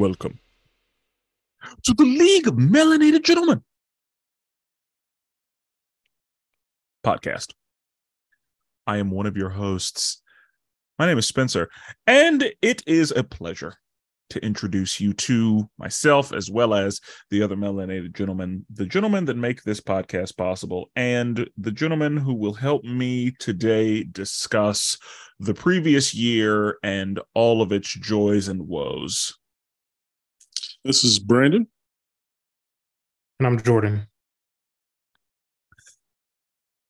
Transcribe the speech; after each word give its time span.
Welcome 0.00 0.38
to 1.82 1.92
the 1.92 2.04
League 2.04 2.48
of 2.48 2.54
Melanated 2.54 3.22
Gentlemen 3.22 3.60
podcast. 7.04 7.52
I 8.86 8.96
am 8.96 9.10
one 9.10 9.26
of 9.26 9.36
your 9.36 9.50
hosts. 9.50 10.22
My 10.98 11.06
name 11.06 11.18
is 11.18 11.26
Spenser, 11.26 11.68
and 12.06 12.50
it 12.62 12.82
is 12.86 13.12
a 13.14 13.22
pleasure 13.22 13.74
to 14.30 14.42
introduce 14.42 15.00
you 15.00 15.12
to 15.12 15.68
myself 15.76 16.32
as 16.32 16.50
well 16.50 16.72
as 16.72 16.98
the 17.30 17.42
other 17.42 17.56
melanated 17.56 18.16
gentlemen, 18.16 18.64
the 18.70 18.86
gentlemen 18.86 19.26
that 19.26 19.36
make 19.36 19.64
this 19.64 19.82
podcast 19.82 20.34
possible, 20.38 20.90
and 20.96 21.46
the 21.58 21.72
gentlemen 21.72 22.16
who 22.16 22.32
will 22.32 22.54
help 22.54 22.82
me 22.84 23.32
today 23.38 24.04
discuss 24.04 24.96
the 25.40 25.52
previous 25.52 26.14
year 26.14 26.78
and 26.82 27.20
all 27.34 27.60
of 27.60 27.70
its 27.70 27.92
joys 27.92 28.48
and 28.48 28.66
woes. 28.66 29.36
This 30.82 31.04
is 31.04 31.18
Brandon. 31.18 31.66
And 33.38 33.46
I'm 33.46 33.60
Jordan. 33.60 34.06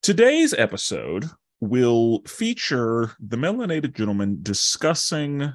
Today's 0.00 0.54
episode 0.54 1.24
will 1.60 2.22
feature 2.22 3.10
the 3.18 3.36
melanated 3.36 3.96
gentleman 3.96 4.38
discussing 4.42 5.54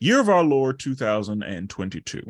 Year 0.00 0.20
of 0.20 0.28
Our 0.28 0.44
Lord 0.44 0.78
2022. 0.78 2.22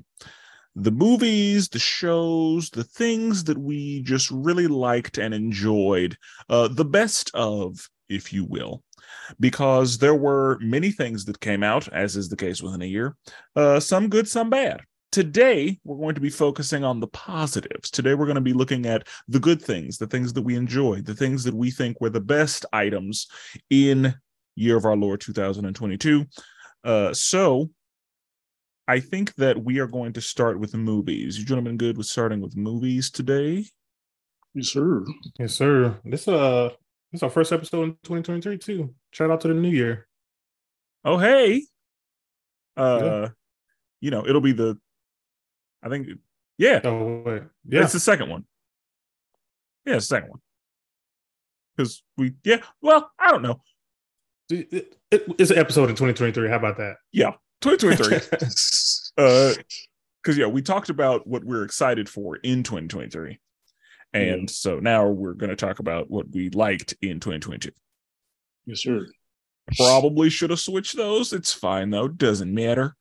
The 0.77 0.91
movies, 0.91 1.69
the 1.69 1.79
shows, 1.79 2.71
the 2.71 2.85
things 2.85 3.45
that 3.45 3.59
we 3.59 4.01
just 4.01 4.31
really 4.31 4.67
liked 4.67 5.19
and 5.19 5.35
enjoyed, 5.35 6.17
uh, 6.49 6.69
the 6.69 6.87
best 6.87 7.31
of, 7.35 7.87
if 8.09 8.33
you 8.33 8.47
will, 8.47 8.83
because 9.39 9.99
there 9.99 10.15
were 10.15 10.59
many 10.63 10.91
things 10.91 11.27
that 11.27 11.39
came 11.41 11.63
out, 11.63 11.87
as 11.89 12.17
is 12.17 12.31
the 12.31 12.37
case 12.37 12.63
within 12.63 12.81
a 12.81 12.87
year, 12.87 13.15
uh, 13.57 13.79
some 13.79 14.09
good, 14.09 14.27
some 14.27 14.49
bad. 14.49 14.81
Today, 15.13 15.79
we're 15.85 15.99
going 15.99 16.15
to 16.15 16.23
be 16.23 16.31
focusing 16.31 16.85
on 16.85 16.99
the 16.99 17.07
positives. 17.07 17.91
Today, 17.91 18.15
we're 18.15 18.25
going 18.25 18.35
to 18.35 18.41
be 18.41 18.55
looking 18.55 18.87
at 18.87 19.07
the 19.29 19.39
good 19.39 19.61
things, 19.61 19.99
the 19.99 20.07
things 20.07 20.33
that 20.33 20.43
we 20.43 20.57
enjoy, 20.57 21.03
the 21.03 21.15
things 21.15 21.45
that 21.45 21.55
we 21.55 21.71
think 21.71 22.01
were 22.01 22.09
the 22.09 22.19
best 22.19 22.65
items 22.73 23.29
in 23.69 24.15
Year 24.57 24.79
of 24.79 24.87
Our 24.87 24.97
Lord 24.97 25.21
2022. 25.21 26.25
Uh, 26.83 27.13
so, 27.13 27.69
I 28.89 29.01
think 29.01 29.35
that 29.35 29.63
we 29.63 29.79
are 29.79 29.87
going 29.87 30.15
to 30.15 30.21
start 30.21 30.59
with 30.59 30.73
the 30.73 30.79
movies. 30.79 31.39
You 31.39 31.45
gentlemen 31.45 31.77
good 31.77 31.97
with 31.99 32.07
starting 32.07 32.41
with 32.41 32.57
movies 32.57 33.11
today? 33.11 33.67
Yes, 34.55 34.69
sir. 34.69 35.05
Yes, 35.39 35.55
sir. 35.55 35.99
This 36.05 36.27
uh 36.27 36.71
this 37.11 37.19
is 37.19 37.23
our 37.23 37.31
first 37.31 37.53
episode 37.53 37.85
in 37.85 37.91
2023 38.03 38.59
too. 38.59 38.95
Shout 39.13 39.31
out 39.31 39.41
to 39.43 39.49
the 39.49 39.55
new 39.55 39.71
year. 39.71 40.09
Oh 41.05 41.17
hey. 41.17 41.63
Uh 42.77 43.01
yeah. 43.03 43.29
you 44.01 44.11
know, 44.11 44.27
it'll 44.27 44.41
be 44.41 44.53
the 44.53 44.79
I 45.83 45.89
think, 45.89 46.09
yeah. 46.59 46.81
Oh 46.85 47.23
wait, 47.25 47.43
yeah, 47.69 47.83
it's 47.83 47.93
the 47.93 48.01
second 48.01 48.31
one. 48.31 48.45
Yeah, 49.85 49.97
it's 49.97 50.09
the 50.09 50.17
second 50.17 50.31
one. 50.31 50.41
Because 51.77 52.03
we, 52.17 52.35
yeah, 52.45 52.59
well, 52.81 53.11
I 53.19 53.31
don't 53.31 53.43
know. 53.43 53.61
It, 54.51 54.97
it, 55.11 55.25
it's 55.39 55.51
an 55.51 55.59
episode 55.59 55.89
in 55.89 55.97
2023. 55.97 56.49
How 56.49 56.57
about 56.57 56.77
that? 56.77 56.97
Yeah, 57.11 57.33
2023. 57.63 58.17
uh, 59.19 59.55
because 60.23 60.39
yeah, 60.39 60.47
we 60.47 60.63
talked 60.63 60.89
about 60.89 61.27
what 61.27 61.43
we're 61.43 61.65
excited 61.65 62.09
for 62.09 62.37
in 62.37 62.63
2023, 62.63 63.41
and 64.13 64.43
mm. 64.43 64.51
so 64.51 64.79
now 64.79 65.09
we're 65.09 65.35
going 65.35 65.51
to 65.51 65.57
talk 65.57 65.81
about 65.81 66.11
what 66.11 66.31
we 66.31 66.51
liked 66.51 66.95
in 67.03 67.19
2022. 67.19 67.71
Yes, 68.67 68.81
sir. 68.83 69.07
Probably 69.77 70.31
should 70.31 70.51
have 70.51 70.61
switched 70.61 70.97
those. 70.97 71.33
It's 71.33 71.53
fine 71.53 71.91
though. 71.91 72.09
Doesn't 72.09 72.53
matter 72.53 72.95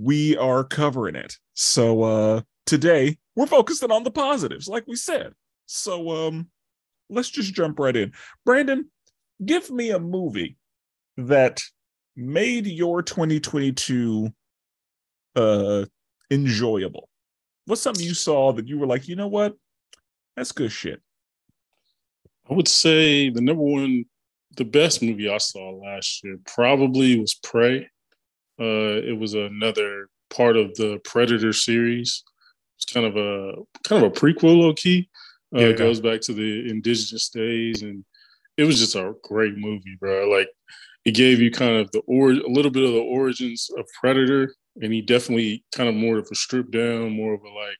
we 0.00 0.36
are 0.36 0.64
covering 0.64 1.14
it. 1.14 1.36
So 1.54 2.02
uh 2.02 2.40
today 2.64 3.18
we're 3.36 3.46
focusing 3.46 3.92
on 3.92 4.02
the 4.02 4.10
positives, 4.10 4.66
like 4.66 4.86
we 4.86 4.96
said. 4.96 5.32
So 5.66 6.10
um 6.10 6.48
let's 7.10 7.30
just 7.30 7.54
jump 7.54 7.78
right 7.78 7.96
in. 7.96 8.12
Brandon, 8.44 8.90
give 9.44 9.70
me 9.70 9.90
a 9.90 9.98
movie 9.98 10.56
that 11.16 11.62
made 12.16 12.66
your 12.66 13.02
2022 13.02 14.30
uh 15.36 15.84
enjoyable. 16.30 17.08
What's 17.66 17.82
something 17.82 18.04
you 18.04 18.14
saw 18.14 18.52
that 18.52 18.68
you 18.68 18.78
were 18.78 18.86
like, 18.86 19.06
you 19.06 19.16
know 19.16 19.28
what? 19.28 19.54
That's 20.36 20.52
good 20.52 20.72
shit. 20.72 21.00
I 22.48 22.54
would 22.54 22.68
say 22.68 23.30
the 23.30 23.42
number 23.42 23.62
one, 23.62 24.06
the 24.56 24.64
best 24.64 25.02
movie 25.02 25.28
I 25.28 25.38
saw 25.38 25.70
last 25.70 26.24
year 26.24 26.38
probably 26.46 27.20
was 27.20 27.34
Prey. 27.34 27.88
Uh, 28.60 29.00
it 29.02 29.18
was 29.18 29.34
another 29.34 30.08
part 30.28 30.56
of 30.56 30.74
the 30.76 31.00
Predator 31.04 31.52
series. 31.52 32.22
It's 32.76 32.92
kind 32.92 33.06
of 33.06 33.16
a 33.16 33.54
kind 33.84 34.04
of 34.04 34.12
a 34.12 34.14
prequel, 34.14 34.58
low 34.58 34.74
key. 34.74 35.08
Uh, 35.54 35.60
yeah, 35.60 35.66
it 35.68 35.78
goes 35.78 36.00
back 36.00 36.20
to 36.22 36.32
the 36.32 36.70
indigenous 36.70 37.28
days, 37.30 37.82
and 37.82 38.04
it 38.56 38.64
was 38.64 38.78
just 38.78 38.94
a 38.94 39.14
great 39.22 39.56
movie, 39.56 39.96
bro. 39.98 40.28
Like 40.28 40.48
it 41.04 41.12
gave 41.12 41.40
you 41.40 41.50
kind 41.50 41.76
of 41.76 41.90
the 41.92 42.00
or 42.06 42.30
a 42.30 42.48
little 42.48 42.70
bit 42.70 42.84
of 42.84 42.92
the 42.92 43.00
origins 43.00 43.70
of 43.76 43.86
Predator, 44.00 44.54
and 44.80 44.92
he 44.92 45.00
definitely 45.00 45.64
kind 45.74 45.88
of 45.88 45.94
more 45.94 46.18
of 46.18 46.28
a 46.30 46.34
stripped 46.34 46.70
down, 46.70 47.10
more 47.10 47.34
of 47.34 47.42
a 47.42 47.48
like 47.48 47.78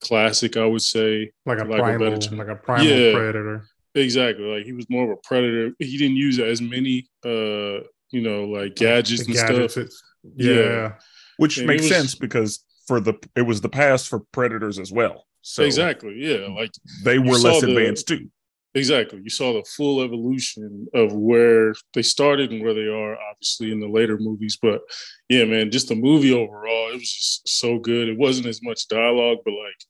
classic, 0.00 0.56
I 0.56 0.66
would 0.66 0.82
say, 0.82 1.30
like 1.46 1.58
a 1.58 1.64
like 1.64 1.80
primal, 1.80 2.14
a 2.14 2.34
like 2.34 2.48
a 2.48 2.56
primal 2.56 2.86
yeah, 2.86 3.12
predator. 3.12 3.66
Exactly, 3.94 4.44
like 4.44 4.64
he 4.64 4.72
was 4.72 4.88
more 4.90 5.04
of 5.04 5.10
a 5.10 5.20
predator. 5.22 5.72
He 5.78 5.98
didn't 5.98 6.16
use 6.16 6.38
as 6.38 6.60
many 6.60 7.06
uh 7.24 7.84
you 8.14 8.22
know, 8.22 8.44
like 8.44 8.76
gadgets 8.76 9.26
and 9.26 9.34
gadgets, 9.34 9.74
stuff. 9.74 9.88
Yeah. 10.36 10.54
yeah. 10.54 10.92
Which 11.36 11.58
and 11.58 11.66
makes 11.66 11.82
was, 11.82 11.90
sense 11.90 12.14
because 12.14 12.64
for 12.86 13.00
the 13.00 13.14
it 13.34 13.42
was 13.42 13.60
the 13.60 13.68
past 13.68 14.08
for 14.08 14.20
predators 14.32 14.78
as 14.78 14.92
well. 14.92 15.26
So 15.42 15.62
exactly, 15.62 16.14
yeah. 16.16 16.46
Like 16.48 16.72
they 17.02 17.18
were 17.18 17.36
less 17.36 17.62
advanced 17.62 18.06
the, 18.06 18.18
too. 18.18 18.30
Exactly. 18.76 19.20
You 19.22 19.30
saw 19.30 19.52
the 19.52 19.64
full 19.76 20.02
evolution 20.02 20.88
of 20.94 21.12
where 21.12 21.74
they 21.92 22.02
started 22.02 22.50
and 22.50 22.62
where 22.62 22.74
they 22.74 22.88
are, 22.88 23.16
obviously, 23.30 23.70
in 23.70 23.78
the 23.78 23.88
later 23.88 24.18
movies. 24.18 24.58
But 24.60 24.80
yeah, 25.28 25.44
man, 25.44 25.70
just 25.70 25.88
the 25.88 25.94
movie 25.94 26.32
overall, 26.32 26.90
it 26.90 26.94
was 26.94 27.12
just 27.12 27.48
so 27.48 27.78
good. 27.78 28.08
It 28.08 28.18
wasn't 28.18 28.48
as 28.48 28.60
much 28.62 28.88
dialogue, 28.88 29.38
but 29.44 29.52
like 29.52 29.84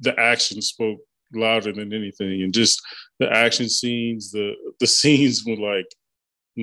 the 0.00 0.20
action 0.20 0.60
spoke 0.60 0.98
louder 1.32 1.72
than 1.72 1.94
anything. 1.94 2.42
And 2.42 2.52
just 2.52 2.82
the 3.20 3.32
action 3.32 3.68
scenes, 3.70 4.32
the 4.32 4.54
the 4.80 4.86
scenes 4.98 5.42
with 5.46 5.58
like 5.58 5.86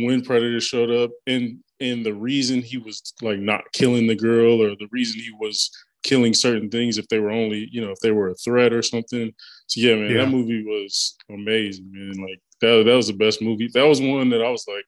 when 0.03 0.23
Predator 0.23 0.61
showed 0.61 0.91
up 0.91 1.11
and 1.25 1.59
and 1.79 2.05
the 2.05 2.13
reason 2.13 2.61
he 2.61 2.77
was 2.77 3.13
like 3.21 3.39
not 3.39 3.71
killing 3.71 4.07
the 4.07 4.15
girl 4.15 4.61
or 4.61 4.69
the 4.75 4.87
reason 4.91 5.19
he 5.19 5.31
was 5.39 5.71
killing 6.03 6.33
certain 6.33 6.69
things 6.69 6.97
if 6.97 7.07
they 7.09 7.19
were 7.19 7.31
only 7.31 7.67
you 7.71 7.81
know 7.81 7.91
if 7.91 7.99
they 7.99 8.11
were 8.11 8.29
a 8.29 8.35
threat 8.35 8.73
or 8.73 8.81
something. 8.81 9.31
So 9.67 9.81
yeah, 9.81 9.95
man, 9.95 10.11
yeah. 10.11 10.17
that 10.25 10.31
movie 10.31 10.63
was 10.63 11.15
amazing, 11.29 11.91
man. 11.91 12.21
Like 12.21 12.41
that 12.61 12.83
that 12.85 12.95
was 12.95 13.07
the 13.07 13.13
best 13.13 13.41
movie. 13.41 13.69
That 13.73 13.87
was 13.87 14.01
one 14.01 14.29
that 14.29 14.43
I 14.43 14.49
was 14.49 14.65
like. 14.67 14.85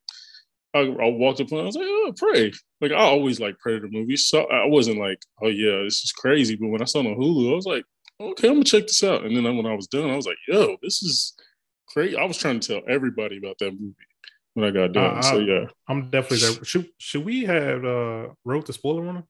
I, 0.71 0.81
I 0.81 1.09
walked 1.09 1.41
up 1.41 1.49
and 1.49 1.61
I 1.61 1.63
was 1.63 1.75
like, 1.75 1.87
"Oh, 1.87 2.13
Prey!" 2.15 2.53
Like 2.79 2.91
I 2.91 2.97
always 2.97 3.39
like 3.39 3.57
Predator 3.57 3.87
movies, 3.89 4.27
so 4.27 4.43
I 4.43 4.67
wasn't 4.67 4.99
like, 4.99 5.19
"Oh 5.41 5.47
yeah, 5.47 5.81
this 5.83 6.03
is 6.03 6.11
crazy." 6.11 6.55
But 6.55 6.67
when 6.67 6.83
I 6.83 6.85
saw 6.85 6.99
it 6.99 7.07
on 7.07 7.15
Hulu, 7.15 7.51
I 7.51 7.55
was 7.55 7.65
like, 7.65 7.85
"Okay, 8.21 8.47
I'm 8.47 8.53
gonna 8.53 8.65
check 8.65 8.83
this 8.83 9.03
out." 9.03 9.25
And 9.25 9.35
then 9.35 9.57
when 9.57 9.65
I 9.65 9.73
was 9.73 9.87
done, 9.87 10.11
I 10.11 10.15
was 10.15 10.27
like, 10.27 10.37
"Yo, 10.47 10.77
this 10.83 11.01
is 11.01 11.33
crazy!" 11.87 12.15
I 12.15 12.23
was 12.23 12.37
trying 12.37 12.59
to 12.59 12.67
tell 12.67 12.83
everybody 12.87 13.39
about 13.39 13.57
that 13.57 13.71
movie 13.71 13.95
when 14.59 14.69
I 14.69 14.71
got 14.71 14.93
done. 14.93 15.17
Uh, 15.17 15.21
so 15.21 15.39
yeah, 15.39 15.65
I'm 15.87 16.09
definitely 16.09 16.39
there. 16.39 16.63
Should 16.65 16.89
should 16.97 17.25
we 17.25 17.45
have 17.45 17.85
uh 17.85 18.27
wrote 18.45 18.65
the 18.65 18.73
spoiler 18.73 19.01
warning? 19.01 19.23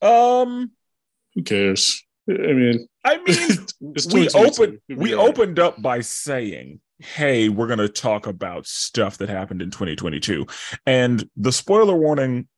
Um, 0.00 0.72
who 1.34 1.42
cares? 1.42 2.04
I 2.28 2.32
mean, 2.32 2.86
I 3.04 3.18
mean, 3.80 3.94
we 4.12 4.28
opened 4.30 4.78
we 4.88 5.14
right. 5.14 5.28
opened 5.28 5.58
up 5.58 5.80
by 5.80 6.00
saying, 6.00 6.80
"Hey, 6.98 7.48
we're 7.48 7.66
going 7.66 7.78
to 7.78 7.88
talk 7.88 8.26
about 8.26 8.66
stuff 8.66 9.18
that 9.18 9.28
happened 9.28 9.62
in 9.62 9.70
2022," 9.70 10.46
and 10.86 11.28
the 11.36 11.52
spoiler 11.52 11.96
warning 11.96 12.48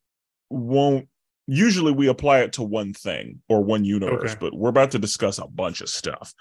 won't. 0.51 1.09
Usually, 1.47 1.93
we 1.93 2.09
apply 2.09 2.41
it 2.41 2.55
to 2.55 2.63
one 2.63 2.95
thing 2.95 3.43
or 3.49 3.63
one 3.63 3.85
universe, 3.85 4.33
okay. 4.33 4.39
but 4.41 4.55
we're 4.55 4.71
about 4.71 4.93
to 4.93 4.99
discuss 4.99 5.39
a 5.39 5.47
bunch 5.47 5.83
of 5.83 5.91
stuff. 5.91 6.33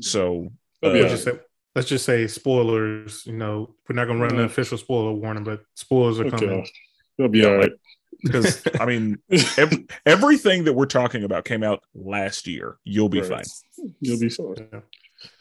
So, 0.00 0.50
uh, 0.82 0.92
just 0.92 1.24
say, 1.24 1.40
let's 1.74 1.88
just 1.88 2.04
say 2.04 2.26
spoilers. 2.26 3.26
You 3.26 3.34
know, 3.34 3.74
we're 3.88 3.96
not 3.96 4.06
gonna 4.06 4.20
run 4.20 4.38
an 4.38 4.44
official 4.44 4.78
spoiler 4.78 5.12
warning, 5.12 5.44
but 5.44 5.64
spoilers 5.74 6.20
are 6.20 6.30
coming. 6.30 6.50
Okay. 6.50 6.70
It'll 7.18 7.30
be 7.30 7.44
all 7.44 7.56
right. 7.56 7.72
Because 8.22 8.62
I 8.80 8.86
mean, 8.86 9.18
every, 9.58 9.86
everything 10.06 10.64
that 10.64 10.72
we're 10.72 10.86
talking 10.86 11.24
about 11.24 11.44
came 11.44 11.62
out 11.62 11.82
last 11.94 12.46
year. 12.46 12.78
You'll 12.82 13.10
be 13.10 13.20
right. 13.20 13.44
fine. 13.44 13.86
You'll 14.00 14.18
be 14.18 14.30
fine. 14.30 14.66
Yeah. 14.72 14.80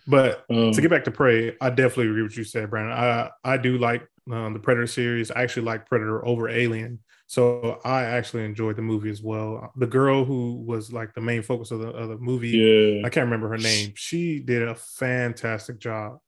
But 0.06 0.44
um, 0.50 0.74
to 0.74 0.82
get 0.82 0.92
back 0.92 1.06
to 1.06 1.12
Prey, 1.12 1.56
I 1.62 1.70
definitely 1.70 2.08
agree 2.08 2.24
with 2.24 2.32
what 2.34 2.38
you 2.38 2.44
said, 2.44 2.70
Brandon. 2.70 2.92
I 2.92 3.30
I 3.46 3.56
do 3.56 3.78
like 3.78 4.06
um, 4.30 4.52
the 4.54 4.60
Predator 4.60 4.88
series. 4.88 5.32
I 5.32 5.44
actually 5.44 5.64
like 5.64 5.86
Predator 5.86 6.26
over 6.26 6.50
Alien. 6.50 7.00
So 7.28 7.80
I 7.84 8.04
actually 8.04 8.46
enjoyed 8.46 8.76
the 8.76 8.82
movie 8.82 9.10
as 9.10 9.22
well. 9.22 9.72
The 9.78 9.88
girl 9.88 10.24
who 10.26 10.64
was 10.68 10.94
like 10.94 11.14
the 11.14 11.22
main 11.22 11.42
focus 11.42 11.72
of 11.72 11.80
the, 11.80 11.88
of 11.88 12.10
the 12.10 12.18
movie, 12.18 12.50
yeah. 12.50 13.08
I 13.08 13.10
can't 13.10 13.26
remember 13.26 13.50
her 13.50 13.58
name. 13.58 13.94
She 13.96 14.40
did 14.40 14.62
a 14.62 14.76
fantastic 14.76 15.80
job. 15.80 16.20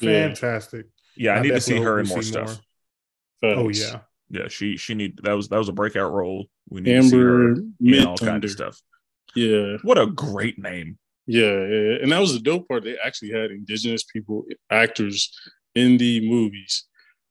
Fantastic. 0.00 0.86
Yeah, 1.16 1.32
yeah 1.32 1.36
I, 1.36 1.38
I 1.38 1.42
need 1.42 1.50
to 1.50 1.60
see 1.60 1.80
her 1.80 2.00
in 2.00 2.08
more 2.08 2.22
stuff. 2.22 2.60
More. 3.42 3.54
Oh 3.56 3.68
yeah, 3.68 4.00
yeah, 4.30 4.48
she 4.48 4.76
she 4.76 4.94
need 4.94 5.18
that 5.22 5.32
was 5.32 5.48
that 5.48 5.58
was 5.58 5.68
a 5.68 5.72
breakout 5.72 6.12
role. 6.12 6.46
We 6.68 6.80
need 6.80 6.96
Amber 6.96 7.00
to 7.00 7.08
see 7.08 7.18
her 7.18 7.96
yeah, 7.96 8.04
all 8.04 8.16
kind 8.16 8.42
of 8.42 8.50
stuff. 8.50 8.80
Yeah, 9.34 9.76
what 9.82 9.98
a 9.98 10.06
great 10.06 10.58
name. 10.58 10.98
Yeah, 11.26 11.66
yeah, 11.66 11.98
and 12.02 12.12
that 12.12 12.20
was 12.20 12.32
the 12.32 12.40
dope 12.40 12.68
part. 12.68 12.84
They 12.84 12.96
actually 13.04 13.32
had 13.32 13.50
indigenous 13.50 14.04
people, 14.04 14.44
actors 14.70 15.30
in 15.74 15.96
the 15.98 16.28
movies, 16.28 16.84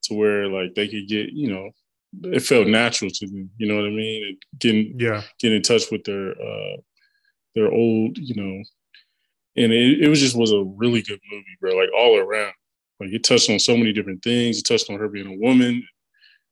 to 0.03 0.13
where 0.13 0.47
like 0.47 0.75
they 0.75 0.87
could 0.87 1.07
get 1.07 1.31
you 1.33 1.51
know 1.51 1.69
it 2.23 2.41
felt 2.41 2.67
natural 2.67 3.11
to 3.11 3.27
them. 3.27 3.49
You 3.57 3.67
know 3.67 3.75
what 3.75 3.85
I 3.85 3.89
mean? 3.89 4.23
And 4.27 4.37
getting 4.59 4.99
yeah, 4.99 5.23
getting 5.39 5.57
in 5.57 5.63
touch 5.63 5.91
with 5.91 6.03
their 6.03 6.31
uh 6.31 6.77
their 7.55 7.71
old 7.71 8.17
you 8.17 8.35
know, 8.35 8.63
and 9.55 9.71
it, 9.71 10.03
it 10.03 10.09
was 10.09 10.19
just 10.19 10.35
was 10.35 10.51
a 10.51 10.63
really 10.63 11.01
good 11.01 11.19
movie, 11.31 11.57
bro. 11.59 11.75
Like 11.75 11.89
all 11.95 12.17
around, 12.17 12.53
like 12.99 13.09
it 13.11 13.23
touched 13.23 13.49
on 13.49 13.59
so 13.59 13.77
many 13.77 13.93
different 13.93 14.23
things. 14.23 14.59
It 14.59 14.63
touched 14.63 14.89
on 14.89 14.99
her 14.99 15.07
being 15.07 15.27
a 15.27 15.37
woman 15.37 15.87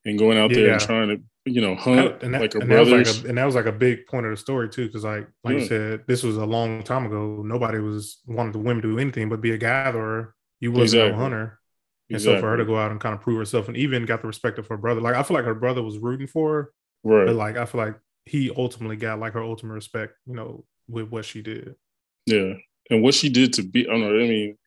and 0.05 0.17
going 0.17 0.37
out 0.37 0.51
there 0.51 0.73
and 0.73 0.81
trying 0.81 1.09
to 1.09 1.21
you 1.45 1.61
know 1.61 1.75
hunt 1.75 2.21
and 2.21 2.33
that, 2.33 2.41
like 2.41 2.53
her 2.53 2.59
and 2.59 2.69
brothers. 2.69 3.07
That 3.07 3.15
like 3.17 3.25
a, 3.25 3.29
and 3.29 3.37
that 3.37 3.45
was 3.45 3.55
like 3.55 3.65
a 3.65 3.71
big 3.71 4.05
point 4.07 4.25
of 4.25 4.31
the 4.31 4.37
story 4.37 4.69
too, 4.69 4.87
because 4.87 5.03
like 5.03 5.27
like 5.43 5.55
yeah. 5.55 5.59
you 5.59 5.65
said, 5.65 6.01
this 6.07 6.23
was 6.23 6.37
a 6.37 6.45
long 6.45 6.83
time 6.83 7.05
ago. 7.05 7.41
Nobody 7.45 7.79
was 7.79 8.19
wanted 8.27 8.53
the 8.53 8.59
women 8.59 8.81
to 8.81 8.93
do 8.93 8.99
anything 8.99 9.29
but 9.29 9.41
be 9.41 9.51
a 9.51 9.57
gatherer. 9.57 10.35
You 10.59 10.71
wasn't 10.71 11.03
exactly. 11.03 11.11
no 11.11 11.17
hunter. 11.17 11.59
And 12.09 12.17
exactly. 12.17 12.37
so 12.37 12.41
for 12.41 12.49
her 12.49 12.57
to 12.57 12.65
go 12.65 12.77
out 12.77 12.91
and 12.91 12.99
kind 12.99 13.15
of 13.15 13.21
prove 13.21 13.37
herself 13.39 13.67
and 13.67 13.77
even 13.77 14.05
got 14.05 14.21
the 14.21 14.27
respect 14.27 14.59
of 14.59 14.67
her 14.67 14.77
brother, 14.77 15.01
like 15.01 15.15
I 15.15 15.23
feel 15.23 15.35
like 15.35 15.45
her 15.45 15.55
brother 15.55 15.81
was 15.81 15.97
rooting 15.97 16.27
for 16.27 16.53
her. 16.53 16.73
Right. 17.03 17.25
But 17.25 17.35
like 17.35 17.57
I 17.57 17.65
feel 17.65 17.81
like 17.81 17.95
he 18.25 18.51
ultimately 18.55 18.97
got 18.97 19.19
like 19.19 19.33
her 19.33 19.43
ultimate 19.43 19.73
respect, 19.73 20.13
you 20.27 20.35
know, 20.35 20.65
with 20.87 21.09
what 21.09 21.25
she 21.25 21.41
did. 21.41 21.75
Yeah. 22.27 22.53
And 22.91 23.01
what 23.01 23.15
she 23.15 23.29
did 23.29 23.53
to 23.53 23.63
be 23.63 23.87
I 23.87 23.91
don't 23.91 24.01
know, 24.01 24.09
I 24.09 24.27
mean, 24.27 24.57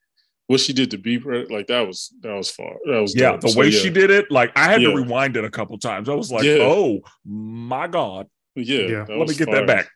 what 0.47 0.61
she 0.61 0.73
did 0.73 0.91
to 0.91 0.99
be 0.99 1.19
like 1.19 1.67
that 1.69 1.87
was 1.87 2.13
that 2.21 2.35
was 2.35 2.51
far 2.51 2.77
that 2.85 3.01
was 3.01 3.15
yeah 3.17 3.33
dope. 3.33 3.41
the 3.41 3.49
so, 3.49 3.61
way 3.61 3.69
yeah. 3.69 3.79
she 3.79 3.91
did 3.91 4.11
it 4.11 4.31
like 4.31 4.53
i 4.57 4.65
had 4.65 4.83
yeah. 4.83 4.91
to 4.91 4.97
rewind 4.97 5.37
it 5.37 5.45
a 5.45 5.51
couple 5.51 5.79
times 5.79 6.09
i 6.09 6.15
was 6.15 6.31
like 6.31 6.45
yeah. 6.45 6.59
oh 6.61 7.01
my 7.25 7.87
god 7.87 8.29
yeah, 8.55 8.81
yeah. 8.81 9.05
let 9.09 9.29
me 9.29 9.35
get 9.35 9.47
fire. 9.47 9.57
that 9.57 9.67
back 9.67 9.89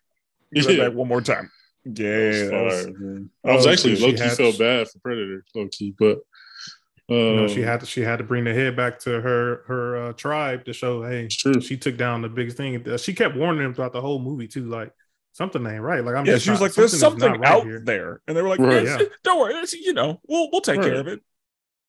get 0.52 0.66
that 0.66 0.78
back 0.78 0.92
one 0.94 1.08
more 1.08 1.20
time 1.20 1.50
yeah 1.84 2.64
was 2.64 2.86
fire, 2.86 3.24
I 3.44 3.54
was 3.54 3.66
oh, 3.66 3.70
actually 3.70 3.96
low 3.96 4.12
key 4.12 4.28
felt 4.28 4.58
bad 4.58 4.88
for 4.88 4.98
Predator 5.00 5.44
low 5.54 5.68
key 5.70 5.94
but 5.98 6.18
um, 7.10 7.16
you 7.16 7.36
know, 7.36 7.48
she 7.48 7.62
um, 7.62 7.68
had 7.68 7.80
to 7.80 7.86
she 7.86 8.02
had 8.02 8.18
to 8.18 8.24
bring 8.24 8.44
the 8.44 8.52
head 8.52 8.76
back 8.76 8.98
to 9.00 9.20
her 9.20 9.62
her 9.66 9.96
uh, 9.96 10.12
tribe 10.12 10.64
to 10.66 10.72
show 10.72 11.02
hey 11.02 11.28
she 11.28 11.76
took 11.76 11.96
down 11.96 12.20
the 12.20 12.28
biggest 12.28 12.56
thing 12.56 12.84
she 12.98 13.14
kept 13.14 13.36
warning 13.36 13.62
them 13.62 13.74
throughout 13.74 13.92
the 13.92 14.00
whole 14.00 14.18
movie 14.18 14.48
too 14.48 14.68
like 14.68 14.92
something 15.38 15.64
ain't 15.66 15.80
right. 15.80 16.04
Like 16.04 16.16
I'm 16.16 16.26
yeah, 16.26 16.36
she 16.38 16.50
was 16.50 16.60
like, 16.60 16.74
"There's 16.74 16.98
something, 16.98 17.44
out 17.44 17.64
there," 17.84 18.20
and 18.26 18.36
they 18.36 18.42
were 18.42 18.48
like, 18.48 18.58
right, 18.58 18.84
yeah. 18.84 18.98
"Don't 19.24 19.40
worry, 19.40 19.54
you 19.72 19.94
know, 19.94 20.20
we'll 20.28 20.50
we'll 20.52 20.60
take 20.60 20.78
right. 20.78 20.84
care 20.86 20.94
of 20.96 21.06
it." 21.06 21.20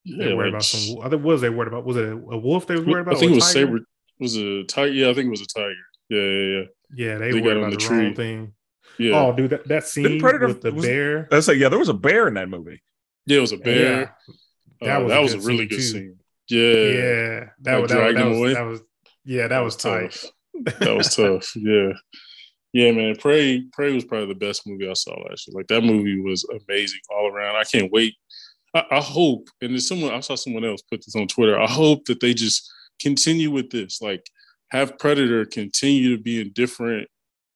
Yeah, 0.04 0.28
they 0.28 0.34
worried 0.34 0.54
like, 0.54 0.60
about 0.60 0.64
some. 0.64 1.00
I 1.02 1.10
think 1.10 1.22
was 1.22 1.42
they 1.42 1.50
worried 1.50 1.68
about? 1.68 1.84
Was 1.84 1.96
it 1.96 2.08
a, 2.08 2.16
wolf 2.16 2.66
they 2.66 2.76
was 2.76 2.86
worried 2.86 3.02
about? 3.02 3.16
I 3.16 3.20
think 3.20 3.32
it 3.32 3.34
was 3.34 3.50
saber. 3.50 3.80
Was 4.18 4.36
a 4.36 4.64
tiger? 4.64 4.92
Yeah, 4.92 5.10
I 5.10 5.14
think 5.14 5.26
it 5.26 5.30
was 5.30 5.42
a 5.42 5.46
tiger. 5.46 5.74
Yeah, 6.08 6.20
yeah, 6.20 6.58
yeah. 6.58 6.64
Yeah, 6.92 7.18
they, 7.18 7.32
they 7.32 7.40
worried 7.40 7.58
about 7.58 7.70
the, 7.70 7.76
the 7.76 7.94
wrong 7.94 8.14
thing. 8.14 8.54
Yeah. 8.98 9.18
Oh, 9.18 9.32
dude, 9.34 9.50
that, 9.50 9.68
that 9.68 9.86
scene 9.86 10.04
the 10.04 10.20
Predator 10.20 10.48
with 10.48 10.60
the 10.60 10.72
was, 10.72 10.84
bear. 10.84 11.28
That's 11.30 11.48
like, 11.48 11.56
yeah, 11.56 11.68
there 11.68 11.78
was 11.78 11.88
a 11.88 11.94
bear 11.94 12.28
in 12.28 12.34
that 12.34 12.48
movie. 12.48 12.82
Yeah, 13.26 13.38
it 13.38 13.40
was 13.40 13.52
a 13.52 13.56
bear. 13.56 14.00
Yeah. 14.00 14.08
That 14.82 14.96
uh, 14.96 15.04
was 15.04 15.10
that 15.10 15.18
a 15.18 15.22
was 15.22 15.34
a 15.34 15.40
really 15.40 15.66
good 15.66 15.76
too. 15.76 15.82
scene. 15.82 16.16
Yeah, 16.48 16.60
yeah, 16.60 17.44
that, 17.60 17.80
was, 17.80 17.90
that, 17.92 18.14
that, 18.14 18.26
was, 18.26 18.54
that 18.54 18.62
was 18.62 18.80
yeah, 19.24 19.42
that, 19.42 19.48
that 19.50 19.60
was, 19.60 19.74
was 19.76 19.82
tough. 19.82 20.80
that 20.80 20.96
was 20.96 21.16
tough. 21.16 21.54
Yeah, 21.54 21.92
yeah, 22.72 22.92
man. 22.92 23.16
Prey, 23.16 23.62
Prey 23.72 23.92
was 23.92 24.04
probably 24.04 24.28
the 24.28 24.34
best 24.34 24.66
movie 24.66 24.88
I 24.88 24.92
saw 24.92 25.12
last 25.28 25.46
year. 25.46 25.56
Like 25.56 25.68
that 25.68 25.82
movie 25.82 26.20
was 26.20 26.44
amazing 26.44 27.00
all 27.10 27.28
around. 27.28 27.56
I 27.56 27.64
can't 27.64 27.92
wait. 27.92 28.14
I, 28.74 28.84
I 28.90 29.00
hope, 29.00 29.48
and 29.60 29.72
there's 29.72 29.88
someone 29.88 30.12
I 30.12 30.20
saw 30.20 30.36
someone 30.36 30.64
else 30.64 30.82
put 30.82 31.04
this 31.04 31.16
on 31.16 31.26
Twitter. 31.26 31.60
I 31.60 31.68
hope 31.68 32.04
that 32.06 32.20
they 32.20 32.34
just 32.34 32.70
continue 33.00 33.50
with 33.50 33.70
this. 33.70 34.00
Like 34.00 34.24
have 34.70 34.98
Predator 34.98 35.44
continue 35.44 36.16
to 36.16 36.22
be 36.22 36.40
in 36.40 36.52
different 36.52 37.08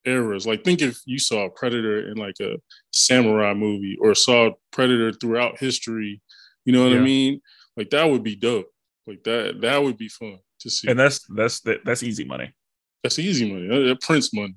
eras. 0.04 0.46
Like 0.46 0.64
think 0.64 0.82
if 0.82 0.98
you 1.06 1.18
saw 1.18 1.48
Predator 1.48 2.10
in 2.10 2.16
like 2.16 2.40
a 2.40 2.56
samurai 2.92 3.54
movie 3.54 3.96
or 4.00 4.14
saw 4.14 4.50
Predator 4.72 5.12
throughout 5.12 5.58
history, 5.58 6.20
you 6.64 6.72
know 6.72 6.82
what 6.82 6.92
yeah. 6.92 6.98
I 6.98 7.02
mean? 7.02 7.40
Like 7.76 7.90
that 7.90 8.04
would 8.04 8.22
be 8.22 8.36
dope. 8.36 8.66
Like 9.06 9.22
that 9.24 9.60
that 9.60 9.82
would 9.82 9.96
be 9.96 10.08
fun 10.08 10.38
to 10.60 10.70
see. 10.70 10.90
And 10.90 10.98
that's 10.98 11.20
that's 11.34 11.60
that's 11.84 12.02
easy 12.02 12.24
money. 12.24 12.52
That's 13.02 13.18
easy 13.18 13.50
money. 13.52 13.68
That 13.68 14.00
prints 14.00 14.32
money. 14.32 14.56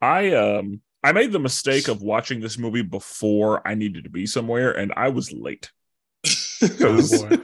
I 0.00 0.32
um 0.32 0.80
I 1.02 1.12
made 1.12 1.32
the 1.32 1.38
mistake 1.38 1.88
of 1.88 2.02
watching 2.02 2.40
this 2.40 2.58
movie 2.58 2.82
before 2.82 3.66
I 3.66 3.74
needed 3.74 4.04
to 4.04 4.10
be 4.10 4.26
somewhere, 4.26 4.72
and 4.72 4.92
I 4.96 5.08
was 5.08 5.32
late. 5.32 5.70
Because 6.60 7.22
oh, 7.22 7.38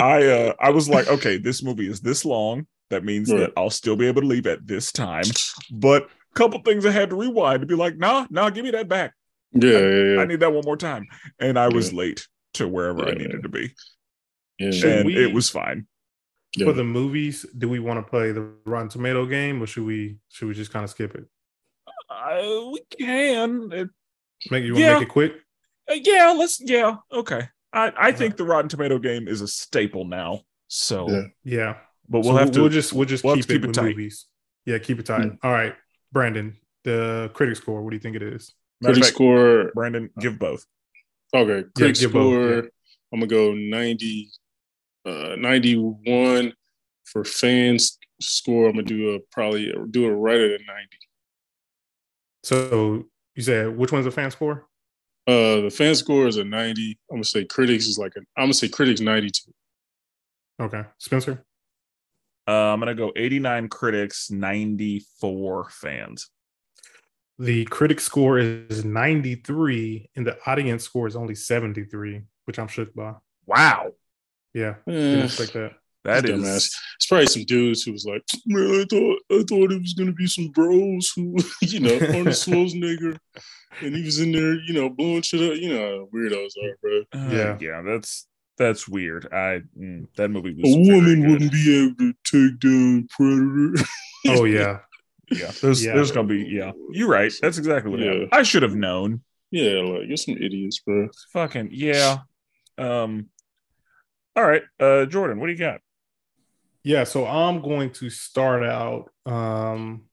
I 0.00 0.26
uh, 0.26 0.52
I 0.58 0.70
was 0.70 0.88
like, 0.88 1.06
okay, 1.06 1.36
this 1.38 1.62
movie 1.62 1.88
is 1.88 2.00
this 2.00 2.24
long. 2.24 2.66
That 2.90 3.04
means 3.04 3.30
right. 3.30 3.38
that 3.38 3.52
I'll 3.56 3.70
still 3.70 3.94
be 3.94 4.08
able 4.08 4.22
to 4.22 4.26
leave 4.26 4.48
at 4.48 4.66
this 4.66 4.90
time. 4.90 5.26
But 5.70 6.04
a 6.04 6.34
couple 6.34 6.58
things 6.62 6.84
I 6.84 6.90
had 6.90 7.10
to 7.10 7.16
rewind 7.16 7.60
to 7.60 7.66
be 7.66 7.76
like, 7.76 7.96
nah, 7.98 8.26
nah, 8.30 8.50
give 8.50 8.64
me 8.64 8.72
that 8.72 8.88
back. 8.88 9.14
Yeah, 9.52 9.70
I, 9.70 9.80
yeah, 9.80 10.02
yeah. 10.14 10.20
I 10.20 10.24
need 10.24 10.40
that 10.40 10.52
one 10.52 10.64
more 10.64 10.76
time. 10.76 11.06
And 11.38 11.56
I 11.56 11.68
was 11.68 11.92
yeah. 11.92 11.98
late 11.98 12.26
to 12.54 12.66
wherever 12.66 13.08
I 13.08 13.12
needed 13.12 13.44
to 13.44 13.48
be. 13.48 13.72
Yeah. 14.58 14.86
And 14.86 15.06
we, 15.06 15.24
it 15.24 15.32
was 15.32 15.48
fine. 15.48 15.86
For 16.58 16.72
the 16.72 16.82
movies, 16.82 17.46
do 17.56 17.68
we 17.68 17.78
want 17.78 18.04
to 18.04 18.10
play 18.10 18.32
the 18.32 18.50
Rotten 18.64 18.88
Tomato 18.88 19.24
game 19.26 19.62
or 19.62 19.66
should 19.66 19.84
we 19.84 20.16
should 20.30 20.48
we 20.48 20.54
just 20.54 20.72
kind 20.72 20.82
of 20.82 20.90
skip 20.90 21.14
it? 21.14 21.26
Uh, 22.08 22.70
we 22.72 22.80
can. 22.98 23.70
It, 23.72 23.88
make 24.50 24.64
you 24.64 24.72
want 24.72 24.82
yeah. 24.82 24.92
to 24.94 25.00
make 25.00 25.08
it 25.08 25.12
quick? 25.12 25.32
Uh, 25.90 25.94
yeah, 25.94 26.34
let's. 26.36 26.60
Yeah, 26.60 26.96
okay. 27.12 27.48
I 27.72 27.92
I 27.96 28.12
think 28.12 28.36
the 28.36 28.44
Rotten 28.44 28.68
Tomato 28.68 28.98
game 28.98 29.28
is 29.28 29.40
a 29.40 29.48
staple 29.48 30.04
now. 30.04 30.42
So 30.68 31.08
yeah, 31.08 31.22
yeah. 31.44 31.74
but 32.08 32.20
we'll 32.20 32.34
so 32.34 32.38
have 32.38 32.50
to. 32.52 32.60
We'll 32.60 32.70
just 32.70 32.92
we'll 32.92 33.06
just 33.06 33.24
we'll 33.24 33.36
keep, 33.36 33.44
it, 33.44 33.48
keep 33.48 33.64
it 33.64 33.72
tight. 33.72 33.96
Movies. 33.96 34.26
Yeah, 34.64 34.78
keep 34.78 34.98
it 34.98 35.06
tight. 35.06 35.22
Mm-hmm. 35.22 35.46
All 35.46 35.52
right, 35.52 35.74
Brandon. 36.12 36.56
The 36.84 37.30
critic 37.34 37.56
score. 37.56 37.82
What 37.82 37.90
do 37.90 37.96
you 37.96 38.00
think 38.00 38.16
it 38.16 38.22
is? 38.22 38.52
Critic 38.82 39.04
score. 39.04 39.72
Brandon, 39.74 40.10
give 40.20 40.38
both. 40.38 40.64
Okay, 41.34 41.68
critic 41.76 42.00
yeah, 42.00 42.08
score. 42.08 42.22
Both, 42.22 42.64
yeah. 42.64 42.70
I'm 43.12 43.20
gonna 43.20 43.26
go 43.26 43.54
90, 43.54 44.30
uh, 45.06 45.36
91 45.38 46.52
for 47.04 47.24
fans 47.24 47.98
score. 48.20 48.68
I'm 48.68 48.74
gonna 48.74 48.84
do 48.84 49.14
a 49.14 49.20
probably 49.32 49.72
do 49.90 50.06
it 50.06 50.10
right 50.10 50.40
at 50.40 50.60
a 50.60 50.64
90. 50.64 50.64
So 52.48 53.04
you 53.34 53.42
said 53.42 53.76
which 53.76 53.92
one's 53.92 54.06
a 54.06 54.10
fan 54.10 54.30
score? 54.30 54.66
Uh, 55.26 55.60
the 55.60 55.70
fan 55.70 55.94
score 55.94 56.26
is 56.26 56.38
a 56.38 56.44
90. 56.44 56.98
I'm 57.10 57.16
gonna 57.16 57.24
say 57.24 57.44
critics 57.44 57.86
is 57.86 57.98
like 57.98 58.16
an. 58.16 58.26
I'm 58.38 58.44
gonna 58.44 58.54
say 58.54 58.70
critics 58.70 59.02
92. 59.02 59.52
Okay, 60.58 60.82
Spenser. 60.98 61.44
Uh, 62.48 62.72
I'm 62.72 62.78
gonna 62.78 62.94
go 62.94 63.12
89 63.14 63.68
critics, 63.68 64.30
94 64.30 65.68
fans. 65.68 66.30
The 67.38 67.66
critic 67.66 68.00
score 68.00 68.38
is 68.38 68.82
93, 68.82 70.08
and 70.16 70.26
the 70.26 70.38
audience 70.46 70.84
score 70.84 71.06
is 71.06 71.16
only 71.16 71.34
73, 71.34 72.22
which 72.46 72.58
I'm 72.58 72.66
shook 72.66 72.94
by. 72.94 73.12
Wow. 73.44 73.92
Yeah, 74.54 74.76
eh, 74.86 74.92
didn't 74.92 75.24
expect 75.26 75.52
that. 75.52 75.72
That 76.04 76.24
is 76.24 76.30
dumbass. 76.30 76.70
It's 76.96 77.06
probably 77.06 77.26
some 77.26 77.44
dudes 77.44 77.82
who 77.82 77.92
was 77.92 78.06
like, 78.06 78.22
man, 78.46 78.80
I 78.80 78.84
thought 78.88 79.18
I 79.30 79.44
thought 79.48 79.72
it 79.72 79.80
was 79.80 79.94
gonna 79.94 80.12
be 80.12 80.26
some 80.26 80.48
bros 80.48 81.12
who, 81.14 81.36
you 81.62 81.80
know, 81.80 81.94
Arnold 81.94 82.26
Schwarzenegger, 82.28 83.18
and 83.80 83.94
he 83.94 84.02
was 84.04 84.20
in 84.20 84.32
there, 84.32 84.54
you 84.54 84.74
know, 84.74 84.88
blowing 84.88 85.22
shit 85.22 85.40
up. 85.40 85.56
You 85.56 85.74
know, 85.74 86.08
weirdos 86.14 86.52
are, 86.62 86.78
bro. 86.80 87.00
Uh, 87.12 87.28
yeah, 87.30 87.58
yeah, 87.60 87.82
that's 87.82 88.26
that's 88.58 88.88
weird. 88.88 89.28
I 89.32 89.62
mm, 89.78 90.06
that 90.16 90.28
movie 90.28 90.54
was. 90.54 90.74
A 90.74 90.92
woman 90.92 91.30
wouldn't 91.30 91.52
be 91.52 91.84
able 91.84 91.94
to 91.96 92.12
take 92.24 92.60
down 92.60 93.08
Predator. 93.10 93.88
oh 94.28 94.44
yeah, 94.44 94.78
yeah. 95.30 95.50
There's 95.60 95.84
yeah. 95.84 95.94
there's 95.94 96.12
gonna 96.12 96.28
be 96.28 96.44
yeah. 96.44 96.72
You're 96.90 97.08
right. 97.08 97.32
That's 97.40 97.58
exactly 97.58 97.90
what 97.90 98.00
yeah. 98.00 98.12
happened. 98.12 98.28
I 98.32 98.42
should 98.42 98.62
have 98.62 98.74
known. 98.74 99.22
Yeah, 99.50 99.80
like 99.80 100.08
you're 100.08 100.16
some 100.16 100.36
idiots, 100.36 100.80
bro. 100.80 101.08
Fucking 101.32 101.70
yeah. 101.72 102.18
Um. 102.76 103.30
All 104.36 104.44
right, 104.44 104.62
uh, 104.78 105.06
Jordan, 105.06 105.40
what 105.40 105.46
do 105.46 105.52
you 105.52 105.58
got? 105.58 105.80
Yeah, 106.88 107.04
so 107.04 107.26
I'm 107.26 107.60
going 107.60 107.90
to 107.90 108.08
start 108.08 108.62
out. 108.62 109.10
Um, 109.26 110.04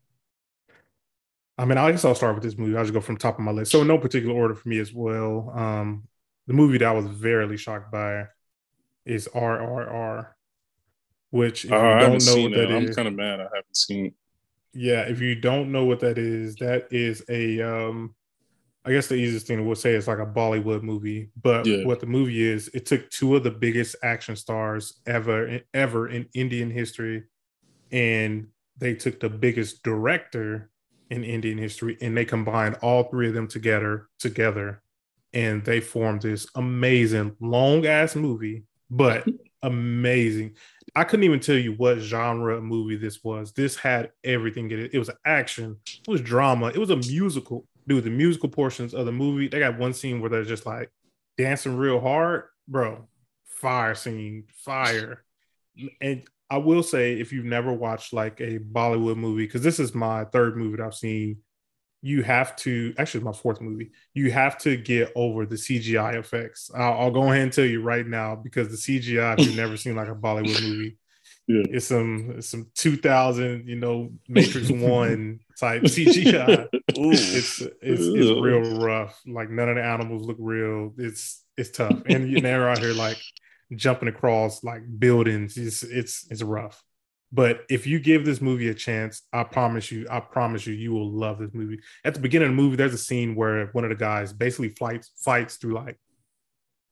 I 1.58 1.63
mean, 1.63 1.77
I 1.77 1.89
guess 1.89 2.03
I'll 2.03 2.15
start 2.15 2.36
with 2.36 2.44
this 2.44 2.58
movie. 2.58 2.75
I'll 2.75 2.84
just 2.84 2.94
go 2.94 3.00
from 3.00 3.15
top 3.15 3.39
of 3.39 3.46
my 3.46 3.53
list. 3.53 3.72
So, 3.72 3.79
in 3.79 3.88
no 3.88 3.98
particular 3.98 4.36
order 4.36 4.55
for 4.55 4.67
me 4.67 4.79
as 4.79 4.94
well. 4.94 5.53
Um, 5.55 6.10
the 6.48 6.53
movie 6.53 6.77
that 6.79 6.89
I 6.89 6.91
was 6.91 7.05
very 7.05 7.55
shocked 7.55 7.94
by 7.94 8.25
is 9.05 9.29
RRR, 9.34 10.27
which 11.29 11.63
if 11.63 11.72
uh, 11.72 11.75
you 11.75 12.00
don't 12.01 12.25
know 12.25 12.41
what 12.41 12.51
that 12.51 12.72
is, 12.72 12.89
I'm 12.89 12.94
kind 12.94 13.08
of 13.08 13.13
mad 13.13 13.39
I 13.39 13.44
haven't 13.44 13.77
seen. 13.77 14.13
Yeah, 14.74 15.03
if 15.03 15.22
you 15.22 15.36
don't 15.36 15.72
know 15.72 15.86
what 15.86 16.01
that 16.01 16.17
is, 16.17 16.55
that 16.55 16.91
is 16.91 17.24
a 17.29 17.62
um, 17.62 18.15
I 18.85 18.91
guess 18.91 19.07
the 19.07 19.15
easiest 19.15 19.47
thing 19.47 19.57
to 19.57 19.75
say 19.75 19.95
is 19.95 20.07
like 20.07 20.19
a 20.19 20.25
Bollywood 20.25 20.83
movie. 20.83 21.29
But 21.41 21.65
yeah. 21.65 21.85
what 21.85 21.99
the 21.99 22.05
movie 22.05 22.43
is, 22.43 22.69
it 22.73 22.85
took 22.85 23.09
two 23.09 23.35
of 23.35 23.43
the 23.43 23.51
biggest 23.51 23.95
action 24.03 24.35
stars 24.35 25.01
ever 25.07 25.59
ever 25.73 26.07
in 26.07 26.27
Indian 26.35 26.69
history, 26.69 27.23
and 27.91 28.47
they 28.77 28.93
took 28.93 29.19
the 29.19 29.29
biggest 29.29 29.81
director 29.81 30.69
in 31.09 31.23
Indian 31.23 31.57
history, 31.57 31.97
and 32.01 32.15
they 32.15 32.25
combined 32.25 32.77
all 32.81 33.03
three 33.03 33.27
of 33.27 33.33
them 33.33 33.47
together 33.47 34.07
together, 34.19 34.83
and 35.33 35.65
they 35.65 35.79
formed 35.79 36.21
this 36.21 36.47
amazing 36.55 37.35
long 37.39 37.87
ass 37.87 38.15
movie, 38.15 38.65
but 38.91 39.27
amazing. 39.63 40.55
I 40.95 41.03
couldn't 41.03 41.25
even 41.25 41.39
tell 41.39 41.57
you 41.57 41.73
what 41.73 41.99
genre 41.99 42.61
movie 42.61 42.95
this 42.95 43.23
was. 43.23 43.51
This 43.51 43.75
had 43.75 44.11
everything 44.23 44.71
in 44.71 44.79
it. 44.79 44.91
It 44.93 44.99
was 44.99 45.09
action, 45.25 45.77
it 45.87 46.07
was 46.07 46.21
drama, 46.21 46.67
it 46.67 46.77
was 46.77 46.91
a 46.91 46.97
musical. 46.97 47.65
Dude, 47.87 48.03
the 48.03 48.09
musical 48.09 48.49
portions 48.49 48.93
of 48.93 49.05
the 49.05 49.11
movie, 49.11 49.47
they 49.47 49.59
got 49.59 49.77
one 49.77 49.93
scene 49.93 50.19
where 50.19 50.29
they're 50.29 50.43
just 50.43 50.65
like 50.65 50.91
dancing 51.37 51.77
real 51.77 51.99
hard, 51.99 52.45
bro. 52.67 53.07
Fire 53.45 53.95
scene, 53.95 54.45
fire. 54.63 55.23
And 56.01 56.23
I 56.49 56.57
will 56.57 56.83
say, 56.83 57.19
if 57.19 57.31
you've 57.31 57.45
never 57.45 57.73
watched 57.73 58.13
like 58.13 58.39
a 58.41 58.59
Bollywood 58.59 59.17
movie, 59.17 59.45
because 59.45 59.61
this 59.61 59.79
is 59.79 59.93
my 59.93 60.25
third 60.25 60.57
movie 60.57 60.77
that 60.77 60.85
I've 60.85 60.95
seen 60.95 61.37
you 62.05 62.21
have 62.21 62.55
to 62.55 62.93
actually 62.99 63.23
my 63.23 63.31
fourth 63.31 63.59
movie 63.59 63.89
you 64.13 64.31
have 64.31 64.59
to 64.59 64.77
get 64.77 65.11
over 65.15 65.43
the 65.43 65.55
cgi 65.55 66.15
effects 66.15 66.69
i'll, 66.75 66.93
I'll 66.93 67.11
go 67.11 67.23
ahead 67.23 67.41
and 67.41 67.51
tell 67.51 67.65
you 67.65 67.81
right 67.81 68.05
now 68.05 68.35
because 68.35 68.69
the 68.69 68.75
cgi 68.77 69.39
if 69.39 69.45
you've 69.47 69.55
never 69.55 69.75
seen 69.75 69.95
like 69.95 70.07
a 70.07 70.13
bollywood 70.13 70.61
movie 70.61 70.97
yeah. 71.47 71.63
it's 71.69 71.87
some 71.87 72.35
it's 72.37 72.49
some 72.49 72.67
2000 72.75 73.67
you 73.67 73.75
know 73.75 74.11
matrix 74.27 74.69
one 74.71 75.39
type 75.57 75.83
cgi 75.83 76.67
it's, 76.97 77.61
it's 77.61 77.71
it's 77.81 78.41
real 78.41 78.79
rough. 78.79 79.19
Like 79.25 79.49
none 79.49 79.69
of 79.69 79.75
the 79.75 79.83
animals 79.83 80.25
look 80.25 80.37
real. 80.39 80.93
It's 80.97 81.43
it's 81.57 81.71
tough. 81.71 82.01
And 82.07 82.29
you're 82.29 82.69
out 82.69 82.79
here 82.79 82.93
like 82.93 83.21
jumping 83.75 84.07
across 84.07 84.63
like 84.63 84.81
buildings. 84.99 85.57
It's 85.57 85.83
it's 85.83 86.27
it's 86.29 86.41
rough. 86.41 86.83
But 87.31 87.61
if 87.69 87.85
you 87.85 87.99
give 87.99 88.23
this 88.23 88.39
movie 88.39 88.69
a 88.69 88.73
chance, 88.73 89.23
I 89.33 89.43
promise 89.43 89.91
you, 89.91 90.07
I 90.09 90.19
promise 90.21 90.65
you, 90.65 90.73
you 90.73 90.93
will 90.93 91.11
love 91.11 91.39
this 91.39 91.53
movie. 91.53 91.79
At 92.05 92.13
the 92.13 92.21
beginning 92.21 92.49
of 92.49 92.55
the 92.55 92.61
movie, 92.61 92.77
there's 92.77 92.93
a 92.93 92.99
scene 92.99 93.35
where 93.35 93.67
one 93.67 93.83
of 93.83 93.89
the 93.89 93.95
guys 93.95 94.31
basically 94.31 94.69
fights 94.69 95.11
fights 95.17 95.55
through 95.55 95.73
like 95.73 95.99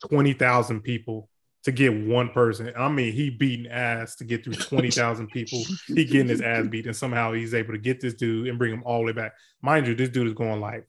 twenty 0.08 0.34
thousand 0.34 0.82
people 0.82 1.30
to 1.64 1.72
get 1.72 1.94
one 2.08 2.30
person. 2.30 2.72
I 2.78 2.90
mean, 2.90 3.14
he 3.14 3.30
beating 3.30 3.72
ass 3.72 4.16
to 4.18 4.26
get 4.26 4.44
through 4.44 4.56
twenty 4.56 4.92
thousand 4.92 5.28
people. 5.28 5.64
He 5.88 6.06
getting 6.06 6.28
his 6.28 6.42
ass 6.42 6.68
beat, 6.68 6.88
and 6.88 6.96
somehow 6.96 7.34
he's 7.34 7.54
able 7.54 7.74
to 7.74 7.80
get 7.80 8.02
this 8.02 8.14
dude 8.14 8.48
and 8.48 8.60
bring 8.60 8.74
him 8.74 8.84
all 8.86 9.00
the 9.00 9.06
way 9.06 9.12
back. 9.14 9.34
Mind 9.62 9.88
you, 9.88 9.96
this 9.96 10.10
dude 10.10 10.28
is 10.28 10.34
going 10.34 10.60
like 10.60 10.88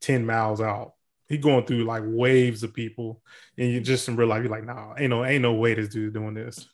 ten 0.00 0.24
miles 0.24 0.60
out. 0.60 0.92
He 1.28 1.38
going 1.38 1.64
through 1.66 1.84
like 1.84 2.02
waves 2.04 2.62
of 2.62 2.74
people, 2.74 3.22
and 3.58 3.70
you 3.70 3.80
just 3.80 4.08
in 4.08 4.16
real 4.16 4.28
life, 4.28 4.42
you're 4.42 4.50
like, 4.50 4.64
nah, 4.64 4.94
ain't 4.98 5.10
no, 5.10 5.24
ain't 5.24 5.42
no 5.42 5.54
way 5.54 5.74
this 5.74 5.88
dude's 5.88 6.14
doing 6.14 6.34
this. 6.34 6.66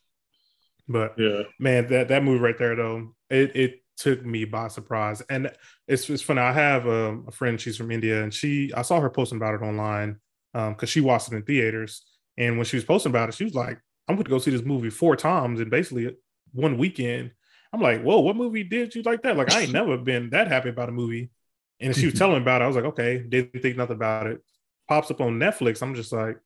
But 0.88 1.14
yeah, 1.19 1.42
man, 1.59 1.88
that 1.88 2.09
that 2.09 2.25
move 2.25 2.40
right 2.40 2.59
there 2.59 2.75
though, 2.75 3.14
it 3.28 3.54
it 3.54 3.83
took 3.97 4.25
me 4.25 4.45
by 4.45 4.69
surprise. 4.69 5.23
And 5.28 5.52
it's 5.87 6.09
it's 6.09 6.23
funny. 6.23 6.40
I 6.40 6.52
have 6.52 6.87
a, 6.87 7.19
a 7.28 7.30
friend. 7.30 7.61
She's 7.61 7.76
from 7.76 7.90
India, 7.90 8.23
and 8.23 8.33
she 8.33 8.73
I 8.75 8.83
saw 8.83 9.00
her 9.00 9.11
posting 9.11 9.37
about 9.37 9.54
it 9.54 9.62
online 9.62 10.19
because 10.52 10.83
um, 10.83 10.87
she 10.87 11.00
watched 11.00 11.33
it 11.33 11.37
in 11.37 11.42
theaters. 11.42 12.04
And 12.40 12.56
when 12.56 12.64
she 12.64 12.76
was 12.76 12.85
posting 12.85 13.11
about 13.11 13.28
it, 13.28 13.35
she 13.35 13.44
was 13.44 13.54
like, 13.54 13.78
"I'm 14.09 14.16
going 14.16 14.25
to 14.25 14.30
go 14.30 14.38
see 14.38 14.50
this 14.50 14.64
movie 14.64 14.90
four 14.90 15.14
times 15.14 15.61
in 15.61 15.68
basically 15.68 16.16
one 16.52 16.78
weekend." 16.78 17.30
I'm 17.73 17.80
like, 17.80 18.02
"Whoa, 18.02 18.20
what 18.20 18.37
movie 18.37 18.64
did 18.64 18.94
you 18.94 19.02
like 19.02 19.23
that?" 19.23 19.37
Like 19.37 19.52
I 19.52 19.61
ain't 19.62 19.73
never 19.80 19.97
been 19.97 20.30
that 20.30 20.49
happy 20.49 20.70
about 20.70 20.88
a 20.88 20.92
movie. 20.92 21.30
And 21.78 21.94
she 21.94 22.06
was 22.06 22.14
telling 22.18 22.37
me 22.37 22.42
about 22.42 22.62
it. 22.62 22.64
I 22.64 22.66
was 22.66 22.76
like, 22.76 22.87
"Okay," 22.87 23.18
didn't 23.18 23.61
think 23.61 23.76
nothing 23.76 23.97
about 23.97 24.26
it. 24.26 24.42
Pops 24.88 25.11
up 25.11 25.20
on 25.20 25.38
Netflix. 25.38 25.82
I'm 25.82 25.94
just 25.94 26.12
like, 26.12 26.38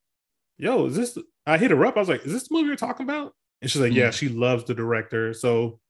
"Yo, 0.58 0.86
is 0.86 0.96
this?" 0.96 1.16
I 1.46 1.56
hit 1.56 1.70
her 1.70 1.86
up. 1.86 1.96
I 1.96 2.00
was 2.00 2.08
like, 2.10 2.26
"Is 2.26 2.32
this 2.32 2.48
the 2.48 2.54
movie 2.54 2.66
you're 2.66 2.76
talking 2.76 3.04
about?" 3.04 3.32
And 3.64 3.70
she's 3.70 3.80
like, 3.80 3.92
mm. 3.92 3.96
yeah, 3.96 4.10
she 4.10 4.28
loves 4.28 4.64
the 4.64 4.74
director. 4.74 5.32
So 5.32 5.80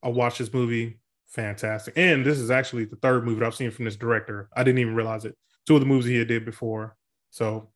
I 0.00 0.10
watched 0.10 0.38
this 0.38 0.54
movie. 0.54 1.00
Fantastic. 1.26 1.94
And 1.96 2.24
this 2.24 2.38
is 2.38 2.52
actually 2.52 2.84
the 2.84 2.94
third 2.94 3.24
movie 3.24 3.44
I've 3.44 3.52
seen 3.52 3.72
from 3.72 3.84
this 3.84 3.96
director. 3.96 4.48
I 4.56 4.62
didn't 4.62 4.78
even 4.78 4.94
realize 4.94 5.24
it. 5.24 5.36
Two 5.66 5.74
of 5.74 5.80
the 5.80 5.86
movies 5.86 6.06
he 6.06 6.24
did 6.24 6.44
before. 6.44 6.96
So 7.30 7.70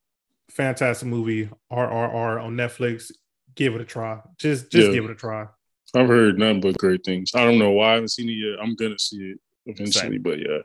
fantastic 0.50 1.08
movie. 1.08 1.48
RRR 1.72 2.42
on 2.42 2.56
Netflix. 2.56 3.10
Give 3.54 3.74
it 3.74 3.80
a 3.80 3.84
try. 3.84 4.20
Just 4.38 4.70
just 4.70 4.88
yeah. 4.88 4.94
give 4.94 5.04
it 5.04 5.10
a 5.10 5.14
try. 5.14 5.46
I've 5.94 6.08
heard 6.08 6.38
nothing 6.38 6.60
but 6.60 6.78
great 6.78 7.04
things. 7.04 7.32
I 7.34 7.44
don't 7.44 7.58
know 7.58 7.70
why 7.70 7.90
I 7.90 7.94
haven't 7.94 8.08
seen 8.08 8.28
it 8.28 8.32
yet. 8.32 8.58
I'm 8.62 8.74
gonna 8.76 8.98
see 8.98 9.32
it 9.32 9.38
eventually, 9.66 10.12
Same. 10.12 10.22
but 10.22 10.38
yeah. 10.38 10.58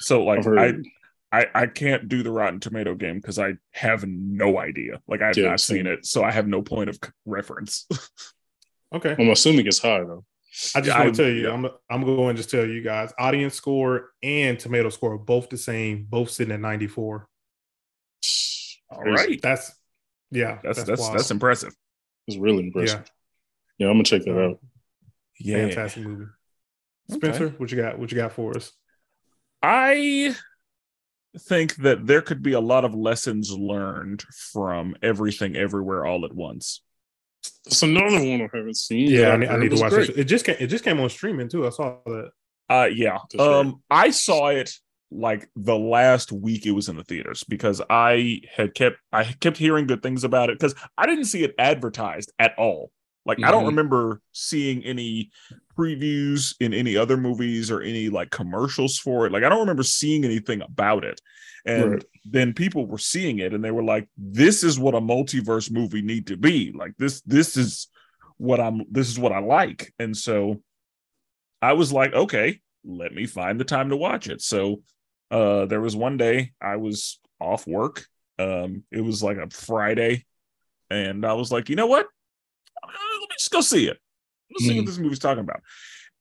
So 0.00 0.24
like 0.24 0.46
I 0.46 0.74
I, 1.30 1.46
I 1.54 1.66
can't 1.66 2.08
do 2.08 2.22
the 2.22 2.30
Rotten 2.30 2.60
Tomato 2.60 2.94
game 2.94 3.16
because 3.16 3.38
I 3.38 3.54
have 3.70 4.04
no 4.06 4.58
idea. 4.58 5.00
Like 5.06 5.22
I 5.22 5.28
have 5.28 5.38
yeah, 5.38 5.50
not 5.50 5.60
seen 5.60 5.86
it, 5.86 6.04
so 6.04 6.22
I 6.22 6.30
have 6.30 6.46
no 6.46 6.62
point 6.62 6.90
of 6.90 6.98
reference. 7.24 7.86
okay, 8.94 9.16
I'm 9.18 9.30
assuming 9.30 9.66
it's 9.66 9.78
high 9.78 10.00
though. 10.00 10.24
I 10.74 10.82
just 10.82 10.98
want 10.98 11.14
to 11.14 11.22
tell 11.22 11.32
you, 11.32 11.44
yeah. 11.44 11.52
I'm 11.52 11.66
I'm 11.88 12.04
going 12.04 12.36
to 12.36 12.42
just 12.42 12.50
tell 12.50 12.66
you 12.66 12.82
guys, 12.82 13.12
audience 13.18 13.54
score 13.54 14.10
and 14.22 14.58
tomato 14.58 14.90
score 14.90 15.16
both 15.16 15.48
the 15.48 15.56
same, 15.56 16.06
both 16.10 16.30
sitting 16.30 16.52
at 16.52 16.60
94. 16.60 17.26
All 18.92 19.02
right, 19.02 19.40
that's 19.40 19.72
yeah, 20.30 20.58
that's 20.62 20.78
that's 20.84 20.88
that's, 20.88 21.08
that's 21.10 21.30
impressive. 21.30 21.74
It's 22.26 22.36
really 22.36 22.66
impressive. 22.66 23.02
Yeah, 23.78 23.86
yeah 23.86 23.90
I'm 23.90 23.94
gonna 23.94 24.04
check 24.04 24.24
that 24.24 24.38
out. 24.38 24.58
Yeah, 25.40 25.66
fantastic 25.68 26.04
movie. 26.04 26.26
Spenser, 27.10 27.46
okay. 27.46 27.54
what 27.56 27.70
you 27.70 27.76
got? 27.82 27.98
What 27.98 28.10
you 28.12 28.16
got 28.16 28.32
for 28.32 28.56
us? 28.56 28.72
I 29.62 30.34
think 31.38 31.76
that 31.76 32.06
there 32.06 32.22
could 32.22 32.42
be 32.42 32.52
a 32.52 32.60
lot 32.60 32.84
of 32.84 32.94
lessons 32.94 33.50
learned 33.50 34.22
from 34.52 34.94
everything 35.02 35.56
everywhere 35.56 36.04
all 36.04 36.24
at 36.24 36.34
once. 36.34 36.82
That's 37.64 37.82
another 37.82 38.16
one 38.16 38.42
I 38.42 38.48
haven't 38.52 38.76
seen. 38.76 39.10
Yeah, 39.10 39.30
I 39.30 39.36
need, 39.36 39.48
I 39.48 39.56
need 39.56 39.70
to 39.70 39.80
watch 39.80 39.92
it. 39.92 40.18
It 40.18 40.24
just 40.24 40.44
came, 40.44 40.56
it 40.58 40.66
just 40.66 40.84
came 40.84 41.00
on 41.00 41.08
streaming 41.08 41.48
too. 41.48 41.66
I 41.66 41.70
saw 41.70 41.96
that. 42.06 42.30
Uh, 42.68 42.88
yeah. 42.92 43.18
Um, 43.38 43.82
I 43.90 44.10
saw 44.10 44.48
it 44.48 44.72
like 45.14 45.48
the 45.56 45.76
last 45.76 46.32
week 46.32 46.66
it 46.66 46.72
was 46.72 46.88
in 46.88 46.96
the 46.96 47.04
theaters 47.04 47.44
because 47.48 47.80
I 47.90 48.40
had 48.54 48.74
kept 48.74 48.96
I 49.12 49.24
kept 49.24 49.56
hearing 49.56 49.86
good 49.86 50.02
things 50.02 50.24
about 50.24 50.50
it 50.50 50.58
because 50.58 50.74
I 50.96 51.06
didn't 51.06 51.26
see 51.26 51.44
it 51.44 51.54
advertised 51.58 52.32
at 52.38 52.58
all. 52.58 52.90
Like 53.24 53.38
mm-hmm. 53.38 53.44
I 53.44 53.50
don't 53.50 53.60
mm-hmm. 53.60 53.68
remember 53.68 54.20
seeing 54.32 54.82
any 54.84 55.30
previews 55.78 56.54
in 56.60 56.74
any 56.74 56.96
other 56.96 57.16
movies 57.16 57.70
or 57.70 57.80
any 57.80 58.08
like 58.08 58.30
commercials 58.30 58.98
for 58.98 59.26
it. 59.26 59.32
Like 59.32 59.44
I 59.44 59.48
don't 59.48 59.60
remember 59.60 59.82
seeing 59.82 60.24
anything 60.24 60.62
about 60.62 61.04
it. 61.04 61.20
And 61.64 61.92
right. 61.92 62.04
then 62.24 62.52
people 62.54 62.86
were 62.86 62.98
seeing 62.98 63.38
it 63.38 63.54
and 63.54 63.62
they 63.62 63.70
were 63.70 63.84
like, 63.84 64.08
this 64.16 64.64
is 64.64 64.78
what 64.78 64.94
a 64.94 65.00
multiverse 65.00 65.70
movie 65.70 66.02
need 66.02 66.26
to 66.28 66.36
be. 66.36 66.72
Like 66.74 66.94
this, 66.98 67.20
this 67.22 67.56
is 67.56 67.88
what 68.38 68.60
I'm 68.60 68.82
this 68.90 69.08
is 69.08 69.18
what 69.18 69.32
I 69.32 69.38
like. 69.38 69.92
And 69.98 70.16
so 70.16 70.62
I 71.60 71.74
was 71.74 71.92
like, 71.92 72.12
okay, 72.12 72.60
let 72.84 73.14
me 73.14 73.26
find 73.26 73.60
the 73.60 73.64
time 73.64 73.90
to 73.90 73.96
watch 73.96 74.28
it. 74.28 74.42
So 74.42 74.82
uh 75.32 75.66
there 75.66 75.80
was 75.80 75.96
one 75.96 76.16
day 76.16 76.52
I 76.60 76.76
was 76.76 77.18
off 77.40 77.66
work. 77.66 78.06
Um 78.38 78.84
it 78.92 79.00
was 79.00 79.22
like 79.22 79.38
a 79.38 79.50
Friday 79.50 80.24
and 80.90 81.24
I 81.24 81.32
was 81.32 81.50
like, 81.50 81.68
you 81.68 81.76
know 81.76 81.86
what? 81.86 82.06
Let 82.84 83.20
me 83.20 83.26
just 83.38 83.50
go 83.50 83.60
see 83.60 83.88
it. 83.88 83.98
Let's 84.50 84.64
see 84.64 84.76
what 84.76 84.80
hmm. 84.80 84.86
this 84.86 84.98
movie's 84.98 85.18
talking 85.18 85.40
about. 85.42 85.62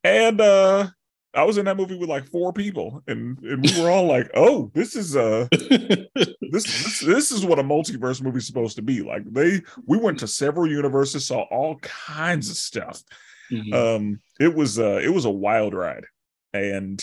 And 0.04 0.42
uh 0.42 0.88
I 1.34 1.44
was 1.44 1.58
in 1.58 1.66
that 1.66 1.78
movie 1.78 1.96
with 1.96 2.10
like 2.10 2.30
four 2.30 2.52
people, 2.52 3.02
and, 3.08 3.38
and 3.40 3.64
we 3.64 3.82
were 3.82 3.90
all 3.90 4.06
like, 4.06 4.30
"Oh, 4.34 4.70
this 4.74 4.96
is 4.96 5.16
uh, 5.16 5.48
this, 5.52 6.08
this 6.52 7.00
this 7.00 7.32
is 7.32 7.46
what 7.46 7.60
a 7.60 7.64
multiverse 7.64 8.22
movie's 8.22 8.48
supposed 8.48 8.76
to 8.76 8.82
be." 8.82 9.02
Like 9.02 9.24
they, 9.32 9.62
we 9.86 9.98
went 9.98 10.20
to 10.20 10.28
several 10.28 10.70
universes, 10.70 11.28
saw 11.28 11.44
all 11.44 11.78
kinds 11.80 12.50
of 12.50 12.58
stuff. 12.58 13.02
Mm-hmm. 13.50 13.74
Um, 13.74 14.20
it 14.40 14.54
was 14.54 14.78
uh, 14.78 15.00
it 15.02 15.10
was 15.10 15.24
a 15.24 15.30
wild 15.30 15.74
ride, 15.74 16.06
and 16.54 17.02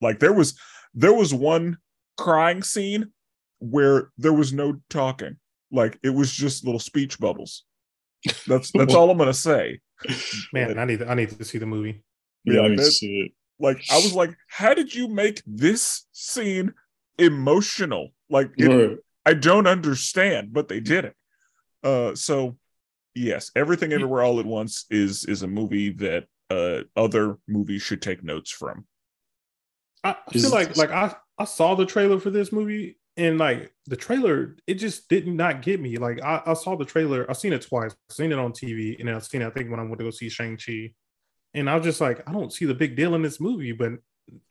like 0.00 0.20
there 0.20 0.32
was 0.32 0.56
there 0.94 1.12
was 1.12 1.32
one 1.32 1.78
crying 2.16 2.62
scene 2.62 3.12
where 3.60 4.10
there 4.18 4.32
was 4.32 4.52
no 4.52 4.80
talking, 4.88 5.36
like 5.70 5.98
it 6.02 6.10
was 6.10 6.32
just 6.32 6.64
little 6.64 6.80
speech 6.80 7.18
bubbles. 7.18 7.64
That's 8.46 8.72
that's 8.72 8.94
all 8.94 9.10
I'm 9.10 9.18
gonna 9.18 9.34
say. 9.34 9.80
Man, 10.52 10.68
but, 10.68 10.78
I 10.78 10.84
need 10.84 11.02
I 11.02 11.14
need 11.14 11.30
to 11.30 11.44
see 11.44 11.58
the 11.58 11.66
movie. 11.66 12.02
Yeah, 12.44 12.62
I 12.62 12.68
need 12.68 12.78
to 12.78 12.84
see 12.84 13.20
it. 13.26 13.32
Like 13.60 13.82
I 13.90 13.96
was 13.96 14.14
like, 14.14 14.36
how 14.48 14.74
did 14.74 14.94
you 14.94 15.08
make 15.08 15.42
this 15.46 16.06
scene 16.12 16.72
emotional? 17.18 18.10
Like 18.30 18.50
it, 18.56 18.68
right. 18.68 18.98
I 19.26 19.34
don't 19.34 19.66
understand, 19.66 20.52
but 20.52 20.68
they 20.68 20.80
did 20.80 21.04
it. 21.04 21.16
Uh, 21.82 22.14
so 22.14 22.56
yes, 23.14 23.50
everything 23.56 23.92
everywhere 23.92 24.22
all 24.22 24.40
at 24.40 24.46
once 24.46 24.86
is 24.90 25.24
is 25.24 25.42
a 25.42 25.48
movie 25.48 25.90
that 25.90 26.26
uh 26.50 26.82
other 26.96 27.38
movies 27.46 27.82
should 27.82 28.02
take 28.02 28.22
notes 28.22 28.50
from. 28.50 28.86
I 30.04 30.16
feel 30.32 30.50
like 30.50 30.76
like 30.76 30.90
I 30.90 31.14
I 31.38 31.44
saw 31.44 31.74
the 31.74 31.86
trailer 31.86 32.18
for 32.18 32.30
this 32.30 32.52
movie 32.52 32.98
and 33.18 33.36
like 33.36 33.72
the 33.86 33.96
trailer, 33.96 34.56
it 34.66 34.74
just 34.74 35.08
did 35.08 35.26
not 35.26 35.60
get 35.60 35.80
me. 35.80 35.96
Like 35.96 36.22
I, 36.22 36.40
I 36.46 36.54
saw 36.54 36.76
the 36.76 36.84
trailer, 36.84 37.28
I've 37.28 37.36
seen 37.36 37.52
it 37.52 37.62
twice, 37.62 37.90
I've 37.92 38.14
seen 38.14 38.30
it 38.30 38.38
on 38.38 38.52
TV, 38.52 38.98
and 38.98 39.10
I've 39.10 39.26
seen 39.26 39.42
it, 39.42 39.46
I 39.46 39.50
think 39.50 39.70
when 39.70 39.80
I 39.80 39.82
went 39.82 39.98
to 39.98 40.04
go 40.04 40.10
see 40.10 40.28
Shang-Chi. 40.28 40.92
And 41.54 41.68
I 41.68 41.74
was 41.74 41.84
just 41.84 42.00
like, 42.00 42.22
I 42.28 42.32
don't 42.32 42.52
see 42.52 42.64
the 42.64 42.74
big 42.74 42.94
deal 42.94 43.16
in 43.16 43.22
this 43.22 43.40
movie. 43.40 43.72
But 43.72 43.94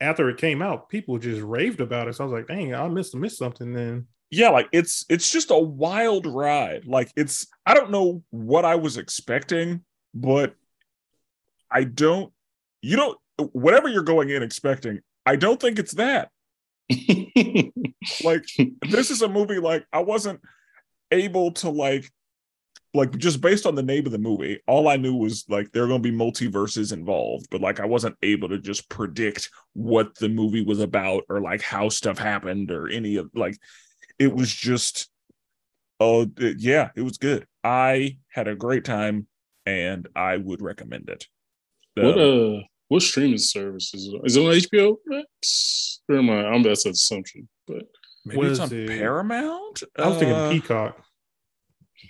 after 0.00 0.28
it 0.28 0.36
came 0.36 0.60
out, 0.60 0.90
people 0.90 1.18
just 1.18 1.40
raved 1.40 1.80
about 1.80 2.08
it. 2.08 2.16
So 2.16 2.24
I 2.24 2.26
was 2.26 2.32
like, 2.32 2.46
dang, 2.46 2.74
I 2.74 2.86
missed 2.88 3.14
missed 3.14 3.38
something 3.38 3.72
then. 3.72 4.06
Yeah, 4.30 4.50
like 4.50 4.68
it's 4.72 5.06
it's 5.08 5.30
just 5.30 5.50
a 5.50 5.58
wild 5.58 6.26
ride. 6.26 6.84
Like 6.86 7.10
it's 7.16 7.46
I 7.64 7.72
don't 7.72 7.90
know 7.90 8.22
what 8.30 8.66
I 8.66 8.74
was 8.74 8.98
expecting, 8.98 9.82
but 10.12 10.54
I 11.70 11.84
don't 11.84 12.32
you 12.82 12.96
don't 12.96 13.18
whatever 13.52 13.88
you're 13.88 14.02
going 14.02 14.28
in 14.28 14.42
expecting, 14.42 15.00
I 15.28 15.36
don't 15.36 15.60
think 15.60 15.78
it's 15.78 15.92
that. 15.94 16.30
like 18.24 18.46
this 18.88 19.10
is 19.10 19.20
a 19.20 19.28
movie 19.28 19.58
like 19.58 19.84
I 19.92 20.00
wasn't 20.00 20.40
able 21.10 21.52
to 21.52 21.68
like 21.68 22.10
like 22.94 23.14
just 23.18 23.42
based 23.42 23.66
on 23.66 23.74
the 23.74 23.82
name 23.82 24.06
of 24.06 24.12
the 24.12 24.18
movie, 24.18 24.60
all 24.66 24.88
I 24.88 24.96
knew 24.96 25.14
was 25.14 25.44
like 25.50 25.70
there 25.70 25.84
are 25.84 25.86
going 25.86 26.02
to 26.02 26.10
be 26.10 26.16
multiverses 26.16 26.94
involved, 26.94 27.48
but 27.50 27.60
like 27.60 27.78
I 27.78 27.84
wasn't 27.84 28.16
able 28.22 28.48
to 28.48 28.58
just 28.58 28.88
predict 28.88 29.50
what 29.74 30.14
the 30.14 30.30
movie 30.30 30.64
was 30.64 30.80
about 30.80 31.24
or 31.28 31.42
like 31.42 31.60
how 31.60 31.90
stuff 31.90 32.18
happened 32.18 32.70
or 32.70 32.88
any 32.88 33.16
of 33.16 33.28
like 33.34 33.58
it 34.18 34.34
was 34.34 34.50
just 34.50 35.10
oh 36.00 36.26
yeah, 36.38 36.88
it 36.96 37.02
was 37.02 37.18
good. 37.18 37.46
I 37.62 38.16
had 38.30 38.48
a 38.48 38.56
great 38.56 38.86
time 38.86 39.26
and 39.66 40.08
I 40.16 40.38
would 40.38 40.62
recommend 40.62 41.10
it. 41.10 41.26
Um, 41.98 42.06
what 42.06 42.18
uh 42.18 42.62
what 42.88 43.02
streaming 43.02 43.38
service 43.38 43.92
is 43.94 44.06
it? 44.06 44.20
Is 44.24 44.36
it 44.36 44.40
on 44.40 44.52
HBO 44.52 44.96
Max? 45.06 46.00
Or 46.08 46.18
am 46.18 46.30
I? 46.30 46.46
I'm 46.46 46.62
that's 46.62 46.86
an 46.86 46.92
assumption, 46.92 47.48
but 47.66 47.82
maybe 48.24 48.46
it's 48.46 48.60
on 48.60 48.72
it? 48.72 48.88
Paramount. 48.88 49.82
I 49.98 50.08
was 50.08 50.18
thinking 50.18 50.36
uh, 50.36 50.50
Peacock. 50.50 51.04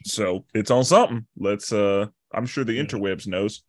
So 0.04 0.44
it's 0.54 0.70
on 0.70 0.85
something. 0.85 1.26
Let's 1.37 1.73
uh 1.73 2.06
I'm 2.32 2.47
sure 2.47 2.64
the 2.64 2.78
interwebs 2.78 3.26
knows. 3.26 3.62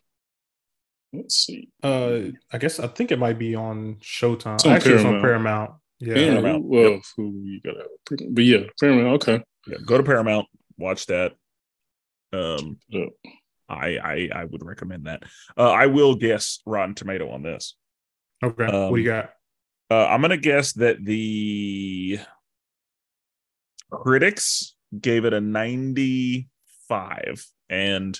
Let's 1.11 1.35
see. 1.35 1.69
Uh 1.81 2.31
I 2.51 2.57
guess 2.59 2.79
I 2.79 2.87
think 2.87 3.11
it 3.11 3.19
might 3.19 3.39
be 3.39 3.55
on 3.55 3.97
Showtime. 4.01 4.55
It's 4.55 4.65
on 4.65 4.73
Actually 4.73 4.97
Paramount. 4.97 4.99
it's 4.99 5.05
on 5.05 5.21
Paramount. 5.21 5.71
Yeah. 5.99 6.13
Paramount. 6.13 6.65
Well, 6.65 6.91
yep. 6.91 7.01
who 7.17 7.41
you 7.43 7.61
got 7.61 7.75
but 8.31 8.43
yeah, 8.43 8.59
Paramount, 8.79 9.23
okay. 9.23 9.43
Yeah, 9.67 9.77
go 9.85 9.97
to 9.97 10.03
Paramount, 10.03 10.47
watch 10.77 11.07
that. 11.07 11.33
Um 12.31 12.77
yep. 12.89 13.09
I, 13.69 13.97
I 13.97 14.29
I 14.33 14.45
would 14.45 14.65
recommend 14.65 15.05
that. 15.05 15.23
Uh, 15.57 15.71
I 15.71 15.87
will 15.87 16.15
guess 16.15 16.59
Rotten 16.65 16.95
Tomato 16.95 17.29
on 17.29 17.43
this. 17.43 17.75
Okay. 18.43 18.65
Um, 18.65 18.89
what 18.89 18.97
do 18.97 19.01
you 19.01 19.07
got? 19.07 19.31
Uh, 19.91 20.07
I'm 20.07 20.21
gonna 20.21 20.37
guess 20.37 20.73
that 20.73 21.03
the 21.03 22.19
critics 23.91 24.75
gave 24.99 25.25
it 25.25 25.33
a 25.33 25.41
95, 25.41 27.45
and 27.69 28.19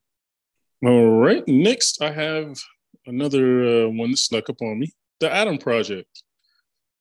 All 0.85 1.09
right. 1.09 1.45
Next, 1.47 2.01
I 2.01 2.11
have 2.11 2.57
another 3.05 3.85
uh, 3.85 3.89
one 3.89 4.11
that 4.11 4.17
snuck 4.17 4.49
up 4.49 4.61
on 4.61 4.79
me 4.79 4.91
The 5.19 5.31
Adam 5.31 5.57
Project. 5.57 6.23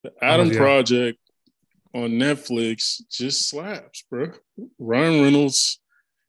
The 0.02 0.12
Adam 0.20 0.48
oh, 0.48 0.52
yeah. 0.52 0.58
Project 0.58 1.18
on 1.94 2.10
Netflix 2.10 3.00
just 3.10 3.48
slaps, 3.48 4.04
bro. 4.10 4.32
Ryan 4.78 5.22
Reynolds. 5.22 5.80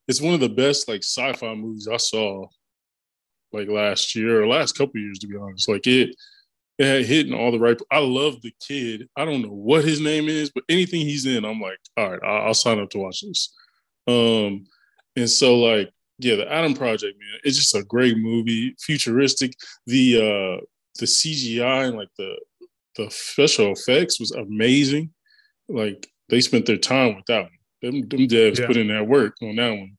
It's 0.08 0.22
one 0.22 0.34
of 0.34 0.40
the 0.40 0.50
best 0.50 0.88
like 0.88 1.04
sci-fi 1.04 1.54
movies 1.54 1.88
I 1.88 1.98
saw 1.98 2.48
like 3.52 3.68
last 3.68 4.16
year 4.16 4.42
or 4.42 4.48
last 4.48 4.78
couple 4.78 5.00
years, 5.00 5.20
to 5.20 5.28
be 5.28 5.38
honest. 5.38 5.70
Like 5.70 5.86
it 5.88 6.16
it 6.80 6.86
had 6.86 7.06
hitting 7.06 7.34
all 7.34 7.52
the 7.52 7.60
right. 7.60 7.80
I 7.92 8.00
love 8.00 8.42
the 8.42 8.54
kid. 8.66 9.08
I 9.16 9.26
don't 9.26 9.42
know 9.42 9.50
what 9.50 9.84
his 9.84 10.00
name 10.00 10.30
is, 10.30 10.50
but 10.50 10.64
anything 10.70 11.02
he's 11.02 11.26
in, 11.26 11.44
I'm 11.44 11.60
like, 11.60 11.78
all 11.98 12.10
right, 12.10 12.20
I'll, 12.24 12.48
I'll 12.48 12.54
sign 12.54 12.80
up 12.80 12.90
to 12.92 13.00
watch 13.00 13.22
this. 13.22 13.54
Um, 14.08 14.66
and 15.16 15.30
so 15.30 15.60
like, 15.60 15.92
yeah, 16.20 16.36
the 16.36 16.52
Adam 16.52 16.74
Project, 16.74 17.18
man, 17.20 17.40
it's 17.44 17.58
just 17.58 17.76
a 17.76 17.84
great 17.84 18.18
movie, 18.18 18.76
futuristic. 18.80 19.54
The 19.86 20.16
uh 20.18 20.66
the 21.00 21.06
CGI 21.06 21.88
and 21.88 21.98
like 21.98 22.10
the 22.18 22.36
the 22.96 23.10
special 23.10 23.72
effects 23.74 24.20
was 24.20 24.32
amazing. 24.32 25.12
Like 25.68 26.08
they 26.30 26.42
spent 26.42 26.66
their 26.66 26.78
time 26.78 27.16
with 27.16 27.26
that 27.28 27.44
one. 27.44 27.52
Them, 27.82 28.02
them 28.10 28.28
devs 28.28 28.60
yeah. 28.60 28.68
put 28.68 28.78
in 28.78 28.88
that 28.88 29.08
work 29.08 29.36
on 29.42 29.56
that 29.56 29.70
one. 29.70 29.98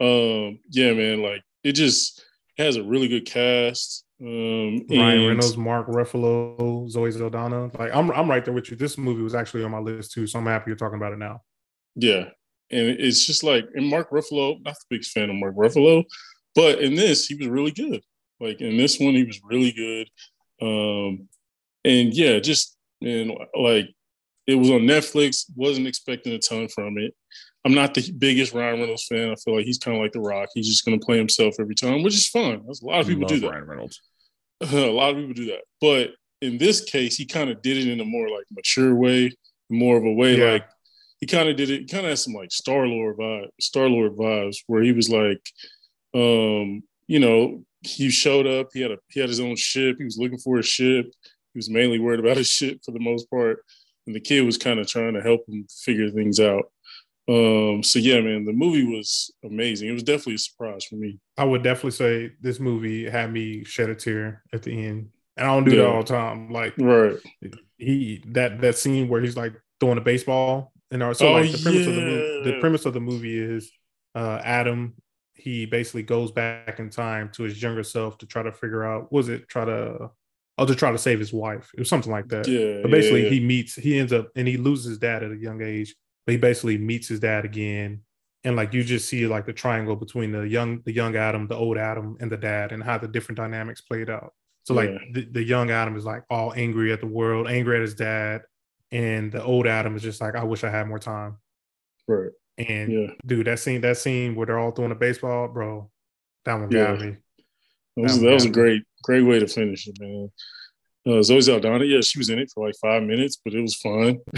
Um, 0.00 0.58
yeah, 0.70 0.92
man, 0.92 1.22
like 1.22 1.42
it 1.62 1.72
just 1.72 2.24
has 2.58 2.76
a 2.76 2.82
really 2.82 3.08
good 3.08 3.26
cast. 3.26 4.04
Um, 4.22 4.86
Ryan 4.88 5.26
Reynolds, 5.26 5.56
Mark 5.56 5.88
Ruffalo, 5.88 6.88
Zoe 6.88 7.10
Saldana. 7.10 7.70
Like 7.76 7.92
I'm, 7.92 8.10
I'm 8.12 8.30
right 8.30 8.44
there 8.44 8.54
with 8.54 8.70
you. 8.70 8.76
This 8.76 8.96
movie 8.96 9.22
was 9.22 9.34
actually 9.34 9.64
on 9.64 9.72
my 9.72 9.80
list 9.80 10.12
too, 10.12 10.28
so 10.28 10.38
I'm 10.38 10.46
happy 10.46 10.70
you're 10.70 10.76
talking 10.76 10.96
about 10.96 11.12
it 11.12 11.18
now. 11.18 11.40
Yeah, 11.96 12.28
and 12.70 12.88
it's 12.88 13.26
just 13.26 13.42
like, 13.42 13.66
and 13.74 13.88
Mark 13.88 14.10
Ruffalo, 14.10 14.62
not 14.64 14.74
the 14.74 14.86
biggest 14.90 15.10
fan 15.10 15.28
of 15.28 15.36
Mark 15.36 15.56
Ruffalo, 15.56 16.04
but 16.54 16.80
in 16.80 16.94
this 16.94 17.26
he 17.26 17.34
was 17.34 17.48
really 17.48 17.72
good. 17.72 18.00
Like 18.38 18.60
in 18.60 18.76
this 18.76 19.00
one, 19.00 19.14
he 19.14 19.24
was 19.24 19.40
really 19.42 19.72
good. 19.72 20.08
Um, 20.60 21.28
and 21.84 22.14
yeah, 22.14 22.38
just 22.38 22.76
and 23.00 23.32
like 23.58 23.88
it 24.46 24.54
was 24.54 24.70
on 24.70 24.82
Netflix. 24.82 25.46
Wasn't 25.56 25.88
expecting 25.88 26.32
a 26.32 26.38
ton 26.38 26.68
from 26.68 26.96
it. 26.98 27.12
I'm 27.64 27.74
not 27.74 27.94
the 27.94 28.10
biggest 28.12 28.52
Ryan 28.52 28.80
Reynolds 28.80 29.06
fan. 29.06 29.30
I 29.30 29.36
feel 29.36 29.56
like 29.56 29.66
he's 29.66 29.78
kind 29.78 29.96
of 29.96 30.02
like 30.02 30.12
The 30.12 30.20
Rock. 30.20 30.48
He's 30.54 30.66
just 30.66 30.84
going 30.84 30.98
to 30.98 31.04
play 31.04 31.16
himself 31.16 31.54
every 31.60 31.76
time, 31.76 32.02
which 32.02 32.14
is 32.14 32.28
fun. 32.28 32.62
There's 32.64 32.82
a 32.82 32.86
lot 32.86 33.00
of 33.00 33.06
people 33.06 33.28
do 33.28 33.38
that. 33.40 33.50
Ryan 33.50 33.64
Reynolds. 33.64 34.00
a 34.72 34.90
lot 34.90 35.10
of 35.10 35.16
people 35.16 35.34
do 35.34 35.46
that. 35.46 35.62
But 35.80 36.10
in 36.40 36.58
this 36.58 36.82
case, 36.82 37.16
he 37.16 37.26
kind 37.26 37.50
of 37.50 37.62
did 37.62 37.76
it 37.76 37.88
in 37.88 38.00
a 38.00 38.04
more 38.04 38.28
like 38.28 38.44
mature 38.50 38.94
way, 38.94 39.32
more 39.68 39.96
of 39.96 40.04
a 40.04 40.12
way 40.12 40.38
yeah. 40.38 40.52
like 40.52 40.68
he 41.20 41.26
kind 41.26 41.48
of 41.48 41.56
did 41.56 41.70
it. 41.70 41.90
Kind 41.90 42.04
of 42.04 42.10
had 42.10 42.18
some 42.18 42.34
like 42.34 42.50
Star 42.50 42.86
Lord 42.86 43.16
vibe, 43.16 43.48
Star 43.60 43.88
Lord 43.88 44.16
vibes, 44.16 44.56
where 44.66 44.82
he 44.82 44.92
was 44.92 45.08
like, 45.08 45.40
um, 46.14 46.82
you 47.06 47.20
know, 47.20 47.64
he 47.82 48.10
showed 48.10 48.46
up. 48.46 48.68
He 48.72 48.80
had 48.80 48.90
a 48.90 48.98
he 49.08 49.20
had 49.20 49.28
his 49.28 49.40
own 49.40 49.56
ship. 49.56 49.96
He 49.98 50.04
was 50.04 50.18
looking 50.18 50.38
for 50.38 50.58
a 50.58 50.64
ship. 50.64 51.06
He 51.52 51.58
was 51.58 51.70
mainly 51.70 51.98
worried 52.00 52.20
about 52.20 52.38
his 52.38 52.48
ship 52.48 52.80
for 52.84 52.90
the 52.90 52.98
most 52.98 53.30
part, 53.30 53.64
and 54.06 54.16
the 54.16 54.20
kid 54.20 54.42
was 54.42 54.58
kind 54.58 54.80
of 54.80 54.88
trying 54.88 55.14
to 55.14 55.22
help 55.22 55.42
him 55.48 55.66
figure 55.84 56.10
things 56.10 56.40
out. 56.40 56.71
Um, 57.28 57.82
so 57.82 57.98
yeah, 57.98 58.20
man, 58.20 58.44
the 58.44 58.52
movie 58.52 58.84
was 58.84 59.32
amazing. 59.44 59.88
It 59.88 59.92
was 59.92 60.02
definitely 60.02 60.34
a 60.34 60.38
surprise 60.38 60.84
for 60.84 60.96
me. 60.96 61.18
I 61.36 61.44
would 61.44 61.62
definitely 61.62 61.92
say 61.92 62.32
this 62.40 62.58
movie 62.58 63.08
had 63.08 63.32
me 63.32 63.64
shed 63.64 63.90
a 63.90 63.94
tear 63.94 64.42
at 64.52 64.62
the 64.62 64.86
end. 64.86 65.10
And 65.36 65.46
I 65.46 65.54
don't 65.54 65.64
do 65.64 65.72
yeah. 65.72 65.82
that 65.82 65.88
all 65.88 66.02
the 66.02 66.08
time. 66.08 66.50
Like 66.50 66.74
right. 66.78 67.16
He 67.78 68.22
that 68.28 68.60
that 68.60 68.76
scene 68.76 69.08
where 69.08 69.20
he's 69.20 69.36
like 69.36 69.54
throwing 69.80 69.98
a 69.98 70.02
baseball 70.02 70.72
and 70.90 71.16
so 71.16 71.28
oh, 71.28 71.32
like 71.32 71.50
the 71.50 71.58
premise 71.58 71.86
yeah. 71.86 71.90
of 71.90 71.96
the 71.96 72.02
movie 72.02 72.50
the 72.50 72.60
premise 72.60 72.86
of 72.86 72.92
the 72.92 73.00
movie 73.00 73.38
is 73.38 73.72
uh 74.14 74.40
Adam 74.44 74.94
he 75.34 75.66
basically 75.66 76.02
goes 76.02 76.30
back 76.30 76.78
in 76.78 76.90
time 76.90 77.30
to 77.32 77.42
his 77.42 77.60
younger 77.60 77.82
self 77.82 78.18
to 78.18 78.26
try 78.26 78.42
to 78.42 78.52
figure 78.52 78.84
out 78.84 79.10
was 79.10 79.28
it 79.28 79.48
try 79.48 79.64
to 79.64 80.10
oh 80.58 80.66
to 80.66 80.74
try 80.74 80.92
to 80.92 80.98
save 80.98 81.18
his 81.18 81.32
wife. 81.32 81.70
It 81.74 81.80
was 81.80 81.88
something 81.88 82.12
like 82.12 82.28
that. 82.28 82.46
Yeah. 82.46 82.80
But 82.82 82.90
basically 82.90 83.24
yeah, 83.24 83.30
he 83.30 83.40
meets 83.40 83.74
he 83.74 83.98
ends 83.98 84.12
up 84.12 84.28
and 84.36 84.46
he 84.46 84.56
loses 84.56 84.86
his 84.86 84.98
dad 84.98 85.22
at 85.22 85.32
a 85.32 85.36
young 85.36 85.62
age 85.62 85.94
but 86.26 86.32
he 86.32 86.38
basically 86.38 86.78
meets 86.78 87.08
his 87.08 87.20
dad 87.20 87.44
again. 87.44 88.02
And 88.44 88.56
like 88.56 88.72
you 88.72 88.82
just 88.82 89.08
see 89.08 89.26
like 89.26 89.46
the 89.46 89.52
triangle 89.52 89.94
between 89.94 90.32
the 90.32 90.42
young 90.42 90.82
the 90.84 90.92
young 90.92 91.14
adam 91.16 91.46
the 91.46 91.54
old 91.54 91.78
adam 91.78 92.16
and 92.20 92.30
the 92.30 92.36
dad 92.36 92.72
and 92.72 92.82
how 92.82 92.98
the 92.98 93.08
different 93.08 93.36
dynamics 93.36 93.80
played 93.80 94.10
out. 94.10 94.32
So 94.64 94.74
like 94.74 94.90
the, 95.12 95.24
the 95.30 95.42
young 95.42 95.70
adam 95.70 95.96
is 95.96 96.04
like 96.04 96.24
all 96.30 96.52
angry 96.54 96.92
at 96.92 97.00
the 97.00 97.06
world 97.06 97.48
angry 97.48 97.76
at 97.76 97.82
his 97.82 97.94
dad 97.94 98.42
and 98.90 99.32
the 99.32 99.42
old 99.42 99.66
adam 99.66 99.96
is 99.96 100.02
just 100.02 100.20
like 100.20 100.36
i 100.36 100.44
wish 100.44 100.64
i 100.64 100.70
had 100.70 100.88
more 100.88 100.98
time. 100.98 101.38
Right. 102.08 102.30
And 102.58 102.92
yeah. 102.92 103.06
dude 103.26 103.46
that 103.46 103.60
scene 103.60 103.80
that 103.82 103.96
scene 103.96 104.34
where 104.34 104.46
they're 104.46 104.58
all 104.58 104.72
throwing 104.72 104.92
a 104.92 104.96
baseball 104.96 105.48
bro 105.48 105.88
that 106.44 106.54
one 106.54 106.68
got 106.68 107.00
me. 107.00 107.16
That 107.96 108.02
was, 108.02 108.20
that, 108.20 108.26
that 108.26 108.34
was 108.34 108.44
a 108.44 108.50
great 108.50 108.82
great 109.04 109.22
way 109.22 109.38
to 109.38 109.46
finish 109.46 109.86
it 109.86 109.96
man 110.00 110.30
uh, 111.06 111.22
Zoe 111.22 111.40
Saldana, 111.40 111.84
yeah, 111.84 112.00
she 112.00 112.18
was 112.18 112.30
in 112.30 112.38
it 112.38 112.50
for 112.54 112.66
like 112.66 112.76
five 112.80 113.02
minutes, 113.02 113.40
but 113.44 113.54
it 113.54 113.60
was 113.60 113.76
fun. 113.76 114.18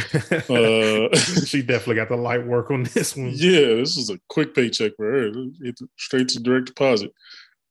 Uh, 0.54 1.14
she 1.46 1.62
definitely 1.62 1.94
got 1.94 2.08
the 2.08 2.16
light 2.16 2.44
work 2.46 2.70
on 2.70 2.84
this 2.94 3.16
one. 3.16 3.30
Yeah, 3.34 3.76
this 3.76 3.96
was 3.96 4.10
a 4.10 4.18
quick 4.28 4.54
paycheck 4.54 4.92
for 4.96 5.10
her. 5.10 5.26
It, 5.60 5.78
straight 5.96 6.28
to 6.28 6.40
direct 6.40 6.66
deposit. 6.66 7.12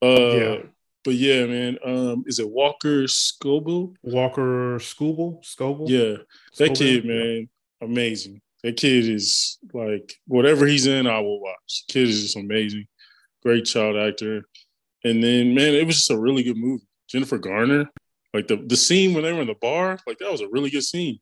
Uh, 0.01 0.35
yeah. 0.35 0.55
But 1.03 1.15
yeah, 1.15 1.45
man, 1.45 1.77
um, 1.85 2.23
is 2.25 2.39
it 2.39 2.49
Walker 2.49 3.03
Scobell? 3.03 3.93
Walker 4.01 4.77
Scobell? 4.79 5.43
Scobell? 5.43 5.89
Yeah, 5.89 6.23
that 6.57 6.75
kid, 6.75 7.05
man, 7.05 7.49
amazing. 7.81 8.41
That 8.63 8.77
kid 8.77 9.09
is 9.09 9.59
like 9.73 10.13
whatever 10.27 10.65
he's 10.65 10.87
in, 10.87 11.05
I 11.07 11.19
will 11.19 11.41
watch. 11.41 11.83
Kid 11.89 12.07
is 12.07 12.21
just 12.21 12.37
amazing. 12.37 12.85
Great 13.43 13.65
child 13.65 13.97
actor. 13.97 14.43
And 15.03 15.21
then, 15.21 15.53
man, 15.53 15.73
it 15.73 15.85
was 15.85 15.97
just 15.97 16.11
a 16.11 16.17
really 16.17 16.43
good 16.43 16.57
movie. 16.57 16.85
Jennifer 17.09 17.37
Garner, 17.37 17.89
like 18.33 18.47
the 18.47 18.57
the 18.57 18.77
scene 18.77 19.13
when 19.13 19.23
they 19.23 19.33
were 19.33 19.41
in 19.41 19.47
the 19.47 19.55
bar, 19.61 19.99
like 20.07 20.17
that 20.19 20.31
was 20.31 20.41
a 20.41 20.49
really 20.49 20.69
good 20.69 20.83
scene. 20.83 21.19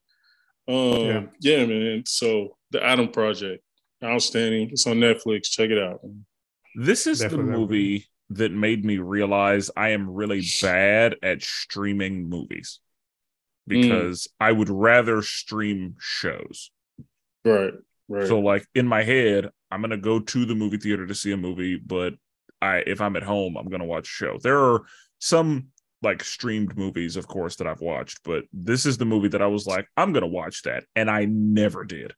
Um, 0.67 1.05
yeah. 1.05 1.23
yeah, 1.39 1.65
man. 1.65 2.03
So 2.05 2.57
the 2.71 2.83
Adam 2.83 3.09
Project, 3.09 3.63
outstanding. 4.03 4.69
It's 4.71 4.87
on 4.87 4.97
Netflix. 4.97 5.49
Check 5.49 5.69
it 5.69 5.77
out. 5.77 6.01
This 6.75 7.07
is 7.07 7.19
Definitely 7.19 7.51
the 7.51 7.57
movie 7.57 8.05
that 8.31 8.51
made 8.51 8.85
me 8.85 8.97
realize 8.97 9.69
I 9.75 9.89
am 9.89 10.09
really 10.09 10.41
bad 10.61 11.17
at 11.21 11.41
streaming 11.41 12.29
movies 12.29 12.79
because 13.67 14.23
mm. 14.23 14.27
I 14.39 14.51
would 14.53 14.69
rather 14.69 15.21
stream 15.21 15.95
shows. 15.99 16.71
Right. 17.43 17.73
Right. 18.07 18.27
So 18.27 18.39
like 18.39 18.65
in 18.73 18.87
my 18.87 19.03
head, 19.03 19.49
I'm 19.69 19.81
gonna 19.81 19.97
go 19.97 20.19
to 20.19 20.45
the 20.45 20.55
movie 20.55 20.77
theater 20.77 21.07
to 21.07 21.15
see 21.15 21.31
a 21.31 21.37
movie, 21.37 21.77
but 21.77 22.13
I 22.61 22.77
if 22.77 23.01
I'm 23.01 23.15
at 23.15 23.23
home, 23.23 23.57
I'm 23.57 23.69
gonna 23.69 23.85
watch 23.85 24.07
a 24.07 24.11
show. 24.11 24.37
There 24.41 24.59
are 24.59 24.83
some 25.19 25.67
like 26.01 26.23
streamed 26.23 26.77
movies, 26.77 27.15
of 27.15 27.27
course, 27.27 27.55
that 27.57 27.67
I've 27.67 27.81
watched, 27.81 28.21
but 28.23 28.45
this 28.51 28.85
is 28.85 28.97
the 28.97 29.05
movie 29.05 29.27
that 29.29 29.41
I 29.41 29.47
was 29.47 29.67
like, 29.67 29.87
I'm 29.97 30.13
gonna 30.13 30.27
watch 30.27 30.63
that, 30.63 30.83
and 30.95 31.09
I 31.09 31.25
never 31.25 31.83
did. 31.83 32.13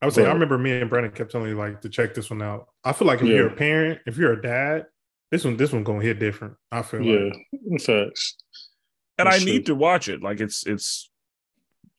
I 0.00 0.06
would 0.06 0.14
say 0.14 0.26
I 0.26 0.32
remember 0.32 0.58
me 0.58 0.80
and 0.80 0.88
Brandon 0.88 1.10
kept 1.12 1.32
telling 1.32 1.48
you 1.48 1.56
like 1.56 1.80
to 1.80 1.88
check 1.88 2.14
this 2.14 2.30
one 2.30 2.42
out. 2.42 2.68
I 2.84 2.92
feel 2.92 3.08
like 3.08 3.20
if 3.20 3.26
yeah. 3.26 3.36
you're 3.36 3.48
a 3.48 3.56
parent, 3.56 4.00
if 4.06 4.16
you're 4.16 4.32
a 4.32 4.40
dad, 4.40 4.86
this 5.30 5.44
one 5.44 5.56
this 5.56 5.72
one 5.72 5.82
gonna 5.82 6.02
hit 6.02 6.18
different. 6.18 6.54
I 6.70 6.82
feel 6.82 7.00
like. 7.00 7.34
yeah, 7.52 7.60
like. 7.70 7.80
facts. 7.82 8.36
And 9.18 9.28
I 9.28 9.38
need 9.38 9.66
to 9.66 9.74
watch 9.74 10.08
it. 10.08 10.22
Like 10.22 10.40
it's 10.40 10.66
it's. 10.66 11.10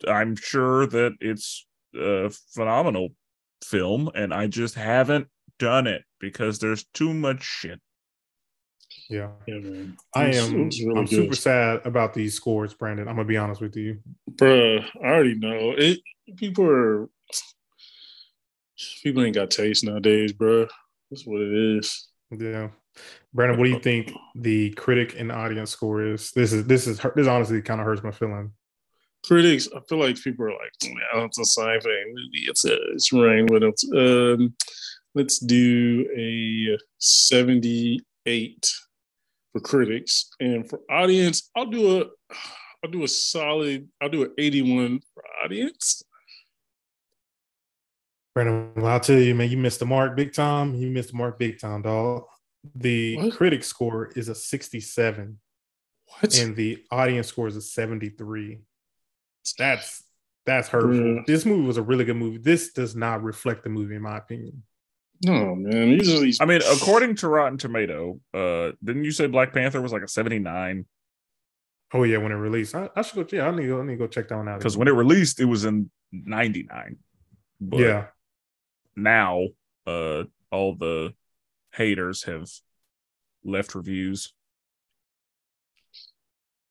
I'm 0.08 0.38
sure 0.38 0.86
that 0.88 1.16
it's 1.20 1.68
a 1.94 2.30
phenomenal 2.54 3.10
film, 3.64 4.10
and 4.16 4.34
I 4.34 4.48
just 4.48 4.76
haven't 4.76 5.28
done 5.58 5.86
it 5.86 6.04
because 6.20 6.60
there's 6.60 6.86
too 6.94 7.14
much 7.14 7.44
shit. 7.44 7.82
Yeah, 9.10 9.30
yeah 9.48 9.60
man. 9.60 9.98
I 10.16 10.26
am. 10.26 10.54
Really 10.54 10.98
I'm 10.98 11.06
good. 11.06 11.10
super 11.10 11.36
sad 11.36 11.82
about 11.86 12.14
these 12.14 12.36
scores, 12.36 12.74
Brandon. 12.74 13.08
I'm 13.08 13.16
gonna 13.16 13.28
be 13.28 13.38
honest 13.38 13.62
with 13.62 13.76
you, 13.76 14.00
bruh. 14.32 14.86
I 15.04 15.08
already 15.08 15.36
know 15.36 15.74
it. 15.78 16.00
People 16.38 16.70
are 16.70 17.10
people 19.02 19.24
ain't 19.24 19.36
got 19.36 19.52
taste 19.52 19.84
nowadays, 19.84 20.32
bro. 20.32 20.68
That's 21.10 21.26
what 21.26 21.42
it 21.42 21.78
is. 21.78 22.08
Yeah, 22.32 22.70
Brandon, 23.34 23.58
what 23.58 23.66
do 23.66 23.72
you 23.72 23.80
think 23.80 24.14
the 24.36 24.72
critic 24.72 25.16
and 25.18 25.32
audience 25.32 25.72
score 25.72 26.06
is? 26.06 26.32
This 26.32 26.54
is 26.54 26.66
this 26.66 26.86
is 26.86 27.00
this 27.16 27.28
honestly 27.28 27.62
kind 27.62 27.82
of 27.82 27.86
hurts 27.86 28.04
my 28.04 28.12
feeling 28.12 28.52
critics, 29.26 29.68
I 29.76 29.80
feel 29.88 30.00
like 30.00 30.22
people 30.22 30.46
are 30.46 30.52
like, 30.52 30.72
yeah, 30.84 31.26
it's 31.26 31.40
a 31.40 31.46
sci-fi 31.46 32.04
movie. 32.08 32.46
It's 32.48 32.66
a, 32.66 32.76
it's 32.94 33.12
Ryan 33.12 33.46
Reynolds. 33.48 33.90
Um, 33.96 34.56
let's 35.16 35.40
do 35.40 36.08
a 36.18 36.78
78 37.00 38.74
for 39.54 39.62
critics, 39.62 40.30
and 40.40 40.70
for 40.70 40.82
audience, 40.90 41.50
I'll 41.56 41.66
do 41.66 42.02
a, 42.02 42.06
I'll 42.84 42.92
do 42.92 43.04
a 43.04 43.08
solid. 43.08 43.88
I'll 44.02 44.10
do 44.10 44.24
an 44.24 44.34
81 44.38 45.02
for 45.14 45.24
audience. 45.44 46.04
Brandon, 48.36 48.72
well, 48.76 48.88
I'll 48.88 49.00
tell 49.00 49.20
you, 49.20 49.36
man, 49.36 49.50
you 49.50 49.58
missed 49.58 49.80
the 49.80 49.86
mark 49.86 50.16
big 50.16 50.34
time. 50.34 50.76
You 50.76 50.90
missed 50.90 51.12
the 51.12 51.18
mark 51.18 51.40
big 51.40 51.60
time, 51.60 51.82
dog. 51.82 52.24
The 52.76 53.18
what? 53.18 53.34
critic 53.34 53.64
score 53.64 54.12
is 54.16 54.30
a 54.30 54.36
67. 54.36 55.40
What? 56.06 56.38
And 56.38 56.56
the 56.56 56.84
audience 56.92 57.28
score 57.28 57.48
is 57.48 57.56
a 57.56 57.62
73. 57.62 58.60
That's 59.58 60.04
that's 60.46 60.68
hurtful. 60.68 61.16
Yeah. 61.16 61.22
This 61.28 61.46
movie 61.46 61.66
was 61.66 61.78
a 61.78 61.82
really 61.82 62.06
good 62.06 62.18
movie. 62.18 62.38
This 62.38 62.74
does 62.74 62.96
not 62.96 63.24
reflect 63.24 63.64
the 63.64 63.70
movie, 63.70 63.96
in 63.96 64.02
my 64.02 64.18
opinion. 64.18 64.64
No, 65.26 65.56
man. 65.56 65.90
Usually, 65.90 66.34
I 66.40 66.46
mean, 66.46 66.62
according 66.72 67.16
to 67.18 67.28
Rotten 67.28 67.58
Tomato, 67.58 68.20
uh, 68.34 68.72
didn't 68.84 69.04
you 69.04 69.12
say 69.12 69.28
Black 69.28 69.54
Panther 69.54 69.82
was 69.82 69.92
like 69.92 70.02
a 70.02 70.08
seventy 70.08 70.40
nine? 70.40 70.86
Oh 71.94 72.04
yeah, 72.04 72.18
when 72.18 72.32
it 72.32 72.36
released, 72.36 72.76
I, 72.76 72.90
I, 72.96 73.02
should 73.02 73.30
go. 73.30 73.36
Yeah, 73.36 73.48
I 73.48 73.52
need 73.56 73.68
go. 73.68 73.82
I 73.82 73.86
need 73.86 73.94
to 73.94 73.98
go 73.98 74.08
check 74.08 74.30
that 74.30 74.38
one 74.38 74.48
out. 74.48 74.60
Because 74.60 74.78
when 74.78 74.88
it 74.88 74.92
released, 74.92 75.40
it 75.40 75.46
was 75.46 75.66
in 75.66 75.90
ninety 76.12 76.68
nine. 76.70 76.98
Yeah. 77.60 78.08
Now, 78.96 79.48
uh, 79.86 80.24
all 80.52 80.76
the 80.76 81.14
haters 81.74 82.24
have 82.24 82.48
left 83.44 83.76
reviews. 83.76 84.34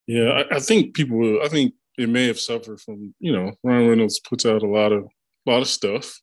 Yeah, 0.07 0.43
I, 0.51 0.57
I 0.57 0.61
think 0.61 0.95
people. 0.95 1.41
I 1.43 1.49
think 1.49 1.75
it 1.99 2.09
may 2.09 2.29
have 2.29 2.41
suffered 2.41 2.81
from 2.81 3.15
you 3.19 3.33
know 3.33 3.53
Ryan 3.63 3.89
Reynolds 3.89 4.21
puts 4.21 4.47
out 4.47 4.63
a 4.63 4.69
lot 4.69 4.93
of 4.93 5.05
a 5.47 5.51
lot 5.51 5.63
of 5.63 5.69
stuff. 5.69 6.19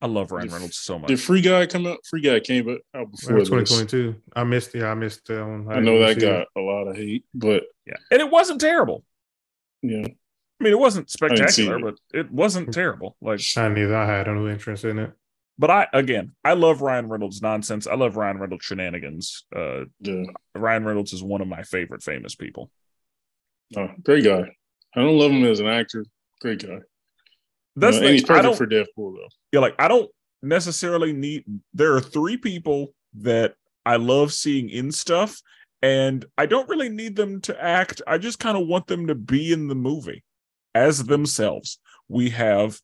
I 0.00 0.06
love 0.06 0.30
Ryan 0.30 0.48
Reynolds 0.48 0.78
so 0.78 0.98
much. 0.98 1.08
Did 1.08 1.20
Free 1.20 1.40
Guy 1.40 1.66
come 1.66 1.86
out? 1.86 1.98
Free 2.08 2.20
Guy 2.20 2.38
came 2.40 2.68
out 2.94 3.10
before 3.10 3.38
2022. 3.38 4.14
I 4.34 4.44
missed. 4.44 4.74
Yeah, 4.74 4.90
I 4.90 4.94
missed 4.94 5.26
that 5.26 5.44
one. 5.44 5.66
I, 5.68 5.76
I 5.76 5.80
know 5.80 5.98
that 5.98 6.20
got 6.20 6.42
it. 6.42 6.48
a 6.56 6.60
lot 6.60 6.86
of 6.86 6.96
hate, 6.96 7.24
but 7.34 7.64
yeah, 7.84 7.96
and 8.10 8.20
it 8.20 8.30
wasn't 8.30 8.60
terrible. 8.60 9.04
Yeah, 9.82 10.06
I 10.06 10.64
mean, 10.64 10.72
it 10.72 10.78
wasn't 10.78 11.10
spectacular, 11.10 11.78
it. 11.78 11.82
but 11.82 12.18
it 12.18 12.30
wasn't 12.30 12.72
terrible. 12.72 13.16
Like 13.20 13.40
I 13.56 13.68
neither. 13.68 13.96
I 13.96 14.06
had 14.06 14.28
no 14.28 14.48
interest 14.48 14.84
in 14.84 15.00
it. 15.00 15.12
But 15.58 15.70
I 15.70 15.88
again, 15.92 16.32
I 16.44 16.52
love 16.52 16.80
Ryan 16.80 17.08
Reynolds 17.08 17.42
nonsense. 17.42 17.88
I 17.88 17.96
love 17.96 18.16
Ryan 18.16 18.38
Reynolds 18.38 18.64
shenanigans. 18.64 19.44
Uh, 19.54 19.84
yeah. 20.00 20.24
Ryan 20.54 20.84
Reynolds 20.84 21.12
is 21.12 21.22
one 21.22 21.40
of 21.40 21.48
my 21.48 21.64
favorite 21.64 22.04
famous 22.04 22.36
people. 22.36 22.70
Oh, 23.76 23.88
great 24.02 24.24
guy. 24.24 24.54
I 24.94 25.00
don't 25.00 25.18
love 25.18 25.32
him 25.32 25.44
as 25.44 25.58
an 25.58 25.66
actor. 25.66 26.04
Great 26.40 26.64
guy. 26.64 26.78
That's 27.78 27.96
you 27.96 28.02
know, 28.02 28.06
and 28.06 28.14
he's 28.14 28.24
perfect 28.24 28.56
for 28.56 28.66
Deadpool 28.66 29.14
though. 29.16 29.28
Yeah, 29.52 29.60
like 29.60 29.74
I 29.78 29.88
don't 29.88 30.10
necessarily 30.42 31.12
need. 31.12 31.44
There 31.74 31.94
are 31.94 32.00
three 32.00 32.36
people 32.36 32.94
that 33.14 33.54
I 33.84 33.96
love 33.96 34.32
seeing 34.32 34.68
in 34.70 34.92
stuff, 34.92 35.40
and 35.82 36.24
I 36.36 36.46
don't 36.46 36.68
really 36.68 36.88
need 36.88 37.16
them 37.16 37.40
to 37.42 37.62
act. 37.62 38.02
I 38.06 38.18
just 38.18 38.38
kind 38.38 38.56
of 38.56 38.66
want 38.66 38.86
them 38.86 39.06
to 39.06 39.14
be 39.14 39.52
in 39.52 39.68
the 39.68 39.74
movie 39.74 40.24
as 40.74 41.04
themselves. 41.04 41.78
We 42.08 42.30
have 42.30 42.80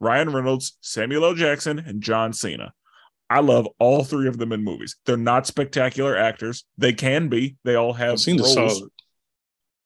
Ryan 0.00 0.32
Reynolds, 0.32 0.76
Samuel 0.80 1.24
L. 1.24 1.34
Jackson, 1.34 1.78
and 1.78 2.02
John 2.02 2.32
Cena. 2.32 2.72
I 3.28 3.40
love 3.40 3.68
all 3.78 4.02
three 4.02 4.26
of 4.26 4.38
them 4.38 4.52
in 4.52 4.64
movies. 4.64 4.96
They're 5.06 5.16
not 5.16 5.46
spectacular 5.46 6.16
actors. 6.16 6.64
They 6.78 6.92
can 6.92 7.28
be. 7.28 7.56
They 7.64 7.76
all 7.76 7.92
have 7.92 8.12
roles. 8.12 8.24
The 8.24 8.90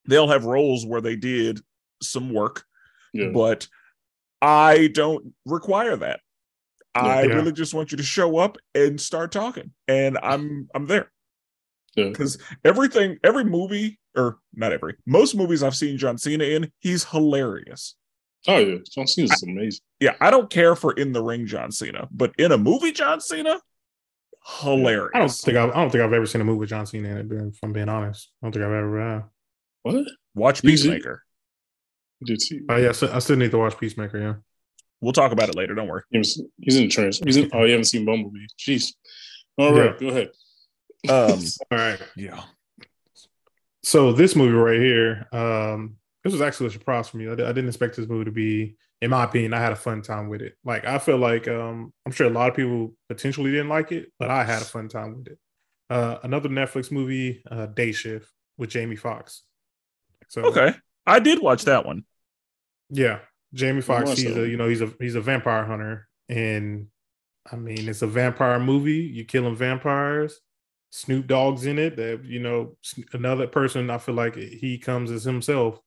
they'll 0.07 0.29
have 0.29 0.47
roles 0.47 0.87
where 0.87 1.03
they 1.03 1.17
did 1.17 1.61
some 2.01 2.33
work, 2.33 2.65
yeah. 3.13 3.29
but 3.29 3.69
I 4.43 4.89
don't 4.89 5.35
require 5.47 5.97
that. 5.97 6.21
I 6.95 7.25
yeah. 7.25 7.35
really 7.35 7.53
just 7.53 7.75
want 7.75 7.91
you 7.91 7.97
to 7.97 8.05
show 8.05 8.39
up 8.39 8.57
and 8.75 9.01
start 9.01 9.33
talking, 9.33 9.73
and 9.89 10.19
I'm 10.23 10.69
I'm 10.75 10.87
there. 10.87 11.11
Because 11.97 12.39
yeah. 12.41 12.57
everything, 12.65 13.19
every 13.25 13.45
movie, 13.45 13.99
or 14.17 14.39
not 14.55 14.73
every, 14.73 14.97
most 15.07 15.35
movies 15.35 15.63
I've 15.63 15.77
seen 15.77 15.97
John 15.97 16.19
Cena 16.19 16.45
in, 16.45 16.71
he's 16.81 17.05
hilarious. 17.05 17.97
Oh 18.47 18.59
yeah, 18.59 18.79
John 18.93 19.07
Cena's 19.07 19.43
I, 19.47 19.51
amazing. 19.51 19.81
Yeah, 20.01 20.15
I 20.21 20.31
don't 20.31 20.51
care 20.51 20.77
for 20.77 20.93
in 20.93 21.13
the 21.13 21.23
ring 21.23 21.47
John 21.47 21.73
Cena, 21.73 22.09
but 22.11 22.33
in 22.39 22.53
a 22.53 22.59
movie 22.59 22.93
John 22.93 23.21
Cena, 23.21 23.59
hilarious. 24.61 25.13
I 25.15 25.19
don't 25.19 25.31
think 25.31 25.57
I've, 25.57 25.71
I 25.71 25.75
don't 25.75 25.91
think 25.91 26.05
I've 26.05 26.13
ever 26.13 26.27
seen 26.27 26.41
a 26.41 26.45
movie 26.45 26.59
with 26.59 26.69
John 26.69 26.87
Cena 26.87 27.09
in 27.09 27.17
it. 27.17 27.33
If 27.33 27.59
I'm 27.63 27.73
being 27.73 27.89
honest, 27.89 28.31
I 28.43 28.47
don't 28.47 28.53
think 28.53 28.65
I've 28.65 28.73
ever. 28.73 29.01
Uh, 29.01 29.23
what? 29.83 30.05
Watch 30.35 30.63
Peacemaker. 30.63 31.23
Did 32.25 32.41
see? 32.41 32.61
Oh 32.69 32.77
yeah, 32.77 32.93
so 32.93 33.13
I 33.13 33.19
still 33.19 33.37
need 33.37 33.51
to 33.51 33.59
watch 33.59 33.79
Peacemaker. 33.79 34.19
Yeah, 34.19 34.35
we'll 35.01 35.13
talk 35.13 35.33
about 35.33 35.49
it 35.49 35.55
later. 35.55 35.75
Don't 35.75 35.89
worry. 35.89 36.03
He's, 36.11 36.41
he's 36.61 36.77
in 36.77 36.89
trance. 36.89 37.19
He's 37.19 37.37
in. 37.37 37.51
Oh, 37.53 37.65
you 37.65 37.73
haven't 37.73 37.85
seen 37.85 38.05
Bumblebee. 38.05 38.47
Jeez. 38.59 38.93
All 39.59 39.75
right, 39.75 39.95
yeah. 40.01 40.01
go 40.01 40.09
ahead. 40.09 40.31
Um. 41.09 41.45
all 41.71 41.79
right. 41.79 42.01
Yeah. 42.17 42.43
So 43.83 44.13
this 44.13 44.35
movie 44.35 44.55
right 44.55 44.81
here, 44.81 45.29
um, 45.31 45.97
this 46.25 46.33
was 46.33 46.41
actually 46.41 46.69
a 46.69 46.71
surprise 46.71 47.09
for 47.09 47.19
me. 47.19 47.29
I, 47.29 47.33
I 47.33 47.35
didn't 47.35 47.69
expect 47.69 47.97
this 47.97 48.09
movie 48.09 48.25
to 48.25 48.31
be, 48.31 48.77
in 49.03 49.11
my 49.11 49.25
opinion, 49.25 49.53
I 49.53 49.61
had 49.61 49.73
a 49.73 49.77
fun 49.77 50.01
time 50.01 50.31
with 50.31 50.41
it. 50.41 50.55
Like 50.65 50.87
I 50.87 50.99
feel 50.99 51.19
like 51.19 51.47
um, 51.49 51.93
I'm 52.07 52.13
sure 52.13 52.27
a 52.27 52.31
lot 52.31 52.49
of 52.49 52.57
people 52.57 52.95
potentially 53.09 53.51
didn't 53.51 53.69
like 53.69 53.93
it, 53.93 54.11
but 54.19 54.31
I 54.31 54.43
had 54.43 54.63
a 54.63 54.65
fun 54.65 54.89
time 54.89 55.19
with 55.19 55.29
it. 55.29 55.39
Uh, 55.91 56.17
another 56.23 56.49
Netflix 56.49 56.91
movie, 56.91 57.43
uh, 57.51 57.67
Day 57.67 57.93
Shift 57.93 58.27
with 58.57 58.71
Jamie 58.71 58.97
Foxx. 58.97 59.43
So 60.29 60.43
okay, 60.47 60.75
I 61.07 61.21
did 61.21 61.43
watch 61.43 61.65
that 61.65 61.85
one. 61.85 62.05
Yeah, 62.91 63.21
Jamie 63.53 63.81
Foxx. 63.81 64.19
He's 64.19 64.37
a 64.37 64.49
you 64.49 64.57
know 64.57 64.69
he's 64.69 64.83
a 64.83 64.93
he's 64.99 65.15
a 65.15 65.21
vampire 65.21 65.65
hunter, 65.65 66.09
and 66.29 66.89
I 67.51 67.57
mean 67.57 67.89
it's 67.89 68.03
a 68.03 68.07
vampire 68.07 68.59
movie. 68.59 69.03
You 69.03 69.25
killing 69.25 69.57
vampires. 69.57 70.41
Snoop 70.91 71.27
Dogg's 71.27 71.67
in 71.67 71.79
it. 71.79 71.97
That 71.97 72.25
you 72.25 72.41
know 72.41 72.77
another 73.13 73.47
person. 73.47 73.91
I 73.91 73.99
feel 73.99 74.15
like 74.15 74.37
he 74.37 74.79
comes 74.79 75.11
as 75.11 75.25
himself. 75.25 75.81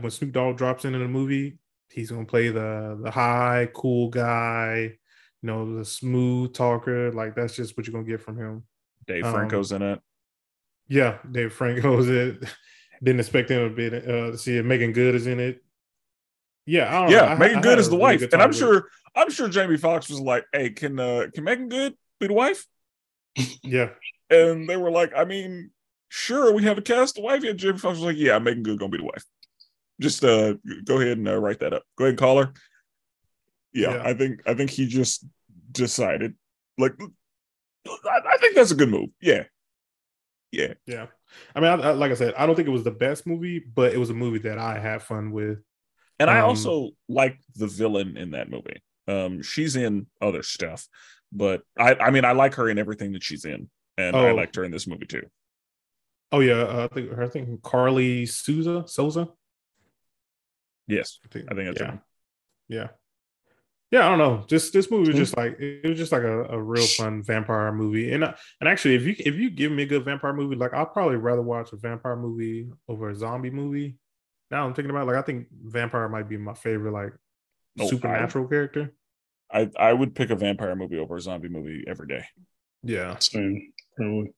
when 0.00 0.10
Snoop 0.10 0.32
Dogg 0.32 0.56
drops 0.56 0.84
in 0.84 0.94
in 0.94 1.02
a 1.02 1.08
movie, 1.08 1.58
he's 1.90 2.10
gonna 2.10 2.24
play 2.24 2.48
the 2.48 2.98
the 3.02 3.10
high 3.10 3.68
cool 3.74 4.08
guy. 4.08 4.96
You 5.42 5.46
know 5.46 5.76
the 5.76 5.84
smooth 5.84 6.54
talker. 6.54 7.12
Like 7.12 7.34
that's 7.34 7.56
just 7.56 7.76
what 7.76 7.86
you're 7.86 7.92
gonna 7.92 8.08
get 8.08 8.22
from 8.22 8.38
him. 8.38 8.64
Dave 9.06 9.28
Franco's 9.30 9.72
um, 9.72 9.82
in 9.82 9.88
it. 9.90 10.00
Yeah, 10.88 11.18
Dave 11.30 11.52
Franco's 11.52 12.08
in 12.08 12.38
it. 12.42 12.48
Didn't 13.02 13.20
expect 13.20 13.50
him 13.50 13.68
to 13.68 13.74
be 13.74 13.86
uh, 13.94 14.30
to 14.30 14.38
see 14.38 14.56
it. 14.56 14.64
Meagan 14.64 14.92
Good 14.92 15.14
is 15.14 15.26
in 15.26 15.40
it. 15.40 15.62
Yeah, 16.66 17.08
yeah. 17.08 17.28
Know. 17.30 17.36
Meagan 17.36 17.58
I, 17.58 17.60
Good 17.60 17.78
I 17.78 17.80
is 17.80 17.90
the 17.90 17.96
wife, 17.96 18.22
and 18.32 18.42
I'm 18.42 18.52
sure. 18.52 18.88
I'm 19.16 19.30
sure 19.30 19.48
Jamie 19.48 19.76
Foxx 19.76 20.08
was 20.08 20.20
like, 20.20 20.44
"Hey, 20.52 20.70
can 20.70 20.98
uh, 20.98 21.26
can 21.32 21.44
Meagan 21.44 21.68
Good 21.68 21.94
be 22.20 22.26
the 22.26 22.34
wife?" 22.34 22.66
Yeah, 23.62 23.90
and 24.30 24.68
they 24.68 24.76
were 24.76 24.90
like, 24.90 25.12
"I 25.16 25.24
mean, 25.24 25.70
sure, 26.08 26.52
we 26.52 26.64
have 26.64 26.78
a 26.78 26.82
cast 26.82 27.16
the 27.16 27.22
wife." 27.22 27.44
And 27.44 27.58
Jamie 27.58 27.78
Foxx 27.78 27.98
was 27.98 28.06
like, 28.06 28.16
"Yeah, 28.16 28.38
Meagan 28.38 28.62
Good 28.62 28.78
gonna 28.78 28.90
be 28.90 28.98
the 28.98 29.04
wife. 29.04 29.24
Just 30.00 30.24
uh, 30.24 30.54
go 30.84 31.00
ahead 31.00 31.18
and 31.18 31.28
uh, 31.28 31.38
write 31.38 31.60
that 31.60 31.72
up. 31.72 31.82
Go 31.96 32.04
ahead 32.04 32.10
and 32.10 32.18
call 32.18 32.42
her. 32.42 32.52
Yeah, 33.72 33.94
yeah, 33.94 34.02
I 34.04 34.14
think 34.14 34.40
I 34.46 34.54
think 34.54 34.70
he 34.70 34.86
just 34.86 35.24
decided 35.70 36.34
like 36.78 36.94
I, 37.86 38.20
I 38.32 38.36
think 38.38 38.54
that's 38.54 38.70
a 38.70 38.76
good 38.76 38.90
move. 38.90 39.10
Yeah, 39.20 39.44
yeah, 40.50 40.74
yeah. 40.86 41.06
I 41.54 41.60
mean, 41.60 41.70
I, 41.70 41.88
I, 41.88 41.92
like 41.92 42.10
I 42.10 42.14
said, 42.14 42.34
I 42.34 42.46
don't 42.46 42.54
think 42.54 42.68
it 42.68 42.72
was 42.72 42.84
the 42.84 42.90
best 42.90 43.26
movie, 43.26 43.58
but 43.58 43.92
it 43.92 43.98
was 43.98 44.10
a 44.10 44.14
movie 44.14 44.38
that 44.40 44.58
I 44.58 44.78
had 44.78 45.02
fun 45.02 45.32
with. 45.32 45.58
And 46.18 46.30
um, 46.30 46.36
I 46.36 46.40
also 46.40 46.90
like 47.08 47.38
the 47.54 47.66
villain 47.66 48.16
in 48.16 48.32
that 48.32 48.50
movie. 48.50 48.82
Um, 49.06 49.42
she's 49.42 49.76
in 49.76 50.06
other 50.20 50.42
stuff, 50.42 50.86
but 51.32 51.62
I, 51.78 51.94
I 51.94 52.10
mean, 52.10 52.24
I 52.24 52.32
like 52.32 52.54
her 52.54 52.68
in 52.68 52.78
everything 52.78 53.12
that 53.12 53.22
she's 53.22 53.44
in, 53.44 53.68
and 53.98 54.16
oh. 54.16 54.26
I 54.26 54.32
liked 54.32 54.56
her 54.56 54.64
in 54.64 54.70
this 54.70 54.86
movie 54.86 55.06
too. 55.06 55.22
Oh 56.32 56.40
yeah, 56.40 56.62
uh, 56.62 56.88
I 56.90 56.94
think 56.94 57.18
I 57.18 57.28
think 57.28 57.62
Karla 57.62 58.26
Souza 58.26 58.84
Souza. 58.86 59.28
Yes, 60.86 61.18
I 61.24 61.28
think, 61.28 61.52
I 61.52 61.54
think 61.54 61.66
that's 61.68 61.80
yeah. 61.80 61.96
Yeah, 62.68 62.88
yeah. 63.90 64.06
I 64.06 64.08
don't 64.08 64.18
know. 64.18 64.44
Just 64.48 64.72
this 64.72 64.90
movie 64.90 65.08
was 65.08 65.16
just 65.16 65.36
like 65.36 65.58
it 65.60 65.86
was 65.86 65.98
just 65.98 66.12
like 66.12 66.22
a, 66.22 66.44
a 66.44 66.60
real 66.60 66.86
fun 66.86 67.22
vampire 67.22 67.72
movie. 67.72 68.12
And 68.12 68.24
uh, 68.24 68.32
and 68.60 68.68
actually, 68.68 68.94
if 68.94 69.02
you 69.02 69.14
if 69.18 69.34
you 69.34 69.50
give 69.50 69.70
me 69.70 69.82
a 69.82 69.86
good 69.86 70.04
vampire 70.04 70.32
movie, 70.32 70.56
like 70.56 70.72
I'll 70.72 70.86
probably 70.86 71.16
rather 71.16 71.42
watch 71.42 71.72
a 71.72 71.76
vampire 71.76 72.16
movie 72.16 72.68
over 72.88 73.10
a 73.10 73.14
zombie 73.14 73.50
movie. 73.50 73.96
Now 74.50 74.66
I'm 74.66 74.74
thinking 74.74 74.90
about 74.90 75.06
like 75.06 75.16
I 75.16 75.22
think 75.22 75.48
vampire 75.52 76.08
might 76.08 76.28
be 76.28 76.36
my 76.36 76.54
favorite 76.54 76.92
like 76.92 77.12
oh, 77.80 77.88
supernatural 77.88 78.46
I, 78.46 78.48
character. 78.48 78.94
I 79.52 79.70
I 79.78 79.92
would 79.92 80.14
pick 80.14 80.30
a 80.30 80.36
vampire 80.36 80.76
movie 80.76 80.98
over 80.98 81.16
a 81.16 81.20
zombie 81.20 81.48
movie 81.48 81.84
every 81.86 82.06
day. 82.06 82.24
Yeah, 82.82 83.18
same 83.18 83.72
probably. 83.96 84.32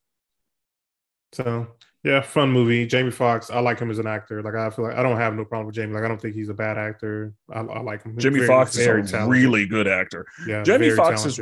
So 1.32 1.66
yeah, 2.04 2.20
fun 2.20 2.52
movie. 2.52 2.86
Jamie 2.86 3.10
Foxx, 3.10 3.50
I 3.50 3.58
like 3.58 3.80
him 3.80 3.90
as 3.90 3.98
an 3.98 4.06
actor. 4.06 4.40
Like 4.40 4.54
I 4.54 4.70
feel 4.70 4.84
like 4.84 4.96
I 4.96 5.02
don't 5.02 5.16
have 5.16 5.34
no 5.34 5.44
problem 5.44 5.66
with 5.66 5.74
Jamie. 5.74 5.92
Like 5.92 6.04
I 6.04 6.08
don't 6.08 6.20
think 6.20 6.36
he's 6.36 6.48
a 6.48 6.54
bad 6.54 6.78
actor. 6.78 7.34
I, 7.52 7.60
I 7.60 7.80
like 7.80 8.04
him. 8.04 8.16
Jamie 8.16 8.46
Foxx 8.46 8.76
is 8.76 8.86
a 8.86 9.02
talented. 9.02 9.28
really 9.28 9.66
good 9.66 9.88
actor. 9.88 10.24
Yeah, 10.46 10.62
Jamie 10.62 10.90
Foxx 10.90 11.24
is 11.24 11.40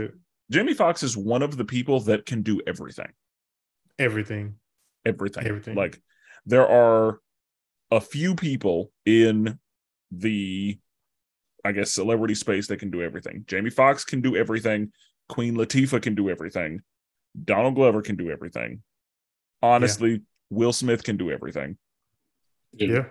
Jamie 0.50 0.74
Foxx 0.74 1.02
is 1.02 1.16
one 1.16 1.42
of 1.42 1.56
the 1.56 1.64
people 1.64 2.00
that 2.00 2.26
can 2.26 2.42
do 2.42 2.60
everything. 2.66 3.12
Everything. 3.98 4.56
Everything. 5.04 5.46
Everything. 5.46 5.74
Like 5.74 6.00
there 6.46 6.66
are 6.66 7.20
a 7.94 8.00
few 8.00 8.34
people 8.34 8.90
in 9.06 9.58
the 10.10 10.78
I 11.64 11.72
guess 11.72 11.90
celebrity 11.90 12.34
space 12.34 12.66
that 12.68 12.78
can 12.78 12.90
do 12.90 13.02
everything. 13.02 13.44
Jamie 13.46 13.70
Foxx 13.70 14.04
can 14.04 14.20
do 14.20 14.36
everything. 14.36 14.92
Queen 15.30 15.54
Latifah 15.56 16.02
can 16.02 16.14
do 16.14 16.28
everything. 16.28 16.82
Donald 17.44 17.74
Glover 17.74 18.02
can 18.02 18.16
do 18.16 18.30
everything 18.30 18.82
honestly, 19.64 20.10
yeah. 20.10 20.18
Will 20.50 20.72
Smith 20.72 21.02
can 21.02 21.16
do 21.16 21.30
everything. 21.30 21.76
Yeah. 22.72 23.04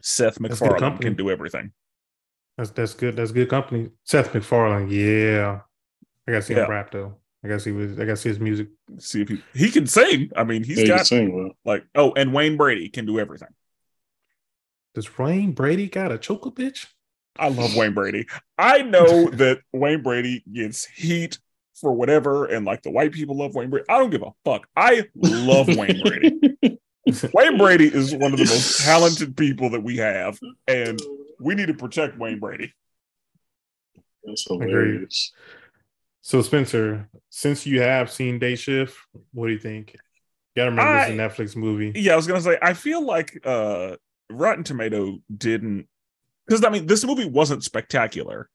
Seth 0.00 0.38
MacFarlane 0.38 0.98
can 0.98 1.14
do 1.14 1.30
everything. 1.30 1.72
That's 2.56 2.70
that's 2.70 2.94
good. 2.94 3.16
That's 3.16 3.32
good 3.32 3.48
company. 3.48 3.90
Seth 4.04 4.32
MacFarlane, 4.34 4.88
yeah. 4.90 5.60
I 6.28 6.32
gotta 6.32 6.42
see 6.42 6.54
yeah. 6.54 6.64
him 6.64 6.70
rap 6.70 6.90
though. 6.92 7.16
I 7.44 7.48
guess 7.48 7.64
he 7.64 7.72
was. 7.72 7.98
I 7.98 8.04
guess 8.06 8.22
his 8.22 8.40
music. 8.40 8.68
See 8.98 9.20
if 9.20 9.28
he 9.28 9.42
he 9.54 9.70
can 9.70 9.86
sing. 9.86 10.30
I 10.34 10.44
mean, 10.44 10.64
he's 10.64 10.80
yeah, 10.80 10.96
got 10.96 11.06
sing, 11.06 11.34
well. 11.34 11.50
like 11.64 11.84
oh, 11.94 12.12
and 12.14 12.32
Wayne 12.32 12.56
Brady 12.56 12.88
can 12.88 13.04
do 13.04 13.20
everything. 13.20 13.48
Does 14.94 15.18
Wayne 15.18 15.52
Brady 15.52 15.88
got 15.88 16.10
a 16.10 16.18
choke 16.18 16.46
a 16.46 16.50
bitch? 16.50 16.86
I 17.36 17.48
love 17.48 17.76
Wayne 17.76 17.92
Brady. 17.92 18.26
I 18.56 18.82
know 18.82 19.28
that 19.32 19.58
Wayne 19.72 20.02
Brady 20.02 20.42
gets 20.50 20.86
heat 20.86 21.38
for 21.74 21.92
whatever, 21.92 22.46
and 22.46 22.64
like 22.64 22.82
the 22.82 22.90
white 22.90 23.12
people 23.12 23.36
love 23.36 23.54
Wayne 23.54 23.68
Brady. 23.68 23.86
I 23.90 23.98
don't 23.98 24.10
give 24.10 24.22
a 24.22 24.32
fuck. 24.44 24.66
I 24.74 25.04
love 25.14 25.68
Wayne 25.68 26.00
Brady. 26.00 26.40
Wayne 27.34 27.58
Brady 27.58 27.88
is 27.88 28.14
one 28.14 28.32
of 28.32 28.38
the 28.38 28.46
most 28.46 28.80
talented 28.80 29.36
people 29.36 29.68
that 29.70 29.82
we 29.82 29.98
have, 29.98 30.38
and 30.66 30.98
we 31.40 31.54
need 31.54 31.66
to 31.66 31.74
protect 31.74 32.16
Wayne 32.16 32.38
Brady. 32.38 32.72
That's 34.24 34.46
hilarious. 34.48 35.32
So, 36.24 36.40
Spenser, 36.40 37.06
since 37.28 37.66
you 37.66 37.82
have 37.82 38.10
seen 38.10 38.38
Day 38.38 38.56
Shift, 38.56 38.96
what 39.34 39.48
do 39.48 39.52
you 39.52 39.58
think? 39.58 39.92
You 39.92 40.62
gotta 40.62 40.70
remember 40.70 40.90
I, 40.90 41.02
it's 41.02 41.10
a 41.10 41.44
Netflix 41.44 41.54
movie. 41.54 41.92
Yeah, 41.94 42.14
I 42.14 42.16
was 42.16 42.26
gonna 42.26 42.40
say, 42.40 42.56
I 42.62 42.72
feel 42.72 43.04
like 43.04 43.38
uh 43.44 43.96
Rotten 44.30 44.64
Tomato 44.64 45.18
didn't 45.36 45.86
because 46.46 46.64
I 46.64 46.70
mean 46.70 46.86
this 46.86 47.04
movie 47.04 47.28
wasn't 47.28 47.62
spectacular 47.62 48.48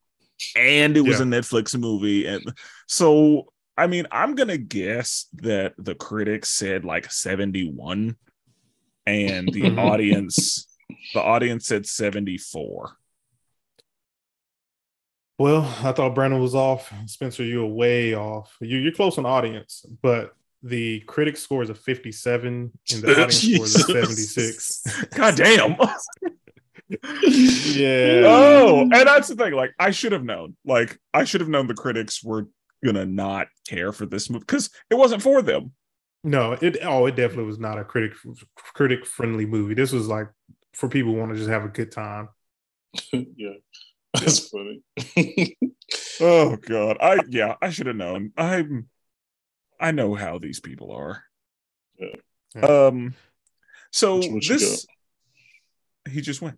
and 0.55 0.97
it 0.97 1.01
was 1.01 1.19
yeah. 1.19 1.25
a 1.25 1.27
Netflix 1.27 1.79
movie. 1.79 2.25
And 2.25 2.43
so, 2.87 3.53
I 3.77 3.85
mean, 3.85 4.07
I'm 4.11 4.33
going 4.33 4.47
to 4.47 4.57
guess 4.57 5.27
that 5.33 5.73
the 5.77 5.93
critics 5.93 6.49
said 6.49 6.85
like 6.85 7.11
71 7.11 8.15
and 9.05 9.53
the 9.53 9.75
audience 9.77 10.65
the 11.13 11.21
audience 11.21 11.67
said 11.67 11.85
74 11.85 12.97
well 15.39 15.61
i 15.83 15.91
thought 15.91 16.13
brandon 16.13 16.39
was 16.39 16.53
off 16.53 16.93
spenser 17.05 17.43
you're 17.43 17.65
way 17.65 18.13
off 18.13 18.55
you, 18.61 18.87
are 18.87 18.91
close 18.91 19.17
on 19.17 19.25
audience 19.25 19.85
but 20.01 20.35
the 20.61 20.99
critic 21.01 21.37
score 21.37 21.63
is 21.63 21.69
a 21.69 21.75
57 21.75 22.71
and 22.93 23.01
the 23.01 23.11
audience 23.11 23.41
score 23.41 23.65
is 23.65 23.75
a 23.75 23.79
76 23.93 25.05
god 25.15 25.35
damn 25.35 25.75
yeah. 27.27 28.23
Oh, 28.25 28.81
and 28.81 28.91
that's 28.91 29.27
the 29.27 29.35
thing. 29.35 29.53
Like, 29.53 29.75
I 29.77 29.91
should 29.91 30.11
have 30.11 30.23
known. 30.23 30.55
Like, 30.65 30.99
I 31.13 31.23
should 31.23 31.41
have 31.41 31.49
known 31.49 31.67
the 31.67 31.75
critics 31.75 32.23
were 32.23 32.47
gonna 32.83 33.05
not 33.05 33.47
care 33.67 33.91
for 33.91 34.05
this 34.05 34.29
movie 34.29 34.45
because 34.47 34.69
it 34.89 34.95
wasn't 34.95 35.21
for 35.21 35.41
them. 35.41 35.73
No, 36.23 36.53
it 36.53 36.77
oh, 36.83 37.05
it 37.05 37.15
definitely 37.15 37.45
was 37.45 37.59
not 37.59 37.77
a 37.77 37.83
critic 37.83 38.13
critic 38.73 39.05
friendly 39.05 39.45
movie. 39.45 39.73
This 39.73 39.91
was 39.91 40.07
like 40.07 40.27
for 40.73 40.89
people 40.89 41.13
who 41.13 41.19
want 41.19 41.31
to 41.31 41.37
just 41.37 41.49
have 41.49 41.63
a 41.63 41.69
good 41.69 41.91
time. 41.91 42.29
yeah, 43.13 43.53
that's 44.19 44.49
funny. 44.49 44.81
oh 46.21 46.55
god, 46.55 46.97
I 47.01 47.19
yeah, 47.29 47.55
I 47.61 47.69
should 47.69 47.87
have 47.87 47.95
known. 47.95 48.31
I'm, 48.37 48.89
I 49.79 49.91
know 49.91 50.15
how 50.15 50.39
these 50.39 50.59
people 50.59 50.91
are. 50.91 51.23
Yeah. 51.97 52.61
Um, 52.65 53.13
so 53.91 54.19
this 54.19 54.87
he 56.09 56.21
just 56.21 56.41
went. 56.41 56.57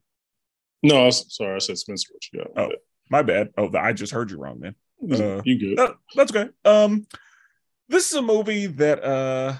No, 0.83 1.03
I 1.03 1.05
was, 1.05 1.25
sorry, 1.35 1.55
I 1.55 1.59
said 1.59 1.77
Spenser. 1.77 2.11
What 2.11 2.23
you 2.31 2.39
got? 2.39 2.51
Oh, 2.57 2.71
my 3.09 3.21
bad. 3.21 3.49
Oh, 3.57 3.69
I 3.77 3.93
just 3.93 4.13
heard 4.13 4.31
you 4.31 4.37
wrong, 4.37 4.59
man. 4.59 4.75
Uh, 5.11 5.41
you 5.43 5.59
good? 5.59 5.79
Uh, 5.79 5.93
that's 6.15 6.33
okay. 6.33 6.49
Um, 6.65 7.05
this 7.89 8.09
is 8.09 8.17
a 8.17 8.21
movie 8.21 8.67
that 8.67 9.03
uh 9.03 9.55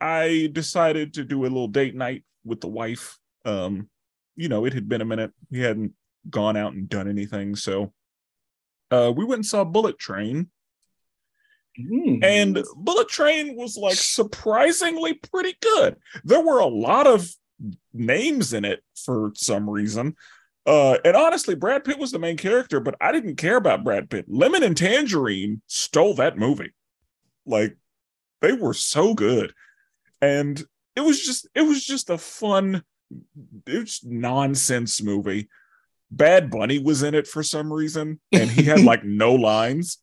I 0.00 0.50
decided 0.52 1.14
to 1.14 1.24
do 1.24 1.42
a 1.42 1.44
little 1.44 1.68
date 1.68 1.94
night 1.94 2.24
with 2.44 2.60
the 2.60 2.68
wife. 2.68 3.18
Um, 3.44 3.88
you 4.36 4.48
know, 4.48 4.64
it 4.66 4.74
had 4.74 4.88
been 4.88 5.00
a 5.00 5.06
minute. 5.06 5.32
We 5.50 5.60
hadn't 5.60 5.94
gone 6.28 6.56
out 6.56 6.72
and 6.72 6.88
done 6.88 7.08
anything, 7.08 7.56
so 7.56 7.92
uh, 8.90 9.12
we 9.14 9.24
went 9.24 9.38
and 9.38 9.46
saw 9.46 9.64
Bullet 9.64 9.98
Train. 9.98 10.50
Mm. 11.78 12.22
And 12.22 12.64
Bullet 12.76 13.08
Train 13.08 13.56
was 13.56 13.76
like 13.76 13.96
surprisingly 13.96 15.14
pretty 15.14 15.56
good. 15.60 15.96
There 16.22 16.44
were 16.44 16.58
a 16.58 16.66
lot 16.66 17.06
of 17.06 17.28
names 17.92 18.52
in 18.52 18.64
it 18.64 18.82
for 18.96 19.32
some 19.34 19.68
reason. 19.68 20.14
Uh, 20.66 20.96
and 21.04 21.16
honestly, 21.16 21.54
Brad 21.54 21.84
Pitt 21.84 21.98
was 21.98 22.10
the 22.10 22.18
main 22.18 22.36
character, 22.36 22.80
but 22.80 22.94
I 23.00 23.12
didn't 23.12 23.36
care 23.36 23.56
about 23.56 23.84
Brad 23.84 24.08
Pitt. 24.08 24.26
Lemon 24.28 24.62
and 24.62 24.76
Tangerine 24.76 25.60
stole 25.66 26.14
that 26.14 26.38
movie. 26.38 26.72
Like 27.44 27.76
they 28.40 28.52
were 28.52 28.74
so 28.74 29.14
good. 29.14 29.52
And 30.22 30.62
it 30.96 31.00
was 31.00 31.24
just 31.24 31.48
it 31.54 31.62
was 31.62 31.84
just 31.84 32.08
a 32.08 32.16
fun 32.16 32.82
it's 33.66 34.04
nonsense 34.04 35.02
movie. 35.02 35.48
Bad 36.16 36.50
Bunny 36.50 36.78
was 36.78 37.02
in 37.02 37.14
it 37.14 37.26
for 37.26 37.42
some 37.42 37.72
reason, 37.72 38.20
and 38.32 38.50
he 38.50 38.64
had 38.64 38.80
like 38.80 39.04
no 39.04 39.34
lines. 39.34 39.98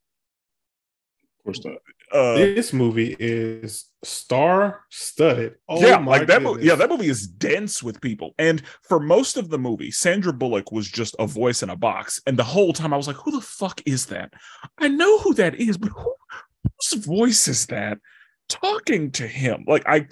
Of 1.40 1.44
course 1.46 1.66
not. 1.66 1.78
Uh, 2.12 2.36
this 2.36 2.74
movie 2.74 3.16
is 3.20 3.86
star 4.04 4.82
studded. 4.90 5.56
Oh 5.70 5.80
yeah, 5.80 5.98
like 5.98 6.28
that. 6.28 6.42
Movie, 6.42 6.66
yeah, 6.66 6.76
that 6.76 6.90
movie 6.90 7.08
is 7.08 7.26
dense 7.26 7.82
with 7.82 8.02
people. 8.02 8.36
And 8.38 8.62
for 8.84 9.00
most 9.00 9.38
of 9.38 9.50
the 9.50 9.58
movie, 9.58 9.92
Sandra 9.92 10.34
Bullock 10.34 10.72
was 10.72 10.90
just 10.90 11.16
a 11.20 11.28
voice 11.28 11.64
in 11.64 11.70
a 11.70 11.76
box. 11.76 12.22
And 12.28 12.38
the 12.38 12.44
whole 12.44 12.74
time, 12.74 12.94
I 12.94 12.98
was 12.98 13.08
like, 13.08 13.16
"Who 13.18 13.32
the 13.32 13.42
fuck 13.42 13.82
is 13.86 14.08
that? 14.08 14.34
I 14.78 14.90
know 14.90 15.20
who 15.20 15.34
that 15.36 15.56
is, 15.56 15.78
but 15.78 15.90
who, 15.90 16.14
whose 16.64 17.06
voice 17.06 17.48
is 17.48 17.68
that 17.68 17.98
talking 18.50 19.12
to 19.12 19.26
him?" 19.26 19.64
Like 19.66 19.88
I, 19.88 20.08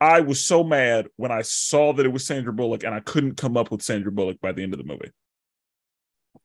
I 0.00 0.20
was 0.20 0.42
so 0.42 0.64
mad 0.64 1.08
when 1.16 1.32
I 1.32 1.42
saw 1.42 1.92
that 1.92 2.06
it 2.06 2.12
was 2.12 2.26
Sandra 2.26 2.52
Bullock, 2.52 2.82
and 2.82 2.94
I 2.94 3.00
couldn't 3.00 3.36
come 3.36 3.58
up 3.58 3.70
with 3.70 3.82
Sandra 3.82 4.10
Bullock 4.10 4.40
by 4.40 4.52
the 4.52 4.62
end 4.62 4.72
of 4.72 4.78
the 4.78 4.86
movie. 4.86 5.10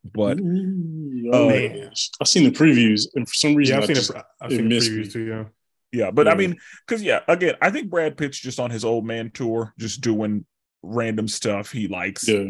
But 0.03 0.39
oh, 0.41 1.49
uh, 1.49 1.89
I've 2.21 2.27
seen 2.27 2.43
the 2.43 2.51
previews, 2.51 3.07
and 3.15 3.27
for 3.27 3.33
some 3.33 3.55
reason, 3.55 3.75
yeah, 3.75 3.81
I've 3.81 3.87
seen, 3.87 3.95
just, 3.95 4.11
I've 4.41 4.51
seen 4.51 4.69
the 4.69 4.77
previews 4.77 5.05
me. 5.05 5.09
too. 5.09 5.25
Yeah, 5.25 5.43
yeah, 5.91 6.11
but 6.11 6.25
yeah. 6.25 6.31
I 6.31 6.35
mean, 6.35 6.57
because 6.87 7.03
yeah, 7.03 7.21
again, 7.27 7.55
I 7.61 7.69
think 7.69 7.89
Brad 7.89 8.17
Pitt's 8.17 8.39
just 8.39 8.59
on 8.59 8.71
his 8.71 8.85
old 8.85 9.05
man 9.05 9.31
tour, 9.31 9.73
just 9.77 10.01
doing 10.01 10.45
random 10.81 11.27
stuff 11.27 11.71
he 11.71 11.87
likes. 11.87 12.27
Yeah, 12.27 12.45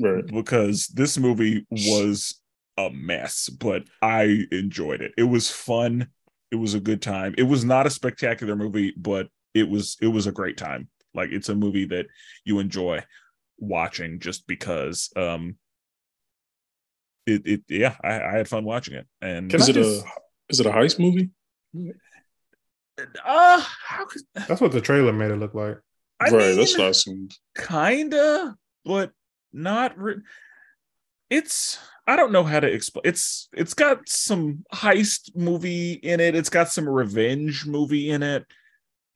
right. 0.00 0.26
Because 0.26 0.86
this 0.88 1.18
movie 1.18 1.66
was 1.70 2.40
a 2.76 2.90
mess, 2.90 3.48
but 3.48 3.84
I 4.00 4.46
enjoyed 4.52 5.02
it. 5.02 5.12
It 5.18 5.24
was 5.24 5.50
fun. 5.50 6.08
It 6.50 6.56
was 6.56 6.74
a 6.74 6.80
good 6.80 7.02
time. 7.02 7.34
It 7.36 7.42
was 7.42 7.64
not 7.64 7.86
a 7.86 7.90
spectacular 7.90 8.56
movie, 8.56 8.94
but 8.96 9.28
it 9.54 9.68
was 9.68 9.96
it 10.00 10.06
was 10.06 10.26
a 10.26 10.32
great 10.32 10.56
time. 10.56 10.88
Like 11.14 11.30
it's 11.30 11.48
a 11.48 11.54
movie 11.54 11.86
that 11.86 12.06
you 12.44 12.58
enjoy 12.58 13.04
watching 13.58 14.20
just 14.20 14.46
because 14.46 15.10
um 15.16 15.56
it, 17.28 17.42
it 17.46 17.62
yeah, 17.68 17.96
I, 18.02 18.20
I 18.20 18.32
had 18.32 18.48
fun 18.48 18.64
watching 18.64 18.94
it. 18.94 19.06
And 19.20 19.52
is 19.52 19.68
it 19.68 19.74
just, 19.74 20.04
a 20.04 20.08
is 20.48 20.60
it 20.60 20.66
a 20.66 20.70
heist 20.70 20.98
movie? 20.98 21.30
Uh, 23.24 23.62
how 23.84 24.06
could, 24.06 24.22
that's 24.34 24.60
what 24.60 24.72
the 24.72 24.80
trailer 24.80 25.12
made 25.12 25.30
it 25.30 25.36
look 25.36 25.54
like. 25.54 25.78
I 26.20 26.24
right, 26.24 26.32
mean, 26.32 26.56
that's 26.56 26.76
what 26.76 26.86
I 26.86 26.90
assumed. 26.90 27.36
Kinda, 27.56 28.56
but 28.84 29.12
not. 29.52 29.96
Re- 29.98 30.22
it's 31.30 31.78
I 32.06 32.16
don't 32.16 32.32
know 32.32 32.42
how 32.42 32.58
to 32.58 32.66
explain. 32.66 33.02
It's 33.04 33.48
it's 33.52 33.74
got 33.74 34.08
some 34.08 34.64
heist 34.72 35.36
movie 35.36 35.92
in 35.92 36.20
it. 36.20 36.34
It's 36.34 36.50
got 36.50 36.70
some 36.70 36.88
revenge 36.88 37.66
movie 37.66 38.10
in 38.10 38.22
it. 38.22 38.46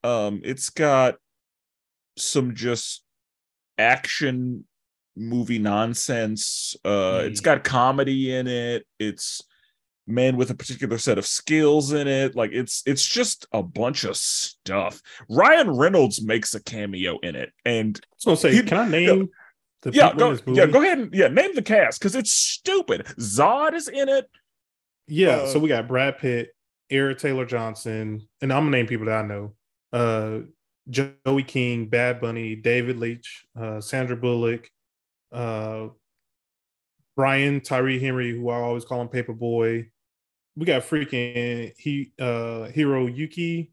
Um, 0.04 0.42
it's 0.44 0.70
got 0.70 1.16
some 2.18 2.54
just 2.54 3.02
action 3.78 4.64
movie 5.16 5.58
nonsense. 5.58 6.76
Uh, 6.84 6.88
mm. 6.88 7.24
it's 7.24 7.40
got 7.40 7.64
comedy 7.64 8.34
in 8.34 8.46
it. 8.46 8.86
It's 8.98 9.42
men 10.06 10.36
with 10.36 10.50
a 10.50 10.54
particular 10.54 10.98
set 10.98 11.18
of 11.18 11.26
skills 11.26 11.92
in 11.92 12.08
it. 12.08 12.34
Like 12.34 12.50
it's 12.52 12.82
it's 12.86 13.06
just 13.06 13.46
a 13.52 13.62
bunch 13.62 14.04
of 14.04 14.16
stuff. 14.16 15.00
Ryan 15.28 15.70
Reynolds 15.70 16.24
makes 16.24 16.54
a 16.54 16.62
cameo 16.62 17.18
in 17.20 17.36
it, 17.36 17.52
and 17.64 18.00
so 18.16 18.34
say, 18.34 18.54
he, 18.54 18.62
can 18.62 18.78
I 18.78 18.88
name? 18.88 19.28
yeah, 19.90 20.14
go, 20.14 20.38
yeah, 20.46 20.66
go 20.66 20.80
ahead 20.82 20.98
and 20.98 21.14
yeah, 21.14 21.28
name 21.28 21.54
the 21.54 21.62
cast 21.62 21.98
because 21.98 22.14
it's 22.14 22.32
stupid. 22.32 23.04
Zod 23.18 23.74
is 23.74 23.88
in 23.88 24.08
it. 24.08 24.30
Yeah, 25.08 25.36
uh, 25.36 25.46
so 25.48 25.58
we 25.58 25.68
got 25.68 25.88
Brad 25.88 26.18
Pitt, 26.18 26.50
Aaron 26.90 27.16
Taylor 27.16 27.44
Johnson, 27.44 28.28
and 28.40 28.52
I'm 28.52 28.66
gonna 28.66 28.76
name 28.76 28.86
people 28.86 29.06
that 29.06 29.24
I 29.24 29.26
know. 29.26 29.54
Uh 29.92 30.46
Joey 30.90 31.44
King, 31.44 31.86
Bad 31.86 32.20
Bunny, 32.20 32.56
David 32.56 32.98
Leitch, 32.98 33.44
uh, 33.56 33.80
Sandra 33.80 34.16
Bullock, 34.16 34.68
uh, 35.32 35.88
Brian 37.16 37.60
Tyree 37.60 37.98
Henry, 37.98 38.32
who 38.32 38.48
I 38.48 38.56
always 38.56 38.84
call 38.84 39.00
him 39.00 39.08
Paper 39.08 39.32
Boi. 39.32 39.88
We 40.56 40.66
got 40.66 40.82
freaking 40.82 41.72
he 41.78 42.12
uh 42.18 42.68
Hiroyuki 42.74 43.70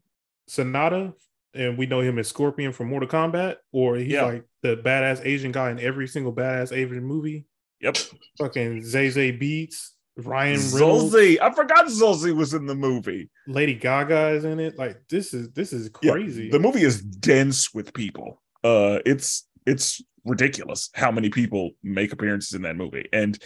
Sanada, 0.48 1.12
and 1.54 1.76
we 1.76 1.86
know 1.86 2.00
him 2.00 2.18
as 2.18 2.28
Scorpion 2.28 2.72
from 2.72 2.88
Mortal 2.88 3.08
Kombat, 3.08 3.56
or 3.72 3.96
he's 3.96 4.08
yeah. 4.08 4.24
like 4.24 4.44
the 4.62 4.76
badass 4.76 5.24
Asian 5.24 5.52
guy 5.52 5.70
in 5.70 5.80
every 5.80 6.06
single 6.06 6.32
badass 6.32 6.72
Asian 6.72 7.04
movie. 7.04 7.46
Yep. 7.80 7.96
Fucking 8.38 8.82
Zazie 8.82 9.40
Beetz, 9.40 9.90
Ryan 10.16 10.60
Reynolds. 10.72 11.14
I 11.14 11.50
forgot 11.54 11.86
Zolzy 11.86 12.34
was 12.34 12.54
in 12.54 12.66
the 12.66 12.74
movie. 12.74 13.30
Lady 13.46 13.74
Gaga 13.74 14.28
is 14.28 14.44
in 14.44 14.60
it. 14.60 14.78
Like 14.78 15.02
this 15.08 15.34
is 15.34 15.50
this 15.52 15.72
is 15.72 15.88
crazy. 15.88 16.44
Yeah, 16.44 16.52
the 16.52 16.58
movie 16.58 16.82
is 16.82 17.00
dense 17.02 17.72
with 17.72 17.92
people. 17.94 18.42
Uh 18.62 18.98
it's 19.06 19.48
it's 19.66 20.02
ridiculous 20.24 20.90
how 20.94 21.10
many 21.10 21.30
people 21.30 21.70
make 21.82 22.12
appearances 22.12 22.52
in 22.54 22.62
that 22.62 22.76
movie. 22.76 23.08
And 23.12 23.38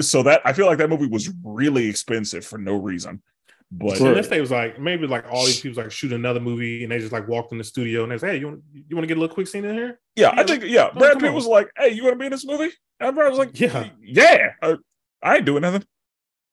so 0.00 0.22
that 0.22 0.42
I 0.44 0.52
feel 0.52 0.66
like 0.66 0.78
that 0.78 0.90
movie 0.90 1.06
was 1.06 1.32
really 1.44 1.88
expensive 1.88 2.44
for 2.44 2.58
no 2.58 2.76
reason. 2.76 3.22
But 3.72 3.96
so 3.96 4.06
unless 4.06 4.28
they 4.28 4.40
was 4.40 4.52
like 4.52 4.78
maybe 4.78 5.08
like 5.08 5.24
all 5.30 5.44
these 5.44 5.60
people 5.60 5.82
like 5.82 5.90
shoot 5.90 6.12
another 6.12 6.38
movie 6.38 6.84
and 6.84 6.92
they 6.92 7.00
just 7.00 7.12
like 7.12 7.26
walked 7.26 7.50
in 7.50 7.58
the 7.58 7.64
studio 7.64 8.04
and 8.04 8.12
they 8.12 8.18
say, 8.18 8.28
Hey, 8.28 8.36
you 8.38 8.46
want 8.46 8.62
you 8.72 8.94
want 8.94 9.02
to 9.02 9.08
get 9.08 9.16
a 9.16 9.20
little 9.20 9.34
quick 9.34 9.48
scene 9.48 9.64
in 9.64 9.74
here? 9.74 9.98
Yeah, 10.14 10.32
I 10.36 10.44
think 10.44 10.62
yeah. 10.64 10.90
Oh, 10.94 10.98
Brad 10.98 11.18
Pitt 11.18 11.32
was 11.32 11.46
like, 11.46 11.68
Hey, 11.76 11.90
you 11.90 12.04
want 12.04 12.14
to 12.14 12.18
be 12.18 12.26
in 12.26 12.32
this 12.32 12.46
movie? 12.46 12.72
And 13.00 13.18
I 13.18 13.28
was 13.28 13.38
like, 13.38 13.58
Yeah, 13.58 13.88
yeah. 14.00 14.52
I, 14.62 14.76
I 15.20 15.36
ain't 15.36 15.46
doing 15.46 15.62
nothing. 15.62 15.84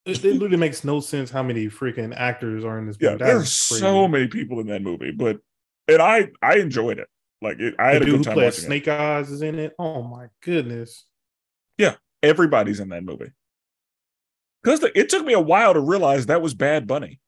It, 0.06 0.26
it, 0.26 0.34
literally 0.34 0.58
makes 0.58 0.84
no 0.84 1.00
sense 1.00 1.30
how 1.30 1.44
many 1.44 1.68
freaking 1.68 2.14
actors 2.18 2.66
are 2.66 2.80
in 2.80 2.88
this 2.88 3.00
movie. 3.00 3.14
Yeah, 3.14 3.26
there's 3.26 3.54
so 3.54 4.08
many 4.08 4.28
people 4.28 4.60
in 4.60 4.68
that 4.68 4.82
movie, 4.82 5.12
but 5.12 5.38
and 5.88 6.02
I 6.02 6.30
I 6.42 6.56
enjoyed 6.56 6.98
it. 6.98 7.08
Like 7.44 7.60
it, 7.60 7.76
I 7.78 7.94
had 7.94 8.02
the 8.02 8.08
a 8.08 8.10
good 8.12 8.24
time 8.24 8.36
watching 8.38 8.52
Snake 8.52 8.88
it. 8.88 8.92
Eyes 8.92 9.30
is 9.30 9.42
in 9.42 9.60
it. 9.60 9.74
Oh 9.78 10.02
my 10.02 10.28
goodness. 10.42 11.06
Yeah, 11.78 11.96
everybody's 12.24 12.80
in 12.80 12.90
that 12.90 13.04
movie. 13.04 13.32
Because 14.64 14.82
it 14.96 15.10
took 15.10 15.26
me 15.26 15.34
a 15.34 15.42
while 15.42 15.74
to 15.74 15.82
realize 15.82 16.28
that 16.28 16.42
was 16.42 16.54
Bad 16.54 16.88
Bunny. 16.88 17.20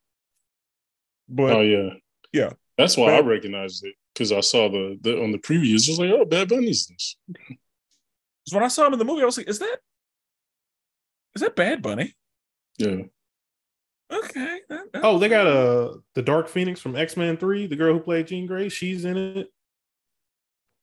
But 1.28 1.52
oh 1.52 1.62
yeah, 1.62 1.90
yeah. 2.32 2.54
That's 2.78 2.96
why 2.96 3.08
Bad, 3.08 3.26
I 3.26 3.28
recognized 3.28 3.84
it 3.84 3.96
because 4.14 4.32
I 4.32 4.40
saw 4.40 4.70
the, 4.70 4.98
the 5.02 5.22
on 5.22 5.34
the 5.34 5.38
previews. 5.38 5.84
Just 5.84 6.00
like, 6.00 6.12
oh, 6.12 6.24
Bad 6.24 6.48
Bunny's 6.48 6.88
this. 6.88 7.18
When 8.54 8.64
I 8.64 8.70
saw 8.70 8.88
him 8.88 8.94
in 8.94 9.00
the 9.00 9.06
movie, 9.06 9.22
I 9.22 9.26
was 9.26 9.38
like, 9.38 9.50
is 9.50 9.60
that 9.60 9.78
is 11.36 11.42
that 11.42 11.58
Bad 11.58 11.82
Bunny? 11.82 12.16
Yeah. 12.78 13.04
Okay. 14.14 14.60
That, 14.70 14.94
that, 14.94 15.04
oh, 15.04 15.18
they 15.20 15.28
got 15.28 15.48
a 15.48 15.50
uh, 15.50 15.94
the 16.14 16.22
Dark 16.22 16.48
Phoenix 16.48 16.80
from 16.80 16.96
X 16.96 17.18
Men 17.18 17.36
Three. 17.36 17.68
The 17.68 17.76
girl 17.76 17.94
who 17.94 18.00
played 18.00 18.28
Jean 18.28 18.46
Grey, 18.46 18.70
she's 18.70 19.04
in 19.04 19.18
it. 19.18 19.52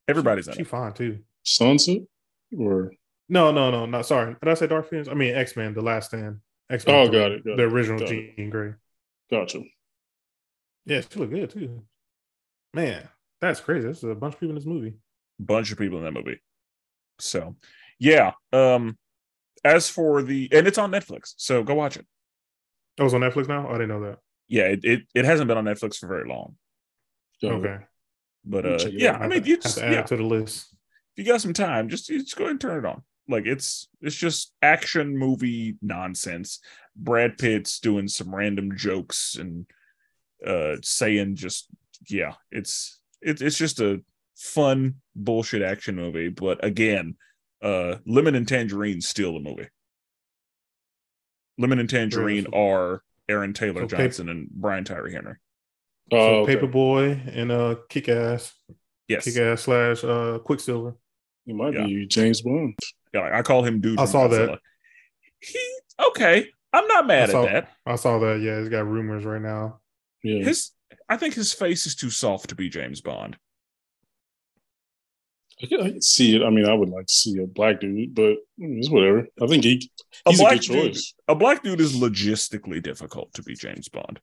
Everybody's 0.08 0.44
she, 0.46 0.50
in 0.50 0.56
she 0.58 0.64
fine 0.64 0.92
too. 0.92 1.20
Sunset 1.44 2.02
or 2.58 2.92
no, 3.28 3.50
no, 3.50 3.70
no, 3.70 3.86
not 3.86 4.06
sorry. 4.06 4.36
Did 4.42 4.50
I 4.50 4.54
say 4.54 4.66
Dark 4.66 4.90
Phoenix? 4.90 5.08
I 5.08 5.14
mean 5.14 5.34
X 5.34 5.56
Men: 5.56 5.74
The 5.74 5.82
Last 5.82 6.08
Stand. 6.08 6.38
X 6.70 6.86
Men. 6.86 6.96
Oh, 6.96 7.08
got 7.10 7.32
it. 7.32 7.44
Got 7.44 7.56
the 7.56 7.64
original 7.64 7.98
got 7.98 8.08
Jean 8.08 8.34
it. 8.36 8.50
Grey. 8.50 8.74
Gotcha. 9.30 9.62
Yeah, 10.84 11.00
she 11.00 11.18
looked 11.18 11.32
good 11.32 11.50
too. 11.50 11.82
Man, 12.74 13.08
that's 13.40 13.60
crazy. 13.60 13.84
There's 13.84 14.04
a 14.04 14.14
bunch 14.14 14.34
of 14.34 14.40
people 14.40 14.50
in 14.50 14.56
this 14.56 14.66
movie. 14.66 14.94
Bunch 15.38 15.72
of 15.72 15.78
people 15.78 15.98
in 15.98 16.04
that 16.04 16.12
movie. 16.12 16.40
So, 17.18 17.56
yeah. 17.98 18.32
Um, 18.52 18.98
as 19.64 19.88
for 19.88 20.22
the 20.22 20.48
and 20.52 20.66
it's 20.66 20.78
on 20.78 20.90
Netflix, 20.90 21.34
so 21.36 21.62
go 21.62 21.74
watch 21.74 21.96
it. 21.96 22.06
Oh, 22.98 23.04
it's 23.04 23.14
on 23.14 23.20
Netflix 23.20 23.48
now. 23.48 23.66
Oh, 23.68 23.70
I 23.70 23.74
didn't 23.74 23.88
know 23.88 24.02
that. 24.02 24.18
Yeah, 24.48 24.64
it, 24.64 24.80
it, 24.84 25.02
it 25.14 25.24
hasn't 25.24 25.48
been 25.48 25.56
on 25.56 25.64
Netflix 25.64 25.96
for 25.96 26.08
very 26.08 26.28
long. 26.28 26.56
So, 27.38 27.50
okay. 27.52 27.84
But 28.44 28.66
uh, 28.66 28.88
yeah, 28.90 29.16
I 29.18 29.28
mean, 29.28 29.44
you 29.44 29.58
just 29.58 29.78
add 29.78 29.92
yeah. 29.92 30.00
it 30.00 30.06
to 30.08 30.16
the 30.16 30.22
list. 30.22 30.74
If 31.16 31.24
you 31.24 31.32
got 31.32 31.40
some 31.40 31.52
time, 31.52 31.88
just 31.88 32.08
just 32.08 32.36
go 32.36 32.44
ahead 32.44 32.52
and 32.52 32.60
turn 32.60 32.84
it 32.84 32.88
on. 32.88 33.02
Like 33.28 33.46
it's 33.46 33.88
it's 34.00 34.16
just 34.16 34.52
action 34.62 35.16
movie 35.16 35.76
nonsense. 35.80 36.60
Brad 36.96 37.38
Pitt's 37.38 37.78
doing 37.78 38.08
some 38.08 38.34
random 38.34 38.76
jokes 38.76 39.36
and 39.36 39.66
uh 40.46 40.76
saying 40.82 41.36
just 41.36 41.68
yeah, 42.08 42.34
it's 42.50 42.98
it's 43.20 43.40
it's 43.40 43.56
just 43.56 43.80
a 43.80 44.02
fun 44.36 44.96
bullshit 45.14 45.62
action 45.62 45.94
movie. 45.94 46.30
But 46.30 46.64
again, 46.64 47.16
uh 47.62 47.96
Lemon 48.06 48.34
and 48.34 48.48
Tangerine 48.48 49.00
steal 49.00 49.34
the 49.34 49.40
movie. 49.40 49.68
Lemon 51.58 51.78
and 51.78 51.88
Tangerine 51.88 52.46
are 52.52 53.02
Aaron 53.28 53.52
Taylor 53.52 53.82
so 53.82 53.96
Johnson 53.96 54.28
and 54.28 54.48
Brian 54.50 54.84
Tyree 54.84 55.12
Henry. 55.12 55.36
Oh, 56.12 56.16
so 56.16 56.34
okay. 56.42 56.54
Paper 56.54 56.66
Boi 56.66 57.20
and 57.32 57.50
uh 57.50 57.76
Kick 57.88 58.08
Ass. 58.08 58.54
Yes. 59.08 59.24
Kick 59.24 59.36
Ass 59.36 59.62
slash 59.62 60.04
uh 60.04 60.38
Quicksilver. 60.38 60.96
He 61.44 61.52
might 61.52 61.74
yeah. 61.74 61.86
be 61.86 62.06
James 62.06 62.42
Bond. 62.42 62.78
Yeah, 63.12 63.30
I 63.32 63.42
call 63.42 63.64
him 63.64 63.80
dude. 63.80 63.98
I 63.98 64.04
saw 64.04 64.28
Godzilla. 64.28 64.46
that. 64.52 64.58
He 65.40 65.78
okay. 66.08 66.48
I'm 66.72 66.86
not 66.86 67.06
mad 67.06 67.30
saw, 67.30 67.44
at 67.44 67.52
that. 67.52 67.68
I 67.84 67.96
saw 67.96 68.18
that. 68.20 68.40
Yeah, 68.40 68.60
he's 68.60 68.68
got 68.68 68.86
rumors 68.86 69.24
right 69.24 69.42
now. 69.42 69.80
Yeah. 70.22 70.44
His 70.44 70.70
I 71.08 71.16
think 71.16 71.34
his 71.34 71.52
face 71.52 71.86
is 71.86 71.94
too 71.94 72.10
soft 72.10 72.50
to 72.50 72.54
be 72.54 72.68
James 72.68 73.00
Bond. 73.00 73.36
I 75.62 75.66
can, 75.66 76.02
see 76.02 76.34
it. 76.34 76.42
I 76.42 76.50
mean, 76.50 76.66
I 76.66 76.74
would 76.74 76.88
like 76.88 77.06
to 77.06 77.12
see 77.12 77.38
a 77.38 77.46
black 77.46 77.80
dude, 77.80 78.14
but 78.14 78.36
it's 78.58 78.90
whatever. 78.90 79.28
I 79.40 79.46
think 79.46 79.62
he 79.62 79.90
he's 80.26 80.40
a, 80.40 80.44
a 80.44 80.50
good 80.50 80.60
dude. 80.60 80.96
A 81.28 81.34
black 81.34 81.62
dude 81.62 81.80
is 81.80 81.96
logistically 81.96 82.82
difficult 82.82 83.32
to 83.34 83.42
be 83.42 83.54
James 83.54 83.88
Bond. 83.88 84.20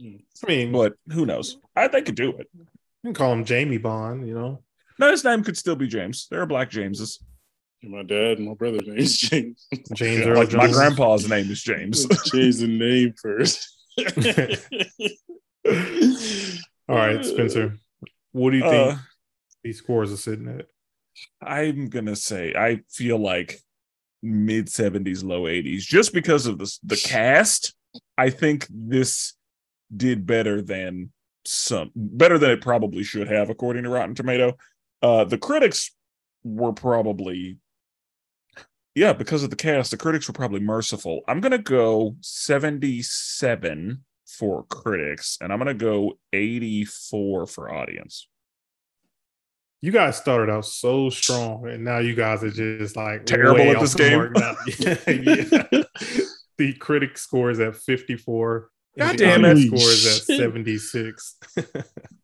I 0.00 0.46
mean, 0.46 0.72
but 0.72 0.94
who 1.12 1.26
knows? 1.26 1.58
I 1.74 1.88
think 1.88 2.06
could 2.06 2.14
do 2.14 2.30
it. 2.30 2.48
You 2.54 2.66
can 3.04 3.14
call 3.14 3.32
him 3.32 3.44
Jamie 3.44 3.78
Bond, 3.78 4.26
you 4.26 4.34
know. 4.34 4.62
No, 4.98 5.10
his 5.10 5.24
name 5.24 5.44
could 5.44 5.56
still 5.56 5.76
be 5.76 5.86
James. 5.86 6.26
There 6.30 6.40
are 6.40 6.46
black 6.46 6.70
Jameses. 6.70 7.18
My 7.82 8.02
dad 8.02 8.38
and 8.38 8.48
my 8.48 8.54
brother's 8.54 8.86
name 8.86 8.98
is 8.98 9.16
James. 9.16 9.68
James, 9.94 10.26
yeah, 10.26 10.34
like 10.34 10.52
my 10.52 10.70
grandpa's 10.70 11.28
name 11.28 11.50
is 11.50 11.62
James. 11.62 12.06
Change 12.24 12.56
the 12.56 12.66
name 12.66 13.14
first. 13.20 13.68
All 16.88 16.96
right, 16.96 17.24
Spenser. 17.24 17.78
What 18.32 18.50
do 18.50 18.56
you 18.56 18.64
think 18.64 18.94
uh, 18.94 18.98
these 19.62 19.78
scores 19.78 20.12
are 20.12 20.16
sitting 20.16 20.48
at? 20.48 20.66
I'm 21.40 21.88
gonna 21.88 22.16
say 22.16 22.52
I 22.56 22.80
feel 22.90 23.18
like 23.18 23.60
mid 24.22 24.66
70s, 24.66 25.22
low 25.24 25.42
80s, 25.42 25.80
just 25.80 26.12
because 26.12 26.46
of 26.46 26.58
the 26.58 26.78
the 26.82 26.96
cast. 26.96 27.74
I 28.16 28.30
think 28.30 28.66
this 28.70 29.34
did 29.94 30.26
better 30.26 30.60
than 30.62 31.12
some 31.44 31.90
better 31.94 32.38
than 32.38 32.50
it 32.50 32.60
probably 32.60 33.02
should 33.02 33.28
have, 33.28 33.50
according 33.50 33.84
to 33.84 33.90
Rotten 33.90 34.14
Tomato. 34.14 34.56
Uh, 35.02 35.24
the 35.24 35.38
critics 35.38 35.94
were 36.44 36.72
probably, 36.72 37.58
yeah, 38.94 39.12
because 39.12 39.42
of 39.42 39.50
the 39.50 39.56
cast, 39.56 39.90
the 39.90 39.96
critics 39.96 40.28
were 40.28 40.34
probably 40.34 40.60
merciful. 40.60 41.22
I'm 41.26 41.40
gonna 41.40 41.58
go 41.58 42.16
77 42.20 44.04
for 44.26 44.64
critics, 44.64 45.38
and 45.40 45.52
I'm 45.52 45.58
gonna 45.58 45.74
go 45.74 46.18
84 46.32 47.46
for 47.46 47.72
audience. 47.72 48.28
You 49.80 49.92
guys 49.92 50.16
started 50.16 50.52
out 50.52 50.66
so 50.66 51.08
strong, 51.08 51.68
and 51.68 51.84
now 51.84 51.98
you 51.98 52.14
guys 52.14 52.42
are 52.42 52.50
just 52.50 52.96
like 52.96 53.26
terrible 53.26 53.70
at 53.70 53.80
this 53.80 53.94
game. 53.94 54.32
yeah, 54.34 54.96
yeah. 55.06 55.82
the 56.58 56.72
critic 56.74 57.16
scores 57.16 57.60
at 57.60 57.76
54. 57.76 58.70
God 58.98 59.16
damn 59.16 59.44
it! 59.44 59.66
Scores 59.66 60.06
at 60.06 60.36
76. 60.36 61.36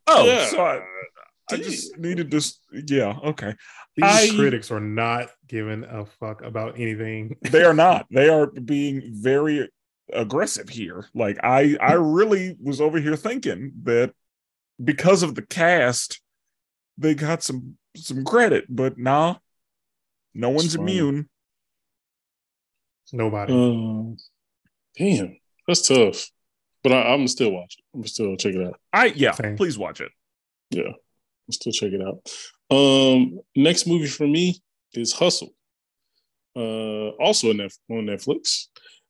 oh, 0.06 0.26
yeah. 0.26 0.46
so 0.46 0.60
I, 0.60 0.80
I 1.50 1.56
just 1.56 1.96
needed 1.98 2.30
this. 2.30 2.58
Yeah, 2.72 3.16
okay. 3.24 3.54
These 3.96 4.04
I, 4.04 4.28
critics 4.34 4.70
are 4.70 4.80
not 4.80 5.28
giving 5.46 5.84
a 5.84 6.04
fuck 6.04 6.42
about 6.42 6.80
anything. 6.80 7.36
they 7.42 7.62
are 7.62 7.74
not. 7.74 8.06
They 8.10 8.28
are 8.28 8.46
being 8.46 9.02
very 9.14 9.70
aggressive 10.12 10.68
here. 10.68 11.06
Like 11.14 11.38
I, 11.44 11.76
I 11.80 11.92
really 11.92 12.56
was 12.60 12.80
over 12.80 12.98
here 12.98 13.16
thinking 13.16 13.72
that 13.84 14.12
because 14.82 15.22
of 15.22 15.36
the 15.36 15.42
cast, 15.42 16.20
they 16.98 17.14
got 17.14 17.42
some 17.42 17.76
some 17.96 18.24
credit, 18.24 18.64
but 18.68 18.98
nah, 18.98 19.36
no 20.34 20.50
one's 20.50 20.74
immune. 20.74 21.28
Nobody. 23.12 23.52
Um, 23.52 24.16
damn, 24.98 25.36
that's 25.68 25.86
tough. 25.86 26.30
But 26.85 26.93
I, 26.93 27.14
am 27.14 27.26
still 27.26 27.51
watching. 27.51 27.82
I'm 27.95 28.07
still 28.07 28.37
check 28.37 28.55
it 28.55 28.64
out. 28.64 28.78
I 28.93 29.07
yeah, 29.07 29.32
Same. 29.32 29.57
please 29.57 29.78
watch 29.78 30.01
it. 30.03 30.12
Yeah, 30.70 30.82
I'm 30.89 31.53
still 31.53 31.72
check 31.72 31.93
it 31.93 32.03
out. 32.03 32.20
Um, 32.70 33.41
next 33.57 33.87
movie 33.87 34.07
for 34.07 34.26
me 34.26 34.62
is 34.93 35.12
Hustle. 35.12 35.55
Uh, 36.55 37.09
also 37.18 37.51
on 37.51 37.57
Netflix. 37.57 38.66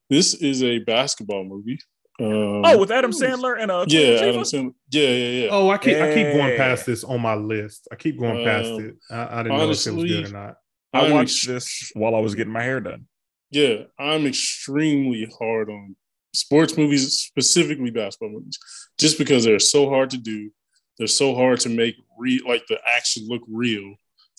This 0.09 0.35
is 0.35 0.63
a 0.63 0.79
basketball 0.79 1.45
movie. 1.45 1.79
Um, 2.21 2.65
oh, 2.65 2.79
with 2.79 2.93
Adam 2.93 3.11
Sandler 3.11 3.61
and 3.61 3.73
uh, 3.73 3.85
yeah, 3.89 4.21
Adam 4.21 4.43
Sandler. 4.43 4.75
Yeah, 4.91 5.09
yeah, 5.09 5.43
yeah. 5.43 5.49
Oh, 5.51 5.69
I 5.69 5.79
keep 5.79 5.97
I 5.97 6.15
keep 6.15 6.33
going 6.33 6.57
past 6.57 6.87
this 6.87 7.03
on 7.03 7.21
my 7.21 7.35
list. 7.35 7.89
I 7.91 7.97
keep 7.97 8.21
going 8.21 8.45
past 8.45 8.69
um, 8.69 8.85
it. 8.85 8.95
I, 9.11 9.41
I 9.41 9.43
didn't 9.43 9.59
honestly, 9.61 9.93
know 9.93 9.99
if 9.99 10.11
it 10.11 10.13
was 10.13 10.31
good 10.31 10.31
or 10.31 10.47
not. 10.47 10.57
I 10.93 11.11
watched 11.11 11.49
this 11.49 11.91
while 11.95 12.15
I 12.15 12.21
was 12.21 12.37
getting 12.37 12.53
my 12.53 12.63
hair 12.63 12.81
done. 12.81 13.07
Yeah, 13.51 13.85
I'm 13.99 14.27
extremely 14.27 15.29
hard 15.39 15.71
on 15.71 15.97
sports 16.35 16.77
movies, 16.77 17.19
specifically 17.19 17.91
basketball 17.91 18.31
movies, 18.31 18.59
just 18.99 19.19
because 19.19 19.45
they're 19.45 19.59
so 19.59 19.89
hard 19.89 20.11
to 20.11 20.19
do. 20.19 20.51
They're 20.99 21.07
so 21.07 21.35
hard 21.35 21.61
to 21.61 21.69
make 21.69 21.97
re 22.19 22.41
like 22.47 22.67
the 22.69 22.79
action 22.87 23.27
look 23.27 23.43
real. 23.49 23.95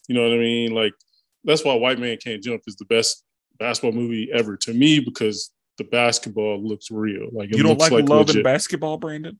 You 0.08 0.16
know 0.16 0.24
what 0.24 0.34
I 0.34 0.38
mean? 0.38 0.74
Like 0.74 0.94
that's 1.44 1.64
why 1.64 1.74
White 1.76 2.00
Man 2.00 2.18
Can't 2.18 2.44
Jump 2.44 2.62
is 2.68 2.76
the 2.76 2.86
best 2.86 3.24
basketball 3.60 4.00
movie 4.00 4.30
ever 4.34 4.58
to 4.58 4.74
me 4.74 5.00
because 5.00 5.52
the 5.78 5.84
basketball 5.84 6.62
looks 6.62 6.92
real. 6.92 7.30
Like 7.32 7.56
you 7.56 7.64
don't 7.64 7.80
like, 7.80 7.92
like 7.92 8.08
love 8.08 8.28
legit. 8.28 8.38
and 8.38 8.44
basketball, 8.44 8.98
Brandon? 8.98 9.40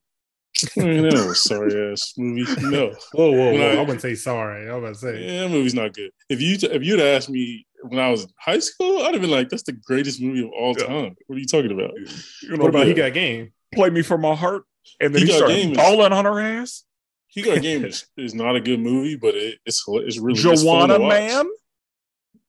no, 0.78 1.34
sorry 1.34 1.92
ass 1.92 2.14
movie. 2.18 2.46
No. 2.62 2.94
Whoa, 3.14 3.32
whoa, 3.32 3.54
whoa! 3.54 3.72
I, 3.72 3.76
I, 3.76 3.80
wouldn't 3.80 4.02
say 4.02 4.16
sorry. 4.16 4.70
I 4.70 4.76
was 4.76 4.84
about 4.84 4.94
to 4.94 5.00
say, 5.00 5.26
yeah, 5.26 5.42
that 5.42 5.50
movie's 5.50 5.74
not 5.74 5.94
good. 5.94 6.12
If 6.30 6.42
you 6.42 6.58
if 6.62 6.84
you'd 6.84 7.02
asked 7.02 7.30
me 7.30 7.66
when 7.90 8.00
I 8.00 8.10
was 8.10 8.24
in 8.24 8.30
high 8.40 8.60
school, 8.60 9.04
I'd 9.04 9.14
have 9.14 9.22
been 9.22 9.32
like, 9.32 9.50
"That's 9.50 9.64
the 9.64 9.74
greatest 9.74 10.22
movie 10.22 10.44
of 10.44 10.52
all 10.52 10.76
time." 10.76 11.16
What 11.28 11.36
are 11.36 11.40
you 11.40 11.48
talking 11.48 11.72
about? 11.72 11.94
You 12.42 12.50
know, 12.50 12.64
what 12.64 12.70
about 12.70 12.80
yeah. 12.80 12.86
He 12.86 12.94
Got 12.94 13.14
Game? 13.14 13.54
Play 13.74 13.90
me 13.90 14.02
for 14.02 14.18
my 14.18 14.36
heart, 14.36 14.64
and 15.00 15.14
then 15.14 15.22
he, 15.22 15.28
he 15.28 15.38
started 15.38 15.76
balling 15.76 16.14
on 16.14 16.26
her 16.26 16.40
ass. 16.40 16.84
He 17.28 17.42
Got 17.42 17.62
Game 17.62 17.86
is, 17.86 18.06
is 18.18 18.34
not 18.34 18.56
a 18.56 18.62
good 18.62 18.80
movie, 18.80 19.16
but 19.16 19.36
it, 19.36 19.60
it's 19.66 19.84
it's 19.88 20.20
really 20.20 20.40
Joanna 20.40 21.00
Man. 21.00 21.48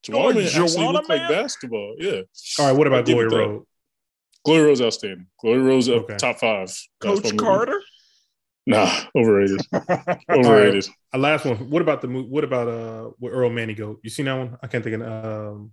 Joanna 0.03 0.34
Man 0.34 0.47
actually 0.47 0.87
looked 0.87 1.09
like 1.09 1.28
basketball. 1.28 1.97
Yeah. 1.99 2.22
All 2.59 2.66
right. 2.66 2.72
What 2.72 2.87
about 2.87 3.05
Glory 3.05 3.28
Road? 3.28 3.66
Glory 4.45 4.62
Road's 4.62 4.80
outstanding. 4.80 5.26
Glory 5.41 5.59
Road's 5.59 5.89
okay. 5.89 6.16
top 6.16 6.39
five. 6.39 6.72
Coach 7.01 7.37
Carter. 7.37 7.82
Nah, 8.67 8.91
overrated. 9.14 9.61
overrated. 10.31 10.89
Right, 11.12 11.21
last 11.21 11.45
one. 11.45 11.71
What 11.71 11.83
about 11.83 12.01
the 12.01 12.09
movie? 12.09 12.29
What 12.29 12.43
about 12.43 12.69
uh, 12.69 13.11
with 13.21 13.33
Earl 13.33 13.49
Manny 13.49 13.75
Manigault? 13.75 13.99
You 14.03 14.11
seen 14.11 14.27
that 14.27 14.35
one? 14.35 14.59
I 14.61 14.67
can't 14.67 14.83
think 14.83 15.01
of 15.01 15.03
um, 15.03 15.71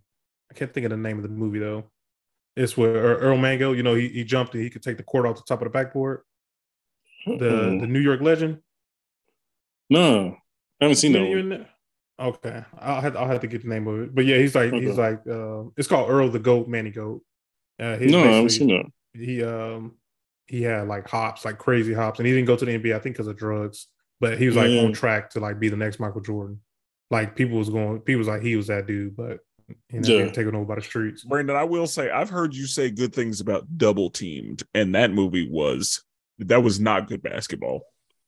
I 0.51 0.53
can't 0.53 0.71
think 0.71 0.85
of 0.85 0.91
the 0.91 0.97
name 0.97 1.17
of 1.17 1.23
the 1.23 1.29
movie 1.29 1.59
though. 1.59 1.85
It's 2.55 2.77
where 2.77 2.93
Earl 2.93 3.37
Manigault. 3.37 3.75
You 3.75 3.83
know, 3.83 3.95
he, 3.95 4.09
he 4.09 4.23
jumped. 4.23 4.53
And 4.53 4.63
he 4.63 4.69
could 4.69 4.83
take 4.83 4.97
the 4.97 5.03
court 5.03 5.25
off 5.25 5.37
the 5.37 5.43
top 5.47 5.61
of 5.61 5.65
the 5.65 5.71
backboard. 5.71 6.21
The 7.25 7.33
mm-hmm. 7.33 7.79
the 7.79 7.87
New 7.87 7.99
York 7.99 8.21
Legend. 8.21 8.59
No, 9.89 10.37
I 10.79 10.85
haven't 10.85 10.97
seen 10.97 11.13
that. 11.13 11.21
One. 11.21 11.67
Okay, 12.19 12.63
I'll 12.79 13.01
have 13.01 13.17
I'll 13.17 13.27
have 13.27 13.41
to 13.41 13.47
get 13.47 13.63
the 13.63 13.69
name 13.69 13.87
of 13.87 14.01
it. 14.01 14.15
But 14.15 14.25
yeah, 14.25 14.37
he's 14.37 14.53
like 14.53 14.71
okay. 14.71 14.85
he's 14.85 14.97
like 14.97 15.21
uh, 15.27 15.63
it's 15.77 15.87
called 15.87 16.11
Earl 16.11 16.29
the 16.29 16.39
Goat 16.39 16.69
Manigault. 16.69 17.21
Uh, 17.79 17.97
no, 18.01 18.19
I 18.19 18.27
haven't 18.27 18.49
seen 18.49 18.67
that. 18.67 18.85
He 19.13 19.43
um 19.43 19.95
he 20.47 20.63
had 20.63 20.87
like 20.87 21.07
hops, 21.07 21.45
like 21.45 21.57
crazy 21.57 21.93
hops, 21.93 22.19
and 22.19 22.27
he 22.27 22.33
didn't 22.33 22.47
go 22.47 22.55
to 22.55 22.65
the 22.65 22.77
NBA, 22.77 22.95
I 22.95 22.99
think, 22.99 23.15
because 23.15 23.27
of 23.27 23.37
drugs. 23.37 23.87
But 24.19 24.37
he 24.37 24.47
was 24.47 24.55
like 24.55 24.67
on 24.67 24.91
mm. 24.91 24.93
track 24.93 25.31
to 25.31 25.39
like 25.39 25.59
be 25.59 25.69
the 25.69 25.77
next 25.77 25.99
Michael 25.99 26.21
Jordan. 26.21 26.59
Like 27.09 27.35
people 27.35 27.57
was 27.57 27.69
going, 27.69 27.99
people 28.01 28.19
was 28.19 28.27
like 28.27 28.41
he 28.41 28.55
was 28.55 28.67
that 28.67 28.87
dude, 28.87 29.15
but 29.15 29.39
he 29.89 29.97
ended 29.97 30.27
yeah. 30.27 30.31
taken 30.31 30.55
over 30.55 30.65
by 30.65 30.75
the 30.75 30.81
streets. 30.81 31.23
Brandon, 31.23 31.55
I 31.55 31.63
will 31.63 31.87
say 31.87 32.09
I've 32.09 32.29
heard 32.29 32.55
you 32.55 32.65
say 32.65 32.89
good 32.89 33.13
things 33.13 33.41
about 33.41 33.77
Double 33.77 34.09
Teamed, 34.09 34.63
and 34.73 34.95
that 34.95 35.11
movie 35.11 35.49
was 35.49 36.03
that 36.39 36.63
was 36.63 36.79
not 36.79 37.07
good 37.07 37.21
basketball. 37.21 37.81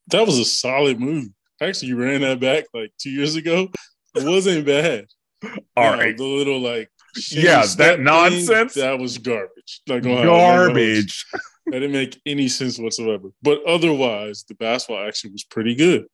That 0.08 0.26
was 0.26 0.38
a 0.38 0.46
solid 0.46 1.00
movie. 1.00 1.34
Actually, 1.62 1.90
you 1.90 1.98
ran 1.98 2.22
that 2.22 2.40
back 2.40 2.66
like 2.74 2.92
two 3.00 3.10
years 3.10 3.36
ago. 3.36 3.70
It 4.16 4.24
wasn't 4.24 4.66
bad. 4.66 5.06
All 5.78 5.92
you 5.92 6.00
right, 6.00 6.18
know, 6.18 6.24
the 6.24 6.36
little 6.38 6.60
like 6.60 6.90
yeah, 7.32 7.66
that 7.78 8.00
nonsense. 8.00 8.74
Thing, 8.74 8.84
that 8.84 9.00
was 9.00 9.18
garbage. 9.18 9.82
Like 9.88 10.04
garbage. 10.04 11.26
That 11.68 11.80
didn't 11.80 11.94
make 11.94 12.22
any 12.26 12.48
sense 12.48 12.78
whatsoever. 12.78 13.30
But 13.42 13.64
otherwise, 13.66 14.46
the 14.48 14.56
basketball 14.56 15.06
action 15.08 15.32
was 15.32 15.44
pretty 15.44 15.76
good. 15.76 16.06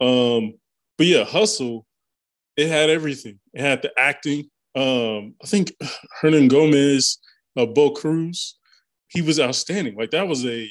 Um, 0.00 0.54
but 0.98 1.06
yeah, 1.06 1.24
hustle. 1.24 1.86
It 2.56 2.68
had 2.68 2.90
everything. 2.90 3.38
It 3.54 3.60
had 3.62 3.82
the 3.82 3.92
acting. 3.98 4.50
Um, 4.74 5.34
I 5.42 5.46
think 5.46 5.72
Hernangómez, 6.22 7.18
uh, 7.56 7.66
Bo 7.66 7.92
Cruz, 7.92 8.58
he 9.08 9.22
was 9.22 9.40
outstanding. 9.40 9.96
Like 9.96 10.10
that 10.10 10.28
was 10.28 10.44
a. 10.44 10.68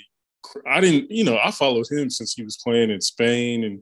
I 0.68 0.82
didn't, 0.82 1.12
you 1.12 1.24
know, 1.24 1.38
I 1.42 1.52
followed 1.52 1.86
him 1.90 2.10
since 2.10 2.34
he 2.34 2.44
was 2.44 2.58
playing 2.58 2.90
in 2.90 3.00
Spain 3.00 3.64
and 3.64 3.80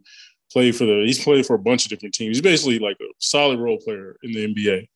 played 0.51 0.75
for 0.75 0.85
the. 0.85 1.03
He's 1.05 1.23
played 1.23 1.45
for 1.45 1.55
a 1.55 1.59
bunch 1.59 1.85
of 1.85 1.89
different 1.89 2.13
teams. 2.13 2.37
He's 2.37 2.41
basically 2.41 2.79
like 2.79 2.97
a 3.01 3.05
solid 3.19 3.59
role 3.59 3.79
player 3.79 4.15
in 4.23 4.31
the 4.31 4.53
NBA. 4.53 4.87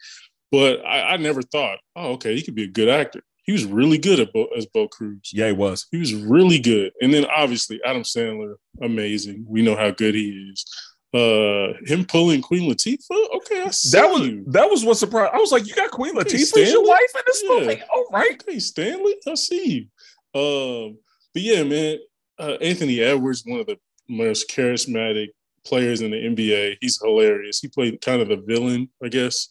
But 0.51 0.85
I, 0.85 1.13
I 1.13 1.17
never 1.17 1.41
thought, 1.41 1.79
oh, 1.95 2.11
okay, 2.13 2.35
he 2.35 2.43
could 2.43 2.55
be 2.55 2.65
a 2.65 2.67
good 2.67 2.89
actor. 2.89 3.21
He 3.43 3.51
was 3.51 3.65
really 3.65 3.97
good 3.97 4.19
at 4.19 4.31
Bo, 4.33 4.47
as 4.57 4.65
Bo 4.65 4.87
Cruz. 4.87 5.31
Yeah, 5.33 5.47
he 5.47 5.53
was. 5.53 5.85
He 5.91 5.97
was 5.97 6.13
really 6.13 6.59
good. 6.59 6.91
And 7.01 7.13
then 7.13 7.25
obviously 7.25 7.79
Adam 7.85 8.03
Sandler, 8.03 8.55
amazing. 8.81 9.45
We 9.47 9.61
know 9.61 9.75
how 9.75 9.91
good 9.91 10.15
he 10.15 10.51
is. 10.51 10.65
Uh, 11.13 11.73
him 11.85 12.05
pulling 12.05 12.41
Queen 12.41 12.71
Latifah. 12.71 13.35
Okay, 13.35 13.61
I 13.61 13.69
see 13.69 13.97
that 13.97 14.09
was 14.09 14.21
you. 14.27 14.43
that 14.47 14.67
was 14.69 14.83
what 14.83 14.97
surprised. 14.97 15.33
I 15.33 15.37
was 15.37 15.51
like, 15.51 15.67
you 15.67 15.75
got 15.75 15.91
Queen 15.91 16.15
Latifah 16.15 16.57
as 16.57 16.71
your 16.71 16.87
wife 16.87 17.11
in 17.15 17.21
this 17.27 17.43
yeah. 17.43 17.59
movie? 17.59 17.83
All 17.93 18.07
right, 18.11 18.43
hey 18.47 18.57
Stanley, 18.57 19.15
I 19.27 19.35
see 19.35 19.87
you. 20.33 20.39
Um, 20.39 20.97
but 21.33 21.43
yeah, 21.43 21.63
man, 21.63 21.99
uh, 22.39 22.57
Anthony 22.61 22.99
Edwards, 22.99 23.43
one 23.45 23.59
of 23.59 23.67
the 23.67 23.77
most 24.09 24.49
charismatic 24.49 25.27
players 25.65 26.01
in 26.01 26.09
the 26.09 26.17
NBA. 26.17 26.77
He's 26.81 26.99
hilarious. 26.99 27.59
He 27.59 27.67
played 27.67 28.01
kind 28.01 28.21
of 28.21 28.29
the 28.29 28.37
villain, 28.37 28.89
I 29.03 29.09
guess, 29.09 29.49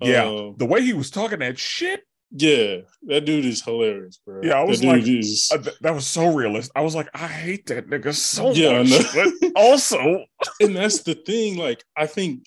yeah, 0.00 0.24
um, 0.24 0.54
the 0.58 0.66
way 0.66 0.82
he 0.82 0.92
was 0.92 1.10
talking 1.10 1.40
that 1.40 1.58
shit. 1.58 2.02
Yeah, 2.32 2.82
that 3.02 3.24
dude 3.24 3.44
is 3.44 3.62
hilarious, 3.62 4.20
bro. 4.24 4.40
Yeah, 4.42 4.60
I 4.60 4.64
was 4.64 4.80
that 4.80 4.86
like, 4.86 5.06
is... 5.06 5.50
uh, 5.52 5.58
th- 5.58 5.78
that 5.80 5.94
was 5.94 6.06
so 6.06 6.32
realistic. 6.32 6.72
I 6.76 6.82
was 6.82 6.94
like, 6.94 7.08
I 7.12 7.26
hate 7.26 7.66
that 7.66 7.88
nigga 7.88 8.14
so 8.14 8.52
yeah, 8.52 8.82
much. 8.82 9.14
but 9.14 9.52
also, 9.56 10.24
and 10.60 10.76
that's 10.76 11.02
the 11.02 11.14
thing. 11.14 11.56
Like, 11.56 11.82
I 11.96 12.06
think 12.06 12.44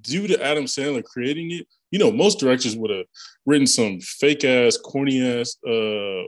due 0.00 0.26
to 0.26 0.42
Adam 0.42 0.64
Sandler 0.64 1.04
creating 1.04 1.50
it, 1.50 1.66
you 1.90 1.98
know, 1.98 2.10
most 2.10 2.40
directors 2.40 2.76
would 2.76 2.90
have 2.90 3.06
written 3.44 3.66
some 3.66 4.00
fake 4.00 4.44
ass, 4.44 4.78
corny 4.78 5.22
ass 5.22 5.56
uh, 5.68 6.22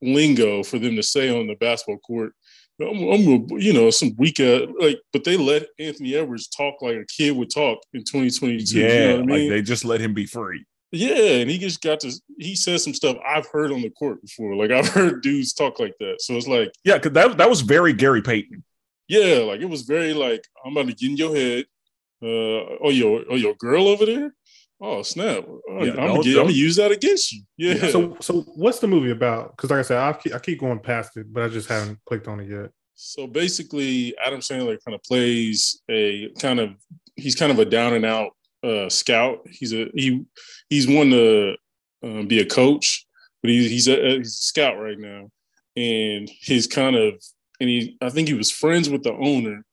lingo 0.00 0.62
for 0.62 0.78
them 0.78 0.94
to 0.96 1.02
say 1.02 1.36
on 1.36 1.48
the 1.48 1.56
basketball 1.56 1.98
court 1.98 2.34
I'm, 2.80 3.08
I'm 3.08 3.46
you 3.60 3.72
know, 3.72 3.90
some 3.90 4.14
weak, 4.18 4.40
ass, 4.40 4.62
like, 4.80 5.00
but 5.12 5.24
they 5.24 5.36
let 5.36 5.66
Anthony 5.78 6.16
Edwards 6.16 6.48
talk 6.48 6.82
like 6.82 6.96
a 6.96 7.06
kid 7.06 7.36
would 7.36 7.50
talk 7.50 7.78
in 7.92 8.00
2022. 8.00 8.78
Yeah, 8.78 8.86
you 8.86 8.98
know 8.98 9.14
I 9.14 9.16
mean? 9.18 9.28
like 9.28 9.48
they 9.50 9.62
just 9.62 9.84
let 9.84 10.00
him 10.00 10.12
be 10.12 10.26
free. 10.26 10.64
Yeah, 10.94 11.40
and 11.40 11.50
he 11.50 11.58
just 11.58 11.82
got 11.82 12.00
to. 12.00 12.12
He 12.38 12.54
says 12.54 12.84
some 12.84 12.94
stuff 12.94 13.16
I've 13.26 13.48
heard 13.48 13.72
on 13.72 13.82
the 13.82 13.90
court 13.90 14.22
before. 14.22 14.54
Like 14.54 14.70
I've 14.70 14.88
heard 14.88 15.22
dudes 15.22 15.52
talk 15.52 15.80
like 15.80 15.94
that. 15.98 16.20
So 16.20 16.34
it's 16.34 16.46
like, 16.46 16.72
yeah, 16.84 16.94
because 16.94 17.12
that 17.12 17.36
that 17.38 17.50
was 17.50 17.62
very 17.62 17.92
Gary 17.92 18.22
Payton. 18.22 18.62
Yeah, 19.08 19.38
like 19.40 19.60
it 19.60 19.68
was 19.68 19.82
very 19.82 20.14
like 20.14 20.46
I'm 20.64 20.72
about 20.72 20.86
to 20.86 20.94
get 20.94 21.10
in 21.10 21.16
your 21.16 21.34
head. 21.34 21.64
Uh, 22.22 22.78
oh, 22.80 22.90
your 22.90 23.24
oh 23.28 23.34
your 23.34 23.54
girl 23.54 23.88
over 23.88 24.06
there. 24.06 24.34
Oh 24.80 25.02
snap! 25.02 25.44
Oh, 25.46 25.84
yeah, 25.84 25.92
I'm, 25.92 25.96
gonna 25.96 26.22
get, 26.22 26.36
I'm, 26.38 26.44
gonna 26.44 26.52
use 26.52 26.76
that 26.76 26.92
against 26.92 27.32
you. 27.32 27.42
Yeah. 27.56 27.88
So, 27.88 28.16
so 28.20 28.42
what's 28.54 28.78
the 28.78 28.86
movie 28.86 29.10
about? 29.10 29.56
Because, 29.56 29.70
like 29.70 29.80
I 29.80 29.82
said, 29.82 29.98
I 29.98 30.12
keep, 30.12 30.34
I 30.34 30.38
keep 30.38 30.60
going 30.60 30.78
past 30.78 31.16
it, 31.16 31.32
but 31.32 31.42
I 31.42 31.48
just 31.48 31.68
haven't 31.68 31.98
clicked 32.06 32.28
on 32.28 32.40
it 32.40 32.48
yet. 32.48 32.70
So 32.94 33.26
basically, 33.26 34.14
Adam 34.24 34.40
Sandler 34.40 34.78
kind 34.84 34.94
of 34.94 35.02
plays 35.02 35.80
a 35.90 36.30
kind 36.38 36.60
of 36.60 36.74
he's 37.16 37.34
kind 37.34 37.50
of 37.50 37.58
a 37.58 37.64
down 37.64 37.94
and 37.94 38.04
out 38.04 38.32
uh, 38.64 38.88
scout. 38.88 39.46
He's 39.50 39.72
a 39.72 39.90
he 39.94 40.24
he's 40.68 40.88
one 40.88 41.10
to 41.10 41.56
um, 42.02 42.26
be 42.26 42.40
a 42.40 42.46
coach, 42.46 43.06
but 43.42 43.50
he, 43.50 43.68
he's 43.68 43.88
a 43.88 44.18
he's 44.18 44.28
a 44.28 44.42
scout 44.42 44.78
right 44.78 44.98
now, 44.98 45.30
and 45.76 46.28
he's 46.28 46.66
kind 46.66 46.96
of 46.96 47.22
and 47.60 47.68
he 47.68 47.96
I 48.00 48.10
think 48.10 48.28
he 48.28 48.34
was 48.34 48.50
friends 48.50 48.88
with 48.88 49.02
the 49.02 49.12
owner. 49.12 49.64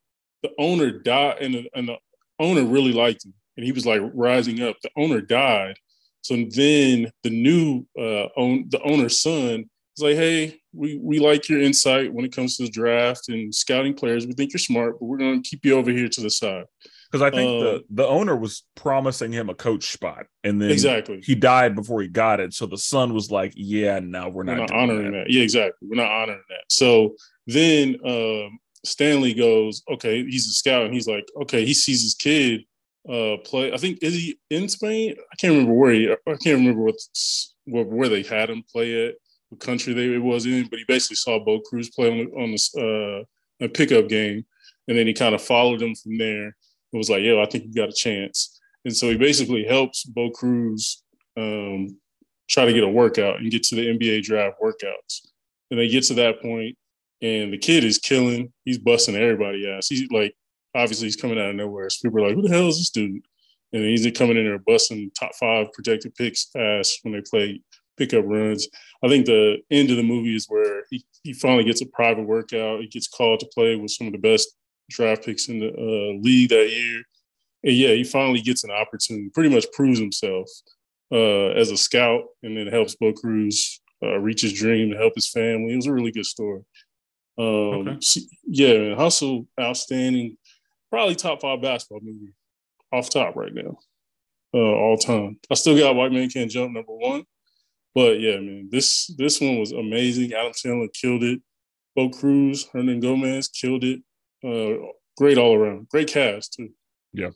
The 0.44 0.52
owner 0.58 0.90
died, 0.90 1.38
and 1.42 1.54
the, 1.54 1.70
and 1.76 1.88
the 1.88 1.98
owner 2.40 2.64
really 2.64 2.94
liked 2.94 3.26
him 3.26 3.34
and 3.58 3.66
he 3.66 3.72
was 3.72 3.86
like 3.86 4.02
rising 4.14 4.62
up. 4.62 4.78
The 4.82 4.90
owner 4.98 5.22
died, 5.22 5.76
so 6.22 6.36
then 6.36 7.12
the 7.24 7.30
new 7.30 7.86
uh, 7.98 8.28
own 8.38 8.66
the 8.70 8.82
owner's 8.84 9.20
son 9.20 9.70
was 9.96 10.04
like, 10.04 10.16
"Hey, 10.16 10.60
we 10.74 11.00
we 11.02 11.20
like 11.20 11.50
your 11.50 11.62
insight 11.62 12.14
when 12.14 12.26
it 12.26 12.36
comes 12.36 12.58
to 12.58 12.64
the 12.64 12.72
draft 12.72 13.30
and 13.30 13.54
scouting 13.54 13.94
players. 13.94 14.26
We 14.26 14.34
think 14.34 14.54
you're 14.54 14.60
smart, 14.60 15.00
but 15.00 15.06
we're 15.06 15.18
going 15.18 15.42
to 15.42 15.50
keep 15.50 15.66
you 15.66 15.78
over 15.78 15.92
here 15.92 16.10
to 16.10 16.22
the 16.22 16.30
side. 16.30 16.66
Because 17.12 17.24
I 17.24 17.36
think 17.36 17.62
the 17.62 17.76
um, 17.76 17.84
the 17.90 18.08
owner 18.08 18.38
was 18.38 18.64
promising 18.76 19.34
him 19.34 19.50
a 19.50 19.56
coach 19.56 19.92
spot, 19.92 20.28
and 20.46 20.62
then 20.62 20.72
exactly 20.72 21.20
he 21.22 21.36
died 21.36 21.76
before 21.76 22.02
he 22.02 22.08
got 22.08 22.40
it. 22.40 22.54
So 22.54 22.66
the 22.66 22.78
son 22.78 23.14
was 23.14 23.30
like, 23.30 23.52
"Yeah, 23.58 24.00
no, 24.00 24.30
we're 24.30 24.44
not, 24.44 24.54
we're 24.54 24.60
not 24.60 24.72
honoring 24.72 25.12
that. 25.12 25.26
that. 25.26 25.30
Yeah, 25.30 25.44
exactly. 25.44 25.90
We're 25.90 26.02
not 26.02 26.10
honoring 26.10 26.44
that." 26.48 26.64
So 26.70 27.16
then 27.48 27.98
um, 28.06 28.60
Stanley 28.86 29.34
goes, 29.34 29.84
"Okay, 29.92 30.24
he's 30.24 30.48
a 30.48 30.52
scout," 30.52 30.86
and 30.86 30.94
he's 30.94 31.08
like, 31.08 31.26
"Okay." 31.42 31.66
He 31.66 31.74
sees 31.74 32.02
his 32.02 32.14
kid 32.14 32.62
uh, 33.10 33.36
play. 33.44 33.74
I 33.74 33.78
think 33.78 34.00
is 34.02 34.14
he 34.14 34.40
in 34.50 34.70
Spain? 34.70 35.16
I 35.20 35.36
can't 35.36 35.52
remember 35.52 35.74
where 35.74 35.92
he. 35.92 36.10
I 36.12 36.36
can't 36.38 36.60
remember 36.60 36.82
what, 36.82 36.96
what 37.66 37.88
where 37.88 38.10
they 38.10 38.24
had 38.24 38.50
him 38.50 38.64
play 38.72 39.08
at, 39.08 39.16
what 39.50 39.60
country 39.60 39.94
they 39.94 40.14
it 40.14 40.24
was 40.24 40.46
in. 40.46 40.68
But 40.68 40.80
he 40.80 40.86
basically 40.88 41.18
saw 41.18 41.44
Bo 41.44 41.60
Cruz 41.60 41.90
play 41.90 42.10
on 42.10 42.42
on 42.42 42.52
this 42.52 42.74
uh, 42.74 43.24
a 43.60 43.68
pickup 43.68 44.08
game, 44.08 44.46
and 44.88 44.98
then 44.98 45.08
he 45.08 45.14
kind 45.14 45.36
of 45.36 45.42
followed 45.42 45.82
him 45.82 45.94
from 45.94 46.18
there 46.18 46.56
and 46.92 46.98
was 46.98 47.10
like, 47.10 47.24
"Yo, 47.24 47.42
I 47.42 47.46
think 47.46 47.66
you 47.66 47.74
got 47.74 47.90
a 47.90 47.94
chance." 47.94 48.60
And 48.86 48.96
so 48.96 49.10
he 49.10 49.18
basically 49.18 49.64
helps 49.64 50.04
Bo 50.04 50.32
Cruz 50.32 51.04
um, 51.38 51.98
try 52.50 52.66
to 52.66 52.74
get 52.74 52.84
a 52.84 52.90
workout 52.90 53.40
and 53.40 53.52
get 53.52 53.64
to 53.64 53.76
the 53.76 53.88
NBA 53.88 54.24
draft 54.24 54.58
workouts. 54.62 55.28
And 55.70 55.80
they 55.80 55.88
get 55.88 56.04
to 56.06 56.14
that 56.16 56.42
point, 56.42 56.78
and 57.22 57.54
the 57.54 57.58
kid 57.58 57.84
is 57.84 57.98
killing. 57.98 58.52
He's 58.66 58.78
busting 58.78 59.16
everybody 59.16 59.70
ass. 59.70 59.88
He's 59.88 60.10
like, 60.12 60.36
obviously, 60.76 61.08
he's 61.08 61.16
coming 61.16 61.40
out 61.40 61.52
of 61.52 61.56
nowhere. 61.56 61.90
So 61.90 62.08
people 62.08 62.24
are 62.24 62.28
like, 62.28 62.36
"Who 62.36 62.48
the 62.48 62.54
hell 62.54 62.68
is 62.68 62.78
this 62.78 62.90
dude?" 62.90 63.26
And 63.74 63.86
he's 63.86 64.10
coming 64.18 64.38
in 64.38 64.46
there 64.46 64.60
busting 64.60 65.12
top 65.12 65.32
five 65.40 65.72
protected 65.74 66.14
picks 66.16 66.50
ass 66.56 66.98
when 67.04 67.14
they 67.14 67.22
play 67.22 67.62
pickup 67.98 68.26
runs. 68.26 68.68
I 69.04 69.08
think 69.08 69.26
the 69.26 69.60
end 69.70 69.92
of 69.92 69.98
the 69.98 70.04
movie 70.04 70.36
is 70.36 70.48
where 70.48 70.84
he, 70.90 71.06
he 71.24 71.34
finally 71.34 71.64
gets 71.64 71.82
a 71.82 71.86
private 71.86 72.28
workout. 72.28 72.82
He 72.82 72.88
gets 72.88 73.08
called 73.08 73.40
to 73.40 73.50
play 73.54 73.76
with 73.76 73.92
some 73.92 74.08
of 74.08 74.14
the 74.14 74.20
best 74.20 74.50
draft 74.92 75.26
picks 75.26 75.50
in 75.50 75.60
the 75.60 75.70
uh, 75.70 76.22
league 76.22 76.50
that 76.50 76.70
year. 76.70 77.04
And 77.64 77.76
yeah, 77.76 77.94
he 77.94 78.04
finally 78.04 78.42
gets 78.42 78.64
an 78.64 78.72
opportunity, 78.72 79.30
pretty 79.30 79.54
much 79.54 79.72
proves 79.72 80.00
himself 80.00 80.50
uh, 81.12 81.50
as 81.50 81.72
a 81.72 81.78
scout, 81.78 82.24
and 82.44 82.58
then 82.58 82.68
helps 82.68 82.96
Bo 82.96 83.14
Cruz 83.14 83.80
uh, 84.04 84.18
reach 84.18 84.42
his 84.42 84.54
dream 84.54 84.90
to 84.92 84.98
help 84.98 85.14
his 85.16 85.30
family. 85.30 85.74
It 85.74 85.78
was 85.78 85.86
a 85.88 85.94
really 85.94 86.12
good 86.12 86.26
story. 86.26 86.62
Um, 87.38 87.46
okay. 87.88 87.98
so, 88.02 88.20
yeah, 88.46 88.96
Hustle, 88.96 89.48
outstanding, 89.60 90.38
probably 90.90 91.16
top 91.16 91.42
five 91.42 91.62
basketball 91.62 92.02
movie 92.02 92.34
off 92.92 93.10
top 93.10 93.36
right 93.36 93.54
now, 93.54 93.78
uh, 94.54 94.58
all 94.58 94.98
time. 94.98 95.40
I 95.50 95.56
still 95.56 95.78
got 95.78 95.96
White 95.96 96.12
Man 96.12 96.30
Can't 96.30 96.52
Jump 96.52 96.74
number 96.74 96.94
one, 96.94 97.24
but 97.96 98.20
yeah, 98.20 98.38
man, 98.38 98.70
this 98.72 99.08
this 99.18 99.40
one 99.40 99.60
was 99.60 99.72
amazing. 99.72 100.34
Adam 100.34 100.52
Sandler 100.52 100.92
killed 100.94 101.24
it. 101.24 101.42
Bo 101.96 102.10
Cruz, 102.10 102.68
Hernangómez 102.74 103.52
killed 103.52 103.84
it. 103.84 104.02
Uh, 104.44 104.88
great 105.18 105.38
all 105.38 105.56
around. 105.56 105.90
Great 105.90 106.08
cast 106.08 106.54
too. 106.54 106.70
Yeah. 107.14 107.30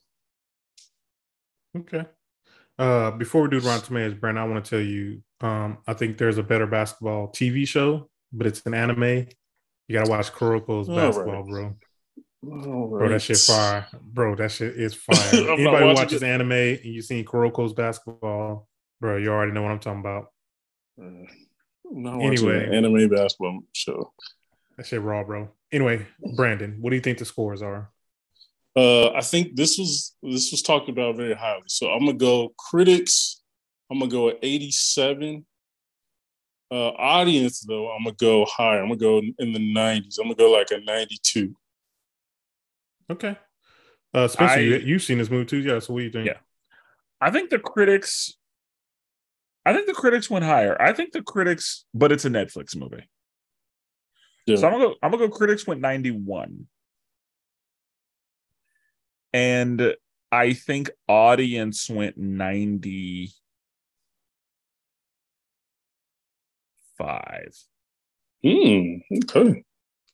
Okay. 1.78 2.06
Uh, 2.78 3.12
before 3.12 3.44
we 3.44 3.50
do 3.50 3.60
Rotten 3.60 3.86
Tomatoes, 3.86 4.16
Brent, 4.16 4.38
I 4.38 4.44
want 4.44 4.64
to 4.64 4.70
tell 4.70 4.82
you, 4.82 5.22
um, 5.42 5.78
I 5.88 5.94
think 5.94 6.18
there's 6.18 6.38
a 6.38 6.44
better 6.44 6.68
basketball 6.68 7.30
TV 7.30 7.68
show, 7.68 8.10
but 8.34 8.48
it's 8.48 8.66
an 8.66 8.74
anime. 8.74 9.28
You 9.88 9.98
gotta 9.98 10.10
watch 10.10 10.32
Kuroko's 10.32 10.88
basketball, 10.88 11.44
right. 11.44 11.50
bro. 11.50 11.76
Right. 12.44 12.64
Bro, 12.64 13.10
that 13.10 13.22
shit 13.22 13.38
fire. 13.38 13.88
Bro, 14.02 14.36
that 14.36 14.52
shit 14.52 14.76
is 14.78 14.94
fire. 14.94 15.18
Anybody 15.34 15.86
watches 15.94 16.22
it. 16.22 16.26
anime 16.26 16.52
and 16.52 16.86
you 16.86 17.02
seen 17.02 17.26
Kuroko's 17.26 17.74
basketball, 17.74 18.68
bro, 19.00 19.18
you 19.18 19.30
already 19.30 19.52
know 19.52 19.62
what 19.62 19.72
I'm 19.72 19.80
talking 19.80 20.00
about. 20.02 20.28
Uh, 21.02 22.20
anyway, 22.20 22.70
anime 22.76 23.10
basketball 23.10 23.62
show. 23.74 24.14
That 24.78 24.86
shit 24.86 25.02
raw, 25.02 25.24
bro. 25.24 25.50
Anyway, 25.76 26.08
Brandon, 26.38 26.78
what 26.80 26.92
do 26.92 26.96
you 26.96 27.02
think 27.02 27.18
the 27.18 27.26
scores 27.26 27.62
are? 27.62 27.92
Uh, 28.78 29.10
I 29.10 29.20
think 29.20 29.58
this 29.58 29.78
was 29.78 30.16
this 30.24 30.50
was 30.52 30.62
talked 30.62 30.88
about 30.88 31.18
very 31.18 31.34
highly. 31.34 31.64
So 31.68 31.90
I'm 31.90 32.06
gonna 32.06 32.14
go 32.14 32.54
critics. 32.58 33.42
I'm 33.92 34.00
gonna 34.00 34.10
go 34.10 34.30
at 34.30 34.40
87. 34.42 35.46
Uh, 36.72 36.76
audience 36.76 37.60
though, 37.60 37.90
I'm 37.92 38.06
gonna 38.06 38.16
go 38.16 38.46
higher. 38.46 38.82
I'm 38.82 38.88
gonna 38.88 39.00
go 39.00 39.18
in 39.18 39.52
the 39.52 39.60
90s. 39.60 40.18
I'm 40.18 40.28
gonna 40.28 40.36
go 40.36 40.50
like 40.50 40.72
a 40.72 40.80
92. 40.80 41.54
Okay. 43.12 43.38
Uh, 44.14 44.30
Spenser, 44.30 44.52
I, 44.52 44.60
you, 44.60 44.78
you've 44.78 45.04
seen 45.04 45.18
this 45.18 45.30
movie 45.30 45.44
too, 45.44 45.58
yeah. 45.58 45.80
So 45.80 45.94
what 45.94 46.00
do 46.00 46.06
you 46.06 46.12
think? 46.12 46.28
Yeah, 46.28 46.38
I 47.20 47.32
think 47.32 47.50
the 47.50 47.60
critics. 47.60 48.34
I 49.66 49.74
think 49.74 49.88
the 49.88 49.94
critics 49.94 50.30
went 50.30 50.46
higher. 50.46 50.82
I 50.82 50.94
think 50.94 51.12
the 51.12 51.22
critics, 51.22 51.84
but 51.94 52.14
it's 52.14 52.24
a 52.24 52.30
Netflix 52.30 52.78
movie. 52.78 53.10
So 54.48 54.68
I'm 54.68 54.74
gonna 54.74 54.86
go. 54.86 54.96
I'm 55.02 55.12
gonna 55.12 55.28
go. 55.28 55.36
Critics 55.36 55.66
went 55.66 55.82
91, 55.82 56.68
and 59.34 59.96
I 60.32 60.54
think 60.54 60.92
audience 61.08 61.90
went 61.90 62.16
95. 62.18 63.32
Hmm. 68.44 68.98
Okay. 69.24 69.64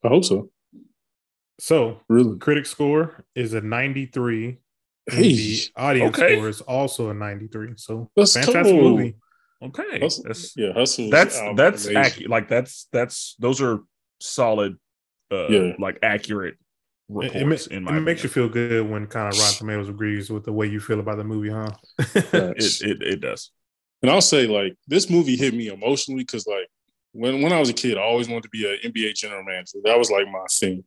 I 0.03 0.07
hope 0.07 0.23
so. 0.23 0.49
So, 1.59 1.99
really, 2.07 2.39
critic 2.39 2.65
score 2.65 3.25
is 3.36 3.53
a 3.53 3.61
93. 3.61 4.57
Hey, 5.07 5.21
the 5.34 5.69
audience 5.75 6.17
okay. 6.17 6.38
score 6.38 6.47
is 6.49 6.61
also 6.61 7.09
a 7.09 7.13
93. 7.13 7.73
So, 7.75 8.09
that's 8.15 8.34
fantastic 8.34 8.63
cool. 8.63 8.97
movie. 8.97 9.15
Okay, 9.63 9.99
Hustle, 9.99 10.23
that's, 10.25 10.57
yeah, 10.57 10.73
Hustle. 10.73 11.09
That's 11.11 11.39
that's 11.55 11.88
accurate. 11.88 12.32
Like 12.32 12.47
that's 12.47 12.88
that's 12.91 13.36
those 13.38 13.61
are 13.61 13.82
solid, 14.22 14.78
uh, 15.32 15.47
yeah. 15.47 15.74
like 15.80 15.99
accurate 16.03 16.55
reports. 17.09 17.67
It, 17.67 17.72
it, 17.72 17.76
in 17.78 17.84
my 17.84 17.97
it 17.97 18.01
makes 18.01 18.24
you 18.24 18.30
feel 18.30 18.49
good 18.49 18.89
when 18.89 19.07
kind 19.07 19.34
of 19.34 19.39
Rotten 19.39 19.57
Tomatoes 19.57 19.89
agrees 19.89 20.30
with 20.30 20.45
the 20.45 20.53
way 20.53 20.67
you 20.67 20.80
feel 20.80 20.99
about 20.99 21.17
the 21.17 21.24
movie, 21.24 21.49
huh? 21.49 21.72
it, 21.99 22.82
it 22.82 23.01
it 23.01 23.22
does. 23.22 23.51
And 24.01 24.09
I'll 24.09 24.22
say 24.22 24.47
like 24.47 24.76
this 24.88 25.09
movie 25.09 25.36
hit 25.36 25.53
me 25.53 25.67
emotionally 25.67 26.24
because 26.24 26.47
like 26.47 26.67
when 27.13 27.41
when 27.41 27.53
I 27.53 27.59
was 27.59 27.69
a 27.69 27.74
kid, 27.74 27.97
I 27.97 28.01
always 28.01 28.28
wanted 28.28 28.43
to 28.43 28.49
be 28.49 28.65
an 28.65 28.91
NBA 28.91 29.15
general 29.15 29.43
manager. 29.43 29.80
That 29.84 29.99
was 29.99 30.09
like 30.09 30.28
my 30.28 30.45
thing, 30.49 30.84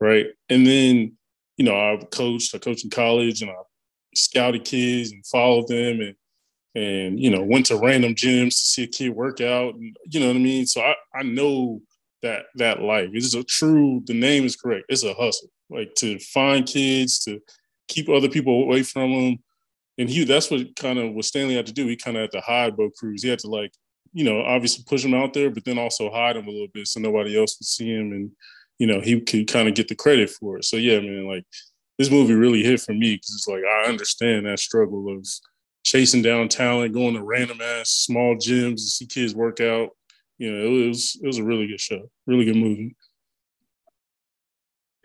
right? 0.00 0.26
And 0.48 0.66
then 0.66 1.16
you 1.56 1.64
know 1.64 1.74
I 1.74 1.98
coached, 2.10 2.54
I 2.54 2.58
coached 2.58 2.84
in 2.84 2.90
college, 2.90 3.42
and 3.42 3.50
I 3.50 3.54
scouted 4.14 4.64
kids 4.64 5.12
and 5.12 5.26
followed 5.26 5.68
them, 5.68 6.00
and 6.00 6.14
and 6.74 7.20
you 7.20 7.30
know 7.30 7.42
went 7.42 7.66
to 7.66 7.76
random 7.76 8.14
gyms 8.14 8.50
to 8.50 8.66
see 8.66 8.82
a 8.84 8.86
kid 8.86 9.10
work 9.10 9.40
out, 9.40 9.74
and 9.74 9.96
you 10.06 10.20
know 10.20 10.28
what 10.28 10.36
I 10.36 10.40
mean. 10.40 10.66
So 10.66 10.80
I 10.80 10.94
I 11.14 11.22
know 11.22 11.80
that 12.22 12.46
that 12.56 12.82
life. 12.82 13.10
It's 13.12 13.34
a 13.34 13.44
true. 13.44 14.02
The 14.06 14.14
name 14.14 14.44
is 14.44 14.56
correct. 14.56 14.86
It's 14.88 15.04
a 15.04 15.14
hustle. 15.14 15.50
Like 15.70 15.94
to 15.96 16.18
find 16.18 16.66
kids 16.66 17.18
to 17.24 17.40
keep 17.88 18.08
other 18.08 18.28
people 18.28 18.62
away 18.62 18.82
from 18.82 19.12
them. 19.12 19.38
And 19.98 20.08
he 20.08 20.24
that's 20.24 20.50
what 20.50 20.74
kind 20.76 20.98
of 20.98 21.12
what 21.14 21.24
Stanley 21.24 21.56
had 21.56 21.66
to 21.66 21.72
do. 21.72 21.86
He 21.86 21.96
kind 21.96 22.16
of 22.16 22.22
had 22.22 22.32
to 22.32 22.40
hide 22.40 22.76
Bo 22.76 22.90
Cruz. 22.90 23.22
He 23.22 23.28
had 23.28 23.40
to 23.40 23.48
like, 23.48 23.72
you 24.12 24.24
know, 24.24 24.42
obviously 24.42 24.84
push 24.86 25.04
him 25.04 25.14
out 25.14 25.32
there, 25.32 25.50
but 25.50 25.64
then 25.64 25.78
also 25.78 26.10
hide 26.10 26.36
him 26.36 26.46
a 26.46 26.50
little 26.50 26.68
bit 26.72 26.86
so 26.86 27.00
nobody 27.00 27.38
else 27.38 27.56
would 27.58 27.66
see 27.66 27.90
him 27.90 28.12
and 28.12 28.30
you 28.78 28.86
know, 28.86 29.00
he 29.00 29.20
could 29.20 29.48
kind 29.48 29.68
of 29.68 29.74
get 29.74 29.88
the 29.88 29.94
credit 29.94 30.30
for 30.30 30.58
it. 30.58 30.64
So 30.64 30.76
yeah, 30.76 31.00
man, 31.00 31.26
like 31.26 31.44
this 31.98 32.10
movie 32.10 32.34
really 32.34 32.62
hit 32.62 32.80
for 32.80 32.92
me 32.92 33.16
because 33.16 33.34
it's 33.34 33.48
like 33.48 33.62
I 33.64 33.88
understand 33.88 34.46
that 34.46 34.60
struggle 34.60 35.12
of 35.12 35.26
chasing 35.84 36.22
down 36.22 36.48
talent, 36.48 36.94
going 36.94 37.14
to 37.14 37.22
random 37.22 37.60
ass 37.60 37.90
small 37.90 38.36
gyms 38.36 38.76
to 38.76 38.82
see 38.82 39.06
kids 39.06 39.34
work 39.34 39.60
out, 39.60 39.90
you 40.38 40.52
know, 40.52 40.64
it 40.64 40.88
was 40.88 41.18
it 41.22 41.26
was 41.26 41.38
a 41.38 41.44
really 41.44 41.66
good 41.66 41.80
show, 41.80 42.10
really 42.26 42.44
good 42.44 42.56
movie. 42.56 42.96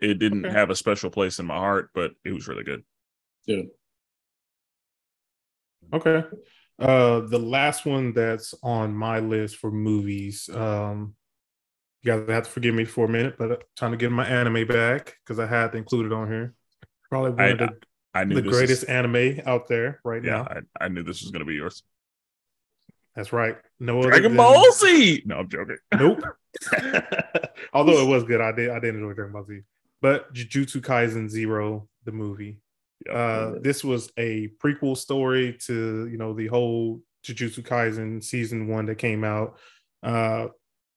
It 0.00 0.18
didn't 0.18 0.46
okay. 0.46 0.54
have 0.54 0.70
a 0.70 0.76
special 0.76 1.10
place 1.10 1.38
in 1.38 1.46
my 1.46 1.56
heart, 1.56 1.90
but 1.94 2.12
it 2.24 2.32
was 2.32 2.48
really 2.48 2.64
good. 2.64 2.84
Yeah. 3.46 3.62
Okay. 5.92 6.24
Uh 6.78 7.20
the 7.20 7.38
last 7.38 7.84
one 7.84 8.12
that's 8.12 8.54
on 8.62 8.94
my 8.94 9.18
list 9.18 9.56
for 9.56 9.70
movies. 9.70 10.48
Um 10.52 11.14
you 12.02 12.12
guys 12.12 12.28
have 12.28 12.44
to 12.44 12.50
forgive 12.50 12.74
me 12.74 12.84
for 12.84 13.06
a 13.06 13.08
minute, 13.08 13.36
but 13.38 13.50
I'm 13.50 13.58
trying 13.76 13.90
to 13.92 13.96
get 13.96 14.12
my 14.12 14.26
anime 14.26 14.66
back 14.66 15.16
because 15.24 15.38
I 15.38 15.46
had 15.46 15.72
to 15.72 15.78
include 15.78 16.06
it 16.06 16.12
on 16.12 16.28
here. 16.28 16.54
Probably 17.10 17.30
one 17.30 17.40
I, 17.40 17.48
of 17.48 17.58
the, 17.58 17.70
I 18.12 18.24
knew 18.24 18.34
the 18.34 18.42
greatest 18.42 18.82
is, 18.82 18.88
anime 18.88 19.40
out 19.46 19.68
there 19.68 20.00
right 20.04 20.22
yeah, 20.22 20.42
now. 20.42 20.60
I, 20.78 20.84
I 20.84 20.88
knew 20.88 21.02
this 21.02 21.22
was 21.22 21.30
going 21.30 21.40
to 21.40 21.46
be 21.46 21.54
yours. 21.54 21.82
That's 23.14 23.32
right. 23.32 23.56
No 23.78 24.02
Dragon 24.02 24.36
Ball 24.36 24.72
Z. 24.72 25.22
No, 25.24 25.36
I'm 25.36 25.48
joking. 25.48 25.76
Nope. 25.96 26.20
Although 27.72 28.02
it 28.02 28.08
was 28.08 28.24
good, 28.24 28.40
I 28.40 28.52
did 28.52 28.70
I 28.70 28.78
did 28.78 28.94
enjoy 28.94 29.12
Dragon 29.12 29.32
Ball 29.32 29.44
Z. 29.44 29.60
But 30.00 30.32
Jujutsu 30.34 30.80
Kaisen 30.80 31.28
Zero, 31.28 31.88
the 32.04 32.12
movie. 32.12 32.58
uh, 33.10 33.52
this 33.60 33.84
was 33.84 34.10
a 34.16 34.48
prequel 34.62 34.96
story 34.96 35.56
to 35.66 36.08
you 36.08 36.16
know 36.16 36.32
the 36.32 36.48
whole 36.48 37.00
Jujutsu 37.24 37.62
Kaisen 37.62 38.22
season 38.22 38.66
one 38.66 38.86
that 38.86 38.96
came 38.96 39.22
out. 39.22 39.58
Uh, 40.02 40.48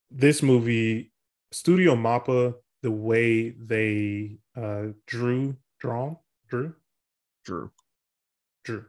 this 0.10 0.42
movie, 0.42 1.12
Studio 1.52 1.96
Mappa, 1.96 2.56
the 2.82 2.92
way 2.92 3.52
they 3.52 4.38
uh, 4.56 4.88
drew, 5.06 5.56
drawn, 5.80 6.18
drew, 6.50 6.74
drew, 7.46 7.72
drew 8.64 8.86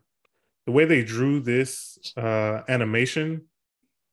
the 0.69 0.73
way 0.73 0.85
they 0.85 1.03
drew 1.03 1.41
this 1.41 1.99
uh, 2.15 2.61
animation, 2.69 3.47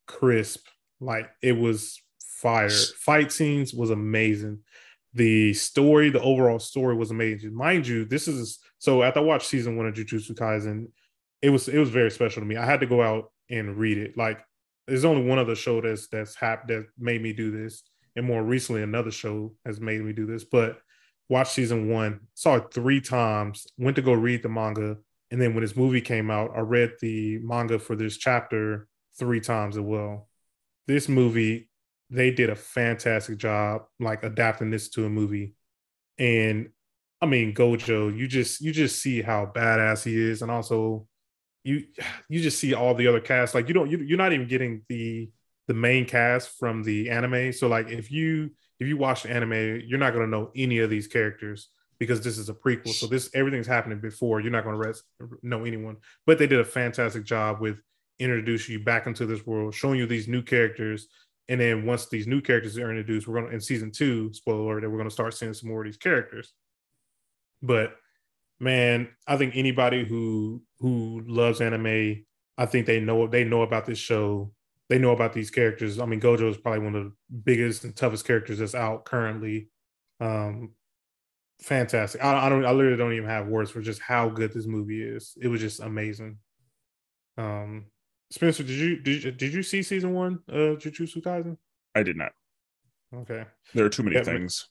crisp. 0.07 0.65
Like 1.01 1.29
it 1.41 1.51
was 1.51 2.01
fire. 2.21 2.69
Fight 2.69 3.33
scenes 3.33 3.73
was 3.73 3.89
amazing. 3.89 4.59
The 5.13 5.53
story, 5.53 6.09
the 6.09 6.21
overall 6.21 6.59
story 6.59 6.95
was 6.95 7.11
amazing. 7.11 7.53
Mind 7.53 7.85
you, 7.85 8.05
this 8.05 8.29
is 8.29 8.59
so 8.79 9.03
after 9.03 9.19
I 9.19 9.23
watched 9.23 9.47
season 9.47 9.75
one 9.75 9.85
of 9.85 9.95
Jujutsu 9.95 10.31
Kaisen, 10.31 10.87
it 11.41 11.49
was 11.49 11.67
it 11.67 11.77
was 11.77 11.89
very 11.89 12.09
special 12.09 12.41
to 12.41 12.47
me. 12.47 12.55
I 12.55 12.65
had 12.65 12.79
to 12.79 12.87
go 12.87 13.01
out 13.01 13.33
and 13.49 13.75
read 13.75 13.97
it. 13.97 14.15
Like 14.15 14.41
there's 14.87 15.03
only 15.03 15.27
one 15.27 15.39
other 15.39 15.55
show 15.55 15.81
that's 15.81 16.07
that's 16.07 16.35
hap- 16.35 16.69
that 16.69 16.85
made 16.97 17.21
me 17.21 17.33
do 17.33 17.51
this, 17.51 17.83
and 18.15 18.25
more 18.25 18.41
recently 18.41 18.81
another 18.81 19.11
show 19.11 19.53
has 19.65 19.81
made 19.81 20.01
me 20.01 20.13
do 20.13 20.25
this. 20.25 20.45
But 20.45 20.79
watched 21.27 21.51
season 21.51 21.89
one, 21.89 22.21
saw 22.33 22.55
it 22.55 22.73
three 22.73 23.01
times, 23.01 23.67
went 23.77 23.97
to 23.97 24.01
go 24.01 24.13
read 24.13 24.41
the 24.41 24.47
manga, 24.47 24.95
and 25.31 25.41
then 25.41 25.53
when 25.53 25.63
this 25.63 25.75
movie 25.75 26.01
came 26.01 26.29
out, 26.29 26.51
I 26.55 26.59
read 26.59 26.93
the 27.01 27.39
manga 27.39 27.79
for 27.79 27.95
this 27.95 28.17
chapter 28.17 28.87
three 29.17 29.39
times 29.39 29.77
as 29.77 29.81
well. 29.81 30.29
This 30.87 31.09
movie, 31.09 31.69
they 32.09 32.31
did 32.31 32.49
a 32.49 32.55
fantastic 32.55 33.37
job 33.37 33.83
like 33.99 34.23
adapting 34.23 34.69
this 34.69 34.89
to 34.89 35.05
a 35.05 35.09
movie. 35.09 35.55
And 36.19 36.69
I 37.21 37.25
mean, 37.25 37.53
Gojo, 37.53 38.15
you 38.15 38.27
just 38.27 38.61
you 38.61 38.71
just 38.71 39.01
see 39.01 39.21
how 39.21 39.47
badass 39.47 40.03
he 40.03 40.15
is, 40.15 40.41
and 40.41 40.51
also 40.51 41.07
you 41.63 41.83
you 42.29 42.41
just 42.41 42.59
see 42.59 42.73
all 42.73 42.93
the 42.93 43.07
other 43.07 43.19
cast. 43.19 43.55
Like 43.55 43.67
you 43.67 43.73
don't 43.73 43.89
you, 43.89 43.97
you're 43.99 44.17
not 44.17 44.33
even 44.33 44.47
getting 44.47 44.83
the 44.89 45.31
the 45.67 45.73
main 45.73 46.05
cast 46.05 46.49
from 46.59 46.83
the 46.83 47.09
anime. 47.09 47.51
So 47.51 47.67
like 47.67 47.89
if 47.89 48.11
you 48.11 48.51
if 48.79 48.87
you 48.87 48.97
watch 48.97 49.23
the 49.23 49.31
anime, 49.31 49.81
you're 49.85 49.97
not 49.97 50.13
gonna 50.13 50.27
know 50.27 50.51
any 50.55 50.79
of 50.79 50.91
these 50.91 51.07
characters 51.07 51.69
because 51.99 52.21
this 52.21 52.37
is 52.37 52.49
a 52.49 52.53
prequel. 52.53 52.93
So 52.93 53.07
this 53.07 53.29
everything's 53.33 53.67
happening 53.67 53.99
before. 53.99 54.41
You're 54.41 54.51
not 54.51 54.63
going 54.63 54.81
to 54.81 54.93
know 55.43 55.63
anyone. 55.63 55.97
But 56.25 56.37
they 56.37 56.47
did 56.47 56.59
a 56.59 56.65
fantastic 56.65 57.23
job 57.23 57.61
with 57.61 57.77
introducing 58.19 58.73
you 58.73 58.83
back 58.83 59.07
into 59.07 59.25
this 59.25 59.45
world, 59.45 59.73
showing 59.73 59.99
you 59.99 60.05
these 60.05 60.27
new 60.27 60.41
characters. 60.41 61.07
And 61.47 61.61
then 61.61 61.85
once 61.85 62.07
these 62.07 62.27
new 62.27 62.41
characters 62.41 62.77
are 62.77 62.89
introduced, 62.89 63.27
we're 63.27 63.35
going 63.35 63.49
to 63.49 63.53
in 63.53 63.61
season 63.61 63.91
two, 63.91 64.33
spoiler 64.33 64.61
alert, 64.61 64.81
that 64.81 64.89
we're 64.89 64.97
going 64.97 65.09
to 65.09 65.13
start 65.13 65.33
seeing 65.33 65.53
some 65.53 65.69
more 65.69 65.81
of 65.81 65.85
these 65.85 65.97
characters. 65.97 66.53
But 67.61 67.95
man, 68.59 69.09
I 69.27 69.37
think 69.37 69.55
anybody 69.55 70.05
who 70.05 70.63
who 70.79 71.23
loves 71.25 71.61
anime, 71.61 72.25
I 72.57 72.65
think 72.65 72.85
they 72.85 72.99
know 72.99 73.27
they 73.27 73.43
know 73.43 73.61
about 73.61 73.85
this 73.85 73.99
show. 73.99 74.51
They 74.89 74.99
know 74.99 75.11
about 75.11 75.33
these 75.33 75.49
characters. 75.49 75.99
I 75.99 76.05
mean, 76.05 76.21
Gojo 76.21 76.49
is 76.49 76.57
probably 76.57 76.85
one 76.85 76.95
of 76.95 77.05
the 77.05 77.13
biggest 77.43 77.83
and 77.83 77.95
toughest 77.95 78.25
characters 78.25 78.59
that's 78.59 78.75
out 78.75 79.05
currently. 79.05 79.69
Um, 80.19 80.73
fantastic. 81.61 82.23
I, 82.23 82.45
I 82.45 82.49
don't. 82.49 82.65
I 82.65 82.71
literally 82.71 82.97
don't 82.97 83.13
even 83.13 83.29
have 83.29 83.47
words 83.47 83.71
for 83.71 83.81
just 83.81 84.01
how 84.01 84.29
good 84.29 84.53
this 84.53 84.67
movie 84.67 85.01
is. 85.01 85.37
It 85.41 85.47
was 85.47 85.61
just 85.61 85.79
amazing. 85.79 86.37
Um, 87.37 87.85
Spenser, 88.33 88.65
did 88.65 88.69
you 88.69 88.99
did 88.99 89.23
you, 89.23 89.31
did 89.31 89.53
you 89.53 89.63
see 89.63 89.83
season 89.83 90.13
one 90.13 90.39
of 90.47 90.79
Jujutsu 90.79 91.21
Kaisen? 91.21 91.57
I 91.93 92.03
did 92.03 92.17
not. 92.17 92.31
Okay. 93.13 93.45
There 93.73 93.85
are 93.85 93.89
too 93.89 94.03
many 94.03 94.15
yeah, 94.15 94.23
things. 94.23 94.67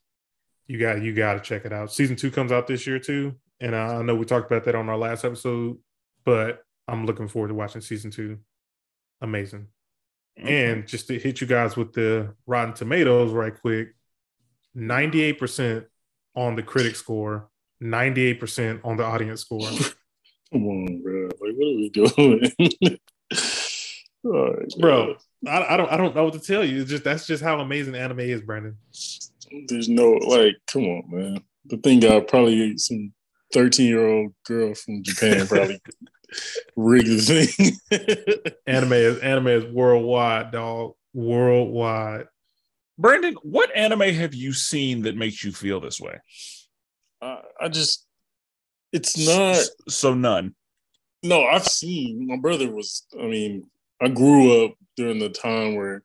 You 0.67 0.79
got 0.79 1.03
you 1.03 1.15
got 1.15 1.35
to 1.35 1.41
check 1.41 1.65
it 1.65 1.73
out. 1.73 1.93
Season 1.93 2.17
two 2.17 2.31
comes 2.31 2.53
out 2.53 2.67
this 2.67 2.87
year 2.87 2.99
too, 2.99 3.35
and 3.61 3.75
I 3.75 4.03
know 4.03 4.15
we 4.15 4.25
talked 4.25 4.51
about 4.51 4.65
that 4.65 4.75
on 4.75 4.89
our 4.89 4.99
last 4.99 5.25
episode, 5.25 5.79
but 6.25 6.61
I'm 6.89 7.07
looking 7.07 7.29
forward 7.29 7.49
to 7.49 7.55
watching 7.55 7.81
season 7.81 8.11
two. 8.11 8.39
Amazing. 9.21 9.69
Okay. 10.39 10.71
And 10.71 10.87
just 10.87 11.07
to 11.09 11.19
hit 11.19 11.41
you 11.41 11.47
guys 11.47 11.77
with 11.77 11.93
the 11.93 12.35
Rotten 12.47 12.75
Tomatoes 12.75 13.33
right 13.33 13.55
quick, 13.59 13.95
98% 14.77 15.87
on 16.35 16.57
the 16.57 16.63
critic 16.63 16.97
score, 16.97 17.49
98% 17.83 18.81
on 18.85 18.97
the 18.97 19.05
audience 19.05 19.43
score. 19.43 19.61
Come 20.53 20.67
on, 20.69 21.03
bro. 21.03 21.25
Like, 21.25 21.39
what 21.39 21.51
are 21.51 21.77
we 21.77 21.91
doing? 21.91 22.53
right, 24.25 24.69
bro, 24.79 25.17
I, 25.47 25.75
I, 25.75 25.77
don't 25.77 25.93
I 25.93 25.97
don't 25.97 26.15
know 26.15 26.25
what 26.25 26.35
to 26.35 26.41
tell 26.41 26.65
you. 26.65 26.83
It's 26.83 26.91
just 26.91 27.05
that's 27.05 27.27
just 27.27 27.43
how 27.43 27.59
amazing 27.61 27.95
anime 27.95 28.21
is, 28.21 28.41
Brandon. 28.41 28.77
There's 29.69 29.89
no 29.89 30.13
like, 30.13 30.57
come 30.67 30.85
on, 30.85 31.05
man. 31.09 31.45
The 31.67 31.79
thing 31.79 32.01
got 32.01 32.29
probably 32.29 32.79
some 32.79 33.13
13 33.53 33.87
year 33.87 34.07
old 34.07 34.33
girl 34.45 34.75
from 34.75 35.03
Japan 35.03 35.47
probably 35.47 35.81
rigged 36.77 37.09
the 37.09 37.47
thing. 37.47 38.51
anime 38.67 38.93
is 38.93 39.19
anime 39.19 39.49
is 39.49 39.65
worldwide, 39.65 40.53
dog. 40.53 40.95
Worldwide. 41.13 42.27
Brandon, 42.99 43.35
what 43.43 43.75
anime 43.75 44.15
have 44.15 44.35
you 44.35 44.53
seen 44.53 45.03
that 45.03 45.17
makes 45.17 45.43
you 45.43 45.53
feel 45.53 45.81
this 45.81 46.01
way? 46.01 46.19
Uh, 47.21 47.41
I 47.61 47.69
just, 47.69 48.07
it's 48.93 49.19
not. 49.27 49.59
So 49.89 50.15
none. 50.15 50.55
No, 51.23 51.45
I've 51.45 51.67
seen. 51.67 52.27
My 52.27 52.37
brother 52.37 52.71
was. 52.71 53.07
I 53.19 53.25
mean, 53.25 53.69
I 54.01 54.09
grew 54.09 54.65
up 54.65 54.75
during 54.97 55.19
the 55.19 55.31
time 55.31 55.75
where 55.75 56.03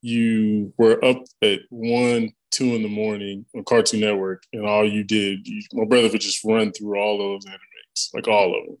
you 0.00 0.72
were 0.78 1.04
up 1.04 1.22
at 1.42 1.60
one, 1.70 2.30
two 2.50 2.74
in 2.74 2.82
the 2.82 2.88
morning 2.88 3.46
on 3.54 3.64
Cartoon 3.64 4.00
Network, 4.00 4.44
and 4.52 4.64
all 4.64 4.88
you 4.88 5.02
did, 5.02 5.46
you, 5.46 5.62
my 5.72 5.84
brother 5.84 6.08
would 6.08 6.20
just 6.20 6.44
run 6.44 6.72
through 6.72 6.98
all 6.98 7.14
of 7.14 7.42
those 7.42 7.50
animes, 7.50 8.14
like 8.14 8.28
all 8.28 8.58
of 8.58 8.66
them. 8.66 8.76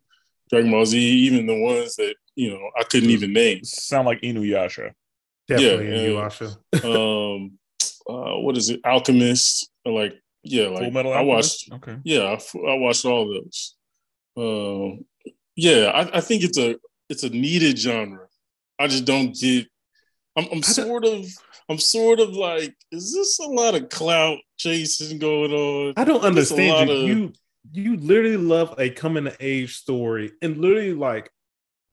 Dragon 0.50 0.70
Ball 0.70 0.86
Z, 0.86 0.98
even 0.98 1.46
the 1.46 1.60
ones 1.60 1.96
that 1.96 2.14
you 2.36 2.50
know 2.50 2.70
I 2.78 2.84
couldn't 2.84 3.10
even 3.10 3.32
name. 3.32 3.64
Sound 3.64 4.06
like 4.06 4.20
Inuyasha. 4.20 4.92
Definitely 5.46 6.14
yeah, 6.14 6.30
and, 6.72 6.84
um, 6.84 7.58
uh, 8.08 8.38
what 8.40 8.56
is 8.56 8.70
it? 8.70 8.80
Alchemist. 8.84 9.70
Like, 9.84 10.14
yeah, 10.42 10.68
like 10.68 10.84
Full 10.84 10.90
Metal 10.90 11.12
I 11.12 11.20
watched. 11.20 11.70
Okay. 11.72 11.96
Yeah, 12.04 12.22
I, 12.22 12.58
I 12.58 12.74
watched 12.78 13.04
all 13.04 13.26
those. 13.26 13.74
Um, 14.36 15.04
yeah, 15.56 15.90
I, 15.94 16.18
I, 16.18 16.20
think 16.20 16.42
it's 16.42 16.58
a 16.58 16.76
it's 17.08 17.22
a 17.22 17.30
needed 17.30 17.78
genre. 17.78 18.26
I 18.78 18.86
just 18.86 19.04
don't 19.04 19.34
get. 19.34 19.66
I'm, 20.36 20.46
I'm 20.50 20.62
sort 20.62 21.04
of. 21.04 21.26
I'm 21.68 21.78
sort 21.78 22.20
of 22.20 22.30
like, 22.30 22.74
is 22.92 23.14
this 23.14 23.38
a 23.38 23.48
lot 23.48 23.74
of 23.74 23.88
clout 23.88 24.38
chasing 24.58 25.18
going 25.18 25.50
on? 25.52 25.94
I 25.96 26.04
don't 26.04 26.22
understand 26.22 26.90
you. 26.90 26.94
Of, 26.94 27.08
you 27.08 27.32
you 27.72 27.96
literally 27.96 28.36
love 28.36 28.74
a 28.78 28.90
coming 28.90 29.26
of 29.26 29.36
age 29.40 29.76
story, 29.76 30.32
and 30.42 30.58
literally 30.58 30.92
like 30.92 31.30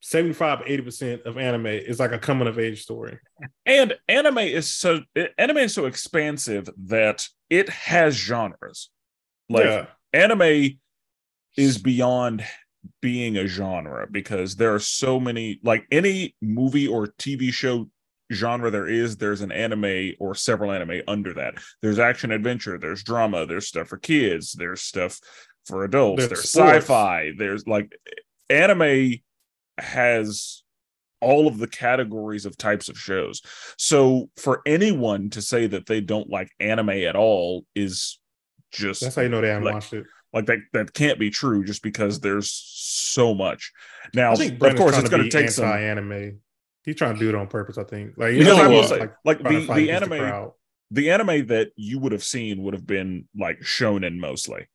75 0.02 0.60
80% 0.60 1.26
of 1.26 1.38
anime 1.38 1.68
is 1.68 2.00
like 2.00 2.12
a 2.12 2.20
coming 2.20 2.48
of 2.48 2.60
age 2.60 2.82
story. 2.82 3.20
And 3.66 3.94
anime 4.08 4.40
is 4.40 4.72
so 4.74 5.02
anime 5.38 5.58
is 5.58 5.74
so 5.74 5.86
expansive 5.86 6.70
that 6.86 7.28
it 7.50 7.70
has 7.70 8.16
genres. 8.16 8.90
Like 9.50 9.66
yeah. 9.66 9.86
anime 10.12 10.80
is 11.56 11.78
beyond 11.78 12.44
being 13.02 13.38
a 13.38 13.46
genre 13.46 14.08
because 14.10 14.56
there 14.56 14.74
are 14.74 14.80
so 14.80 15.20
many 15.20 15.60
like 15.64 15.86
any 15.92 16.36
movie 16.42 16.88
or 16.88 17.06
tv 17.20 17.54
show 17.54 17.88
genre 18.34 18.72
there 18.72 18.88
is 18.88 19.18
there's 19.18 19.42
an 19.42 19.52
anime 19.52 20.14
or 20.20 20.34
several 20.34 20.72
anime 20.72 21.02
under 21.08 21.34
that. 21.34 21.56
There's 21.84 22.00
action 22.00 22.32
adventure 22.32 22.80
there's 22.80 23.04
drama 23.04 23.46
there's 23.46 23.68
stuff 23.68 23.90
for 23.90 23.98
kids 23.98 24.54
there's 24.54 24.82
stuff 24.82 25.20
for 25.68 25.84
adults 25.84 26.28
there's, 26.28 26.30
there's 26.30 26.84
sci-fi 26.84 27.34
there's 27.38 27.68
like 27.68 27.92
anime 28.50 29.20
has 29.82 30.64
all 31.22 31.48
of 31.48 31.60
the 31.60 31.68
categories 31.68 32.46
of 32.46 32.58
types 32.58 32.90
of 32.90 32.98
shows. 32.98 33.42
So 33.78 34.30
for 34.38 34.62
anyone 34.66 35.30
to 35.32 35.42
say 35.42 35.68
that 35.68 35.86
they 35.86 36.02
don't 36.02 36.30
like 36.30 36.50
anime 36.60 36.90
at 36.90 37.16
all 37.16 37.66
is 37.76 38.20
just 38.72 39.02
that's 39.02 39.16
how 39.16 39.22
you 39.22 39.30
know 39.30 39.42
they 39.42 39.50
haven't 39.50 39.66
like, 39.66 39.74
watched 39.76 39.94
it. 39.94 40.06
Like 40.34 40.46
that 40.48 40.60
that 40.74 40.94
can't 40.94 41.20
be 41.20 41.30
true 41.30 41.64
just 41.64 41.84
because 41.84 42.20
there's 42.20 42.50
so 42.52 43.34
much. 43.34 43.72
Now, 44.14 44.34
of 44.34 44.40
course, 44.76 44.98
it's 44.98 45.10
going 45.10 45.24
to 45.24 45.30
take 45.30 45.50
some 45.50 45.66
anime. 45.66 46.40
He's 46.84 46.96
trying 46.96 47.14
to 47.14 47.20
do 47.20 47.30
it 47.30 47.36
on 47.36 47.48
purpose. 47.48 47.78
I 47.78 47.84
think. 47.84 48.14
Like 48.18 48.34
you 48.34 48.44
know, 48.44 48.56
I 48.56 48.68
will 48.68 48.84
say, 48.84 49.00
like, 49.00 49.14
like 49.24 49.44
the, 49.44 49.74
the 49.74 49.92
anime, 49.92 50.10
the, 50.10 50.52
the 50.92 51.12
anime 51.12 51.48
that 51.48 51.72
you 51.76 52.00
would 52.00 52.14
have 52.14 52.24
seen 52.24 52.64
would 52.64 52.74
have 52.74 52.88
been 52.88 53.28
like 53.38 53.60
shonen 53.60 54.18
mostly 54.18 54.68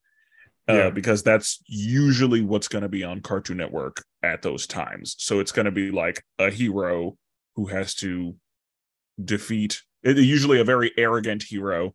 uh, 0.68 0.74
yeah. 0.74 0.90
because 0.90 1.22
that's 1.22 1.62
usually 1.66 2.40
what's 2.40 2.68
going 2.68 2.82
to 2.82 2.88
be 2.88 3.04
on 3.04 3.20
Cartoon 3.20 3.56
Network 3.56 4.04
at 4.26 4.42
those 4.42 4.66
times. 4.66 5.16
So 5.18 5.40
it's 5.40 5.52
going 5.52 5.66
to 5.66 5.72
be 5.72 5.90
like 5.90 6.24
a 6.38 6.50
hero 6.50 7.16
who 7.54 7.66
has 7.66 7.94
to 7.96 8.36
defeat, 9.22 9.82
usually 10.02 10.60
a 10.60 10.64
very 10.64 10.92
arrogant 10.98 11.42
hero 11.42 11.94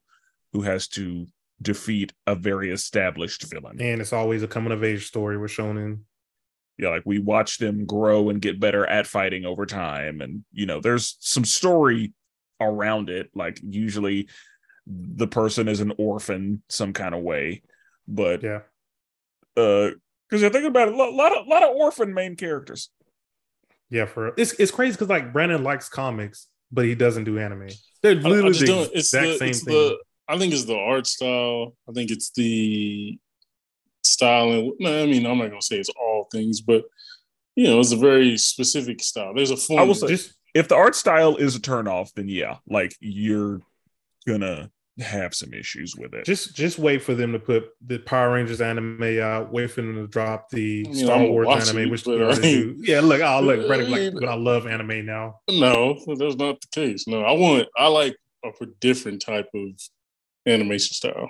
who 0.53 0.61
has 0.61 0.87
to 0.89 1.27
defeat 1.61 2.13
a 2.25 2.35
very 2.35 2.71
established 2.71 3.43
villain. 3.43 3.79
And 3.79 4.01
it's 4.01 4.13
always 4.13 4.41
a 4.41 4.47
coming 4.47 4.71
of 4.71 4.83
age 4.83 5.07
story 5.07 5.37
with 5.37 5.51
Shonen. 5.51 5.99
Yeah, 6.77 6.89
like 6.89 7.03
we 7.05 7.19
watch 7.19 7.59
them 7.59 7.85
grow 7.85 8.29
and 8.29 8.41
get 8.41 8.59
better 8.59 8.87
at 8.87 9.05
fighting 9.05 9.45
over 9.45 9.67
time. 9.67 10.21
And, 10.21 10.43
you 10.51 10.65
know, 10.65 10.81
there's 10.81 11.15
some 11.19 11.45
story 11.45 12.13
around 12.59 13.09
it. 13.09 13.29
Like 13.35 13.59
usually 13.61 14.29
the 14.87 15.27
person 15.27 15.67
is 15.67 15.79
an 15.79 15.93
orphan 15.99 16.63
some 16.69 16.91
kind 16.91 17.13
of 17.13 17.21
way 17.21 17.61
but 18.07 18.43
yeah, 18.43 18.59
uh, 19.57 19.91
because 20.31 20.41
you're 20.41 20.49
thinking 20.49 20.69
about 20.69 20.87
it, 20.87 20.93
a 20.93 20.97
lot 20.97 21.37
of 21.37 21.45
lot 21.45 21.61
of 21.61 21.75
orphan 21.75 22.13
main 22.13 22.37
characters. 22.37 22.89
Yeah, 23.89 24.05
for 24.05 24.33
it's 24.37 24.53
it's 24.53 24.71
crazy 24.71 24.93
because 24.93 25.09
like 25.09 25.33
Brandon 25.33 25.61
likes 25.61 25.89
comics, 25.89 26.47
but 26.71 26.85
he 26.85 26.95
doesn't 26.95 27.25
do 27.25 27.37
anime. 27.37 27.67
They're 28.01 28.15
literally 28.15 28.57
I, 28.57 28.81
I 28.81 28.85
the 28.85 28.91
exact 28.97 29.27
the, 29.27 29.37
same 29.37 29.53
thing. 29.53 29.73
The, 29.73 29.97
I 30.29 30.37
think 30.37 30.53
it's 30.53 30.63
the 30.63 30.77
art 30.77 31.05
style. 31.05 31.75
I 31.89 31.91
think 31.91 32.11
it's 32.11 32.31
the 32.31 33.19
style. 34.03 34.51
And 34.51 34.87
I 34.87 35.05
mean, 35.05 35.25
I'm 35.25 35.37
not 35.37 35.49
gonna 35.49 35.61
say 35.61 35.77
it's 35.77 35.89
all 35.89 36.29
things, 36.31 36.61
but 36.61 36.85
you 37.57 37.67
know, 37.67 37.81
it's 37.81 37.91
a 37.91 37.97
very 37.97 38.37
specific 38.37 39.01
style. 39.03 39.33
There's 39.33 39.51
a 39.51 39.57
form. 39.57 39.81
I 39.81 39.83
will 39.83 39.95
say, 39.95 40.07
just 40.07 40.33
if 40.53 40.69
the 40.69 40.75
art 40.75 40.95
style 40.95 41.35
is 41.35 41.57
a 41.57 41.59
turnoff, 41.59 42.13
then 42.13 42.29
yeah, 42.29 42.57
like 42.65 42.95
you're 43.01 43.59
gonna 44.25 44.71
have 44.99 45.33
some 45.33 45.53
issues 45.53 45.95
with 45.97 46.13
it. 46.13 46.25
Just 46.25 46.55
just 46.55 46.77
wait 46.77 47.01
for 47.01 47.13
them 47.15 47.31
to 47.31 47.39
put 47.39 47.69
the 47.85 47.97
Power 47.99 48.33
Rangers 48.33 48.61
anime 48.61 49.01
out. 49.21 49.51
Wait 49.51 49.71
for 49.71 49.81
them 49.81 49.95
to 49.95 50.07
drop 50.07 50.49
the 50.49 50.83
mean, 50.83 50.95
Star 50.95 51.23
Wars 51.23 51.69
anime, 51.69 51.89
which 51.89 52.03
they 52.03 52.13
I 52.13 52.21
already 52.23 52.47
ain't- 52.47 52.77
do. 52.77 52.91
Yeah, 52.91 52.99
look, 53.01 53.21
I 53.21 53.39
look, 53.39 53.65
Brandon, 53.67 53.89
like, 53.91 54.13
but 54.13 54.25
I 54.29 54.35
love 54.35 54.67
anime 54.67 55.05
now. 55.05 55.39
No, 55.49 55.93
that's 56.17 56.35
not 56.35 56.59
the 56.61 56.67
case. 56.73 57.07
No, 57.07 57.21
I 57.23 57.31
want 57.31 57.67
I 57.77 57.87
like 57.87 58.15
a 58.43 58.65
different 58.79 59.21
type 59.21 59.47
of 59.55 59.69
animation 60.45 60.93
style. 60.93 61.29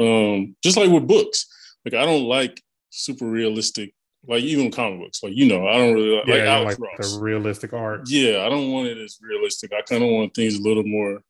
Um, 0.00 0.56
just 0.62 0.76
like 0.76 0.90
with 0.90 1.06
books. 1.06 1.46
Like 1.84 1.94
I 1.94 2.04
don't 2.04 2.24
like 2.24 2.60
super 2.90 3.26
realistic, 3.26 3.92
like 4.26 4.42
even 4.42 4.70
comic 4.70 5.00
books. 5.00 5.22
Like 5.22 5.34
you 5.34 5.46
know, 5.46 5.66
I 5.68 5.78
don't 5.78 5.94
really 5.94 6.16
like, 6.16 6.26
Yeah, 6.26 6.34
like 6.34 6.42
you 6.44 6.48
Alex 6.48 6.78
like 6.80 6.98
Ross. 6.98 7.14
the 7.16 7.20
realistic 7.22 7.72
art. 7.72 8.02
Yeah, 8.06 8.44
I 8.44 8.48
don't 8.48 8.70
want 8.72 8.88
it 8.88 8.98
as 8.98 9.18
realistic. 9.22 9.72
I 9.72 9.82
kind 9.82 10.02
of 10.02 10.10
want 10.10 10.34
things 10.34 10.56
a 10.58 10.62
little 10.62 10.84
more 10.84 11.20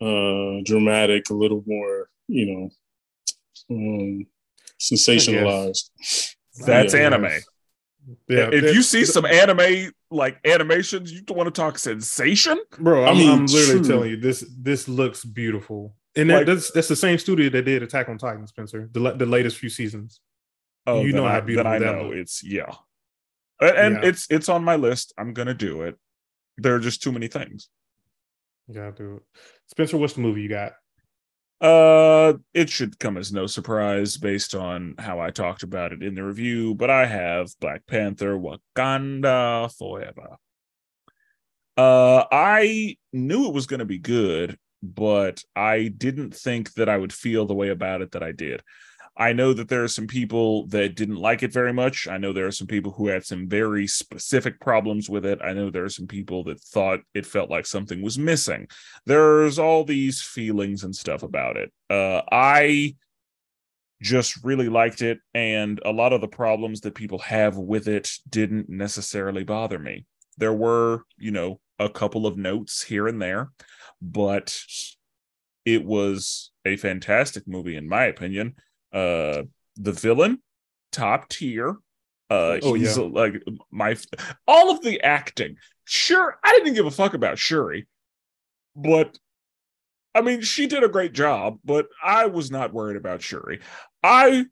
uh 0.00 0.60
dramatic, 0.64 1.30
a 1.30 1.34
little 1.34 1.62
more, 1.66 2.08
you 2.28 2.46
know, 2.46 2.70
um 3.70 4.26
sensationalized. 4.80 5.90
That's 6.66 6.94
Yeah. 6.94 7.00
anime. 7.00 7.30
Yeah, 8.28 8.48
if 8.52 8.74
you 8.74 8.82
see 8.82 9.04
some 9.04 9.26
anime 9.26 9.92
like 10.10 10.38
animations, 10.46 11.12
you 11.12 11.22
want 11.28 11.46
to 11.46 11.60
talk 11.60 11.78
sensation? 11.78 12.58
bro, 12.78 13.04
I 13.04 13.10
I'm, 13.10 13.18
mean, 13.18 13.28
I'm 13.30 13.46
literally 13.46 13.80
true. 13.80 13.88
telling 13.88 14.10
you, 14.10 14.16
this 14.16 14.44
this 14.58 14.88
looks 14.88 15.24
beautiful, 15.24 15.94
and 16.16 16.30
Like- 16.30 16.46
that's 16.46 16.70
that's 16.70 16.88
the 16.88 16.96
same 16.96 17.18
studio 17.18 17.50
that 17.50 17.62
did 17.66 17.82
Attack 17.82 18.08
on 18.08 18.16
Titan, 18.16 18.46
Spenser. 18.46 18.88
The 18.92 19.12
the 19.12 19.26
latest 19.26 19.58
few 19.58 19.68
seasons. 19.68 20.20
Oh, 20.86 21.02
You 21.02 21.12
then 21.12 21.20
know 21.22 21.28
how 21.28 21.36
I, 21.36 21.40
beautiful 21.40 21.70
then 21.70 21.82
I 21.82 21.84
that 21.84 21.96
know 21.96 22.08
looks. 22.08 22.18
it's 22.20 22.44
yeah, 22.44 22.72
and, 23.60 23.76
and 23.76 23.94
Yeah. 24.02 24.08
it's 24.08 24.26
it's 24.30 24.48
on 24.48 24.64
my 24.64 24.76
list. 24.76 25.12
I'm 25.18 25.34
gonna 25.34 25.52
do 25.54 25.82
it. 25.82 25.96
There 26.56 26.74
are 26.74 26.80
just 26.80 27.02
too 27.02 27.12
many 27.12 27.28
things. 27.28 27.68
Gotta 28.72 28.92
do 28.92 29.16
it. 29.16 29.22
Spenser, 29.68 29.98
what's 29.98 30.14
the 30.14 30.20
movie 30.20 30.42
you 30.42 30.48
got? 30.48 30.72
Uh, 31.60 32.34
it 32.54 32.70
should 32.70 32.98
come 32.98 33.16
as 33.16 33.32
no 33.32 33.46
surprise 33.46 34.16
based 34.16 34.54
on 34.54 34.94
how 34.98 35.20
I 35.20 35.30
talked 35.30 35.62
about 35.62 35.92
it 35.92 36.02
in 36.02 36.14
the 36.14 36.22
review, 36.22 36.74
but 36.74 36.90
I 36.90 37.06
have 37.06 37.50
Black 37.60 37.86
Panther 37.86 38.38
Wakanda 38.38 39.74
Forever. 39.76 40.36
Uh, 41.76 42.24
I 42.30 42.96
knew 43.12 43.46
it 43.46 43.54
was 43.54 43.66
going 43.66 43.80
to 43.80 43.86
be 43.86 43.98
good, 43.98 44.56
but 44.82 45.42
I 45.56 45.88
didn't 45.88 46.34
think 46.34 46.74
that 46.74 46.88
I 46.88 46.96
would 46.96 47.12
feel 47.12 47.46
the 47.46 47.54
way 47.54 47.70
about 47.70 48.02
it 48.02 48.12
that 48.12 48.22
I 48.22 48.32
did. 48.32 48.62
I 49.20 49.32
know 49.32 49.52
that 49.52 49.68
there 49.68 49.82
are 49.82 49.88
some 49.88 50.06
people 50.06 50.66
that 50.68 50.94
didn't 50.94 51.16
like 51.16 51.42
it 51.42 51.52
very 51.52 51.72
much. 51.72 52.06
I 52.06 52.18
know 52.18 52.32
there 52.32 52.46
are 52.46 52.52
some 52.52 52.68
people 52.68 52.92
who 52.92 53.08
had 53.08 53.24
some 53.26 53.48
very 53.48 53.86
specific 53.88 54.60
problems 54.60 55.10
with 55.10 55.26
it. 55.26 55.40
I 55.42 55.52
know 55.52 55.70
there 55.70 55.84
are 55.84 55.88
some 55.90 56.06
people 56.06 56.44
that 56.44 56.60
thought 56.60 57.00
it 57.14 57.26
felt 57.26 57.50
like 57.50 57.66
something 57.66 58.00
was 58.00 58.18
missing 58.18 58.68
there's 59.06 59.58
all 59.58 59.84
these 59.84 60.20
feelings 60.20 60.84
and 60.84 60.94
stuff 60.94 61.22
about 61.22 61.56
it. 61.56 61.72
Uh, 61.90 62.22
I 62.30 62.96
just 64.00 64.44
really 64.44 64.68
liked 64.68 65.02
it, 65.02 65.18
and 65.34 65.80
a 65.84 65.90
lot 65.90 66.12
of 66.12 66.20
the 66.20 66.28
problems 66.28 66.82
that 66.82 66.94
people 66.94 67.18
have 67.20 67.56
with 67.56 67.88
it 67.88 68.10
didn't 68.28 68.68
necessarily 68.68 69.44
bother 69.44 69.78
me. 69.78 70.04
There 70.36 70.52
were, 70.52 71.04
you 71.16 71.30
know, 71.30 71.60
a 71.78 71.88
couple 71.88 72.26
of 72.26 72.36
notes 72.36 72.82
here 72.82 73.08
and 73.08 73.20
there, 73.20 73.50
but 74.00 74.60
it 75.64 75.84
was 75.84 76.50
a 76.64 76.76
fantastic 76.76 77.48
movie, 77.48 77.76
in 77.76 77.88
my 77.88 78.04
opinion. 78.04 78.54
Uh, 78.92 79.42
the 79.76 79.92
villain, 79.92 80.42
top 80.92 81.28
tier. 81.28 81.76
Uh, 82.30 82.58
Oh, 82.62 82.74
he's 82.74 82.96
yeah. 82.98 83.04
like 83.04 83.42
my 83.70 83.96
all 84.46 84.70
of 84.70 84.82
the 84.82 85.00
acting. 85.02 85.56
Sure, 85.84 86.38
I 86.44 86.52
didn't 86.52 86.74
give 86.74 86.86
a 86.86 86.90
fuck 86.90 87.14
about 87.14 87.38
Shuri 87.38 87.86
but 88.78 89.18
I 90.14 90.20
mean, 90.22 90.40
she 90.40 90.66
did 90.66 90.84
a 90.84 90.88
great 90.88 91.12
job, 91.12 91.58
but 91.64 91.86
I 92.02 92.26
was 92.26 92.50
not 92.50 92.72
worried 92.72 92.96
about 92.96 93.22
Shuri. 93.22 93.60
I 94.02 94.46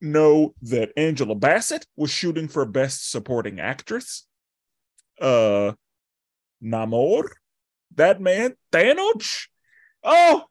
know 0.00 0.54
that 0.62 0.92
Angela 0.96 1.34
Bassett 1.34 1.86
was 1.96 2.10
shooting 2.10 2.48
for 2.48 2.64
Best 2.64 3.10
Supporting 3.10 3.60
Actress. 3.60 4.26
Uh, 5.20 5.72
Namor, 6.62 7.28
that 7.94 8.20
man, 8.20 8.54
Thanos. 8.70 9.46
Oh, 10.04 10.44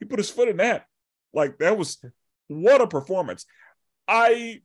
he 0.00 0.06
put 0.06 0.18
his 0.18 0.30
foot 0.30 0.48
in 0.48 0.56
that. 0.58 0.86
Like, 1.32 1.58
that 1.58 1.76
was 1.76 2.02
what 2.60 2.80
a 2.80 2.86
performance. 2.86 3.46
I 4.08 4.60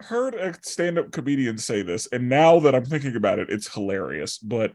heard 0.00 0.34
a 0.34 0.54
stand 0.62 0.98
up 0.98 1.12
comedian 1.12 1.58
say 1.58 1.82
this, 1.82 2.08
and 2.12 2.28
now 2.28 2.60
that 2.60 2.74
I'm 2.74 2.84
thinking 2.84 3.16
about 3.16 3.38
it, 3.38 3.50
it's 3.50 3.72
hilarious. 3.72 4.38
But 4.38 4.72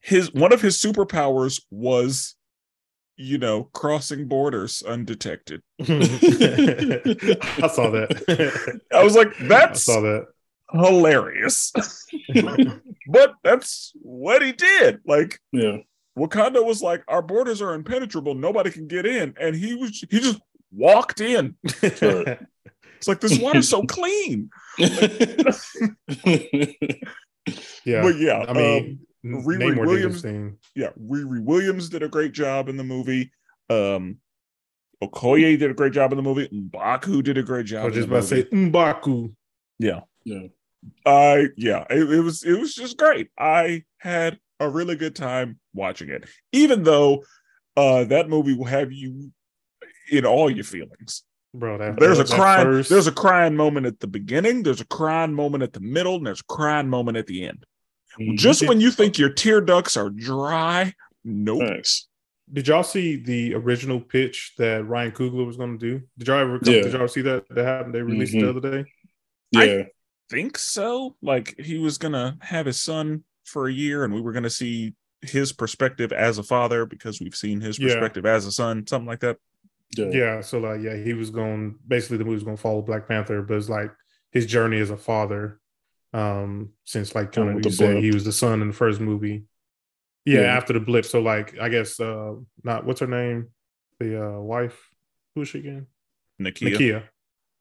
his 0.00 0.32
one 0.32 0.52
of 0.52 0.60
his 0.60 0.76
superpowers 0.76 1.62
was 1.70 2.34
you 3.16 3.38
know 3.38 3.64
crossing 3.72 4.26
borders 4.26 4.82
undetected 4.82 5.62
I 5.80 5.86
saw 7.72 7.90
that. 7.90 8.80
i 8.92 9.04
was 9.04 9.14
like 9.14 9.28
that's 9.48 9.88
I 9.88 9.92
saw 9.94 10.00
that. 10.00 10.26
hilarious 10.72 11.72
but 13.06 13.34
that's 13.44 13.92
what 14.02 14.42
he 14.42 14.50
did 14.50 14.98
like 15.06 15.38
Yeah. 15.52 15.76
wakanda 16.18 16.64
was 16.66 16.82
like 16.82 17.04
our 17.06 17.22
borders 17.22 17.62
are 17.62 17.74
impenetrable 17.74 18.34
nobody 18.34 18.72
can 18.72 18.88
get 18.88 19.06
in 19.06 19.32
and 19.40 19.54
he 19.54 19.74
was 19.76 20.04
he 20.10 20.18
just 20.18 20.40
walked 20.76 21.20
in 21.20 21.54
Right. 21.82 22.38
it's 22.98 23.08
like 23.08 23.20
this 23.20 23.38
water's 23.38 23.68
so 23.68 23.82
clean 23.84 24.50
yeah, 27.84 28.02
but 28.02 28.16
yeah 28.18 28.44
I 28.48 28.52
mean, 28.52 28.98
um, 29.24 29.42
Riri 29.44 29.58
Namor 29.58 29.62
did 29.62 29.68
his 29.68 29.86
Williams- 29.86 30.22
thing. 30.22 30.58
yeah, 30.74 30.90
Riri 31.00 31.42
Williams 31.42 31.88
did 31.88 32.02
a 32.02 32.08
great 32.08 32.32
job 32.32 32.68
in 32.68 32.76
the 32.76 32.84
movie. 32.84 33.30
Um, 33.70 34.18
Okoye 35.02 35.58
did 35.58 35.70
a 35.70 35.74
great 35.74 35.92
job 35.92 36.12
in 36.12 36.16
the 36.16 36.22
movie. 36.22 36.48
Mbaku 36.48 37.22
did 37.22 37.36
a 37.38 37.42
great 37.42 37.66
job. 37.66 37.86
I 37.86 37.90
job. 37.90 37.90
was 37.90 37.94
just 37.96 38.08
the 38.08 38.14
about 38.14 38.28
to 38.28 38.28
say 38.28 38.44
Mbaku. 38.56 39.34
yeah, 39.78 40.00
yeah. 40.24 40.46
I 41.06 41.48
yeah, 41.56 41.84
it, 41.90 42.10
it 42.10 42.20
was 42.20 42.42
it 42.44 42.58
was 42.58 42.74
just 42.74 42.96
great. 42.98 43.28
I 43.38 43.84
had 43.98 44.38
a 44.60 44.68
really 44.68 44.96
good 44.96 45.16
time 45.16 45.58
watching 45.74 46.08
it, 46.10 46.24
even 46.52 46.82
though 46.82 47.24
uh 47.76 48.04
that 48.04 48.28
movie 48.28 48.54
will 48.54 48.66
have 48.66 48.92
you 48.92 49.32
in 50.10 50.24
all 50.26 50.50
your 50.50 50.64
feelings. 50.64 51.22
Bro, 51.52 51.78
that 51.78 51.98
There's 52.00 52.18
a 52.18 52.24
crying, 52.24 52.66
first- 52.66 52.90
there's 52.90 53.06
a 53.06 53.12
crying 53.12 53.54
moment 53.56 53.86
at 53.86 54.00
the 54.00 54.08
beginning, 54.08 54.62
there's 54.64 54.80
a 54.80 54.86
crying 54.86 55.32
moment 55.34 55.62
at 55.62 55.72
the 55.72 55.80
middle, 55.80 56.16
and 56.16 56.26
there's 56.26 56.40
a 56.40 56.52
crying 56.52 56.88
moment 56.88 57.16
at 57.16 57.26
the 57.26 57.44
end. 57.44 57.64
Mhm. 58.18 58.36
Just 58.36 58.66
when 58.66 58.80
you 58.80 58.90
think 58.90 59.18
your 59.18 59.28
tear 59.30 59.60
ducts 59.60 59.96
are 59.96 60.10
dry, 60.10 60.92
nope. 61.24 61.60
Thanks. 61.68 62.08
Did 62.52 62.68
y'all 62.68 62.82
see 62.82 63.16
the 63.16 63.54
original 63.54 64.00
pitch 64.00 64.52
that 64.58 64.84
Ryan 64.86 65.12
Coogler 65.12 65.46
was 65.46 65.56
going 65.56 65.78
to 65.78 65.98
do? 65.98 66.02
Did 66.18 66.28
y'all 66.28 66.40
ever? 66.40 66.58
Yeah. 66.62 66.82
Did 66.82 66.92
y'all 66.92 67.08
see 67.08 67.22
that? 67.22 67.44
That 67.50 67.64
happened. 67.64 67.94
They 67.94 68.02
released 68.02 68.34
it 68.34 68.38
Mhm. 68.38 68.40
the 68.40 68.50
other 68.50 68.82
day. 68.82 68.90
I- 69.56 69.64
Yeah. 69.64 69.82
think 70.28 70.58
so. 70.58 71.16
Like 71.22 71.58
he 71.58 71.78
was 71.78 71.98
gonna 71.98 72.36
have 72.40 72.66
his 72.66 72.80
son 72.82 73.24
for 73.44 73.68
a 73.68 73.72
year, 73.72 74.04
and 74.04 74.12
we 74.12 74.20
were 74.20 74.32
gonna 74.32 74.50
see 74.50 74.94
his 75.22 75.52
perspective 75.52 76.12
as 76.12 76.36
a 76.38 76.42
father 76.42 76.84
because 76.86 77.20
we've 77.20 77.34
seen 77.36 77.60
his 77.60 77.78
Yeah. 77.78 77.86
perspective 77.88 78.26
as 78.26 78.44
a 78.46 78.52
son, 78.52 78.86
something 78.86 79.06
like 79.06 79.20
that. 79.20 79.38
Yeah. 79.96 80.06
Yeah. 80.10 80.40
So 80.40 80.58
like, 80.58 80.80
yeah, 80.82 80.96
he 80.96 81.14
was 81.14 81.30
going. 81.30 81.76
Basically, 81.86 82.18
the 82.18 82.24
movie 82.24 82.34
was 82.34 82.44
going 82.44 82.56
to 82.56 82.62
follow 82.62 82.82
Black 82.82 83.08
Panther, 83.08 83.42
but 83.42 83.56
it's 83.56 83.68
like 83.68 83.90
his 84.32 84.46
journey 84.46 84.78
as 84.80 84.90
a 84.90 84.96
father. 84.96 85.60
Um, 86.12 86.70
since 86.84 87.14
like 87.14 87.32
kind 87.32 87.50
of 87.58 87.64
you 87.64 87.70
said, 87.70 88.02
he 88.02 88.12
was 88.12 88.24
the 88.24 88.32
son 88.32 88.62
in 88.62 88.68
the 88.68 88.74
first 88.74 89.00
movie. 89.00 89.44
Yeah, 90.24 90.42
Yeah. 90.42 90.56
after 90.56 90.72
the 90.72 90.80
blip. 90.80 91.04
So 91.04 91.20
like, 91.20 91.58
I 91.58 91.68
guess 91.68 91.98
uh, 92.00 92.34
not 92.62 92.86
what's 92.86 93.00
her 93.00 93.06
name, 93.06 93.48
the 93.98 94.24
uh 94.24 94.40
wife. 94.40 94.78
Who 95.34 95.42
is 95.42 95.48
she 95.48 95.58
again? 95.58 95.86
Nakia. 96.40 96.76
Nakia. 96.76 97.02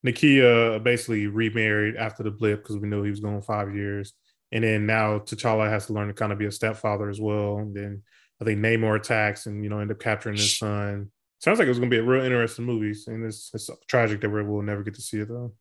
Nakia 0.05 0.83
basically 0.83 1.27
remarried 1.27 1.95
after 1.95 2.23
the 2.23 2.31
blip 2.31 2.61
because 2.61 2.77
we 2.77 2.87
knew 2.87 3.03
he 3.03 3.09
was 3.09 3.19
going 3.21 3.41
five 3.41 3.75
years. 3.75 4.13
And 4.51 4.63
then 4.63 4.85
now 4.85 5.17
T'Challa 5.19 5.67
has 5.69 5.87
to 5.87 5.93
learn 5.93 6.09
to 6.09 6.13
kind 6.13 6.31
of 6.31 6.37
be 6.37 6.45
a 6.45 6.51
stepfather 6.51 7.09
as 7.09 7.19
well. 7.19 7.57
And 7.57 7.75
then 7.75 8.03
I 8.39 8.45
think 8.45 8.59
Namor 8.59 8.97
attacks 8.97 9.47
and, 9.47 9.63
you 9.63 9.69
know, 9.69 9.79
end 9.79 9.89
up 9.91 9.99
capturing 9.99 10.35
his 10.35 10.57
son. 10.57 11.09
Sounds 11.43 11.59
like 11.59 11.65
it 11.65 11.71
was 11.71 11.79
going 11.79 11.91
to 11.91 11.93
be 11.93 11.99
a 11.99 12.05
real 12.05 12.23
interesting 12.23 12.63
movie. 12.63 12.97
And 13.07 13.25
it's, 13.25 13.51
it's 13.53 13.69
tragic 13.89 14.21
that 14.21 14.29
we 14.29 14.43
will 14.43 14.61
never 14.61 14.81
get 14.81 14.93
to 14.93 15.01
see 15.01 15.19
it, 15.19 15.27
though. 15.27 15.51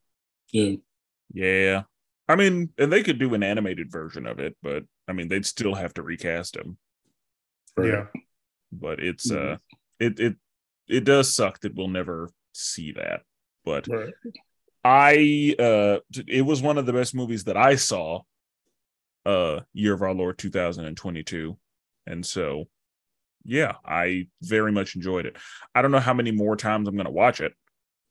Yeah. 0.52 0.76
Yeah. 1.34 1.82
I 2.28 2.36
mean, 2.36 2.68
and 2.78 2.92
they 2.92 3.02
could 3.02 3.18
do 3.18 3.34
an 3.34 3.42
animated 3.42 3.90
version 3.90 4.24
of 4.28 4.38
it, 4.38 4.56
but 4.62 4.84
I 5.08 5.12
mean, 5.12 5.26
they'd 5.26 5.44
still 5.44 5.74
have 5.74 5.92
to 5.94 6.02
recast 6.04 6.54
him. 6.56 6.78
Right. 7.76 7.88
Yeah. 7.88 8.06
But 8.70 9.00
it's 9.00 9.28
Mhm. 9.28 9.54
uh, 9.54 9.56
it 9.98 10.20
it 10.20 10.36
it 10.86 11.02
does 11.02 11.34
suck 11.34 11.58
that 11.62 11.74
we'll 11.74 11.88
never 11.88 12.30
see 12.52 12.92
that. 12.92 13.22
But 13.64 13.88
Right. 13.88 14.14
I 14.84 15.56
uh, 15.58 15.98
it 16.28 16.42
was 16.42 16.62
one 16.62 16.78
of 16.78 16.86
the 16.86 16.92
best 16.92 17.12
movies 17.12 17.42
that 17.44 17.56
I 17.56 17.74
saw. 17.74 18.20
Uh, 19.26 19.62
year 19.72 19.94
of 19.94 20.02
our 20.02 20.14
Lord 20.14 20.38
2022, 20.38 21.58
and 22.06 22.24
so 22.24 22.68
yeah, 23.44 23.74
I 23.84 24.28
very 24.42 24.72
much 24.72 24.96
enjoyed 24.96 25.26
it. 25.26 25.36
I 25.74 25.82
don't 25.82 25.90
know 25.90 26.00
how 26.00 26.14
many 26.14 26.30
more 26.30 26.56
times 26.56 26.88
I'm 26.88 26.94
going 26.94 27.06
to 27.06 27.12
watch 27.12 27.40
it 27.40 27.52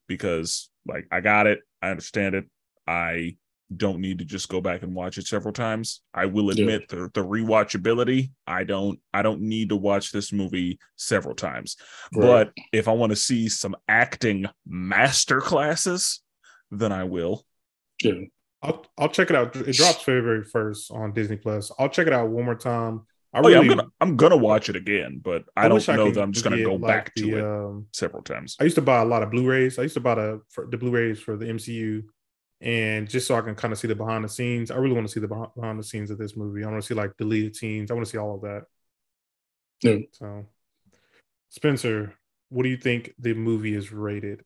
because, 0.08 0.70
like, 0.88 1.08
I 1.12 1.22
got 1.22 1.48
it, 1.48 1.60
I 1.82 1.90
understand 1.90 2.36
it, 2.36 2.46
I 2.88 3.38
don't 3.76 4.00
need 4.00 4.20
to 4.20 4.26
just 4.26 4.50
go 4.50 4.60
back 4.60 4.84
and 4.84 4.94
watch 4.94 5.18
it 5.18 5.28
several 5.28 5.54
times. 5.54 6.02
I 6.14 6.26
will 6.26 6.50
admit 6.50 6.88
yeah. 6.90 7.00
the, 7.00 7.12
the 7.14 7.26
rewatchability, 7.26 8.32
I 8.46 8.64
don't 8.64 9.00
I 9.14 9.22
don't 9.22 9.42
need 9.42 9.70
to 9.70 9.78
watch 9.78 10.12
this 10.12 10.34
movie 10.34 10.80
several 10.98 11.36
times. 11.36 11.78
Right. 12.14 12.22
But 12.22 12.54
if 12.74 12.88
I 12.88 12.92
want 12.92 13.12
to 13.12 13.16
see 13.16 13.48
some 13.48 13.76
acting 13.88 14.48
master 14.68 15.40
classes, 15.40 16.22
then 16.70 16.92
I 16.92 17.06
will. 17.06 17.46
Yeah. 18.04 18.14
I'll 18.62 18.86
I'll 18.98 19.10
check 19.10 19.30
it 19.30 19.36
out. 19.36 19.56
It 19.56 19.76
drops 19.76 20.04
February 20.04 20.44
first 20.44 20.92
on 20.92 21.14
Disney 21.14 21.38
Plus. 21.38 21.72
I'll 21.80 21.90
check 21.90 22.08
it 22.08 22.14
out 22.14 22.30
one 22.30 22.46
more 22.46 22.56
time. 22.56 23.06
I 23.34 23.40
oh, 23.40 23.42
really, 23.44 23.54
yeah, 23.54 23.60
I'm 23.60 23.68
gonna 23.68 23.88
I'm 24.02 24.18
gonna 24.18 24.38
watch 24.38 24.68
it 24.68 24.76
again, 24.76 25.22
but 25.24 25.46
I, 25.56 25.66
I 25.66 25.68
don't 25.70 25.88
know 25.88 26.08
I 26.08 26.12
that 26.12 26.22
I'm 26.22 26.34
just 26.34 26.44
gonna 26.44 26.62
go 26.62 26.76
like 26.76 27.06
back 27.06 27.16
to 27.16 27.38
it 27.38 27.44
um, 27.44 27.88
several 27.94 28.24
times. 28.24 28.58
I 28.60 28.66
used 28.66 28.76
to 28.76 28.82
buy 28.82 29.02
a 29.02 29.06
lot 29.06 29.24
of 29.24 29.32
Blu-rays. 29.32 29.80
I 29.80 29.84
used 29.84 29.94
to 29.94 30.02
buy 30.02 30.16
the 30.16 30.42
the 30.70 30.78
Blu-rays 30.78 31.20
for 31.20 31.38
the 31.38 31.46
MCU, 31.46 32.04
and 32.60 33.10
just 33.10 33.28
so 33.28 33.36
I 33.36 33.42
can 33.42 33.56
kind 33.56 33.72
of 33.72 33.80
see 33.80 33.88
the 33.88 33.96
behind 33.96 34.26
the 34.26 34.30
scenes. 34.30 34.70
I 34.70 34.76
really 34.76 34.96
want 34.96 35.08
to 35.08 35.14
see 35.14 35.22
the 35.22 35.28
behind 35.56 35.80
the 35.80 35.84
scenes 35.84 36.12
of 36.12 36.18
this 36.18 36.36
movie. 36.36 36.64
I 36.64 36.68
want 36.70 36.82
to 36.82 36.86
see 36.86 36.94
like 36.94 37.16
deleted 37.18 37.56
scenes. 37.56 37.90
I 37.90 37.94
want 37.94 38.06
to 38.06 38.12
see 38.12 38.18
all 38.18 38.36
of 38.36 38.42
that. 38.42 38.64
So, 40.12 40.46
Spenser, 41.50 42.14
what 42.50 42.64
do 42.64 42.70
you 42.70 42.78
think 42.78 43.14
the 43.18 43.34
movie 43.34 43.74
is 43.74 43.94
rated 43.94 44.44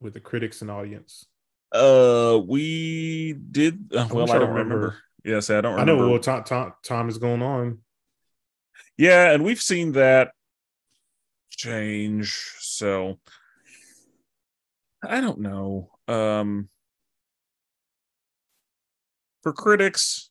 with 0.00 0.14
the 0.14 0.20
critics 0.20 0.62
and 0.62 0.70
audience? 0.70 1.26
Uh, 1.72 2.40
we 2.46 3.32
did. 3.32 3.92
Uh, 3.94 4.08
well, 4.12 4.30
I 4.30 4.38
don't 4.38 4.50
remember. 4.50 4.74
remember. 4.74 4.96
Yes, 5.24 5.50
I 5.50 5.60
don't. 5.60 5.72
Remember. 5.74 5.92
I 5.92 5.96
know. 5.96 6.10
Well, 6.10 6.20
time, 6.20 6.44
time, 6.44 6.72
time 6.84 7.08
is 7.08 7.18
going 7.18 7.42
on. 7.42 7.78
Yeah, 8.98 9.30
and 9.32 9.44
we've 9.44 9.60
seen 9.60 9.92
that 9.92 10.32
change. 11.50 12.36
So 12.58 13.18
I 15.02 15.20
don't 15.20 15.40
know. 15.40 15.90
Um 16.08 16.68
for 19.42 19.52
critics 19.52 20.30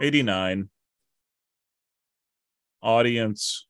89 0.00 0.68
audience 2.82 3.66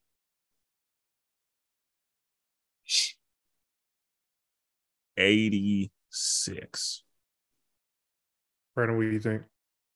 Eighty-six. 5.18 7.02
Brandon, 8.74 8.96
what 8.96 9.02
do 9.04 9.10
you 9.10 9.20
think? 9.20 9.42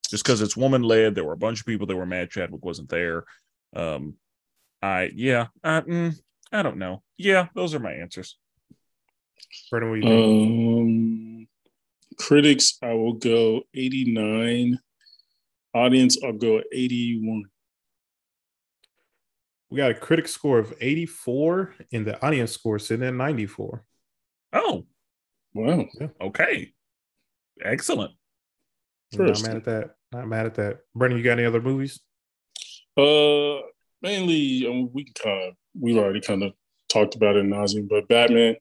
Just 0.09 0.23
because 0.23 0.41
it's 0.41 0.55
woman 0.55 0.83
led, 0.83 1.15
there 1.15 1.23
were 1.23 1.33
a 1.33 1.37
bunch 1.37 1.59
of 1.59 1.65
people 1.65 1.87
that 1.87 1.95
were 1.95 2.05
mad 2.05 2.29
Chadwick 2.29 2.63
wasn't 2.63 2.89
there. 2.89 3.25
Um, 3.75 4.15
I 4.81 5.11
yeah, 5.13 5.47
I, 5.63 5.81
mm, 5.81 6.15
I 6.51 6.63
don't 6.63 6.77
know. 6.77 7.03
Yeah, 7.17 7.47
those 7.55 7.73
are 7.73 7.79
my 7.79 7.93
answers. 7.93 8.37
Brandon, 9.69 9.89
what 9.91 10.01
do 10.01 10.07
you? 10.07 10.79
Um, 10.79 11.47
critics, 12.17 12.77
I 12.81 12.93
will 12.93 13.13
go 13.13 13.61
eighty 13.73 14.11
nine. 14.11 14.79
Audience, 15.73 16.17
I'll 16.23 16.33
go 16.33 16.61
eighty 16.71 17.19
one. 17.21 17.45
We 19.69 19.77
got 19.77 19.91
a 19.91 19.95
critic 19.95 20.29
score 20.29 20.59
of 20.59 20.73
84 20.79 21.75
and 21.91 22.07
the 22.07 22.25
audience 22.25 22.53
score 22.53 22.79
sitting 22.79 23.05
at 23.05 23.13
94. 23.13 23.83
Oh, 24.53 24.85
wow. 25.53 25.85
Yeah. 25.99 26.07
Okay. 26.21 26.71
Excellent. 27.61 28.13
Not 29.11 29.41
mad 29.41 29.57
at 29.57 29.65
that. 29.65 29.95
Not 30.13 30.27
mad 30.27 30.45
at 30.45 30.55
that. 30.55 30.79
Brendan, 30.95 31.17
you 31.17 31.23
got 31.23 31.33
any 31.33 31.45
other 31.45 31.61
movies? 31.61 31.99
Uh, 32.97 33.61
mainly 34.01 34.65
um, 34.67 34.89
we 34.93 35.05
kind 35.21 35.49
of 35.49 35.53
we've 35.79 35.97
already 35.97 36.21
kind 36.21 36.43
of 36.43 36.53
talked 36.89 37.15
about 37.15 37.35
it 37.35 37.39
in 37.39 37.49
nauseam, 37.49 37.87
but 37.89 38.07
Batman, 38.07 38.55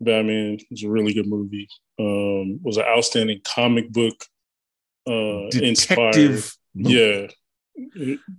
Batman 0.00 0.58
was 0.70 0.82
a 0.82 0.90
really 0.90 1.12
good 1.14 1.28
movie. 1.28 1.68
Um, 1.98 2.60
was 2.62 2.78
an 2.78 2.84
outstanding 2.84 3.40
comic 3.44 3.90
book 3.90 4.24
uh, 5.08 5.48
inspired. 5.52 6.42
Yeah, 6.74 7.26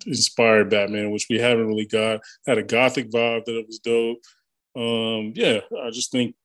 inspired 0.06 0.70
Batman, 0.70 1.12
which 1.12 1.28
we 1.30 1.40
haven't 1.40 1.68
really 1.68 1.86
got. 1.86 2.22
Had 2.48 2.58
a 2.58 2.64
gothic 2.64 3.10
vibe 3.12 3.46
that 3.46 3.58
it 3.58 3.68
was 3.68 3.80
dope. 3.80 4.20
Um, 4.76 5.34
yeah, 5.36 5.60
I 5.84 5.90
just 5.92 6.12
think 6.12 6.36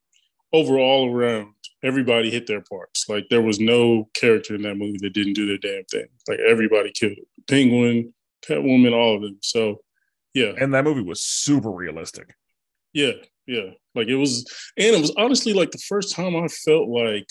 overall 0.53 1.13
around 1.13 1.53
everybody 1.83 2.29
hit 2.29 2.47
their 2.47 2.61
parts. 2.61 3.07
Like 3.07 3.27
there 3.29 3.41
was 3.41 3.59
no 3.59 4.09
character 4.13 4.55
in 4.55 4.63
that 4.63 4.75
movie 4.77 4.99
that 5.01 5.13
didn't 5.13 5.33
do 5.33 5.47
their 5.47 5.57
damn 5.57 5.85
thing. 5.85 6.07
Like 6.27 6.39
everybody 6.39 6.91
killed 6.91 7.17
it. 7.17 7.27
Penguin, 7.47 8.13
Catwoman, 8.47 8.93
all 8.93 9.15
of 9.15 9.21
them. 9.21 9.37
So 9.41 9.81
yeah. 10.33 10.53
And 10.59 10.73
that 10.73 10.83
movie 10.83 11.01
was 11.01 11.21
super 11.21 11.71
realistic. 11.71 12.35
Yeah, 12.93 13.13
yeah. 13.47 13.71
Like 13.95 14.07
it 14.07 14.15
was 14.15 14.45
and 14.77 14.95
it 14.95 15.01
was 15.01 15.13
honestly 15.17 15.53
like 15.53 15.71
the 15.71 15.79
first 15.79 16.13
time 16.13 16.35
I 16.35 16.47
felt 16.47 16.87
like, 16.87 17.27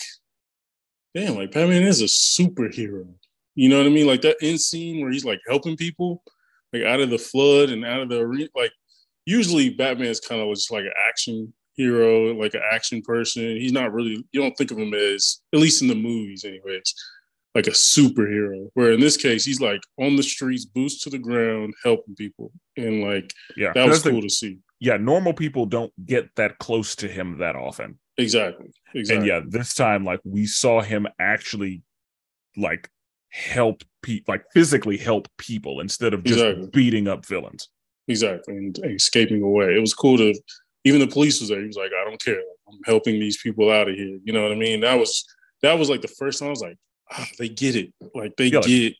damn, 1.15 1.35
like 1.35 1.51
Batman 1.51 1.83
is 1.83 2.01
a 2.01 2.05
superhero. 2.05 3.07
You 3.55 3.69
know 3.69 3.77
what 3.77 3.87
I 3.87 3.91
mean? 3.91 4.07
Like 4.07 4.21
that 4.21 4.37
end 4.41 4.59
scene 4.59 5.01
where 5.01 5.11
he's 5.11 5.25
like 5.25 5.39
helping 5.47 5.77
people, 5.77 6.21
like 6.73 6.83
out 6.83 6.99
of 6.99 7.09
the 7.09 7.17
flood 7.17 7.69
and 7.69 7.85
out 7.85 8.01
of 8.01 8.09
the 8.09 8.19
arena. 8.19 8.49
Like 8.55 8.73
usually 9.25 9.69
Batman's 9.69 10.19
kind 10.19 10.41
of 10.41 10.53
just 10.53 10.71
like 10.71 10.83
an 10.83 10.91
action 11.07 11.53
hero, 11.75 12.33
like 12.33 12.55
an 12.55 12.61
action 12.71 13.01
person. 13.01 13.43
He's 13.43 13.71
not 13.71 13.93
really 13.93 14.25
you 14.31 14.41
don't 14.41 14.55
think 14.57 14.71
of 14.71 14.77
him 14.77 14.93
as 14.93 15.39
at 15.53 15.59
least 15.59 15.81
in 15.81 15.87
the 15.87 15.95
movies, 15.95 16.43
anyways 16.43 16.93
like 17.57 17.65
a 17.67 17.71
superhero. 17.71 18.69
Where 18.75 18.91
in 18.91 18.99
this 18.99 19.17
case, 19.17 19.43
he's 19.43 19.59
like 19.59 19.81
on 19.97 20.15
the 20.15 20.21
streets, 20.21 20.63
boots 20.63 21.03
to 21.03 21.09
the 21.09 21.17
ground, 21.17 21.73
helping 21.83 22.15
people, 22.15 22.51
and 22.77 23.01
like 23.01 23.33
yeah, 23.57 23.73
that 23.73 23.87
was 23.87 24.03
cool 24.03 24.21
the, 24.21 24.21
to 24.21 24.29
see. 24.29 24.59
Yeah, 24.79 24.97
normal 24.97 25.33
people 25.33 25.65
don't 25.65 25.91
get 26.05 26.29
that 26.35 26.59
close 26.59 26.95
to 26.97 27.07
him 27.07 27.39
that 27.39 27.55
often. 27.55 27.97
Exactly. 28.17 28.67
Exactly. 28.93 29.17
And 29.17 29.25
yeah, 29.25 29.41
this 29.49 29.73
time, 29.73 30.05
like 30.05 30.19
we 30.23 30.45
saw 30.45 30.81
him 30.81 31.07
actually, 31.19 31.81
like 32.55 32.89
help 33.29 33.83
people, 34.03 34.31
like 34.31 34.45
physically 34.53 34.97
help 34.97 35.27
people 35.39 35.79
instead 35.79 36.13
of 36.13 36.23
just 36.23 36.39
exactly. 36.39 36.69
beating 36.71 37.07
up 37.07 37.25
villains. 37.25 37.69
Exactly, 38.07 38.55
and 38.55 38.77
escaping 38.85 39.41
away. 39.41 39.75
It 39.75 39.81
was 39.81 39.95
cool 39.95 40.17
to. 40.17 40.33
Even 40.85 41.01
the 41.01 41.07
police 41.07 41.41
was 41.41 41.49
there. 41.49 41.59
He 41.59 41.67
was 41.67 41.75
like, 41.75 41.91
"I 41.99 42.07
don't 42.07 42.23
care. 42.23 42.39
I'm 42.69 42.79
helping 42.85 43.19
these 43.19 43.41
people 43.41 43.71
out 43.71 43.89
of 43.89 43.95
here." 43.95 44.19
You 44.23 44.31
know 44.31 44.43
what 44.43 44.51
I 44.51 44.55
mean? 44.55 44.81
That 44.81 44.99
was 44.99 45.25
that 45.63 45.73
was 45.79 45.89
like 45.89 46.01
the 46.01 46.07
first 46.07 46.37
time 46.37 46.49
I 46.49 46.51
was 46.51 46.61
like, 46.61 46.77
Ah, 47.11 47.27
they 47.39 47.49
get 47.49 47.75
it. 47.75 47.93
Like 48.13 48.35
they 48.37 48.47
yeah, 48.47 48.61
get 48.61 48.93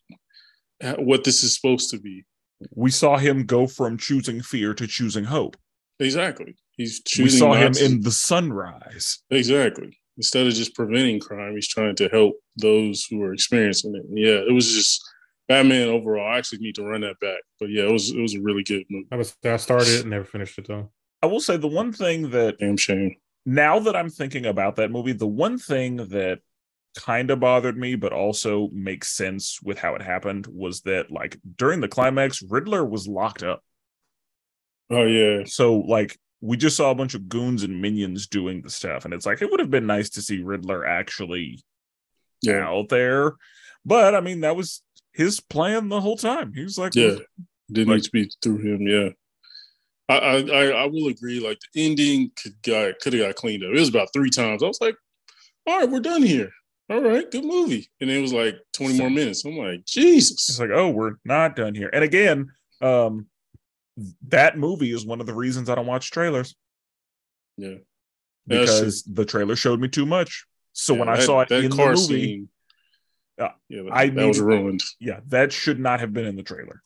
like, 0.82 0.98
what 0.98 1.24
this 1.24 1.44
is 1.44 1.56
supposed 1.56 1.90
to 1.92 2.00
be. 2.00 2.26
We 2.74 2.90
saw 2.92 3.18
him 3.18 3.46
go 3.46 3.68
from 3.68 3.98
choosing 3.98 4.42
fear 4.42 4.74
to 4.74 4.88
choosing 4.88 5.26
hope. 5.26 5.58
Exactly. 6.00 6.56
He's 6.72 7.02
choosing. 7.04 7.26
We 7.26 7.30
saw 7.30 7.54
him 7.54 7.74
to, 7.74 7.86
in 7.86 8.02
the 8.02 8.12
sunrise. 8.12 9.20
Exactly. 9.30 9.98
Instead 10.18 10.48
of 10.48 10.54
just 10.54 10.76
preventing 10.76 11.20
crime, 11.20 11.54
he's 11.54 11.68
trying 11.68 11.96
to 11.96 12.08
help 12.10 12.36
those 12.56 13.06
who 13.06 13.22
are 13.22 13.34
experiencing 13.34 13.96
it. 13.96 14.06
And 14.10 14.18
yeah, 14.18 14.42
it 14.48 14.54
was 14.54 14.72
just 14.72 15.04
Batman 15.48 15.90
overall. 15.90 16.34
I 16.34 16.38
actually 16.38 16.60
need 16.60 16.76
to 16.76 16.84
run 16.84 17.02
that 17.02 17.20
back, 17.20 17.40
but 17.60 17.70
yeah, 17.70 17.84
it 17.84 17.92
was 17.92 18.12
it 18.12 18.20
was 18.20 18.36
a 18.36 18.42
really 18.42 18.64
good 18.64 18.84
movie. 18.90 19.08
I 19.12 19.16
was 19.16 19.36
I 19.44 19.58
started 19.58 19.90
it 19.90 20.02
and 20.02 20.10
never 20.10 20.26
finished 20.26 20.58
it 20.58 20.68
though. 20.68 20.92
I 21.22 21.28
will 21.28 21.40
say 21.40 21.58
the 21.58 21.68
one 21.68 21.94
thing 21.94 22.32
that 22.32 22.60
damn 22.60 22.78
shame. 22.78 23.16
Now 23.46 23.80
that 23.80 23.96
I'm 23.96 24.10
thinking 24.10 24.46
about 24.46 24.76
that 24.76 24.92
movie, 24.92 25.14
the 25.14 25.28
one 25.28 25.58
thing 25.58 25.98
that 25.98 26.40
kind 26.98 27.30
of 27.30 27.40
bothered 27.40 27.78
me, 27.78 27.96
but 27.96 28.12
also 28.12 28.70
makes 28.74 29.10
sense 29.10 29.62
with 29.62 29.78
how 29.78 29.94
it 29.94 30.02
happened 30.02 30.48
was 30.48 30.82
that 30.82 31.12
like 31.12 31.38
during 31.56 31.80
the 31.80 31.88
climax, 31.88 32.42
Riddler 32.42 32.84
was 32.84 33.08
locked 33.08 33.44
up. 33.44 33.64
Oh 34.90 35.06
yeah. 35.06 35.44
So 35.46 35.78
like 35.78 36.18
we 36.42 36.58
just 36.58 36.76
saw 36.76 36.92
a 36.92 36.96
bunch 36.96 37.14
of 37.14 37.30
goons 37.30 37.64
and 37.64 37.82
minions 37.82 38.28
doing 38.28 38.62
the 38.62 38.70
stuff, 38.70 39.06
and 39.06 39.14
it's 39.14 39.26
like 39.26 39.42
it 39.42 39.52
would 39.52 39.60
have 39.60 39.70
been 39.70 39.86
nice 39.86 40.10
to 40.12 40.22
see 40.22 40.42
Riddler 40.42 40.86
actually 40.86 41.64
yeah. 42.42 42.68
out 42.68 42.90
there. 42.90 43.36
But 43.86 44.16
I 44.16 44.22
mean, 44.22 44.42
that 44.42 44.56
was 44.56 44.82
his 45.14 45.40
plan 45.40 45.90
the 45.90 46.02
whole 46.02 46.18
time. 46.18 46.54
He 46.54 46.64
was 46.64 46.78
like, 46.78 46.96
Yeah, 46.96 47.16
didn't 47.72 47.90
like, 47.90 47.98
need 47.98 48.04
to 48.04 48.12
be 48.12 48.32
through 48.42 48.58
him, 48.58 48.82
yeah. 48.88 49.10
I, 50.10 50.16
I 50.16 50.66
I 50.68 50.86
will 50.86 51.10
agree. 51.10 51.46
Like 51.46 51.60
the 51.74 51.86
ending 51.86 52.32
could 52.42 52.60
got 52.64 53.00
could 53.00 53.14
have 53.14 53.28
got 53.28 53.36
cleaned 53.36 53.64
up. 53.64 53.70
It 53.70 53.80
was 53.80 53.90
about 53.90 54.10
three 54.14 54.30
times. 54.30 54.64
I 54.64 54.68
was 54.68 54.82
like, 54.82 54.96
all 55.68 55.80
right, 55.80 55.90
we're 55.90 56.00
done 56.00 56.24
here 56.24 56.50
all 56.90 57.02
right, 57.02 57.30
good 57.30 57.44
movie. 57.44 57.90
And 58.00 58.10
it 58.10 58.20
was 58.20 58.32
like 58.32 58.58
20 58.74 58.98
more 58.98 59.10
minutes. 59.10 59.44
I'm 59.44 59.58
like, 59.58 59.86
Jesus. 59.86 60.50
It's 60.50 60.60
like, 60.60 60.70
oh, 60.74 60.90
we're 60.90 61.16
not 61.26 61.56
done 61.56 61.76
here. 61.76 61.90
And 61.92 62.04
again, 62.04 62.48
um, 62.82 63.28
that 64.30 64.58
movie 64.58 64.92
is 64.92 65.06
one 65.06 65.20
of 65.20 65.28
the 65.28 65.34
reasons 65.34 65.70
I 65.70 65.76
don't 65.76 65.88
watch 65.88 66.12
trailers. 66.12 66.56
Yeah. 67.58 67.76
Because 68.46 69.04
the 69.04 69.26
trailer 69.26 69.58
showed 69.58 69.82
me 69.82 69.90
too 69.90 70.06
much. 70.06 70.46
So 70.72 70.94
yeah, 70.94 71.00
when 71.00 71.10
I 71.10 71.20
saw 71.20 71.42
it 71.42 71.52
in 71.52 71.70
the 71.70 71.76
movie, 71.76 71.98
scene, 71.98 72.50
yeah, 73.38 73.52
yeah 73.68 73.82
that, 73.84 73.94
I 73.94 74.08
that 74.10 74.28
was 74.28 74.40
ruined. 74.40 74.82
Yeah, 75.00 75.20
that 75.28 75.52
should 75.52 75.80
not 75.80 76.00
have 76.00 76.14
been 76.14 76.26
in 76.26 76.38
the 76.38 76.44
trailer. 76.44 76.82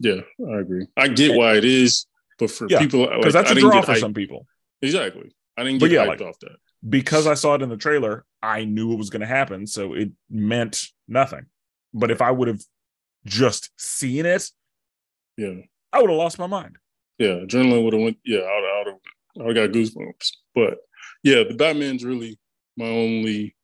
Yeah, 0.00 0.22
I 0.50 0.58
agree. 0.58 0.86
I 0.96 1.08
get 1.08 1.36
why 1.36 1.56
it 1.56 1.64
is, 1.64 2.06
but 2.38 2.50
for 2.50 2.66
yeah, 2.68 2.78
people, 2.80 3.06
because 3.06 3.34
like, 3.34 3.46
that's 3.46 3.50
a 3.50 3.60
draw 3.60 3.82
for 3.82 3.94
some 3.96 4.14
people. 4.14 4.46
Exactly. 4.82 5.30
I 5.56 5.62
didn't 5.62 5.78
get 5.78 5.92
yeah, 5.92 6.04
hyped 6.04 6.08
like, 6.08 6.20
off 6.22 6.38
that 6.40 6.56
because 6.88 7.26
I 7.26 7.34
saw 7.34 7.54
it 7.54 7.62
in 7.62 7.68
the 7.68 7.76
trailer, 7.76 8.24
I 8.42 8.64
knew 8.64 8.92
it 8.92 8.98
was 8.98 9.10
going 9.10 9.20
to 9.20 9.26
happen. 9.26 9.66
So 9.66 9.94
it 9.94 10.10
meant 10.30 10.82
nothing. 11.08 11.46
But 11.92 12.10
if 12.10 12.20
I 12.20 12.30
would 12.30 12.48
have 12.48 12.60
just 13.24 13.70
seen 13.78 14.26
it, 14.26 14.50
yeah, 15.36 15.54
I 15.92 16.00
would 16.00 16.10
have 16.10 16.18
lost 16.18 16.38
my 16.38 16.46
mind. 16.46 16.76
Yeah, 17.18 17.40
adrenaline 17.44 17.84
would 17.84 17.92
have 17.92 18.02
went. 18.02 18.18
Yeah, 18.24 18.40
I 18.40 18.82
would 18.84 18.92
have. 18.92 19.48
I 19.48 19.52
got 19.52 19.74
goosebumps. 19.74 20.30
But 20.54 20.78
yeah, 21.22 21.42
the 21.44 21.54
Batman's 21.54 22.04
really 22.04 22.38
my 22.76 22.86
only. 22.86 23.54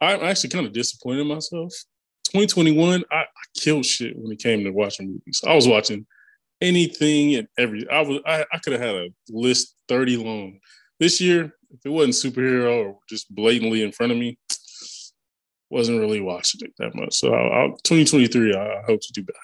I'm 0.00 0.22
actually 0.22 0.50
kind 0.50 0.66
of 0.66 0.72
disappointed 0.72 1.20
in 1.20 1.26
myself. 1.26 1.72
2021, 2.24 3.04
I, 3.10 3.16
I 3.16 3.24
killed 3.56 3.84
shit 3.84 4.16
when 4.16 4.32
it 4.32 4.38
came 4.38 4.64
to 4.64 4.70
watching 4.70 5.08
movies. 5.08 5.42
I 5.46 5.54
was 5.54 5.68
watching 5.68 6.06
anything 6.60 7.34
and 7.34 7.48
every. 7.58 7.88
I 7.90 8.00
was 8.00 8.20
I, 8.26 8.44
I 8.52 8.58
could 8.58 8.72
have 8.72 8.82
had 8.82 8.94
a 8.94 9.08
list 9.28 9.74
30 9.88 10.16
long. 10.16 10.58
This 10.98 11.20
year, 11.20 11.54
if 11.72 11.80
it 11.84 11.90
wasn't 11.90 12.14
superhero 12.14 12.86
or 12.86 12.98
just 13.08 13.32
blatantly 13.34 13.82
in 13.82 13.92
front 13.92 14.12
of 14.12 14.18
me, 14.18 14.38
wasn't 15.70 16.00
really 16.00 16.20
watching 16.20 16.60
it 16.64 16.72
that 16.78 16.94
much. 16.94 17.14
So 17.14 17.32
I, 17.32 17.64
I, 17.64 17.68
2023, 17.84 18.54
I, 18.54 18.58
I 18.58 18.82
hope 18.86 19.00
to 19.00 19.12
do 19.12 19.22
better. 19.22 19.38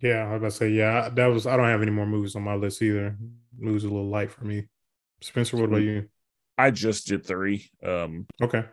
Yeah, 0.00 0.26
I 0.26 0.32
was 0.32 0.36
about 0.36 0.50
to 0.50 0.56
say, 0.56 0.70
yeah, 0.70 1.08
that 1.08 1.26
was. 1.26 1.46
I 1.46 1.56
don't 1.56 1.66
have 1.66 1.80
any 1.80 1.90
more 1.90 2.06
movies 2.06 2.36
on 2.36 2.42
my 2.42 2.54
list 2.54 2.82
either. 2.82 3.16
Movies 3.58 3.84
a 3.84 3.88
little 3.88 4.08
light 4.08 4.30
for 4.30 4.44
me. 4.44 4.66
Spenser, 5.22 5.56
what 5.56 5.64
about 5.64 5.82
you? 5.82 6.08
I 6.58 6.70
just 6.70 7.06
did 7.06 7.24
three. 7.24 7.70
Um, 7.82 8.26
okay. 8.42 8.64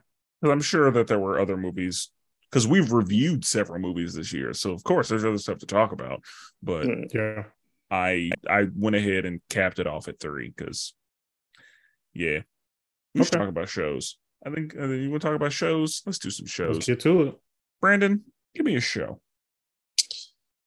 I'm 0.43 0.61
sure 0.61 0.91
that 0.91 1.07
there 1.07 1.19
were 1.19 1.39
other 1.39 1.55
movies 1.55 2.09
because 2.49 2.67
we've 2.67 2.91
reviewed 2.91 3.45
several 3.45 3.79
movies 3.79 4.13
this 4.13 4.33
year, 4.33 4.53
so 4.53 4.73
of 4.73 4.83
course 4.83 5.07
there's 5.07 5.23
other 5.23 5.37
stuff 5.37 5.59
to 5.59 5.65
talk 5.65 5.93
about. 5.93 6.21
But 6.61 6.87
yeah, 7.13 7.43
I 7.89 8.31
I 8.49 8.67
went 8.75 8.97
ahead 8.97 9.25
and 9.25 9.41
capped 9.49 9.79
it 9.79 9.87
off 9.87 10.09
at 10.09 10.19
three 10.19 10.53
because 10.55 10.93
yeah, 12.13 12.39
we 13.13 13.21
okay. 13.21 13.25
should 13.25 13.33
talk 13.33 13.49
about 13.49 13.69
shows. 13.69 14.17
I 14.45 14.49
think 14.49 14.75
uh, 14.77 14.87
you 14.87 15.09
want 15.09 15.21
to 15.21 15.27
talk 15.27 15.35
about 15.35 15.53
shows. 15.53 16.01
Let's 16.05 16.19
do 16.19 16.29
some 16.29 16.45
shows. 16.45 16.75
Let's 16.75 16.87
get 16.87 16.99
to 17.01 17.21
it. 17.23 17.39
Brandon, 17.81 18.23
give 18.55 18.65
me 18.65 18.75
a 18.75 18.81
show. 18.81 19.19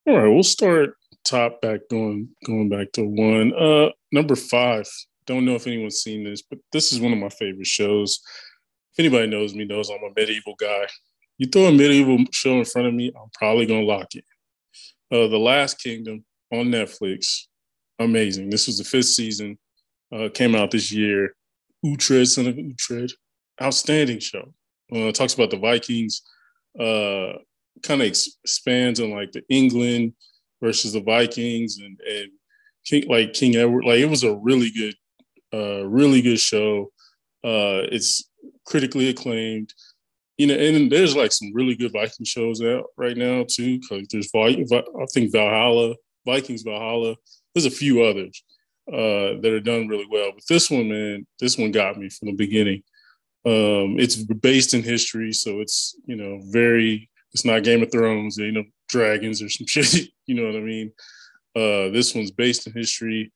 All 0.06 0.16
right, 0.16 0.28
we'll 0.28 0.42
start 0.42 0.94
top 1.24 1.60
back 1.60 1.80
going 1.90 2.28
going 2.44 2.68
back 2.68 2.92
to 2.92 3.02
one. 3.02 3.52
Uh 3.54 3.90
number 4.12 4.36
five. 4.36 4.88
Don't 5.26 5.44
know 5.44 5.56
if 5.56 5.66
anyone's 5.66 6.02
seen 6.02 6.22
this, 6.22 6.42
but 6.42 6.60
this 6.72 6.92
is 6.92 7.00
one 7.00 7.12
of 7.12 7.18
my 7.18 7.28
favorite 7.28 7.66
shows. 7.66 8.20
If 8.92 9.00
anybody 9.00 9.26
knows 9.26 9.54
me, 9.54 9.64
knows 9.64 9.90
I'm 9.90 10.04
a 10.04 10.12
medieval 10.16 10.54
guy. 10.58 10.86
You 11.36 11.48
throw 11.48 11.66
a 11.66 11.72
medieval 11.72 12.18
show 12.30 12.58
in 12.58 12.64
front 12.64 12.88
of 12.88 12.94
me, 12.94 13.08
I'm 13.08 13.28
probably 13.34 13.66
gonna 13.66 13.82
lock 13.82 14.14
it. 14.14 14.24
Uh, 15.10 15.26
the 15.26 15.38
Last 15.38 15.82
Kingdom 15.82 16.24
on 16.52 16.66
Netflix, 16.66 17.46
amazing. 17.98 18.50
This 18.50 18.68
was 18.68 18.78
the 18.78 18.84
fifth 18.84 19.06
season. 19.06 19.58
Uh, 20.12 20.28
came 20.32 20.54
out 20.54 20.70
this 20.70 20.92
year. 20.92 21.34
Uhtred, 21.84 22.26
son 22.26 22.46
of 22.46 22.56
Uhtred, 22.56 23.12
outstanding 23.60 24.20
show. 24.20 24.52
Uh, 24.92 25.12
talks 25.12 25.34
about 25.34 25.50
the 25.50 25.58
Vikings. 25.58 26.22
Uh, 26.78 27.32
kind 27.82 28.00
of 28.00 28.08
expands 28.08 29.00
on 29.00 29.10
like 29.10 29.32
the 29.32 29.42
England 29.48 30.12
versus 30.62 30.92
the 30.92 31.00
Vikings 31.00 31.78
and 31.78 31.98
and 32.08 32.30
King, 32.84 33.08
like 33.08 33.32
King 33.32 33.56
Edward. 33.56 33.84
Like 33.84 33.98
it 33.98 34.06
was 34.10 34.24
a 34.24 34.36
really 34.36 34.70
good, 34.70 34.94
uh, 35.52 35.86
really 35.86 36.22
good 36.22 36.40
show. 36.40 36.92
Uh, 37.44 37.86
it's 37.90 38.30
critically 38.64 39.08
acclaimed. 39.08 39.72
You 40.38 40.48
know, 40.48 40.54
and 40.54 40.92
there's 40.92 41.16
like 41.16 41.32
some 41.32 41.50
really 41.54 41.74
good 41.74 41.92
Viking 41.92 42.26
shows 42.26 42.62
out 42.62 42.84
right 42.96 43.16
now 43.16 43.44
too. 43.48 43.80
Cause 43.88 44.06
there's 44.10 44.30
I 44.34 45.06
think 45.12 45.32
Valhalla, 45.32 45.94
Vikings 46.26 46.62
Valhalla. 46.62 47.16
There's 47.54 47.64
a 47.66 47.70
few 47.70 48.02
others 48.02 48.42
uh, 48.92 49.40
that 49.40 49.52
are 49.52 49.60
done 49.60 49.88
really 49.88 50.06
well, 50.08 50.30
but 50.32 50.44
this 50.48 50.70
one, 50.70 50.88
man, 50.88 51.26
this 51.40 51.58
one 51.58 51.72
got 51.72 51.98
me 51.98 52.08
from 52.08 52.28
the 52.28 52.34
beginning. 52.34 52.82
Um, 53.44 53.96
it's 53.98 54.16
based 54.16 54.74
in 54.74 54.82
history, 54.82 55.32
so 55.32 55.60
it's 55.60 55.96
you 56.06 56.16
know 56.16 56.40
very. 56.50 57.08
It's 57.32 57.44
not 57.44 57.64
Game 57.64 57.82
of 57.82 57.92
Thrones, 57.92 58.38
you 58.38 58.52
know, 58.52 58.64
dragons 58.88 59.42
or 59.42 59.48
some 59.48 59.66
shit. 59.68 60.08
You 60.26 60.34
know 60.34 60.46
what 60.46 60.56
I 60.56 60.60
mean? 60.60 60.92
Uh, 61.54 61.90
this 61.90 62.14
one's 62.14 62.30
based 62.30 62.66
in 62.66 62.72
history. 62.72 63.32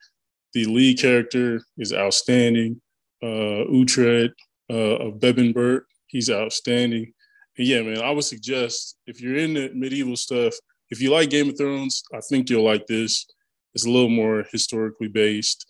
The 0.53 0.65
lead 0.65 0.99
character 0.99 1.63
is 1.79 1.93
outstanding. 1.93 2.81
Uh, 3.23 3.69
Uhtred 3.69 4.31
uh, 4.71 4.97
of 4.97 5.21
Bebbanburg, 5.21 5.83
he's 6.07 6.31
outstanding. 6.31 7.13
And 7.59 7.67
yeah, 7.67 7.83
man, 7.83 8.01
I 8.01 8.11
would 8.11 8.25
suggest 8.25 8.97
if 9.07 9.21
you're 9.21 9.37
into 9.37 9.71
medieval 9.75 10.17
stuff, 10.17 10.55
if 10.91 11.01
you 11.01 11.11
like 11.11 11.31
Game 11.31 11.51
of 11.51 11.59
Thrones, 11.59 12.03
I 12.15 12.21
think 12.21 12.49
you'll 12.49 12.65
like 12.65 12.87
this. 12.87 13.27
It's 13.75 13.87
a 13.87 13.91
little 13.91 14.09
more 14.09 14.45
historically 14.51 15.09
based, 15.09 15.67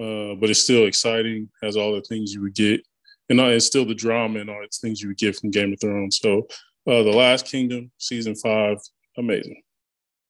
uh, 0.00 0.34
but 0.34 0.50
it's 0.50 0.62
still 0.62 0.86
exciting. 0.86 1.48
Has 1.62 1.76
all 1.76 1.94
the 1.94 2.02
things 2.02 2.32
you 2.32 2.42
would 2.42 2.54
get, 2.54 2.86
and 3.28 3.40
it's 3.40 3.66
still 3.66 3.84
the 3.84 3.94
drama 3.94 4.40
and 4.40 4.50
all 4.50 4.60
the 4.60 4.68
things 4.80 5.00
you 5.00 5.08
would 5.08 5.18
get 5.18 5.36
from 5.36 5.50
Game 5.50 5.72
of 5.72 5.80
Thrones. 5.80 6.18
So, 6.22 6.48
uh, 6.86 7.02
the 7.02 7.12
Last 7.12 7.46
Kingdom, 7.46 7.90
season 7.98 8.34
five, 8.34 8.78
amazing. 9.16 9.62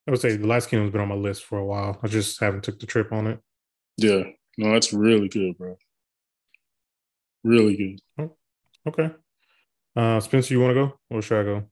I 0.07 0.11
would 0.11 0.21
say 0.21 0.37
the 0.37 0.47
Last 0.47 0.68
Kingdom's 0.68 0.93
been 0.93 1.01
on 1.01 1.09
my 1.09 1.14
list 1.14 1.45
for 1.45 1.59
a 1.59 1.64
while. 1.64 1.99
I 2.03 2.09
just 2.09 2.41
haven't 2.41 2.64
took 2.64 2.81
the 2.81 2.87
trip 2.87 3.12
on 3.12 3.27
it. 3.27 3.39
Yeah, 3.97 4.25
no, 4.57 4.73
that's 4.73 4.93
really 4.93 5.29
good, 5.29 5.57
bro. 5.59 5.77
Really 7.45 7.77
good. 7.77 8.01
Oh, 8.18 8.37
okay. 8.89 9.14
Uh, 9.97 10.21
Spenser, 10.21 10.51
you 10.51 10.61
want 10.61 10.71
to 10.71 10.75
go 10.75 11.01
or 11.11 11.23
should 11.23 11.41
I 11.41 11.45
go? 11.45 11.64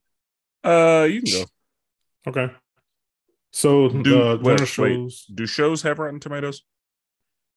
Uh, 0.63 1.05
you 1.05 1.21
can 1.21 1.31
go. 1.31 1.45
Okay. 2.27 2.53
So 3.51 3.89
do, 3.89 4.21
uh, 4.21 4.37
wait, 4.41 4.67
shows 4.67 5.25
wait, 5.27 5.35
do 5.35 5.45
shows 5.45 5.81
have 5.81 5.99
Rotten 5.99 6.19
Tomatoes? 6.19 6.63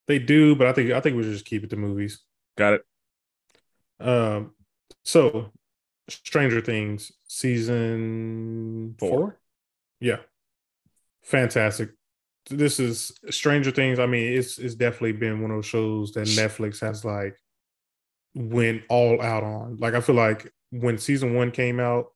They 0.09 0.18
do, 0.18 0.57
but 0.57 0.66
I 0.66 0.72
think 0.72 0.90
I 0.90 1.01
think 1.01 1.16
we 1.16 1.22
should 1.22 1.32
just 1.32 1.45
keep 1.45 1.64
it 1.64 1.70
to 1.70 1.76
movies. 1.76 2.20
Got 2.57 2.74
it. 2.74 2.84
Um, 4.01 4.53
so 5.05 5.53
Stranger 6.09 6.61
Things 6.61 7.12
season 7.28 8.95
four. 8.99 9.11
four? 9.11 9.40
Yeah, 10.01 10.18
fantastic. 11.22 11.90
This 12.51 12.80
is 12.80 13.12
Stranger 13.30 13.70
Things. 13.70 13.99
I 13.99 14.07
mean, 14.07 14.36
it's 14.36 14.59
it's 14.59 14.74
definitely 14.74 15.12
been 15.12 15.43
one 15.43 15.51
of 15.51 15.59
those 15.59 15.66
shows 15.66 16.12
that 16.12 16.26
Netflix 16.26 16.80
has 16.80 17.05
like 17.05 17.36
went 18.34 18.82
all 18.88 19.20
out 19.20 19.45
on. 19.45 19.76
Like 19.76 19.95
I 19.95 20.01
feel 20.01 20.16
like 20.16 20.53
when 20.70 20.99
season 20.99 21.34
one 21.34 21.51
came 21.51 21.78
out, 21.78 22.07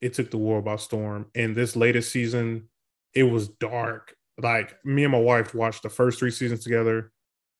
it 0.00 0.14
took 0.14 0.30
the 0.30 0.38
world 0.38 0.64
by 0.64 0.76
storm. 0.76 1.26
And 1.34 1.54
this 1.54 1.76
latest 1.76 2.12
season, 2.12 2.68
it 3.14 3.24
was 3.24 3.48
dark. 3.48 4.14
Like 4.38 4.76
me 4.84 5.04
and 5.04 5.12
my 5.12 5.20
wife 5.20 5.54
watched 5.54 5.82
the 5.82 5.88
first 5.88 6.18
three 6.18 6.30
seasons 6.30 6.64
together. 6.64 7.12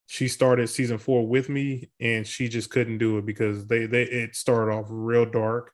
She 0.07 0.29
started 0.29 0.69
season 0.69 0.99
four 0.99 1.27
with 1.27 1.49
me, 1.49 1.91
and 2.01 2.27
she 2.27 2.49
just 2.49 2.71
couldn't 2.71 2.99
do 2.99 3.19
it 3.19 3.27
because 3.27 3.67
they 3.67 3.87
they 3.87 4.03
it 4.03 4.35
started 4.35 4.73
off 4.73 4.87
real 4.89 5.25
dark, 5.25 5.73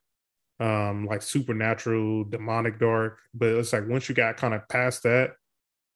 um, 0.59 1.05
like 1.05 1.21
supernatural, 1.21 2.23
demonic 2.25 2.79
dark. 2.79 3.19
But 3.33 3.49
it's 3.49 3.73
like 3.73 3.87
once 3.87 4.07
you 4.07 4.15
got 4.15 4.37
kind 4.37 4.53
of 4.53 4.67
past 4.69 5.03
that, 5.03 5.31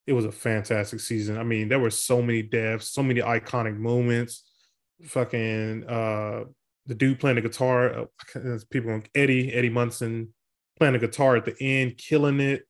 it 0.07 0.13
was 0.13 0.25
a 0.25 0.31
fantastic 0.31 0.99
season. 0.99 1.38
I 1.38 1.43
mean, 1.43 1.69
there 1.69 1.79
were 1.79 1.91
so 1.91 2.21
many 2.21 2.41
deaths, 2.41 2.89
so 2.89 3.03
many 3.03 3.21
iconic 3.21 3.77
moments. 3.77 4.43
Fucking 5.03 5.88
uh 5.88 6.45
the 6.88 6.95
dude 6.95 7.19
playing 7.19 7.36
the 7.36 7.41
guitar, 7.41 7.99
uh, 7.99 8.05
people 8.69 9.01
Eddie, 9.13 9.53
Eddie 9.53 9.69
Munson 9.69 10.33
playing 10.77 10.93
the 10.93 10.99
guitar 10.99 11.36
at 11.36 11.45
the 11.45 11.55
end, 11.59 11.97
killing 11.97 12.39
it. 12.39 12.67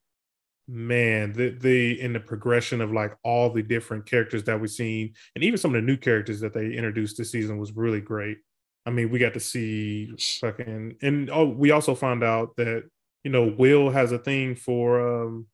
Man, 0.68 1.32
the 1.34 1.50
the 1.50 2.02
in 2.02 2.14
the 2.14 2.20
progression 2.20 2.82
of 2.82 2.92
like 2.92 3.16
all 3.24 3.52
the 3.52 3.62
different 3.62 4.08
characters 4.08 4.44
that 4.46 4.60
we've 4.60 4.70
seen, 4.70 5.14
and 5.36 5.44
even 5.44 5.60
some 5.60 5.76
of 5.76 5.80
the 5.80 5.86
new 5.86 5.98
characters 5.98 6.40
that 6.40 6.54
they 6.54 6.74
introduced 6.74 7.18
this 7.18 7.32
season 7.32 7.60
was 7.60 7.76
really 7.76 8.02
great. 8.02 8.40
I 8.86 8.90
mean, 8.90 9.12
we 9.12 9.20
got 9.20 9.36
to 9.36 9.40
see 9.40 10.12
fucking, 10.42 10.98
and 11.04 11.30
oh, 11.30 11.46
we 11.46 11.70
also 11.70 11.94
found 11.94 12.24
out 12.24 12.56
that 12.58 12.84
you 13.24 13.30
know 13.30 13.54
Will 13.58 13.92
has 13.92 14.12
a 14.12 14.18
thing 14.18 14.56
for 14.56 15.24
um 15.24 15.48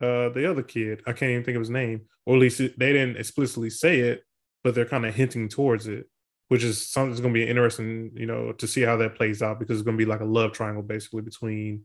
uh 0.00 0.28
the 0.28 0.48
other 0.48 0.62
kid. 0.62 1.02
I 1.08 1.12
can't 1.12 1.32
even 1.32 1.44
think 1.44 1.56
of 1.56 1.62
his 1.62 1.70
name, 1.70 2.02
or 2.24 2.36
at 2.36 2.40
least 2.40 2.58
they 2.58 2.92
didn't 2.92 3.16
explicitly 3.16 3.70
say 3.70 3.98
it, 4.00 4.22
but 4.62 4.76
they're 4.76 4.84
kind 4.84 5.06
of 5.06 5.14
hinting 5.14 5.48
towards 5.48 5.88
it 5.88 6.06
which 6.52 6.64
is 6.64 6.86
something 6.86 7.08
that's 7.08 7.22
going 7.22 7.32
to 7.32 7.40
be 7.40 7.48
interesting, 7.48 8.10
you 8.14 8.26
know, 8.26 8.52
to 8.52 8.66
see 8.66 8.82
how 8.82 8.94
that 8.94 9.14
plays 9.14 9.40
out 9.40 9.58
because 9.58 9.78
it's 9.78 9.86
going 9.86 9.96
to 9.96 10.04
be 10.04 10.10
like 10.10 10.20
a 10.20 10.24
love 10.24 10.52
triangle 10.52 10.82
basically 10.82 11.22
between 11.22 11.80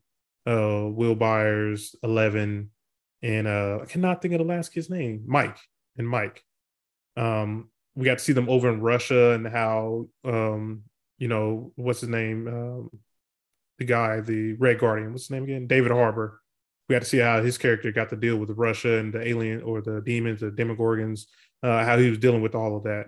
uh 0.47 0.87
Will 0.87 1.15
Byers, 1.15 1.95
Eleven, 2.03 2.71
and 3.21 3.47
uh 3.47 3.79
I 3.81 3.85
cannot 3.85 4.21
think 4.21 4.33
of 4.33 4.39
the 4.39 4.45
last 4.45 4.69
kid's 4.69 4.89
name, 4.89 5.23
Mike 5.27 5.57
and 5.97 6.07
Mike. 6.07 6.43
Um, 7.15 7.69
we 7.95 8.05
got 8.05 8.19
to 8.19 8.23
see 8.23 8.33
them 8.33 8.49
over 8.49 8.69
in 8.69 8.79
Russia 8.79 9.31
and 9.31 9.47
how 9.47 10.07
um, 10.23 10.83
you 11.17 11.27
know, 11.27 11.71
what's 11.75 12.01
his 12.01 12.09
name? 12.09 12.47
Um, 12.47 12.89
the 13.79 13.85
guy, 13.85 14.21
the 14.21 14.53
Red 14.53 14.79
Guardian, 14.79 15.11
what's 15.11 15.23
his 15.23 15.31
name 15.31 15.43
again? 15.43 15.67
David 15.67 15.91
Harbour. 15.91 16.41
We 16.87 16.93
got 16.93 17.01
to 17.01 17.07
see 17.07 17.17
how 17.17 17.41
his 17.41 17.57
character 17.57 17.91
got 17.91 18.09
to 18.09 18.15
deal 18.15 18.37
with 18.37 18.51
Russia 18.51 18.97
and 18.97 19.13
the 19.13 19.27
alien 19.27 19.61
or 19.61 19.81
the 19.81 20.01
demons, 20.01 20.39
the 20.39 20.51
Demogorgons, 20.51 21.25
uh, 21.61 21.83
how 21.83 21.97
he 21.97 22.09
was 22.09 22.19
dealing 22.19 22.41
with 22.41 22.55
all 22.55 22.77
of 22.77 22.83
that 22.83 23.07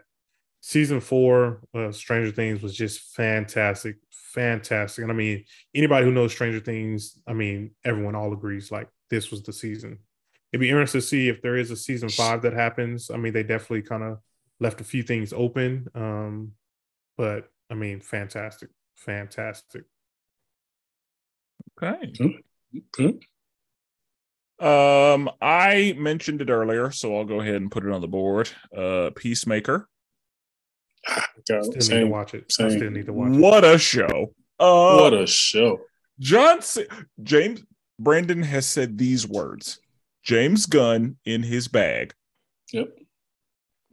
season 0.61 0.99
four 0.99 1.61
of 1.73 1.95
Stranger 1.95 2.31
Things 2.31 2.61
was 2.61 2.75
just 2.75 3.15
fantastic, 3.15 3.95
fantastic. 4.33 5.03
And 5.03 5.11
I 5.11 5.15
mean, 5.15 5.45
anybody 5.73 6.05
who 6.05 6.11
knows 6.11 6.31
Stranger 6.31 6.59
Things, 6.59 7.19
I 7.27 7.33
mean, 7.33 7.71
everyone 7.83 8.15
all 8.15 8.33
agrees 8.33 8.71
like 8.71 8.89
this 9.09 9.31
was 9.31 9.43
the 9.43 9.53
season. 9.53 9.99
It'd 10.51 10.61
be 10.61 10.69
interesting 10.69 11.01
to 11.01 11.07
see 11.07 11.29
if 11.29 11.41
there 11.41 11.57
is 11.57 11.71
a 11.71 11.75
season 11.75 12.09
five 12.09 12.41
that 12.41 12.53
happens. 12.53 13.11
I 13.11 13.17
mean, 13.17 13.33
they 13.33 13.43
definitely 13.43 13.83
kind 13.83 14.03
of 14.03 14.19
left 14.59 14.81
a 14.81 14.83
few 14.83 15.03
things 15.03 15.33
open. 15.33 15.87
Um, 15.93 16.53
but 17.17 17.49
I 17.69 17.75
mean, 17.75 18.01
fantastic, 18.01 18.69
fantastic. 18.95 19.83
Okay. 21.81 22.13
Okay. 22.99 23.19
Um, 24.59 25.29
I 25.41 25.95
mentioned 25.97 26.41
it 26.41 26.49
earlier, 26.49 26.91
so 26.91 27.15
I'll 27.15 27.25
go 27.25 27.39
ahead 27.39 27.55
and 27.55 27.71
put 27.71 27.85
it 27.85 27.91
on 27.91 28.01
the 28.01 28.07
board. 28.07 28.49
Uh, 28.75 29.11
Peacemaker 29.15 29.87
still 31.43 31.63
same, 31.81 31.97
need 31.97 32.03
to 32.05 32.11
watch 32.11 32.33
it. 32.33 32.51
Same. 32.51 32.67
I 32.67 32.69
still 32.69 32.91
need 32.91 33.05
to 33.05 33.13
watch 33.13 33.31
it. 33.33 33.39
What 33.39 33.63
a 33.63 33.77
show! 33.77 34.33
Uh, 34.59 34.97
what 34.97 35.13
a 35.13 35.27
show! 35.27 35.81
John 36.19 36.61
C- 36.61 36.87
James 37.23 37.63
Brandon 37.97 38.43
has 38.43 38.65
said 38.65 38.97
these 38.97 39.27
words. 39.27 39.79
James 40.23 40.65
Gunn 40.65 41.17
in 41.25 41.43
his 41.43 41.67
bag. 41.67 42.13
Yep. 42.71 42.89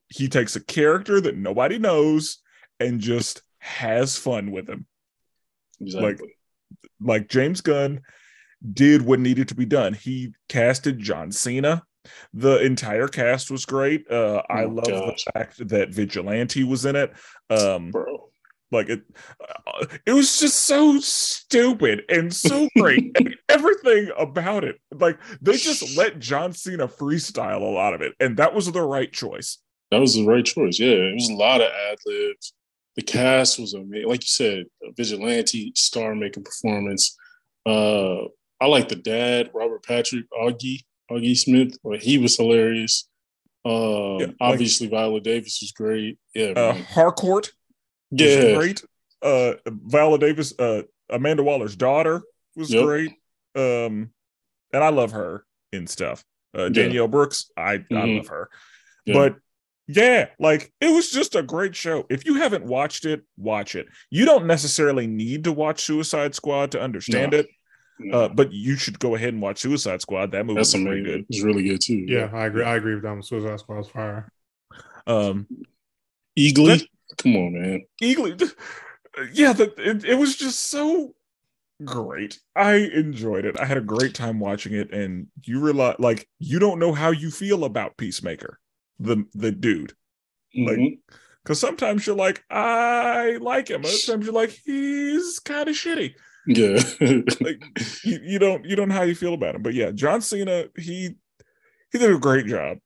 He 0.09 0.29
takes 0.29 0.55
a 0.55 0.65
character 0.65 1.21
that 1.21 1.37
nobody 1.37 1.79
knows 1.79 2.39
and 2.79 3.01
just 3.01 3.43
has 3.59 4.17
fun 4.17 4.51
with 4.51 4.69
him. 4.69 4.87
Exactly. 5.81 6.11
Like, 6.11 6.21
like 7.01 7.29
James 7.29 7.61
Gunn 7.61 8.03
did 8.73 9.03
what 9.03 9.21
needed 9.21 9.49
to 9.49 9.55
be 9.55 9.67
done. 9.67 9.95
He 9.95 10.35
casted 10.49 10.99
John 10.99 11.33
Cena. 11.33 11.83
The 12.35 12.59
entire 12.65 13.09
cast 13.09 13.51
was 13.51 13.65
great. 13.65 14.11
Uh, 14.11 14.43
I 14.49 14.65
Oh, 14.65 14.69
love 14.69 14.87
gosh. 14.89 15.25
the 15.25 15.33
fact 15.33 15.69
that 15.69 15.91
Vigilante 15.95 16.65
was 16.65 16.85
in 16.87 16.97
it. 16.97 17.13
Um, 17.51 17.91
bro. 17.91 18.31
like 18.73 18.89
it, 18.89 19.03
uh, 19.41 19.87
it 20.07 20.13
was 20.13 20.41
just 20.41 20.63
so 20.67 20.99
stupid 21.01 22.03
and 22.09 22.35
so 22.35 22.69
great. 22.77 23.13
and 23.17 23.37
everything 23.49 24.11
about 24.19 24.65
it, 24.65 24.81
like 24.93 25.19
they 25.41 25.57
just 25.57 25.97
let 25.99 26.19
John 26.19 26.53
Cena 26.53 26.89
freestyle 26.89 27.61
a 27.61 27.65
lot 27.65 27.95
of 27.95 28.03
it, 28.03 28.15
and 28.21 28.37
that 28.39 28.55
was 28.55 28.71
the 28.71 28.83
right 28.83 29.13
choice. 29.13 29.59
That 29.93 30.01
was 30.01 30.15
the 30.15 30.27
right 30.27 30.45
choice. 30.45 30.79
Yeah, 30.81 30.89
it 30.89 31.15
was 31.15 31.29
a 31.29 31.35
lot 31.35 31.61
of 31.61 31.69
ad 31.91 31.99
libs. 32.05 32.53
The 32.97 33.03
cast 33.03 33.59
was 33.61 33.75
amazing. 33.75 34.09
Like 34.09 34.23
you 34.25 34.29
said, 34.29 34.65
vigilante 34.97 35.73
star 35.77 36.15
making 36.15 36.43
performance. 36.45 37.17
Uh, 37.65 38.25
I 38.61 38.67
like 38.67 38.89
the 38.89 38.97
dad, 38.97 39.51
Robert 39.55 39.85
Patrick 39.85 40.25
Augie, 40.33 40.81
Augie 41.11 41.37
Smith. 41.37 41.77
Like, 41.85 42.01
he 42.03 42.19
was 42.19 42.37
hilarious. 42.37 43.09
Um, 43.65 43.73
Yeah, 43.73 44.27
like- 44.27 44.37
obviously, 44.41 44.87
Viola 44.89 45.21
Davis 45.21 45.59
was 45.61 45.73
great. 45.73 46.19
Yeah, 46.35 46.49
Uh, 46.51 46.73
man. 46.75 46.83
Harcourt, 46.85 47.53
was 48.11 48.21
yeah, 48.21 48.55
great. 48.55 48.85
Uh, 49.23 49.55
Viola 49.67 50.19
Davis, 50.19 50.53
uh, 50.59 50.83
Amanda 51.11 51.43
Waller's 51.43 51.77
daughter 51.77 52.23
was 52.55 52.73
Yep. 52.73 52.85
great. 52.85 53.11
Um, 53.55 54.11
and 54.73 54.85
I 54.85 54.91
love 54.91 55.13
her 55.13 55.45
in 55.73 55.87
stuff. 55.87 56.25
Uh, 56.57 56.65
Yeah. 56.65 56.69
Danielle 56.71 57.09
Brooks, 57.09 57.51
I 57.57 57.75
I 57.75 57.79
Mhm. 57.91 58.17
love 58.19 58.27
her. 58.29 58.51
Yeah. 59.05 59.15
But 59.15 59.37
yeah, 59.89 60.29
like 60.39 60.73
it 60.81 60.89
was 60.95 61.11
just 61.11 61.35
a 61.35 61.43
great 61.43 61.75
show. 61.77 62.07
If 62.11 62.25
you 62.27 62.35
haven't 62.35 62.65
watched 62.65 63.05
it, 63.05 63.23
watch 63.37 63.75
it. 63.75 63.87
You 64.11 64.25
don't 64.25 64.47
necessarily 64.47 65.07
need 65.07 65.45
to 65.45 65.53
watch 65.53 65.81
Suicide 65.83 66.35
Squad 66.35 66.73
to 66.73 66.81
understand 66.81 67.33
No. 67.33 67.39
it, 67.39 67.49
uh, 68.13 68.29
but 68.29 68.53
you 68.53 68.77
should 68.77 68.99
go 68.99 69.15
ahead 69.15 69.31
and 69.33 69.43
watch 69.43 69.59
Suicide 69.59 70.01
Squad. 70.03 70.33
That 70.33 70.47
movie 70.47 70.59
that's 70.59 70.75
was 70.75 70.83
pretty 70.83 71.01
amazing. 71.01 71.21
good. 71.21 71.27
It's 71.31 71.43
really 71.43 71.63
good 71.65 71.81
too. 71.81 72.05
Yeah, 72.07 72.31
I 72.33 72.47
agree. 72.47 72.65
I 72.65 72.77
agree 72.77 72.95
with 72.95 73.03
them. 73.03 73.23
Suicide 73.23 73.59
Squad 73.61 73.85
Squad's 73.85 73.89
fire. 73.89 74.29
Um, 75.07 75.47
Eagly, 76.39 76.87
come 77.19 77.37
on, 77.37 77.53
man. 77.61 77.83
Eagly, 78.03 78.53
yeah, 79.33 79.53
the, 79.53 79.73
it, 79.79 80.05
it 80.05 80.15
was 80.17 80.37
just 80.37 80.69
so 80.69 81.15
great. 81.85 82.39
I 82.55 82.75
enjoyed 82.75 83.45
it. 83.45 83.59
I 83.59 83.65
had 83.65 83.79
a 83.79 83.83
great 83.83 84.15
time 84.15 84.41
watching 84.41 84.75
it, 84.75 84.93
and 84.93 85.29
you 85.45 85.61
realize, 85.61 85.97
like, 85.99 86.29
you 86.39 86.59
don't 86.59 86.79
know 86.79 86.93
how 86.93 87.11
you 87.11 87.31
feel 87.31 87.65
about 87.65 87.97
Peacemaker, 87.97 88.59
the 88.99 89.25
the 89.35 89.53
dude. 89.53 89.95
Like, 90.55 90.79
Mhm. 90.79 90.99
Because 91.43 91.61
sometimes 91.61 92.05
you're 92.07 92.17
like, 92.17 92.43
I 92.51 93.39
like 93.41 93.69
him. 93.69 93.83
Other 93.85 93.97
times 94.05 94.25
you're 94.27 94.35
like, 94.35 94.51
he's 94.65 95.39
kind 95.39 95.69
of 95.69 95.77
shitty. 95.77 96.15
Yeah, 96.47 96.81
Like 97.41 97.63
you, 98.05 98.19
you 98.23 98.39
don't 98.39 98.65
you 98.65 98.77
don't 98.77 98.89
know 98.89 98.95
how 98.95 99.03
you 99.03 99.15
feel 99.15 99.35
about 99.35 99.55
him. 99.55 99.63
But 99.63 99.75
yeah, 99.75 99.91
John 99.91 100.21
Cena, 100.21 100.67
he 100.77 101.17
he 101.93 101.99
did 101.99 102.11
a 102.11 102.19
great 102.19 102.47
job. 102.47 102.79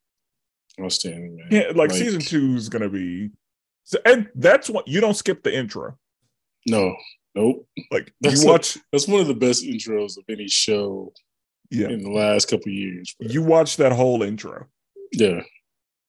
outstanding, 0.81 1.37
man. 1.37 1.47
Yeah, 1.51 1.73
like, 1.75 1.91
season 1.91 2.21
two 2.21 2.55
is 2.57 2.69
gonna 2.69 2.89
be, 2.89 3.31
and 4.05 4.29
that's 4.35 4.69
what 4.71 4.87
you 4.89 5.01
don't 5.01 5.15
skip 5.17 5.43
the 5.43 5.55
intro. 5.57 5.99
No, 6.67 6.95
nope. 7.35 7.67
Like 7.91 8.13
That's 8.21 8.43
you 8.43 8.49
a- 8.49 8.53
watch, 8.53 8.79
That's 8.93 9.09
one 9.09 9.21
of 9.21 9.27
the 9.27 9.35
best 9.35 9.65
intros 9.65 10.19
of 10.19 10.25
any 10.29 10.47
show 10.49 11.13
yeah, 11.71 11.89
in 11.89 12.03
the 12.03 12.11
last 12.11 12.49
couple 12.49 12.71
years. 12.71 13.15
bro. 13.19 13.29
you 13.31 13.43
watch 13.43 13.77
that 13.79 13.93
whole 13.93 14.23
intro. 14.23 14.67
Yeah, 15.13 15.41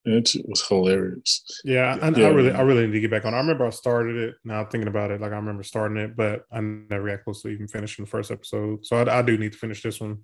it 0.06 0.30
was 0.48 0.68
hilarious. 0.68 1.44
Yeah, 1.64 1.98
I, 2.02 2.10
Yeah. 2.10 2.28
I 2.28 2.30
really, 2.30 2.52
I 2.52 2.62
really 2.62 2.86
need 2.88 2.94
to 2.94 3.00
get 3.02 3.12
back 3.12 3.26
on. 3.26 3.34
I 3.34 3.38
remember 3.38 3.66
I 3.66 3.70
started 3.70 4.16
it. 4.16 4.36
Now 4.44 4.66
thinking 4.66 4.88
about 4.88 5.12
it, 5.12 5.22
like 5.22 5.32
I 5.32 5.36
remember 5.36 5.64
starting 5.64 5.98
it, 5.98 6.16
but 6.16 6.44
I 6.52 6.60
never 6.62 7.08
got 7.10 7.24
close 7.24 7.42
to 7.44 7.50
even 7.50 7.68
finishing 7.68 8.06
the 8.06 8.10
first 8.12 8.32
episode. 8.32 8.86
So 8.86 8.98
I, 8.98 9.20
I 9.20 9.22
do 9.22 9.38
need 9.38 9.52
to 9.54 9.58
finish 9.58 9.82
this 9.84 10.00
one. 10.00 10.20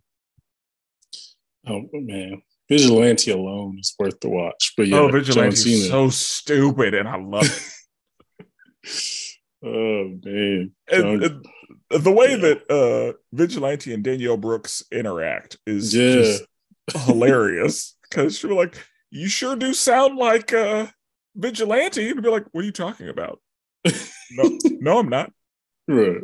Oh 1.67 1.83
man, 1.93 2.41
Vigilante 2.69 3.31
alone 3.31 3.77
is 3.79 3.93
worth 3.99 4.19
the 4.19 4.29
watch. 4.29 4.73
But 4.77 4.87
yeah, 4.87 4.99
oh, 4.99 5.09
Vigilante 5.09 5.73
is 5.73 5.89
so 5.89 6.09
stupid, 6.09 6.93
and 6.93 7.07
I 7.07 7.17
love 7.17 7.43
it. 7.45 8.47
oh 9.65 10.17
man, 10.23 10.71
and, 10.91 11.23
and 11.23 11.45
the 11.89 12.11
way 12.11 12.31
Yeah. 12.31 12.37
that 12.37 12.71
uh 12.71 13.17
Vigilante 13.33 13.93
and 13.93 14.03
Danielle 14.03 14.37
Brooks 14.37 14.83
interact 14.91 15.57
is 15.65 15.93
Yeah. 15.93 16.13
just 16.13 16.43
hilarious 17.05 17.95
because 18.09 18.37
she'll 18.37 18.51
be 18.51 18.55
like, 18.55 18.77
"You 19.11 19.27
sure 19.29 19.55
do 19.55 19.73
sound 19.73 20.17
like 20.17 20.53
uh 20.53 20.87
Vigilante," 21.35 22.09
and 22.09 22.21
be 22.21 22.29
like, 22.29 22.45
"What 22.51 22.61
are 22.61 22.65
you 22.65 22.71
talking 22.71 23.09
about?" 23.09 23.39
No, 24.31 24.57
no, 24.79 24.99
I'm 24.99 25.09
not. 25.09 25.31
right. 25.87 26.17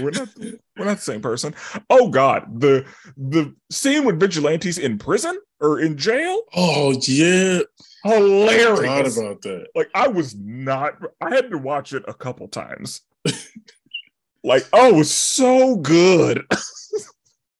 We're 0.00 0.10
not. 0.12 0.28
We're 0.76 0.84
not 0.86 0.96
the 0.96 1.02
same 1.02 1.20
person. 1.20 1.54
Oh 1.90 2.08
God, 2.08 2.60
the 2.60 2.86
the 3.16 3.54
scene 3.70 4.04
with 4.04 4.18
Vigilantes 4.20 4.78
in 4.78 4.98
prison 4.98 5.38
or 5.60 5.80
in 5.80 5.98
jail, 5.98 6.40
Oh 6.54 6.92
yeah, 7.06 7.60
I 8.04 8.14
hilarious. 8.16 8.78
forgot 8.80 9.00
about 9.18 9.42
that. 9.42 9.66
like 9.74 9.90
I 9.94 10.08
was 10.08 10.34
not. 10.36 10.94
I 11.20 11.34
had 11.34 11.50
to 11.50 11.58
watch 11.58 11.92
it 11.92 12.02
a 12.08 12.14
couple 12.14 12.48
times. 12.48 13.02
like, 14.44 14.66
oh, 14.72 14.88
it 14.88 14.94
was 14.96 15.10
so 15.10 15.76
good. 15.76 16.44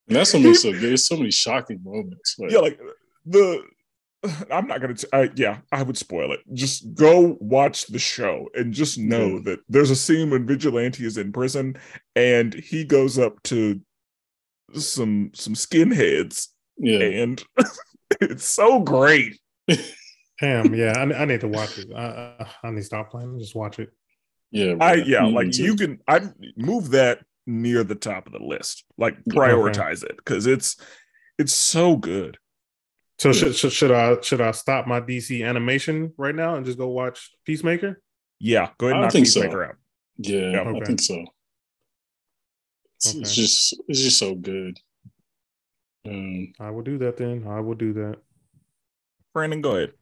And 0.08 0.16
that's 0.16 0.34
what 0.34 0.42
makes 0.42 0.58
it 0.58 0.62
so 0.62 0.72
good. 0.72 0.80
There's 0.80 1.06
so 1.06 1.16
many 1.16 1.30
shocking 1.30 1.78
moments. 1.84 2.34
Like, 2.36 2.50
yeah, 2.50 2.58
like 2.58 2.80
the 3.26 3.62
I'm 4.50 4.66
not 4.66 4.80
gonna. 4.80 4.94
T- 4.94 5.08
I, 5.12 5.30
yeah, 5.34 5.58
I 5.72 5.82
would 5.82 5.96
spoil 5.96 6.32
it. 6.32 6.40
Just 6.52 6.94
go 6.94 7.36
watch 7.40 7.86
the 7.86 7.98
show 7.98 8.48
and 8.54 8.72
just 8.72 8.98
know 8.98 9.34
Yeah. 9.36 9.40
that 9.44 9.60
there's 9.68 9.90
a 9.90 9.96
scene 9.96 10.30
when 10.30 10.46
Vigilante 10.46 11.04
is 11.04 11.16
in 11.18 11.32
prison 11.32 11.76
and 12.14 12.52
he 12.54 12.84
goes 12.84 13.18
up 13.18 13.42
to 13.44 13.80
some 14.74 15.30
some 15.34 15.54
skinheads 15.54 16.48
yeah, 16.78 17.00
and 17.00 17.42
it's 18.20 18.45
so 18.45 18.80
great. 18.80 19.38
Damn, 20.40 20.74
yeah, 20.74 20.92
I, 20.96 21.03
I 21.22 21.24
need 21.26 21.40
to 21.42 21.49
watch 21.49 21.78
it. 21.78 21.88
I, 21.95 22.34
I, 22.40 22.46
I 22.64 22.70
need 22.70 22.76
to 22.76 22.82
stop 22.84 23.11
playing 23.11 23.30
and 23.30 23.40
just 23.40 23.54
watch 23.54 23.78
it. 23.78 23.90
yeah. 24.50 24.74
I 24.80 24.96
bro. 24.96 25.04
yeah, 25.07 25.20
mm, 25.20 25.26
Me 25.28 25.32
like 25.34 25.58
you 25.58 25.76
can 25.76 25.99
I 26.08 26.20
move 26.57 26.90
that 26.90 27.20
near 27.46 27.84
the 27.84 27.95
top 27.95 28.26
of 28.26 28.32
the 28.32 28.38
list. 28.42 28.84
Like 28.99 29.22
prioritize 29.24 30.03
it 30.04 30.16
because 30.16 30.46
it's 30.46 30.76
it's 31.38 31.53
so 31.54 31.96
good. 31.96 32.38
So 33.21 33.34
should, 33.34 33.55
should 33.55 33.71
should 33.71 33.91
I 33.91 34.18
should 34.22 34.41
I 34.41 34.51
stop 34.53 34.87
my 34.87 34.99
DC 34.99 35.47
animation 35.47 36.14
right 36.17 36.34
now 36.34 36.55
and 36.55 36.64
just 36.64 36.79
go 36.79 36.88
watch 36.88 37.30
Peacemaker? 37.45 38.01
Yeah, 38.38 38.71
go 38.79 38.87
ahead 38.87 38.97
and 38.97 39.01
I 39.01 39.07
knock 39.09 39.13
think 39.13 39.26
so. 39.26 39.42
Out. 39.42 39.76
Yeah, 40.17 40.51
Yeah, 40.53 40.63
I 40.63 40.84
think 40.87 41.03
so. 41.03 41.26
It's, 42.97 43.14
it's 43.14 43.34
just 43.34 43.75
it's 43.88 44.01
just 44.01 44.18
so 44.18 44.34
good. 44.34 44.79
Um, 46.09 46.55
I 46.59 46.71
will 46.71 46.80
do 46.80 46.97
that 46.97 47.18
then. 47.18 47.47
I 47.47 47.61
will 47.61 47.75
do 47.75 47.92
that. 47.92 48.17
Brandon, 49.34 49.61
go 49.61 49.76
ahead. 49.76 49.92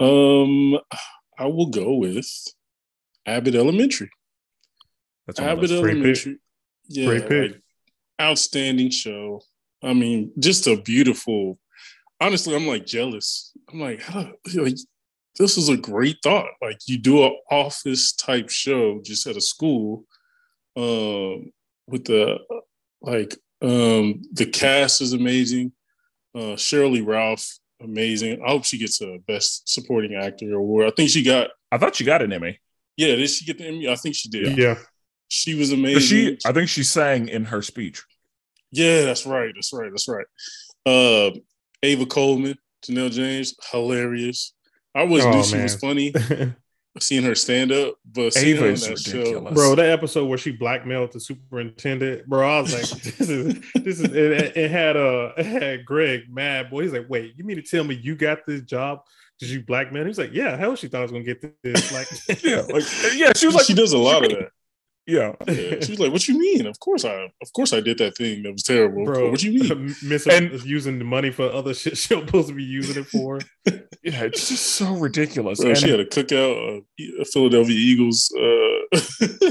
um, 0.00 0.80
I 1.38 1.44
will 1.44 1.68
go 1.68 1.96
with 1.96 2.26
Abbott 3.26 3.54
Elementary. 3.54 4.08
That's 5.26 5.38
on 5.40 5.44
my 5.44 5.52
Abbott 5.52 5.68
list. 5.68 5.82
Great 5.82 5.92
pick. 5.96 6.00
Elementary. 6.00 6.38
Yeah, 6.88 7.06
Great 7.06 7.28
pick. 7.28 7.52
like, 7.52 7.62
outstanding 8.18 8.88
show. 8.88 9.42
I 9.82 9.92
mean, 9.92 10.32
just 10.38 10.66
a 10.66 10.80
beautiful. 10.80 11.58
Honestly, 12.20 12.54
I'm 12.54 12.66
like 12.66 12.86
jealous. 12.86 13.52
I'm 13.72 13.80
like, 13.80 14.02
how, 14.02 14.32
like 14.54 14.76
this 15.38 15.56
is 15.56 15.68
a 15.68 15.76
great 15.76 16.18
thought. 16.22 16.50
Like 16.60 16.78
you 16.86 16.98
do 16.98 17.24
an 17.24 17.36
office 17.50 18.12
type 18.12 18.50
show 18.50 19.00
just 19.02 19.26
at 19.26 19.36
a 19.36 19.40
school, 19.40 20.04
um, 20.76 21.52
with 21.86 22.04
the 22.04 22.38
like 23.00 23.36
um 23.62 24.22
the 24.32 24.46
cast 24.46 25.00
is 25.00 25.12
amazing. 25.12 25.72
Uh, 26.34 26.56
Sheryl 26.56 26.92
Lee 26.92 27.00
Ralph, 27.00 27.58
amazing. 27.82 28.42
I 28.44 28.50
hope 28.50 28.64
she 28.64 28.78
gets 28.78 29.00
a 29.00 29.18
best 29.26 29.68
supporting 29.68 30.14
actor 30.14 30.54
award. 30.54 30.86
I 30.86 30.92
think 30.94 31.10
she 31.10 31.22
got. 31.22 31.48
I 31.72 31.78
thought 31.78 31.96
she 31.96 32.04
got 32.04 32.22
an 32.22 32.32
Emmy. 32.32 32.60
Yeah, 32.96 33.16
did 33.16 33.30
she 33.30 33.44
get 33.44 33.58
the 33.58 33.66
Emmy? 33.66 33.88
I 33.88 33.96
think 33.96 34.14
she 34.14 34.28
did. 34.28 34.58
Yeah. 34.58 34.76
She 35.28 35.54
was 35.54 35.72
amazing. 35.72 36.00
She 36.00 36.38
I 36.44 36.52
think 36.52 36.68
she 36.68 36.82
sang 36.82 37.28
in 37.28 37.44
her 37.46 37.62
speech. 37.62 38.02
Yeah, 38.72 39.02
that's 39.02 39.24
right. 39.26 39.52
That's 39.54 39.72
right. 39.72 39.90
That's 39.90 40.08
right. 40.08 40.26
Uh, 40.84 41.30
Ava 41.82 42.06
Coleman, 42.06 42.56
Janelle 42.84 43.10
James, 43.10 43.54
hilarious. 43.70 44.52
I 44.94 45.00
always 45.00 45.24
Oh, 45.24 45.30
knew 45.32 45.42
she 45.44 45.54
man. 45.54 45.62
was 45.64 45.76
funny 45.76 46.12
seeing 46.98 47.22
her 47.22 47.34
stand 47.34 47.70
up, 47.72 47.94
but 48.04 48.32
seeing 48.34 48.56
her 48.56 48.66
in 48.66 48.72
Ava's 48.72 48.86
that 48.88 48.98
show, 48.98 49.18
ridiculous. 49.18 49.54
bro, 49.54 49.74
that 49.76 49.90
episode 49.90 50.26
where 50.26 50.38
she 50.38 50.50
blackmailed 50.50 51.12
the 51.12 51.20
superintendent, 51.20 52.26
bro, 52.26 52.58
I 52.58 52.60
was 52.60 52.72
like, 52.74 53.02
this 53.02 53.20
is 53.30 53.54
this 53.74 54.00
is 54.00 54.12
it, 54.12 54.56
it 54.56 54.70
had 54.70 54.96
uh 54.96 55.32
it 55.36 55.46
had 55.46 55.84
Greg 55.86 56.22
mad 56.28 56.70
boy. 56.70 56.82
He's 56.82 56.92
like, 56.92 57.08
wait, 57.08 57.34
you 57.36 57.44
mean 57.44 57.56
to 57.56 57.62
tell 57.62 57.84
me 57.84 57.94
you 57.94 58.16
got 58.16 58.44
this 58.46 58.62
job? 58.62 59.00
Did 59.38 59.48
you 59.50 59.62
blackmail? 59.62 60.04
He's 60.04 60.18
like, 60.18 60.32
yeah, 60.34 60.56
hell 60.56 60.76
she 60.76 60.88
thought 60.88 60.98
I 60.98 61.02
was 61.02 61.12
gonna 61.12 61.24
get 61.24 61.40
this. 61.62 61.92
Like 61.92 62.42
Yeah, 62.42 62.60
like 62.68 62.84
yeah, 63.14 63.32
she 63.36 63.46
was 63.46 63.54
like 63.54 63.64
she 63.66 63.74
does 63.74 63.92
a 63.92 63.98
lot 63.98 64.24
of 64.24 64.30
that. 64.32 64.50
Yeah. 65.10 65.34
yeah. 65.48 65.80
She 65.80 65.90
was 65.90 65.98
like, 65.98 66.12
"What 66.12 66.28
you 66.28 66.38
mean? 66.38 66.66
Of 66.66 66.78
course 66.78 67.04
I, 67.04 67.32
of 67.42 67.52
course 67.52 67.72
I 67.72 67.80
did 67.80 67.98
that 67.98 68.16
thing 68.16 68.44
that 68.44 68.52
was 68.52 68.62
terrible, 68.62 69.04
bro. 69.04 69.30
What 69.30 69.42
you 69.42 69.58
mean? 69.58 69.94
Missing 70.04 70.32
and, 70.32 70.64
using 70.64 70.98
the 71.00 71.04
money 71.04 71.30
for 71.30 71.50
other 71.50 71.74
shit 71.74 71.96
she 71.96 72.14
was 72.14 72.24
supposed 72.26 72.48
to 72.48 72.54
be 72.54 72.62
using 72.62 73.02
it 73.02 73.08
for. 73.08 73.40
yeah, 73.66 74.22
it's 74.22 74.48
just 74.48 74.66
so 74.66 74.94
ridiculous. 74.94 75.60
Bro, 75.60 75.70
and, 75.70 75.78
she 75.78 75.90
had 75.90 75.98
a 75.98 76.04
cookout, 76.04 76.78
uh, 76.78 77.20
a 77.20 77.24
Philadelphia 77.24 77.74
Eagles 77.74 78.32
uh, 78.36 78.98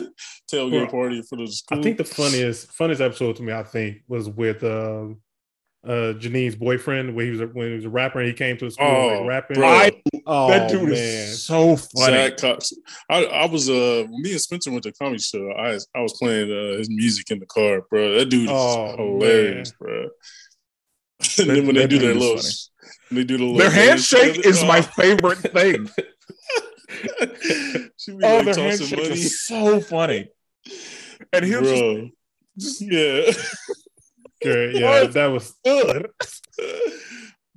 tailgate 0.52 0.72
bro, 0.72 0.88
party 0.88 1.22
for 1.24 1.36
the 1.36 1.48
school. 1.48 1.80
I 1.80 1.82
think 1.82 1.98
the 1.98 2.06
funniest, 2.06 2.72
funniest 2.72 3.02
episode 3.02 3.36
to 3.36 3.44
me, 3.44 3.52
I 3.52 3.64
think, 3.64 3.98
was 4.08 4.30
with. 4.30 4.64
Uh, 4.64 5.08
uh 5.90 6.14
Janine's 6.14 6.56
boyfriend 6.56 7.16
when 7.16 7.26
he 7.26 7.32
was 7.32 7.42
a, 7.42 7.48
when 7.48 7.70
he 7.70 7.76
was 7.76 7.86
a 7.86 7.90
rapper 7.90 8.20
and 8.20 8.28
he 8.28 8.34
came 8.34 8.56
to 8.58 8.66
the 8.66 8.72
school 8.72 8.86
oh, 8.86 9.20
like 9.20 9.28
rapping. 9.28 9.64
I, 9.64 9.92
oh, 10.28 10.48
that 10.50 10.70
dude 10.70 10.84
man. 10.84 10.92
is 10.94 11.44
so 11.44 11.76
funny. 11.76 12.14
Zack 12.14 12.40
Fox. 12.40 12.74
I, 13.10 13.26
I 13.26 13.46
was 13.48 13.70
uh 13.70 14.06
me 14.10 14.32
and 14.32 14.40
Spenser 14.40 14.72
went 14.72 14.84
to 14.84 14.92
comedy 14.94 15.20
show. 15.20 15.52
I 15.52 15.80
I 15.96 16.02
was 16.02 16.14
playing 16.20 16.52
uh, 16.52 16.78
his 16.78 16.90
music 16.90 17.32
in 17.32 17.40
the 17.40 17.48
car, 17.48 17.82
bro. 17.90 18.20
That 18.20 18.30
dude 18.30 18.44
is 18.44 18.50
oh, 18.52 18.96
hilarious, 18.98 19.74
man. 19.82 19.90
bro. 19.90 20.10
and 21.40 21.50
then 21.50 21.66
when 21.66 21.76
they 21.76 21.88
do 21.88 21.98
their 21.98 22.14
little, 22.14 22.42
they 23.12 23.24
do 23.24 23.38
the 23.38 23.44
little 23.44 23.58
their 23.58 23.72
handshake 23.72 24.46
is 24.46 24.62
oh. 24.64 24.68
my 24.68 24.82
favorite 24.82 25.40
thing. 25.40 25.90
oh, 27.22 27.28
like 28.08 28.46
their 28.46 28.54
handshake 28.54 28.92
money. 28.92 29.10
is 29.12 29.42
so 29.42 29.82
funny. 29.82 30.30
And 31.34 31.46
him 31.46 31.64
just, 31.64 32.80
just 32.80 32.82
yeah. 32.82 33.32
Great. 34.42 34.76
Yeah, 34.80 35.04
that 35.06 35.28
was 35.28 35.56
good. 35.64 36.10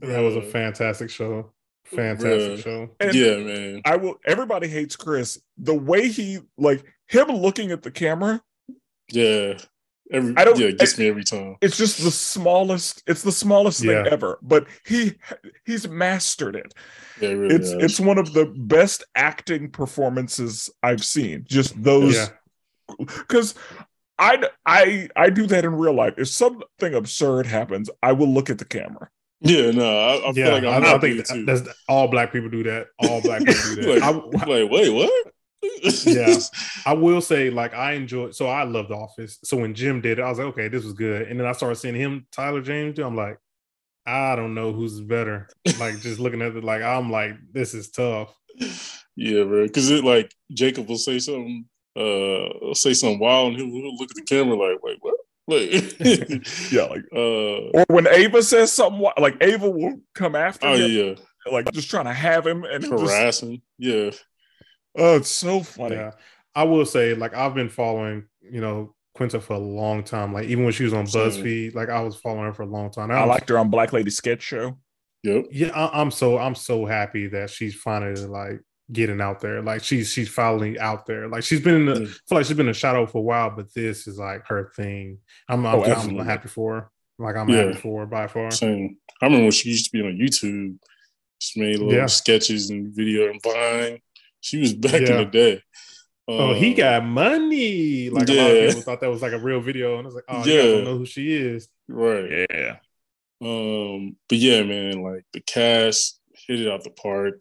that 0.01 0.21
was 0.21 0.37
a 0.37 0.43
fantastic 0.43 1.11
show. 1.11 1.53
Fantastic 1.85 2.61
show. 2.61 2.91
And 3.01 3.15
yeah, 3.15 3.37
man. 3.37 3.83
I 3.85 3.97
will 3.97 4.19
everybody 4.25 4.69
hates 4.69 4.97
Chris. 4.97 5.41
The 5.59 5.75
way 5.75 6.09
he 6.09 6.41
like 6.57 6.85
him 7.07 7.29
looking 7.29 7.71
at 7.71 7.83
the 7.83 7.91
camera. 7.91 8.43
Yeah. 9.11 9.59
Every, 10.11 10.35
I 10.37 10.45
don't 10.45 10.59
yeah, 10.59 10.67
it 10.67 10.79
gets 10.79 10.99
me 10.99 11.09
every 11.09 11.25
time. 11.25 11.57
It's 11.63 11.79
just 11.79 12.03
the 12.03 12.11
smallest, 12.11 13.03
it's 13.07 13.23
the 13.23 13.33
smallest 13.33 13.81
thing 13.81 14.07
ever. 14.07 14.39
But 14.43 14.67
he 14.85 15.15
he's 15.65 15.89
mastered 15.89 16.55
it. 16.55 16.75
Yeah, 17.21 17.31
it 17.31 17.33
really 17.33 17.55
it's 17.55 17.71
it's 17.71 18.01
one 18.01 18.19
of 18.19 18.35
the 18.35 18.47
best 18.47 19.05
acting 19.15 19.71
performances 19.71 20.69
I've 20.83 21.05
seen. 21.05 21.45
Just 21.49 21.83
those 21.83 22.31
because 22.99 23.55
I 24.23 24.49
I 24.65 25.09
I 25.17 25.31
do 25.31 25.47
that 25.49 25.65
in 25.65 25.75
real 25.75 25.95
life. 25.95 26.15
If 26.17 26.29
something 26.29 26.95
absurd 26.95 27.47
happens, 27.47 27.91
I 28.03 28.13
will 28.13 28.29
look 28.29 28.51
at 28.51 28.59
the 28.59 28.65
camera. 28.65 29.11
Yeah, 29.41 29.73
no, 29.73 29.85
I, 29.85 30.15
I 30.15 30.27
yeah, 30.27 30.33
feel 30.33 30.53
like 30.53 30.65
I'm 30.65 30.85
I, 30.85 30.95
I 30.95 30.99
think 30.99 31.27
that, 31.27 31.45
that's 31.45 31.77
all 31.89 32.07
black 32.07 32.33
people 32.33 32.49
do 32.49 32.63
that. 32.63 32.87
All 33.01 33.21
black 33.21 33.41
people 33.45 33.75
do 33.75 33.83
that. 33.83 34.01
like, 34.01 34.03
I, 34.03 34.11
like, 34.47 34.71
wait, 34.71 34.91
what? 34.91 35.33
yeah, 36.07 36.39
I 36.87 36.93
will 36.93 37.21
say, 37.21 37.51
like, 37.51 37.75
I 37.75 37.95
enjoy. 37.95 38.31
So 38.31 38.47
I 38.47 38.63
love 38.63 38.87
The 38.87 38.95
Office. 38.95 39.41
So 39.43 39.57
when 39.57 39.75
Jim 39.75 40.01
did 40.01 40.21
it, 40.21 40.23
I 40.23 40.29
was 40.29 40.39
like, 40.39 40.49
okay, 40.49 40.69
this 40.69 40.85
was 40.85 40.93
good. 40.93 41.27
And 41.27 41.41
then 41.41 41.47
I 41.47 41.53
started 41.53 41.75
seeing 41.77 41.97
him, 41.97 42.27
Tyler 42.31 42.61
James, 42.61 42.95
do. 42.95 43.05
I'm 43.05 43.17
like, 43.17 43.39
I 44.07 44.37
don't 44.37 44.55
know 44.55 44.73
who's 44.73 45.01
better. 45.01 45.49
Like, 45.81 45.99
just 45.99 46.21
looking 46.21 46.43
at 46.43 46.55
it, 46.55 46.63
like, 46.63 46.83
I'm 46.83 47.11
like, 47.11 47.35
this 47.53 47.75
is 47.75 47.91
tough. 47.91 48.33
Yeah, 49.17 49.43
bro. 49.43 49.67
Because 49.67 49.91
it 49.91 50.05
like 50.05 50.33
Jacob 50.53 50.89
will 50.89 50.99
say 50.99 51.19
something 51.19 51.67
uh 51.97 52.75
say 52.75 52.95
something 52.95 53.19
wild 53.19 53.53
and 53.53 53.57
he'll, 53.57 53.71
he'll 53.71 53.97
look 53.97 54.11
at 54.11 54.17
the 54.17 54.23
camera 54.23 54.57
like, 54.57 54.83
wait, 54.83 54.99
what? 55.01 55.15
Like, 55.49 56.01
yeah, 56.73 56.85
like, 56.85 57.05
uh, 57.15 57.79
or 57.79 57.85
when 57.89 58.07
Ava 58.07 58.43
says 58.43 58.73
something, 58.73 59.05
like 59.19 59.37
Ava 59.41 59.69
will 59.69 60.01
come 60.15 60.37
after 60.37 60.69
oh, 60.69 60.77
him, 60.77 60.91
yeah, 60.91 61.15
like 61.51 61.71
just 61.73 61.91
trying 61.91 62.05
to 62.05 62.13
have 62.13 62.47
him 62.47 62.65
and 62.65 62.85
harass 62.85 63.43
him. 63.43 63.61
Yeah. 63.79 64.11
Oh, 64.97 65.17
it's 65.17 65.31
so 65.31 65.63
funny. 65.63 65.97
Yeah. 65.97 66.13
I 66.55 66.65
will 66.65 66.85
say, 66.85 67.15
like, 67.15 67.35
I've 67.35 67.55
been 67.55 67.71
following, 67.71 68.27
you 68.43 68.61
know, 68.61 68.95
Quinta 69.15 69.41
for 69.41 69.55
a 69.55 69.59
long 69.59 70.05
time. 70.05 70.35
Like, 70.35 70.47
even 70.47 70.65
when 70.65 70.73
she 70.73 70.85
was 70.85 70.93
on 70.93 71.07
BuzzFeed, 71.07 71.75
like, 71.75 71.89
I 71.89 72.03
was 72.03 72.17
following 72.17 72.45
her 72.45 72.53
for 72.53 72.63
a 72.63 72.67
long 72.67 72.91
time. 72.91 73.11
I, 73.11 73.15
I 73.15 73.25
liked 73.25 73.49
her 73.49 73.59
on 73.59 73.71
Black 73.71 73.95
Lady 73.95 74.11
Sketch 74.11 74.43
Show. 74.43 74.77
Yep. 75.23 75.47
Yeah, 75.51 75.69
I, 75.69 76.01
am 76.01 76.11
so 76.11 76.37
I'm 76.37 76.55
so 76.55 76.85
happy 76.85 77.29
that 77.29 77.49
she's 77.49 77.75
finally 77.75 78.27
like 78.27 78.61
getting 78.91 79.21
out 79.21 79.41
there. 79.41 79.63
Like 79.63 79.85
she's 79.85 80.11
she's 80.11 80.29
finally 80.29 80.79
out 80.79 81.07
there. 81.07 81.29
Like 81.29 81.45
she's 81.45 81.61
been 81.61 81.75
in 81.75 81.87
the. 81.87 81.93
I 81.93 82.07
feel 82.07 82.39
like 82.39 82.47
she's 82.47 82.57
been 82.57 82.67
in 82.67 82.73
the 82.73 82.79
shadow 82.79 83.07
for 83.07 83.19
a 83.19 83.23
while, 83.23 83.51
but 83.51 83.73
this 83.75 84.07
is 84.07 84.19
like 84.19 84.47
her 84.47 84.73
thing. 84.75 85.19
I'm 85.49 85.67
I'm, 85.67 85.81
oh, 85.81 85.85
I'm 85.85 86.19
happy 86.19 86.49
for 86.49 86.75
her. 86.75 86.91
Like 87.19 87.37
I'm 87.37 87.49
yeah. 87.49 87.65
happy 87.65 87.75
for 87.75 88.01
her 88.01 88.07
by 88.07 88.27
far. 88.27 88.51
Same. 88.51 88.97
I 89.21 89.27
remember 89.27 89.45
when 89.45 89.53
she 89.53 89.71
used 89.71 89.91
to 89.91 89.93
be 89.93 90.05
on 90.05 90.19
YouTube, 90.19 90.79
just 91.41 91.57
made 91.57 91.79
little 91.79 91.93
yeah. 91.93 92.07
sketches 92.07 92.71
and 92.71 92.95
video 92.95 93.31
and 93.31 93.41
Vine. 93.43 94.01
She 94.41 94.59
was 94.59 94.75
back 94.75 95.03
yeah. 95.03 95.13
in 95.13 95.17
the 95.19 95.25
day. 95.27 95.63
Oh, 96.29 96.55
he 96.55 96.71
um, 96.71 96.77
got 96.77 97.05
money. 97.05 98.11
Like 98.11 98.29
yeah. 98.29 98.35
a 98.35 98.43
lot 98.43 98.51
of 98.51 98.69
people 98.69 98.83
thought 98.83 99.01
that 99.01 99.11
was 99.11 99.23
like 99.23 99.33
a 99.33 99.39
real 99.39 99.61
video, 99.61 99.99
and 99.99 100.03
I 100.03 100.07
was 100.07 100.15
like, 100.15 100.25
oh, 100.29 100.45
yeah, 100.45 100.63
don't 100.63 100.85
know 100.85 100.99
who 100.99 101.07
she 101.07 101.33
is. 101.33 101.69
Right. 101.89 102.47
Yeah. 102.51 102.77
Um, 103.41 104.17
but 104.29 104.39
yeah, 104.39 104.63
man, 104.63 105.03
like 105.03 105.25
the 105.33 105.41
cast 105.41 106.21
hit 106.47 106.61
it 106.61 106.71
out 106.71 106.85
the 106.85 106.91
park 106.91 107.41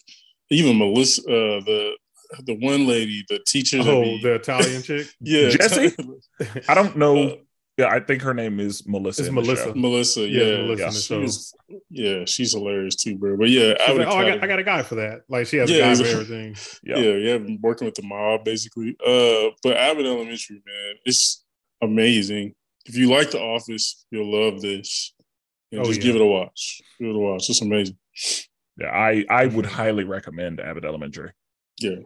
even 0.52 0.78
Melissa, 0.78 1.22
uh, 1.23 1.61
the 1.61 1.95
the 2.45 2.53
one 2.56 2.88
lady, 2.88 3.26
the 3.28 3.40
teacher. 3.40 3.80
Oh, 3.82 4.03
he, 4.03 4.22
the 4.22 4.36
Italian 4.36 4.84
chick. 4.84 5.07
yeah, 5.22 5.49
Jesse. 5.49 5.95
I 6.69 6.73
don't 6.73 6.95
know. 6.95 7.30
Uh, 7.30 7.36
yeah, 7.78 7.88
I 7.88 7.99
think 8.02 8.22
her 8.22 8.34
name 8.34 8.60
is 8.60 8.86
Melissa. 8.86 9.23
It's 9.23 9.32
Melissa. 9.32 9.73
Melissa. 9.73 10.28
Yeah, 10.28 10.44
yeah, 10.44 10.57
Melissa 10.57 11.15
yeah. 11.15 11.22
She's, 11.22 11.53
yeah, 11.90 12.26
she's 12.26 12.52
hilarious 12.52 12.95
too, 12.95 13.18
bro. 13.18 13.38
But 13.38 13.49
yeah, 13.49 13.73
I, 13.80 13.94
like, 13.94 14.07
oh, 14.07 14.18
I, 14.18 14.30
got, 14.30 14.44
I 14.44 14.48
got 14.48 14.60
a 14.60 14.64
guy 14.64 14.84
for 14.84 14.95
that. 14.95 15.22
Like 15.30 15.48
she 15.48 15.57
has 15.57 15.72
yeah, 15.72 15.91
a 15.91 15.95
guy 15.95 16.03
for 16.03 16.10
everything. 16.10 16.56
Yeah, 16.84 16.98
yeah, 16.98 17.14
yeah. 17.14 17.38
Been 17.38 17.60
working 17.61 17.86
with 17.86 17.95
the 17.95 18.03
mob 18.03 18.44
basically. 18.44 18.95
Uh, 19.06 19.52
but 19.64 19.78
Abbott 19.78 20.06
Elementary, 20.06 20.61
man, 20.65 20.95
it's 21.06 21.44
amazing. 21.82 22.53
If 22.86 22.95
you 22.95 23.10
like 23.10 23.32
The 23.32 23.40
Office, 23.40 24.06
you'll 24.11 24.32
love 24.32 24.61
this. 24.61 25.14
And 25.72 25.82
oh, 25.82 25.86
just 25.86 26.02
yeah. 26.02 26.07
give 26.07 26.15
it 26.18 26.22
a 26.22 26.26
watch. 26.26 26.82
Give 26.99 27.10
it 27.10 27.15
a 27.15 27.19
watch. 27.19 27.49
It's 27.49 27.61
amazing. 27.61 27.98
Yeah, 28.82 28.90
I 28.90 29.26
I 29.30 29.45
would 29.45 29.66
highly 29.66 30.03
recommend 30.03 30.60
Abbott 30.60 30.86
Elementary. 30.86 31.32
Yeah. 31.80 31.98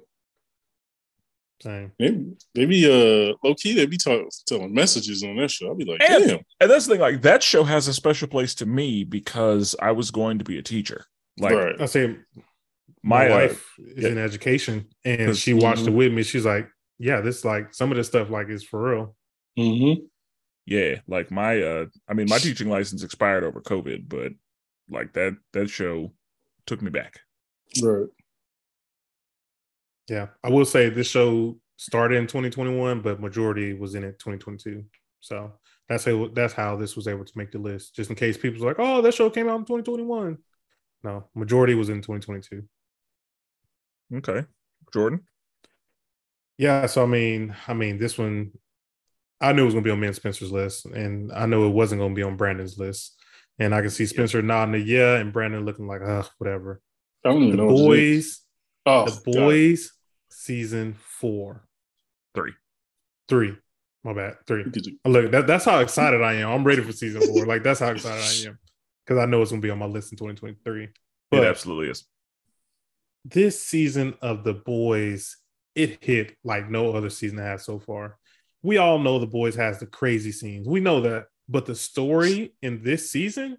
Same. 1.62 1.94
Maybe, 1.98 2.34
maybe 2.54 2.86
uh 2.86 3.34
low 3.44 3.56
key 3.56 3.74
they'd 3.74 3.90
be 3.90 3.98
talk, 3.98 4.28
telling 4.46 4.74
messages 4.74 5.24
on 5.24 5.38
that 5.38 5.52
show. 5.52 5.68
I'll 5.68 5.76
be 5.76 5.86
like, 5.86 6.02
and, 6.08 6.28
damn. 6.28 6.40
And 6.60 6.70
that's 6.70 6.86
the 6.86 6.94
thing, 6.94 7.02
like 7.02 7.22
that 7.22 7.42
show 7.42 7.64
has 7.64 7.88
a 7.88 7.94
special 7.94 8.28
place 8.28 8.54
to 8.56 8.66
me 8.66 9.04
because 9.06 9.76
I 9.82 9.92
was 9.92 10.12
going 10.12 10.40
to 10.40 10.44
be 10.44 10.58
a 10.58 10.62
teacher. 10.62 11.06
Like 11.40 11.54
right. 11.54 11.80
I 11.80 11.86
say 11.86 12.18
my, 13.04 13.28
my 13.28 13.30
wife 13.30 13.66
uh, 13.80 13.84
is 13.96 14.04
yeah. 14.04 14.10
in 14.10 14.18
education 14.18 14.88
and 15.06 15.38
she 15.38 15.54
watched 15.54 15.82
mm-hmm. 15.82 15.94
it 15.94 15.96
with 15.96 16.14
me. 16.14 16.24
She's 16.24 16.46
like, 16.46 16.68
Yeah, 17.00 17.22
this 17.22 17.46
like 17.46 17.74
some 17.74 17.90
of 17.90 17.98
this 17.98 18.08
stuff 18.08 18.30
like 18.30 18.50
is 18.50 18.64
for 18.64 18.92
real. 18.92 19.16
Mm-hmm. 19.58 20.04
Yeah, 20.66 20.96
like 21.08 21.32
my 21.32 21.62
uh 21.62 21.86
I 22.10 22.16
mean 22.16 22.28
my 22.30 22.40
teaching 22.40 22.70
license 22.70 23.02
expired 23.02 23.46
over 23.46 23.62
COVID, 23.62 24.10
but 24.10 24.34
like 24.90 25.14
that 25.14 25.38
that 25.54 25.70
show 25.70 26.12
took 26.66 26.82
me 26.82 26.90
back. 26.90 27.20
Right. 27.82 28.08
Yeah, 30.10 30.28
I 30.44 30.50
will 30.50 30.66
say 30.66 30.90
this 30.90 31.08
show 31.08 31.58
started 31.78 32.18
in 32.18 32.28
2021, 32.28 33.02
but 33.02 33.20
majority 33.20 33.74
was 33.74 33.96
in 33.96 34.04
it 34.04 34.20
2022. 34.20 34.84
So 35.20 35.54
that's 35.90 36.06
how 36.06 36.30
that's 36.34 36.54
how 36.54 36.76
this 36.76 36.96
was 36.96 37.08
able 37.08 37.26
to 37.26 37.38
make 37.38 37.52
the 37.52 37.60
list. 37.60 37.96
Just 37.96 38.10
in 38.10 38.16
case 38.16 38.38
people 38.38 38.52
people's 38.52 38.66
like, 38.66 38.78
"Oh, 38.80 39.02
that 39.02 39.14
show 39.14 39.30
came 39.30 39.50
out 39.50 39.60
in 39.60 39.66
2021." 39.66 40.38
No, 41.04 41.28
majority 41.36 41.76
was 41.76 41.90
in 41.90 42.02
2022. 42.02 42.64
Okay, 44.16 44.46
Jordan. 44.94 45.22
Yeah, 46.58 46.86
so 46.86 47.04
I 47.04 47.06
mean, 47.08 47.56
I 47.68 47.74
mean, 47.74 47.98
this 47.98 48.18
one, 48.18 48.52
I 49.42 49.54
knew 49.54 49.64
it 49.64 49.66
was 49.66 49.74
gonna 49.74 49.84
be 49.84 49.90
on 49.90 50.00
me 50.00 50.08
and 50.08 50.16
Spenser's 50.16 50.52
list, 50.52 50.86
and 50.86 51.32
I 51.34 51.46
know 51.46 51.66
it 51.66 51.74
wasn't 51.74 52.02
gonna 52.02 52.14
be 52.14 52.24
on 52.24 52.38
Brandon's 52.38 52.78
list. 52.78 53.20
And 53.58 53.74
I 53.74 53.82
can 53.82 53.90
see 53.90 54.06
Spenser 54.06 54.40
yeah. 54.40 54.46
nodding 54.46 54.76
a 54.76 54.78
yeah, 54.78 55.16
and 55.16 55.32
Brandon 55.32 55.66
looking 55.66 55.88
like, 55.88 56.02
uh, 56.02 56.24
whatever. 56.38 56.82
I 57.24 57.30
don't 57.30 57.44
even 57.44 57.58
the 57.58 57.64
know. 57.64 57.70
Boys, 57.70 58.42
oh, 58.86 59.06
the 59.06 59.32
boys, 59.32 59.88
God. 59.88 60.36
season 60.36 60.96
four, 61.00 61.66
three, 62.34 62.54
three. 63.28 63.56
My 64.04 64.14
bad, 64.14 64.36
three. 64.46 64.66
Look, 65.06 65.32
that, 65.32 65.48
that's 65.48 65.66
how 65.66 65.80
excited 65.80 66.22
I 66.22 66.34
am. 66.34 66.50
I'm 66.50 66.64
ready 66.64 66.84
for 66.84 66.92
season 66.92 67.22
four. 67.22 67.46
like 67.48 67.64
that's 67.64 67.80
how 67.80 67.88
excited 67.88 68.48
I 68.48 68.50
am 68.50 68.60
because 69.06 69.22
I 69.22 69.26
know 69.26 69.42
it's 69.42 69.52
gonna 69.52 69.62
be 69.62 69.72
on 69.72 69.80
my 69.80 69.88
list 69.88 70.12
in 70.12 70.18
2023. 70.18 70.90
But 71.32 71.44
it 71.44 71.48
absolutely 71.48 71.90
is. 71.90 72.06
This 73.24 73.64
season 73.64 74.14
of 74.22 74.44
the 74.44 74.54
boys, 74.54 75.38
it 75.74 76.04
hit 76.04 76.36
like 76.44 76.70
no 76.70 76.94
other 76.94 77.10
season 77.10 77.40
has 77.40 77.66
so 77.66 77.80
far. 77.80 78.18
We 78.62 78.78
all 78.78 79.00
know 79.00 79.18
the 79.18 79.28
boys 79.28 79.56
has 79.56 79.80
the 79.80 79.88
crazy 79.88 80.32
scenes. 80.32 80.68
We 80.68 80.80
know 80.80 81.02
that 81.02 81.26
but 81.48 81.66
the 81.66 81.76
story 81.76 82.54
in 82.62 82.82
this 82.84 83.12
season, 83.12 83.58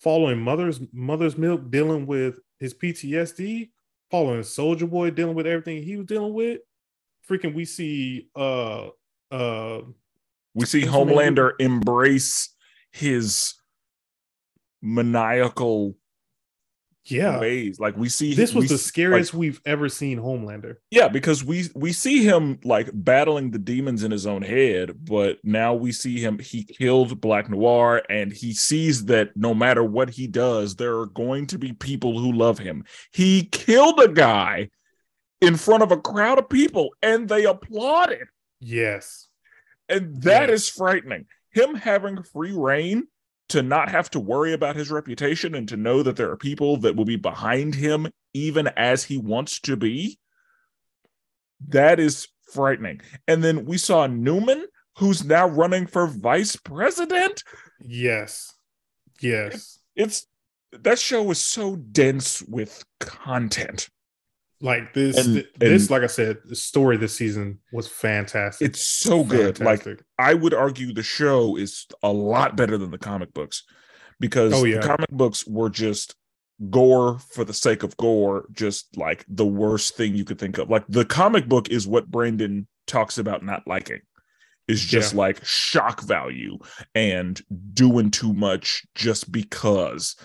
following 0.00 0.38
mother's 0.38 0.80
mother's 0.92 1.36
milk 1.36 1.70
dealing 1.70 2.06
with 2.06 2.38
his 2.58 2.74
PTSD, 2.74 3.70
following 4.10 4.42
Soldier 4.42 4.86
Boy 4.86 5.10
dealing 5.10 5.34
with 5.34 5.46
everything 5.46 5.82
he 5.82 5.96
was 5.96 6.06
dealing 6.06 6.34
with, 6.34 6.60
freaking 7.28 7.54
we 7.54 7.64
see 7.64 8.28
uh 8.36 8.88
uh 9.30 9.80
we 10.54 10.64
see 10.64 10.82
Homelander 10.82 11.52
embrace 11.58 12.54
his 12.92 13.54
maniacal 14.82 15.96
yeah 17.10 17.38
ways. 17.40 17.78
Like 17.80 17.96
we 17.96 18.08
see 18.08 18.34
this 18.34 18.54
was 18.54 18.62
we 18.64 18.68
the 18.68 18.78
scariest 18.78 19.32
like, 19.34 19.38
we've 19.38 19.60
ever 19.64 19.88
seen 19.88 20.18
Homelander. 20.18 20.76
yeah, 20.90 21.08
because 21.08 21.44
we 21.44 21.68
we 21.74 21.92
see 21.92 22.24
him 22.24 22.58
like 22.64 22.88
battling 22.92 23.50
the 23.50 23.58
demons 23.58 24.02
in 24.04 24.10
his 24.10 24.26
own 24.26 24.42
head, 24.42 24.92
but 25.04 25.38
now 25.44 25.74
we 25.74 25.92
see 25.92 26.18
him. 26.20 26.38
He 26.38 26.64
killed 26.64 27.20
Black 27.20 27.48
Noir, 27.48 28.02
and 28.10 28.32
he 28.32 28.52
sees 28.52 29.04
that 29.06 29.36
no 29.36 29.54
matter 29.54 29.82
what 29.84 30.10
he 30.10 30.26
does, 30.26 30.76
there 30.76 30.98
are 30.98 31.06
going 31.06 31.46
to 31.48 31.58
be 31.58 31.72
people 31.72 32.18
who 32.18 32.32
love 32.32 32.58
him. 32.58 32.84
He 33.12 33.44
killed 33.44 34.00
a 34.00 34.08
guy 34.08 34.70
in 35.40 35.56
front 35.56 35.82
of 35.82 35.92
a 35.92 35.96
crowd 36.00 36.38
of 36.38 36.48
people, 36.48 36.90
and 37.02 37.28
they 37.28 37.44
applauded. 37.44 38.26
Yes. 38.60 39.28
And 39.88 40.22
that 40.22 40.48
Yeah. 40.48 40.54
is 40.54 40.68
frightening. 40.68 41.26
Him 41.52 41.74
having 41.74 42.22
free 42.22 42.52
reign 42.52 43.04
to 43.48 43.62
not 43.62 43.88
have 43.90 44.10
to 44.10 44.20
worry 44.20 44.52
about 44.52 44.76
his 44.76 44.90
reputation 44.90 45.54
and 45.54 45.68
to 45.68 45.76
know 45.76 46.02
that 46.02 46.16
there 46.16 46.30
are 46.30 46.36
people 46.36 46.76
that 46.78 46.96
will 46.96 47.04
be 47.04 47.16
behind 47.16 47.74
him 47.74 48.08
even 48.34 48.68
as 48.76 49.04
he 49.04 49.18
wants 49.18 49.60
to 49.60 49.76
be. 49.76 50.18
That 51.68 52.00
is 52.00 52.28
frightening. 52.52 53.00
And 53.28 53.42
then 53.42 53.64
we 53.64 53.78
saw 53.78 54.06
Neuman, 54.06 54.64
who's 54.98 55.24
now 55.24 55.46
running 55.46 55.86
for 55.86 56.06
vice 56.06 56.56
president. 56.56 57.42
Yes. 57.80 58.52
Yes. 59.20 59.78
It's 59.94 60.26
that 60.72 60.98
show 60.98 61.30
is 61.30 61.38
so 61.38 61.76
dense 61.76 62.42
with 62.42 62.84
content. 63.00 63.88
Like 64.60 64.94
this, 64.94 65.16
And- 65.18 65.34
th- 65.34 65.48
this, 65.58 65.90
like 65.90 66.02
I 66.02 66.06
said, 66.06 66.38
the 66.44 66.56
story 66.56 66.96
this 66.96 67.14
season 67.14 67.58
was 67.72 67.86
fantastic. 67.88 68.70
It's 68.70 68.80
so 68.86 69.22
good. 69.22 69.60
Like 69.60 69.86
I 70.18 70.32
would 70.34 70.54
argue 70.54 70.92
the 70.94 71.02
show 71.02 71.56
is 71.56 71.86
a 72.02 72.10
lot 72.12 72.56
better 72.56 72.78
than 72.78 72.90
the 72.90 72.98
comic 72.98 73.34
books 73.34 73.64
because 74.18 74.54
Oh, 74.54 74.64
yeah. 74.64 74.80
the 74.80 74.86
comic 74.86 75.10
books 75.10 75.46
were 75.46 75.68
just 75.68 76.14
gore 76.70 77.18
for 77.18 77.44
the 77.44 77.52
sake 77.52 77.82
of 77.82 77.96
gore, 77.98 78.46
just 78.50 78.96
like 78.96 79.26
the 79.28 79.44
worst 79.44 79.94
thing 79.94 80.14
you 80.14 80.24
could 80.24 80.38
think 80.38 80.56
of. 80.56 80.70
Like 80.70 80.84
the 80.88 81.04
comic 81.04 81.48
book 81.48 81.68
is 81.68 81.86
what 81.86 82.10
Brandon 82.10 82.66
talks 82.86 83.18
about 83.18 83.44
not 83.44 83.66
liking. 83.66 84.00
Is 84.68 84.82
just 84.82 85.12
Yeah. 85.12 85.18
like 85.18 85.44
shock 85.44 86.00
value 86.02 86.56
and 86.94 87.40
doing 87.74 88.10
too 88.10 88.32
much 88.32 88.84
just 88.94 89.30
because, 89.30 90.16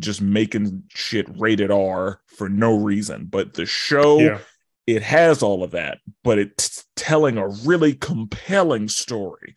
just 0.00 0.20
making 0.20 0.84
shit 0.88 1.26
rated 1.38 1.70
R 1.70 2.20
for 2.26 2.48
no 2.48 2.76
reason. 2.76 3.26
But 3.26 3.54
the 3.54 3.66
show, 3.66 4.18
yeah. 4.18 4.38
it 4.86 5.02
has 5.02 5.42
all 5.42 5.62
of 5.62 5.70
that, 5.72 5.98
but 6.22 6.38
it's 6.38 6.84
telling 6.96 7.38
a 7.38 7.48
really 7.48 7.94
compelling 7.94 8.88
story 8.88 9.54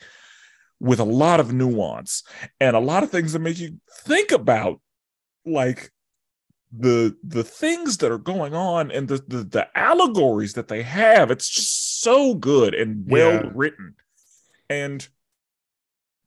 with 0.80 1.00
a 1.00 1.04
lot 1.06 1.40
of 1.40 1.54
nuance 1.54 2.24
and 2.60 2.76
a 2.76 2.80
lot 2.80 3.04
of 3.04 3.10
things 3.10 3.34
that 3.34 3.40
make 3.40 3.58
you 3.60 3.78
think 4.04 4.32
about 4.32 4.80
like 5.46 5.92
the 6.78 7.16
the 7.24 7.44
things 7.44 7.98
that 7.98 8.12
are 8.12 8.18
going 8.18 8.54
on 8.54 8.92
and 8.92 9.08
the 9.08 9.18
the, 9.28 9.44
the 9.44 9.68
allegories 9.78 10.54
that 10.54 10.68
they 10.68 10.84
have 10.84 11.32
it's 11.32 11.48
just 11.50 12.02
so 12.02 12.36
good 12.36 12.76
and 12.76 13.10
well 13.10 13.32
Yeah. 13.34 13.52
written 13.56 13.96
and 14.70 15.08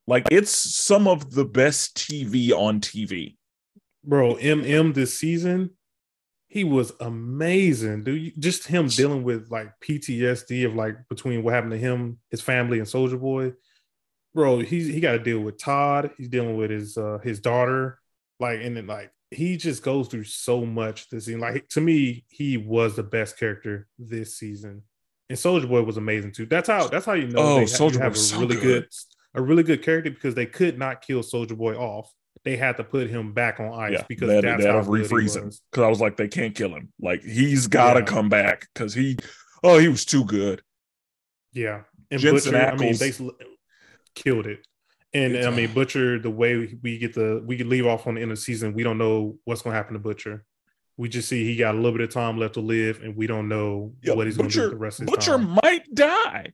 like 0.06 0.26
it's 0.30 0.50
some 0.50 1.06
of 1.06 1.34
the 1.34 1.44
best 1.44 1.94
tv 1.96 2.52
on 2.52 2.80
tv 2.80 3.36
Bro, 4.04 4.36
MM 4.36 4.94
this 4.94 5.18
season, 5.18 5.70
he 6.48 6.64
was 6.64 6.92
amazing, 7.00 8.04
dude. 8.04 8.22
You- 8.22 8.32
Just 8.38 8.66
him 8.66 8.88
dealing 8.88 9.22
with 9.22 9.50
like 9.50 9.72
PTSD 9.80 10.64
of 10.66 10.74
like 10.74 10.96
between 11.08 11.42
what 11.42 11.54
happened 11.54 11.72
to 11.72 11.78
him, 11.78 12.18
his 12.30 12.40
family, 12.40 12.78
and 12.78 12.88
Soldier 12.88 13.18
Boy. 13.18 13.52
Bro, 14.34 14.60
he's 14.60 14.86
he 14.86 15.00
got 15.00 15.12
to 15.12 15.18
deal 15.18 15.40
with 15.40 15.58
Todd. 15.58 16.10
He's 16.16 16.28
dealing 16.28 16.56
with 16.56 16.70
his 16.70 16.96
uh 16.96 17.18
his 17.22 17.40
daughter. 17.40 17.98
Like, 18.38 18.60
and 18.62 18.76
then 18.76 18.86
like 18.86 19.12
he 19.30 19.56
just 19.56 19.82
goes 19.82 20.08
through 20.08 20.24
so 20.24 20.64
much 20.64 21.08
this 21.10 21.26
season. 21.26 21.40
Like 21.40 21.68
to 21.70 21.80
me, 21.80 22.24
he 22.28 22.56
was 22.56 22.96
the 22.96 23.02
best 23.02 23.38
character 23.38 23.86
this 23.98 24.36
season. 24.36 24.82
And 25.28 25.38
Soldier 25.38 25.66
Boy 25.68 25.82
was 25.82 25.96
amazing 25.98 26.32
too. 26.32 26.46
That's 26.46 26.68
how 26.68 26.88
that's 26.88 27.06
how 27.06 27.12
you 27.12 27.28
know 27.28 27.38
Oh, 27.40 27.54
they 27.56 27.60
you 27.62 27.66
Boy 27.68 27.98
have 27.98 28.14
a 28.14 28.16
so 28.18 28.40
really 28.40 28.56
good. 28.56 28.62
good 28.62 28.88
a 29.34 29.42
really 29.42 29.62
good 29.62 29.82
character 29.82 30.10
because 30.10 30.34
they 30.34 30.46
could 30.46 30.78
not 30.78 31.02
kill 31.02 31.22
Soldier 31.22 31.54
Boy 31.54 31.74
off. 31.76 32.12
They 32.44 32.56
had 32.56 32.76
to 32.78 32.84
put 32.84 33.10
him 33.10 33.32
back 33.32 33.60
on 33.60 33.72
ice 33.78 33.92
yeah 33.92 34.04
because 34.08 34.28
they 34.28 34.36
had, 34.36 34.44
that's 34.44 34.64
had 34.64 34.74
how 34.74 34.80
to 34.82 34.88
refreeze 34.88 35.36
him 35.36 35.50
because 35.70 35.84
i 35.84 35.88
was 35.88 36.00
like 36.00 36.16
they 36.16 36.28
can't 36.28 36.54
kill 36.54 36.70
him 36.74 36.90
like 37.00 37.22
he's 37.22 37.66
got 37.66 37.94
to 37.94 38.00
Yeah. 38.00 38.06
come 38.06 38.28
back 38.30 38.66
because 38.72 38.94
he 38.94 39.18
oh 39.62 39.78
he 39.78 39.88
was 39.88 40.04
too 40.06 40.24
good 40.24 40.62
Yeah, 41.52 41.82
and 42.10 42.20
Jensen 42.20 42.52
Butcher, 42.52 42.66
I 42.66 42.76
mean, 42.76 42.94
Ackles. 42.94 42.98
they 42.98 43.44
killed 44.14 44.46
it. 44.46 44.60
And 45.12 45.36
I 45.38 45.50
mean, 45.50 45.72
Butcher, 45.74 46.18
the 46.20 46.30
way 46.30 46.78
we 46.82 46.98
get 46.98 47.14
the 47.14 47.42
we 47.44 47.58
leave 47.64 47.86
off 47.86 48.06
on 48.06 48.14
the 48.14 48.22
end 48.22 48.30
of 48.30 48.38
the 48.38 48.42
season, 48.42 48.74
we 48.74 48.84
don't 48.84 48.96
know 48.98 49.36
what's 49.44 49.62
going 49.62 49.72
to 49.72 49.76
happen 49.76 49.94
to 49.94 49.98
Butcher. 49.98 50.44
We 50.96 51.08
just 51.08 51.28
see 51.28 51.44
he 51.44 51.56
got 51.56 51.74
a 51.74 51.78
little 51.78 51.92
bit 51.92 52.02
of 52.02 52.10
time 52.10 52.38
left 52.38 52.54
to 52.54 52.60
live, 52.60 53.02
and 53.02 53.16
we 53.16 53.26
don't 53.26 53.48
know 53.48 53.92
Yeah, 54.02 54.14
what 54.14 54.26
he's 54.26 54.36
going 54.36 54.50
to 54.50 54.54
do 54.54 54.62
with 54.62 54.70
the 54.70 54.76
rest 54.76 55.00
of 55.00 55.08
his 55.08 55.16
Butcher 55.16 55.32
time. 55.38 55.58
might 55.64 55.92
die. 55.94 56.52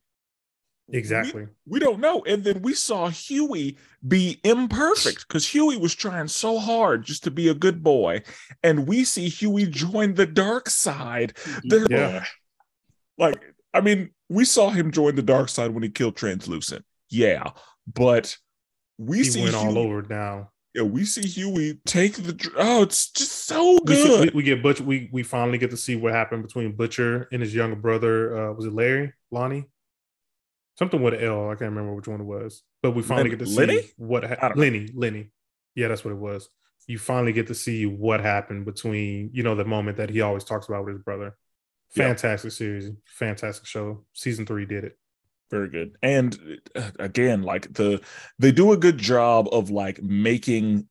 Exactly. 0.92 1.42
We, 1.42 1.48
we 1.66 1.78
don't 1.80 1.98
know. 2.00 2.22
And 2.24 2.44
then 2.44 2.62
we 2.62 2.72
saw 2.74 3.08
Huey 3.08 3.76
be 4.06 4.40
imperfect 4.44 5.26
because 5.26 5.46
Huey 5.48 5.76
was 5.76 5.94
trying 5.94 6.28
so 6.28 6.58
hard 6.58 7.04
just 7.04 7.24
to 7.24 7.30
be 7.30 7.48
a 7.48 7.54
good 7.54 7.82
boy. 7.82 8.22
And 8.62 8.86
we 8.86 9.04
see 9.04 9.28
Huey 9.28 9.66
join 9.66 10.14
the 10.14 10.26
dark 10.26 10.68
side. 10.70 11.36
They're 11.64 11.86
Yeah. 11.90 12.24
like, 13.18 13.42
I 13.74 13.80
mean, 13.80 14.10
we 14.28 14.44
saw 14.44 14.70
him 14.70 14.90
join 14.92 15.16
the 15.16 15.22
dark 15.22 15.48
side 15.48 15.72
when 15.72 15.82
he 15.82 15.88
killed 15.88 16.16
Translucent. 16.16 16.84
Yeah. 17.10 17.50
But 17.92 18.36
we 18.98 19.18
He 19.18 19.24
see 19.24 19.42
went 19.42 19.54
all 19.56 19.76
over 19.78 20.02
now. 20.08 20.50
Yeah, 20.74 20.82
we 20.82 21.04
see 21.04 21.26
Huey 21.26 21.80
take 21.86 22.14
the 22.16 22.50
oh, 22.58 22.82
it's 22.82 23.10
just 23.10 23.32
so 23.46 23.78
We, 23.84 23.94
see- 23.96 24.02
good. 24.08 24.20
we, 24.34 24.36
we 24.36 24.42
get 24.42 24.62
Butcher. 24.62 24.84
We 24.84 25.08
we 25.10 25.22
finally 25.22 25.56
get 25.58 25.70
to 25.70 25.76
see 25.76 25.96
what 25.96 26.12
happened 26.12 26.42
between 26.42 26.72
Butcher 26.76 27.28
and 27.32 27.40
his 27.40 27.54
younger 27.54 27.76
brother. 27.76 28.50
Uh, 28.50 28.52
was 28.52 28.66
it 28.66 28.74
Larry? 28.74 29.12
Lonnie? 29.30 29.64
Something 30.78 31.02
with 31.02 31.14
L. 31.22 31.46
I 31.50 31.54
can't 31.54 31.70
remember 31.70 31.94
which 31.94 32.08
one 32.08 32.20
it 32.20 32.24
was. 32.24 32.62
But 32.82 32.92
we 32.92 33.02
finally 33.02 33.30
Len- 33.30 33.38
get 33.38 33.44
to 33.44 33.50
see 33.50 33.56
Lenny? 33.58 33.80
what 33.96 34.24
ha-. 34.24 34.52
Lenny. 34.56 34.88
Lenny. 34.94 35.30
Yeah, 35.74 35.88
that's 35.88 36.04
what 36.04 36.12
it 36.12 36.18
was. 36.18 36.48
You 36.86 36.98
finally 36.98 37.32
get 37.32 37.46
to 37.48 37.54
see 37.54 37.86
what 37.86 38.20
happened 38.20 38.64
between 38.64 39.30
you 39.32 39.42
know 39.42 39.54
the 39.54 39.64
moment 39.64 39.96
that 39.96 40.10
he 40.10 40.20
always 40.20 40.44
talks 40.44 40.68
about 40.68 40.84
with 40.84 40.94
his 40.94 41.02
brother. 41.02 41.36
Fantastic 41.90 42.52
series, 42.52 42.90
fantastic 43.06 43.66
show. 43.66 44.04
Season 44.12 44.44
three 44.44 44.66
did 44.66 44.84
it. 44.84 44.98
very 45.50 45.68
good 45.68 45.96
and 46.02 46.58
uh, 46.74 46.90
again 46.98 47.42
like 47.42 47.72
the 47.74 48.00
they 48.38 48.50
do 48.52 48.72
a 48.72 48.76
good 48.76 48.98
job 48.98 49.48
of 49.52 49.70
like 49.70 50.02
making 50.02 50.86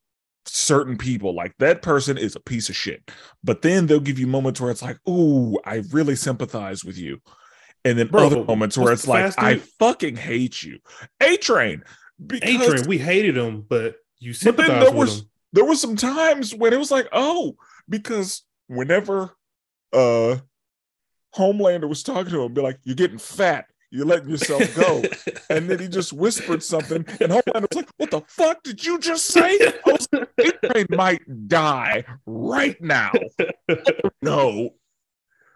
certain 0.45 0.98
people 0.98 1.36
like 1.36 1.53
that 1.60 1.82
person 1.82 2.18
is 2.18 2.36
a 2.36 2.40
piece 2.40 2.70
of 2.70 2.76
shit 2.76 3.12
but 3.44 3.62
then 3.62 3.86
they'll 3.88 3.99
give 3.99 4.18
you 4.18 4.28
moments 4.28 4.62
where 4.62 4.72
it's 4.72 4.82
like 4.82 4.98
ooh 5.10 5.57
i 5.66 5.84
really 5.91 6.16
sympathize 6.16 6.86
with 6.86 6.98
you 6.98 7.20
and 7.86 7.98
then 7.98 8.07
Bro, 8.07 8.26
other 8.26 8.44
moments 8.44 8.78
where 8.78 8.91
it's 8.91 9.07
like 9.07 9.34
i 9.38 9.57
fucking 9.80 10.18
hate 10.18 10.62
you 10.64 10.80
a 11.22 11.38
train 11.38 11.84
because 12.26 12.49
Adrian, 12.49 12.88
we 12.88 12.98
hated 12.98 13.38
him, 13.38 13.66
but 13.68 13.98
you 14.20 14.34
but 14.44 14.57
then 14.57 14.80
there 14.80 14.91
was 14.91 15.20
him. 15.20 15.30
there 15.53 15.66
were 15.66 15.76
some 15.76 15.95
times 15.95 16.53
when 16.53 16.74
it 16.74 16.80
was 16.80 16.91
like 16.91 17.07
oh 17.12 17.56
because 17.88 18.44
whenever 18.68 19.32
uh 19.94 20.38
homelander 21.36 21.88
was 21.88 22.03
talking 22.03 22.32
to 22.32 22.41
him 22.41 22.53
be 22.53 22.62
like 22.62 22.80
you're 22.84 22.95
getting 22.95 23.18
fat 23.18 23.66
you're 23.91 24.06
letting 24.06 24.30
yourself 24.30 24.76
go 24.76 25.03
and 25.49 25.70
then 25.70 25.80
he 25.80 25.88
just 25.88 26.12
whispered 26.12 26.62
something, 26.62 26.98
and 26.98 27.32
Homelander 27.32 27.68
was 27.70 27.76
like, 27.76 27.90
"What 27.98 28.12
the 28.12 28.22
fuck 28.28 28.62
did 28.64 28.84
you 28.84 28.99
just 28.99 29.26
say?" 29.26 29.57
I 29.62 29.74
was 29.86 30.07
like, 30.12 30.30
"A-Train 30.64 30.88
might 30.90 31.48
die 31.48 32.03
right 32.26 32.82
now." 32.82 33.12
No, 34.22 34.72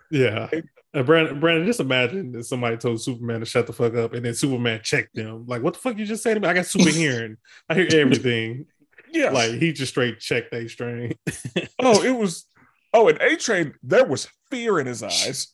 Yeah. 0.10 0.50
And 0.94 1.06
Brandon, 1.06 1.40
Brandon, 1.40 1.68
just 1.68 1.80
imagine 1.80 2.32
that 2.32 2.46
somebody 2.46 2.78
told 2.78 3.02
Superman 3.02 3.42
to 3.42 3.46
shut 3.46 3.68
the 3.68 3.74
fuck 3.74 3.94
up, 3.96 4.14
and 4.14 4.26
then 4.26 4.34
Superman 4.34 4.82
checked 4.84 5.14
them. 5.14 5.46
Like, 5.46 5.62
what 5.62 5.74
the 5.74 5.80
fuck 5.80 5.98
you 5.98 6.06
just 6.06 6.24
say 6.24 6.34
to 6.34 6.40
me? 6.40 6.48
I 6.48 6.54
got 6.54 6.66
super 6.66 6.90
hearing. 6.96 7.38
I 7.70 7.76
hear 7.76 7.88
everything. 7.94 8.66
yeah, 9.12 9.30
Like 9.30 9.52
he 9.52 9.72
just 9.72 9.92
straight 9.92 10.20
checked 10.20 10.54
A 10.54 10.68
string. 10.68 11.14
oh, 11.80 12.02
it 12.04 12.12
was. 12.18 12.46
Oh, 12.92 13.08
and 13.08 13.22
A 13.22 13.36
Train, 13.38 13.74
there 13.84 14.06
was 14.06 14.28
fear 14.50 14.80
in 14.80 14.88
his 14.88 15.04
eyes, 15.04 15.54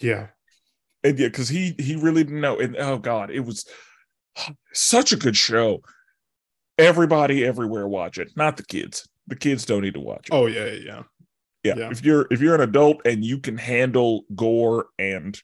yeah. 0.00 0.28
and 1.04 1.16
yeah, 1.16 1.28
because 1.28 1.48
he 1.48 1.76
he 1.78 1.94
really 1.94 2.24
didn't 2.24 2.40
know. 2.40 2.58
And 2.58 2.76
oh 2.76 2.98
god, 2.98 3.30
it 3.30 3.40
was 3.40 3.64
such 4.72 5.12
a 5.12 5.16
good 5.16 5.36
show. 5.36 5.82
Everybody, 6.76 7.44
everywhere, 7.44 7.86
watch 7.86 8.18
it. 8.18 8.32
Not 8.36 8.56
the 8.56 8.64
kids. 8.64 9.08
The 9.28 9.36
kids 9.36 9.66
don't 9.66 9.82
need 9.82 9.94
to 9.94 10.00
watch 10.00 10.30
it. 10.30 10.34
Oh 10.34 10.46
yeah, 10.46 10.66
yeah. 10.66 11.02
Yeah. 11.64 11.74
yeah. 11.76 11.90
If 11.90 12.04
you're 12.04 12.26
if 12.30 12.40
you're 12.40 12.54
an 12.54 12.60
adult 12.60 13.00
and 13.04 13.24
you 13.24 13.38
can 13.38 13.58
handle 13.58 14.24
gore 14.34 14.86
and 14.98 15.40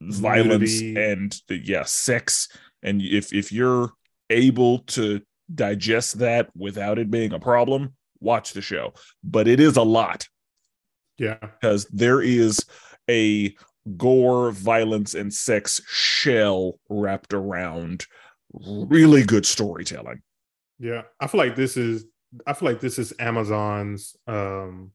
violence 0.00 0.80
Nudity. 0.82 0.96
and 0.96 1.40
yeah 1.66 1.84
sex 1.84 2.48
and 2.82 3.00
if 3.00 3.32
if 3.32 3.50
you're 3.52 3.90
able 4.30 4.80
to 4.80 5.22
digest 5.54 6.18
that 6.18 6.50
without 6.56 6.98
it 6.98 7.10
being 7.10 7.32
a 7.32 7.38
problem 7.38 7.94
watch 8.20 8.52
the 8.52 8.60
show 8.60 8.92
but 9.22 9.48
it 9.48 9.60
is 9.60 9.76
a 9.76 9.82
lot 9.82 10.28
Yeah. 11.18 11.38
because 11.40 11.86
there 11.86 12.20
is 12.20 12.60
a 13.08 13.54
gore 13.96 14.50
violence 14.50 15.14
and 15.14 15.32
sex 15.32 15.80
shell 15.86 16.78
wrapped 16.88 17.32
around 17.32 18.06
really 18.52 19.22
good 19.22 19.46
storytelling 19.46 20.22
Yeah. 20.78 21.02
I 21.20 21.26
feel 21.28 21.38
like 21.38 21.56
this 21.56 21.76
is 21.76 22.04
I 22.46 22.52
feel 22.52 22.68
like 22.68 22.80
this 22.80 22.98
is 22.98 23.12
Amazon's 23.18 24.16
um 24.26 24.90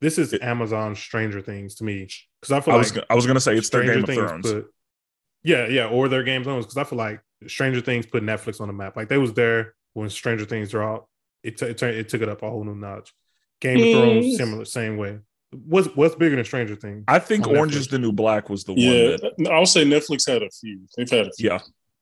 this 0.00 0.18
is 0.18 0.32
it, 0.32 0.42
Amazon 0.42 0.94
Stranger 0.96 1.40
Things 1.40 1.74
to 1.76 1.84
me 1.84 2.08
because 2.40 2.52
I 2.52 2.60
feel 2.60 2.74
I 2.74 2.78
like 2.78 2.94
was, 2.94 3.04
I 3.10 3.14
was 3.14 3.26
gonna 3.26 3.40
say 3.40 3.56
it's 3.56 3.66
Stranger 3.66 3.94
their 3.94 4.02
Game 4.02 4.06
Things 4.06 4.18
of 4.18 4.28
Thrones. 4.28 4.52
Put, 4.52 4.74
yeah, 5.42 5.66
yeah, 5.68 5.86
or 5.86 6.08
their 6.08 6.22
Game 6.22 6.42
of 6.42 6.46
Thrones 6.46 6.66
because 6.66 6.76
I 6.78 6.84
feel 6.84 6.98
like 6.98 7.20
Stranger 7.46 7.80
Things 7.80 8.06
put 8.06 8.22
Netflix 8.22 8.60
on 8.60 8.68
the 8.68 8.74
map. 8.74 8.96
Like 8.96 9.08
they 9.08 9.18
was 9.18 9.32
there 9.34 9.74
when 9.92 10.10
Stranger 10.10 10.44
Things 10.44 10.70
dropped. 10.70 11.08
It 11.42 11.58
t- 11.58 11.66
it, 11.66 11.78
t- 11.78 11.86
it 11.86 12.08
took 12.08 12.22
it 12.22 12.28
up 12.28 12.42
a 12.42 12.50
whole 12.50 12.64
new 12.64 12.74
notch. 12.74 13.12
Game 13.60 13.76
of 13.76 14.00
Thrones 14.00 14.36
similar 14.36 14.64
same 14.64 14.96
way. 14.96 15.18
What's 15.52 15.88
what's 15.96 16.14
bigger 16.14 16.36
than 16.36 16.44
Stranger 16.44 16.76
Things? 16.76 17.04
I 17.08 17.18
think 17.18 17.46
Orange 17.46 17.72
Netflix? 17.72 17.76
is 17.76 17.88
the 17.88 17.98
New 17.98 18.12
Black 18.12 18.48
was 18.48 18.64
the 18.64 18.74
yeah, 18.74 19.16
one. 19.22 19.32
Yeah, 19.38 19.50
I'll 19.50 19.66
say 19.66 19.84
Netflix 19.84 20.26
had 20.30 20.42
a 20.42 20.50
few. 20.50 20.86
They've 20.96 21.10
had 21.10 21.26
a 21.26 21.32
few. 21.32 21.50
Yeah, 21.50 21.58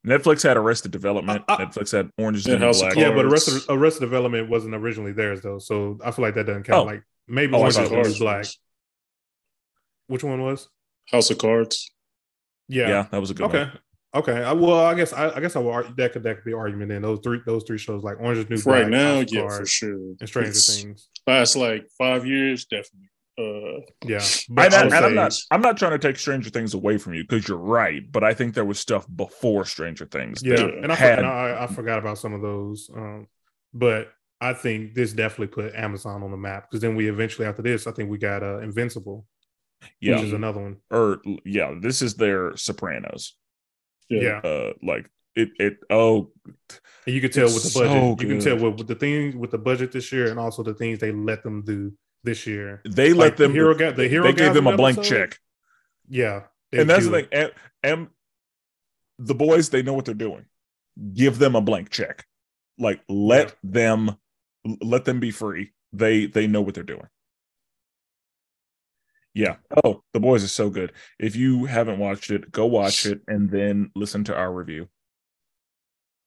Netflix 0.06 0.42
had 0.42 0.56
Arrested 0.56 0.90
Development. 0.90 1.42
Uh, 1.48 1.56
Netflix 1.58 1.92
had 1.92 2.10
Orange 2.18 2.38
is 2.38 2.44
the 2.44 2.58
New 2.58 2.72
Black. 2.72 2.94
Yeah, 2.96 3.10
but 3.10 3.24
Arrested 3.24 3.62
Arrested 3.68 4.00
Development 4.00 4.48
wasn't 4.48 4.74
originally 4.74 5.12
theirs 5.12 5.40
though, 5.40 5.58
so 5.58 5.98
I 6.04 6.10
feel 6.10 6.24
like 6.24 6.34
that 6.34 6.44
doesn't 6.44 6.64
count. 6.64 6.80
Oh. 6.80 6.92
Like 6.92 7.02
maybe 7.28 7.55
oh, 7.55 7.60
Orange 7.60 7.78
is 7.78 7.88
the 7.88 7.96
New 7.96 8.18
Black. 8.18 8.46
Which 10.06 10.24
one 10.24 10.42
was 10.42 10.68
House 11.10 11.30
of 11.30 11.38
Cards? 11.38 11.90
Yeah, 12.68 12.88
yeah, 12.88 13.06
that 13.10 13.20
was 13.20 13.30
a 13.30 13.34
good 13.34 13.46
okay. 13.46 13.64
One. 13.64 13.78
Okay, 14.14 14.42
I, 14.42 14.52
well, 14.52 14.86
I 14.86 14.94
guess 14.94 15.12
I, 15.12 15.30
I 15.36 15.40
guess 15.40 15.55
I 15.55 15.59
will 15.59 15.70
argue, 15.70 15.94
that 15.96 16.12
could 16.12 16.22
that 16.22 16.36
could 16.36 16.44
be 16.44 16.55
argument 16.55 16.88
then 16.90 17.02
those 17.02 17.20
three 17.22 17.40
those 17.44 17.64
three 17.64 17.76
shows 17.76 18.02
like 18.02 18.18
Orange 18.20 18.38
is 18.38 18.48
New 18.48 18.62
Black, 18.62 18.82
right 18.82 18.90
now, 18.90 19.22
yeah, 19.28 19.48
for 19.48 19.66
sure, 19.66 20.14
and 20.18 20.28
Stranger 20.28 20.50
it's, 20.50 20.82
Things. 20.82 21.09
Last 21.26 21.56
like 21.56 21.86
five 21.98 22.26
years, 22.26 22.64
definitely. 22.64 23.10
Uh, 23.38 23.80
yeah, 24.05 24.24
but 24.48 24.72
and, 24.72 24.92
and 24.92 25.05
I'm 25.05 25.14
not 25.14 25.34
I'm 25.50 25.60
not 25.60 25.76
trying 25.76 25.92
to 25.92 25.98
take 25.98 26.16
Stranger 26.16 26.48
Things 26.48 26.72
away 26.72 26.96
from 26.96 27.14
you 27.14 27.22
because 27.22 27.46
you're 27.46 27.59
right, 27.59 28.02
but 28.10 28.24
I 28.24 28.32
think 28.32 28.55
there 28.55 28.64
was 28.64 28.80
stuff 28.80 29.06
before 29.14 29.66
Stranger 29.66 30.06
Things. 30.06 30.42
Yeah, 30.42 30.56
and, 30.56 30.90
I, 30.90 30.94
had, 30.94 31.18
and 31.18 31.28
I, 31.28 31.64
I 31.64 31.66
forgot 31.66 31.98
about 31.98 32.16
some 32.16 32.32
of 32.32 32.40
those, 32.40 32.90
um, 32.96 33.28
but 33.74 34.10
I 34.40 34.52
think 34.52 34.94
this 34.94 35.12
definitely 35.12 35.48
put 35.48 35.74
Amazon 35.74 36.23
on 36.23 36.31
the 36.31 36.36
map 36.36 36.70
because 36.70 36.81
then 36.81 36.94
we 36.94 37.09
eventually 37.09 37.47
after 37.47 37.62
this, 37.62 37.86
I 37.86 37.93
think 37.93 38.10
we 38.10 38.19
got 38.19 38.43
uh, 38.43 38.59
Invincible, 38.59 39.27
yeah, 40.01 40.16
which 40.16 40.27
is 40.27 40.32
another 40.32 40.60
one. 40.60 40.77
Or 40.90 41.20
yeah, 41.44 41.74
this 41.81 42.02
is 42.02 42.15
their 42.15 42.56
Sopranos. 42.56 43.36
Yeah. 44.09 44.39
Uh, 44.39 44.73
like 44.82 45.10
it, 45.35 45.51
it, 45.59 45.78
oh, 45.90 46.31
and 47.06 47.15
you 47.15 47.20
can 47.20 47.31
tell 47.31 47.44
with 47.44 47.62
the 47.62 47.78
budget, 47.78 47.93
so 47.93 48.16
you 48.20 48.28
can 48.28 48.40
tell 48.40 48.56
with, 48.56 48.78
with, 48.78 48.89
the 48.89 48.94
things 48.94 49.36
with 49.36 49.51
the 49.51 49.59
budget 49.59 49.93
this 49.93 50.10
year 50.12 50.31
and 50.31 50.39
also 50.39 50.62
the 50.62 50.74
things 50.74 50.98
they 50.98 51.12
let 51.12 51.43
them 51.43 51.62
do 51.62 51.93
this 52.24 52.47
year. 52.47 52.82
They 52.85 53.12
like 53.12 53.31
let 53.31 53.36
them, 53.36 53.52
the 53.52 53.59
hero, 53.59 53.74
got 53.74 53.97
the 53.97 54.09
hero, 54.09 54.24
they 54.24 54.32
gave 54.32 54.55
them 54.55 54.66
a 54.66 54.77
blank 54.77 54.98
episode? 54.98 55.16
check. 55.31 55.39
Yeah. 56.09 56.43
And 56.73 56.89
that's 56.89 57.05
do. 57.05 57.10
the 57.10 57.23
thing. 57.23 57.28
And, 57.32 57.52
and 57.82 58.09
the 59.19 59.35
boys, 59.35 59.70
they 59.70 59.82
know 59.82 59.93
what 59.93 60.05
they're 60.05 60.15
doing. 60.15 60.47
Give 61.15 61.39
them 61.39 61.55
a 61.55 61.60
blank 61.60 61.90
check. 61.90 62.27
Like 62.78 63.01
let 63.09 63.48
yeah. 63.48 63.55
them, 63.62 64.16
let 64.81 65.05
them 65.05 65.20
be 65.20 65.31
free. 65.31 65.73
They, 65.93 66.27
they 66.27 66.47
know 66.47 66.61
what 66.61 66.74
they're 66.74 66.85
doing. 66.85 67.09
Yeah. 69.35 69.57
Oh, 69.85 70.03
The 70.12 70.20
Boys 70.20 70.43
is 70.43 70.53
so 70.53 70.69
good. 70.69 70.93
If 71.19 71.36
you 71.36 71.66
haven't 71.66 71.99
watched 71.99 72.31
it, 72.31 72.51
go 72.51 72.66
watch 72.66 73.07
it 73.07 73.20
and 73.28 73.51
then 73.51 73.90
listen 73.95 74.24
to 74.24 74.36
our 74.36 74.53
review. 74.53 74.89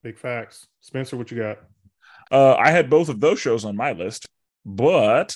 Big 0.04 0.18
facts. 0.18 0.68
Spenser, 0.82 1.18
what 1.18 1.30
you 1.30 1.38
got? 1.38 1.60
Uh, 2.32 2.56
I 2.56 2.72
had 2.72 2.90
both 2.90 3.10
of 3.10 3.20
those 3.20 3.40
shows 3.40 3.66
on 3.66 3.76
my 3.76 3.92
list, 3.92 4.28
but 4.66 5.36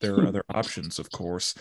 there 0.00 0.14
are 0.14 0.26
other 0.28 0.44
options, 0.48 0.98
of 0.98 1.10
course. 1.10 1.54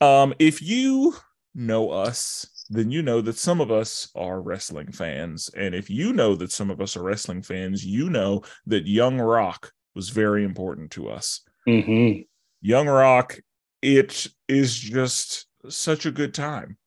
Um, 0.00 0.34
if 0.38 0.62
you 0.62 1.14
know 1.54 1.90
us, 1.90 2.46
then 2.70 2.90
you 2.90 3.02
know 3.02 3.20
that 3.20 3.36
some 3.36 3.60
of 3.60 3.70
us 3.70 4.08
are 4.14 4.40
wrestling 4.40 4.90
fans. 4.90 5.50
And 5.56 5.74
if 5.74 5.90
you 5.90 6.12
know 6.12 6.34
that 6.36 6.50
some 6.50 6.70
of 6.70 6.80
us 6.80 6.96
are 6.96 7.02
wrestling 7.02 7.42
fans, 7.42 7.84
you 7.84 8.08
know 8.08 8.42
that 8.66 8.86
Young 8.86 9.18
Rock 9.20 9.72
was 9.94 10.10
very 10.10 10.44
important 10.44 10.90
to 10.92 11.08
us. 11.08 11.40
Mm-hmm. 11.68 12.22
Young 12.60 12.88
Rock 12.88 13.38
it 13.84 14.28
is 14.48 14.78
just 14.78 15.46
such 15.68 16.06
a 16.06 16.10
good 16.10 16.32
time. 16.32 16.78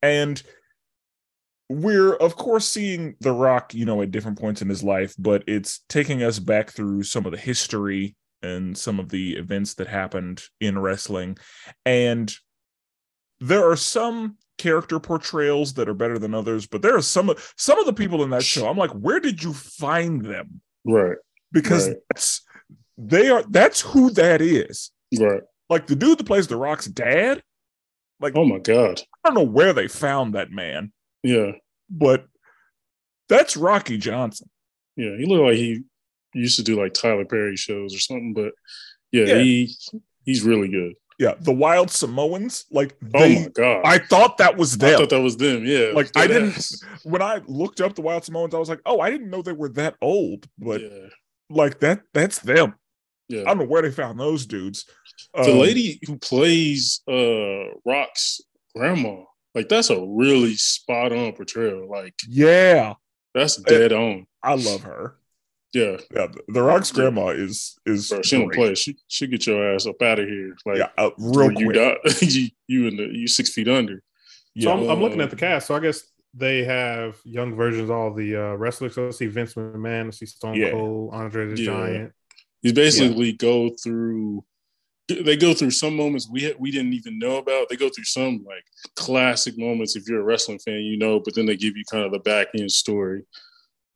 And 0.00 0.42
we're 1.68 2.14
of 2.14 2.36
course 2.36 2.68
seeing 2.68 3.16
the 3.20 3.32
rock 3.32 3.74
you 3.74 3.84
know 3.84 4.00
at 4.00 4.12
different 4.12 4.38
points 4.38 4.62
in 4.62 4.68
his 4.68 4.84
life 4.84 5.16
but 5.18 5.42
it's 5.48 5.80
taking 5.88 6.22
us 6.22 6.38
back 6.38 6.70
through 6.70 7.02
some 7.02 7.26
of 7.26 7.32
the 7.32 7.38
history 7.38 8.14
and 8.40 8.78
some 8.78 9.00
of 9.00 9.08
the 9.08 9.32
events 9.32 9.74
that 9.74 9.88
happened 9.88 10.44
in 10.60 10.78
wrestling 10.78 11.36
and 11.84 12.36
there 13.40 13.68
are 13.68 13.74
some 13.74 14.36
character 14.58 15.00
portrayals 15.00 15.74
that 15.74 15.88
are 15.88 15.94
better 15.94 16.20
than 16.20 16.34
others 16.34 16.68
but 16.68 16.82
there 16.82 16.96
are 16.96 17.02
some 17.02 17.34
some 17.56 17.80
of 17.80 17.86
the 17.86 17.92
people 17.92 18.22
in 18.22 18.30
that 18.30 18.44
show 18.44 18.68
i'm 18.68 18.78
like 18.78 18.92
where 18.92 19.18
did 19.18 19.42
you 19.42 19.52
find 19.52 20.24
them 20.24 20.60
right 20.84 21.16
because 21.50 21.88
right. 21.88 21.96
that's 22.10 22.42
they 22.98 23.28
are 23.28 23.42
that's 23.48 23.80
who 23.80 24.10
that 24.10 24.40
is 24.40 24.90
right 25.18 25.42
like 25.68 25.86
the 25.86 25.96
dude 25.96 26.18
that 26.18 26.26
plays 26.26 26.46
The 26.46 26.56
Rock's 26.56 26.86
dad. 26.86 27.42
Like, 28.20 28.34
oh 28.34 28.44
my 28.44 28.58
god, 28.58 29.02
I 29.24 29.28
don't 29.28 29.34
know 29.34 29.50
where 29.50 29.72
they 29.72 29.88
found 29.88 30.34
that 30.34 30.50
man. 30.50 30.92
Yeah, 31.22 31.52
but 31.90 32.26
that's 33.28 33.56
Rocky 33.56 33.98
Johnson. 33.98 34.48
Yeah, 34.96 35.16
he 35.18 35.26
looked 35.26 35.44
like 35.44 35.56
he 35.56 35.82
used 36.32 36.56
to 36.56 36.64
do 36.64 36.80
like 36.80 36.94
Tyler 36.94 37.26
Perry 37.26 37.56
shows 37.56 37.94
or 37.94 37.98
something. 37.98 38.32
But 38.32 38.52
yeah, 39.12 39.26
yeah. 39.26 39.38
he 39.38 39.74
he's 40.24 40.42
really 40.42 40.68
good. 40.68 40.94
Yeah, 41.18 41.34
the 41.38 41.52
Wild 41.52 41.90
Samoans, 41.90 42.64
like 42.70 42.96
oh 43.02 43.18
they, 43.18 43.36
oh 43.36 43.40
my 43.40 43.48
god, 43.48 43.82
I 43.84 43.98
thought 43.98 44.38
that 44.38 44.56
was 44.56 44.78
them. 44.78 44.94
I 44.94 44.98
thought 44.98 45.10
that 45.10 45.20
was 45.20 45.36
them. 45.36 45.66
Yeah, 45.66 45.90
like 45.92 46.10
I 46.16 46.26
didn't. 46.26 46.56
Ass. 46.56 46.82
When 47.02 47.20
I 47.20 47.42
looked 47.46 47.82
up 47.82 47.94
the 47.94 48.02
Wild 48.02 48.24
Samoans, 48.24 48.54
I 48.54 48.58
was 48.58 48.70
like, 48.70 48.80
oh, 48.86 49.00
I 49.00 49.10
didn't 49.10 49.28
know 49.28 49.42
they 49.42 49.52
were 49.52 49.70
that 49.70 49.96
old. 50.00 50.48
But 50.58 50.80
yeah. 50.80 51.08
like 51.50 51.80
that, 51.80 52.00
that's 52.14 52.38
them. 52.38 52.76
Yeah. 53.28 53.42
I 53.42 53.44
don't 53.46 53.58
know 53.58 53.66
where 53.66 53.82
they 53.82 53.90
found 53.90 54.18
those 54.18 54.46
dudes. 54.46 54.84
The 55.34 55.52
um, 55.52 55.58
lady 55.58 55.98
who 56.06 56.18
plays 56.18 57.00
uh 57.08 57.70
Rock's 57.84 58.40
grandma, 58.74 59.22
like 59.54 59.68
that's 59.68 59.90
a 59.90 60.00
really 60.00 60.54
spot 60.54 61.12
on 61.12 61.32
portrayal. 61.32 61.88
Like, 61.88 62.14
yeah, 62.28 62.94
that's 63.34 63.56
dead 63.56 63.92
on. 63.92 64.26
I 64.42 64.54
love 64.54 64.82
her. 64.82 65.16
Yeah, 65.72 65.96
yeah. 66.14 66.28
The 66.48 66.62
Rock's 66.62 66.92
grandma 66.92 67.28
is 67.28 67.78
is 67.84 68.08
Bro, 68.08 68.22
she 68.22 68.38
don't 68.38 68.52
play. 68.52 68.74
She 68.74 68.96
she 69.08 69.26
get 69.26 69.46
your 69.46 69.74
ass 69.74 69.86
up 69.86 70.00
out 70.00 70.18
of 70.18 70.28
here. 70.28 70.56
Like, 70.64 70.78
yeah, 70.78 70.88
uh, 70.96 71.10
real 71.18 71.50
quick. 71.50 71.58
You, 71.58 71.72
die, 71.72 71.96
you 72.20 72.48
you 72.66 72.86
in 72.88 72.96
the 72.96 73.04
you 73.04 73.28
six 73.28 73.50
feet 73.50 73.68
under. 73.68 74.02
Yeah. 74.54 74.64
So 74.64 74.72
I'm, 74.72 74.90
I'm, 74.90 75.00
looking 75.02 75.20
at 75.20 75.30
the 75.30 75.36
cast. 75.36 75.66
So 75.66 75.74
I 75.74 75.80
guess 75.80 76.02
they 76.32 76.64
have 76.64 77.18
young 77.24 77.54
versions 77.54 77.90
of 77.90 77.96
all 77.96 78.14
the 78.14 78.36
uh, 78.36 78.54
wrestlers. 78.54 78.94
So 78.94 79.08
I 79.08 79.10
see 79.10 79.26
Vince 79.26 79.54
McMahon, 79.54 80.06
I 80.06 80.10
see 80.10 80.26
Stone 80.26 80.54
yeah. 80.54 80.70
Cold, 80.70 81.12
Andre 81.12 81.46
the 81.46 81.60
yeah. 81.60 81.66
Giant. 81.66 82.12
You 82.66 82.74
basically 82.74 83.28
yeah. 83.28 83.36
go 83.38 83.70
through 83.82 84.44
they 85.08 85.36
go 85.36 85.54
through 85.54 85.70
some 85.70 85.94
moments 85.94 86.28
we 86.28 86.52
we 86.58 86.72
didn't 86.72 86.92
even 86.92 87.18
know 87.18 87.36
about. 87.36 87.68
They 87.68 87.76
go 87.76 87.88
through 87.88 88.04
some 88.04 88.44
like 88.44 88.64
classic 88.96 89.56
moments. 89.56 89.94
If 89.94 90.08
you're 90.08 90.20
a 90.20 90.24
wrestling 90.24 90.58
fan, 90.58 90.80
you 90.80 90.98
know, 90.98 91.20
but 91.20 91.34
then 91.34 91.46
they 91.46 91.56
give 91.56 91.76
you 91.76 91.84
kind 91.90 92.04
of 92.04 92.12
the 92.12 92.18
back 92.18 92.48
end 92.58 92.72
story, 92.72 93.22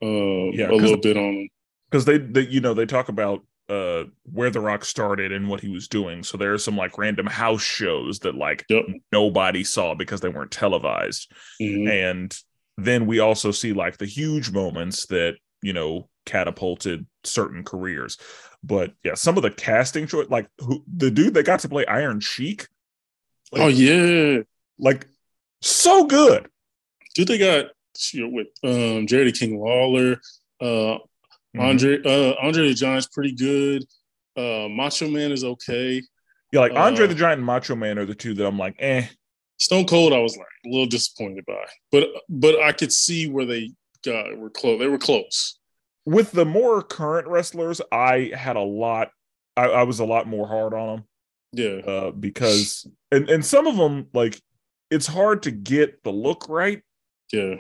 uh, 0.03 0.51
yeah, 0.53 0.71
a 0.71 0.73
little 0.73 0.97
bit 0.97 1.17
on 1.17 1.35
them 1.35 1.49
because 1.91 2.05
they, 2.05 2.19
they, 2.19 2.43
you 2.43 2.61
know, 2.61 2.75
they 2.75 2.87
talk 2.87 3.09
about 3.09 3.45
uh, 3.69 4.05
where 4.25 4.51
the 4.51 4.61
Rock 4.61 4.85
started 4.85 5.33
and 5.33 5.49
what 5.49 5.61
he 5.61 5.69
was 5.69 5.89
doing. 5.89 6.23
So 6.23 6.37
there 6.37 6.53
are 6.53 6.59
some 6.59 6.77
like 6.77 6.99
random 6.99 7.27
house 7.27 7.63
shows 7.63 8.21
that 8.21 8.35
like 8.35 8.65
yep. 8.69 8.85
nobody 9.11 9.65
saw 9.65 9.95
because 9.95 10.21
they 10.21 10.29
weren't 10.29 10.53
televised, 10.53 11.33
mm-hmm. 11.61 11.89
and 11.89 12.39
then 12.77 13.07
we 13.07 13.19
also 13.19 13.51
see 13.51 13.73
like 13.73 13.99
the 13.99 14.07
huge 14.07 14.53
moments 14.53 15.07
that 15.07 15.37
you 15.63 15.73
know 15.73 16.09
catapulted 16.27 17.07
certain 17.25 17.65
careers. 17.65 18.19
But 18.63 18.93
yeah, 19.05 19.15
some 19.15 19.37
of 19.37 19.43
the 19.43 19.51
casting 19.51 20.07
choice, 20.07 20.29
like 20.29 20.49
who, 20.59 20.85
the 20.87 21.11
dude 21.11 21.35
that 21.35 21.45
got 21.45 21.61
to 21.61 21.69
play 21.69 21.87
Iron 21.87 22.21
Sheik. 22.21 22.69
Like, 23.53 23.63
oh 23.63 23.69
yeah, 23.69 24.43
like 24.79 25.07
so 25.63 26.07
good. 26.07 26.49
Dude, 27.15 27.29
they 27.29 27.39
got 27.39 27.67
with 28.15 28.49
um 28.63 29.07
Jerry 29.07 29.33
King 29.33 29.59
Lawler, 29.59 30.21
uh 30.61 30.65
mm-hmm. 30.65 31.61
Andre 31.61 32.03
uh 32.05 32.35
Andre 32.41 32.69
the 32.69 32.75
Giant's 32.75 33.09
pretty 33.09 33.33
good. 33.33 33.85
Uh 34.37 34.69
Macho 34.69 35.09
Man 35.09 35.33
is 35.33 35.45
okay. 35.45 36.03
Yeah, 36.53 36.61
like 36.61 36.73
Andre 36.73 37.05
uh, 37.05 37.09
the 37.09 37.15
Giant 37.15 37.39
and 37.39 37.47
Macho 37.47 37.75
Man 37.75 37.99
are 37.99 38.07
the 38.07 38.15
two 38.15 38.35
that 38.35 38.47
I'm 38.47 38.59
like, 38.59 38.77
eh. 38.79 39.07
Stone 39.59 39.87
Cold, 39.87 40.13
I 40.13 40.19
was 40.19 40.37
like 40.37 40.47
a 40.67 40.69
little 40.71 40.87
disappointed 40.87 41.45
by, 41.47 41.65
but 41.93 42.09
but 42.29 42.61
I 42.63 42.73
could 42.73 42.93
see 42.93 43.29
where 43.29 43.45
they 43.45 43.73
got 44.05 44.37
were 44.39 44.51
close. 44.51 44.79
They 44.79 44.89
were 44.89 44.99
close 44.99 45.61
with 46.05 46.33
the 46.33 46.45
more 46.45 46.83
current 46.83 47.29
wrestlers, 47.29 47.81
I 47.93 48.33
had 48.35 48.57
a 48.57 48.63
lot. 48.63 49.11
I, 49.57 49.67
I 49.67 49.83
was 49.83 50.01
a 50.01 50.05
lot 50.05 50.27
more 50.27 50.47
hard 50.47 50.75
on 50.75 50.97
them. 50.97 51.05
Yeah, 51.53 51.91
uh, 51.91 52.11
because 52.13 52.87
and 53.11 53.29
and 53.29 53.45
some 53.45 53.67
of 53.67 53.77
them 53.77 54.09
like 54.15 54.41
it's 54.91 55.07
hard 55.07 55.45
to 55.45 55.51
get 55.51 56.03
the 56.03 56.13
look 56.13 56.49
right. 56.49 56.83
Yeah, 57.33 57.57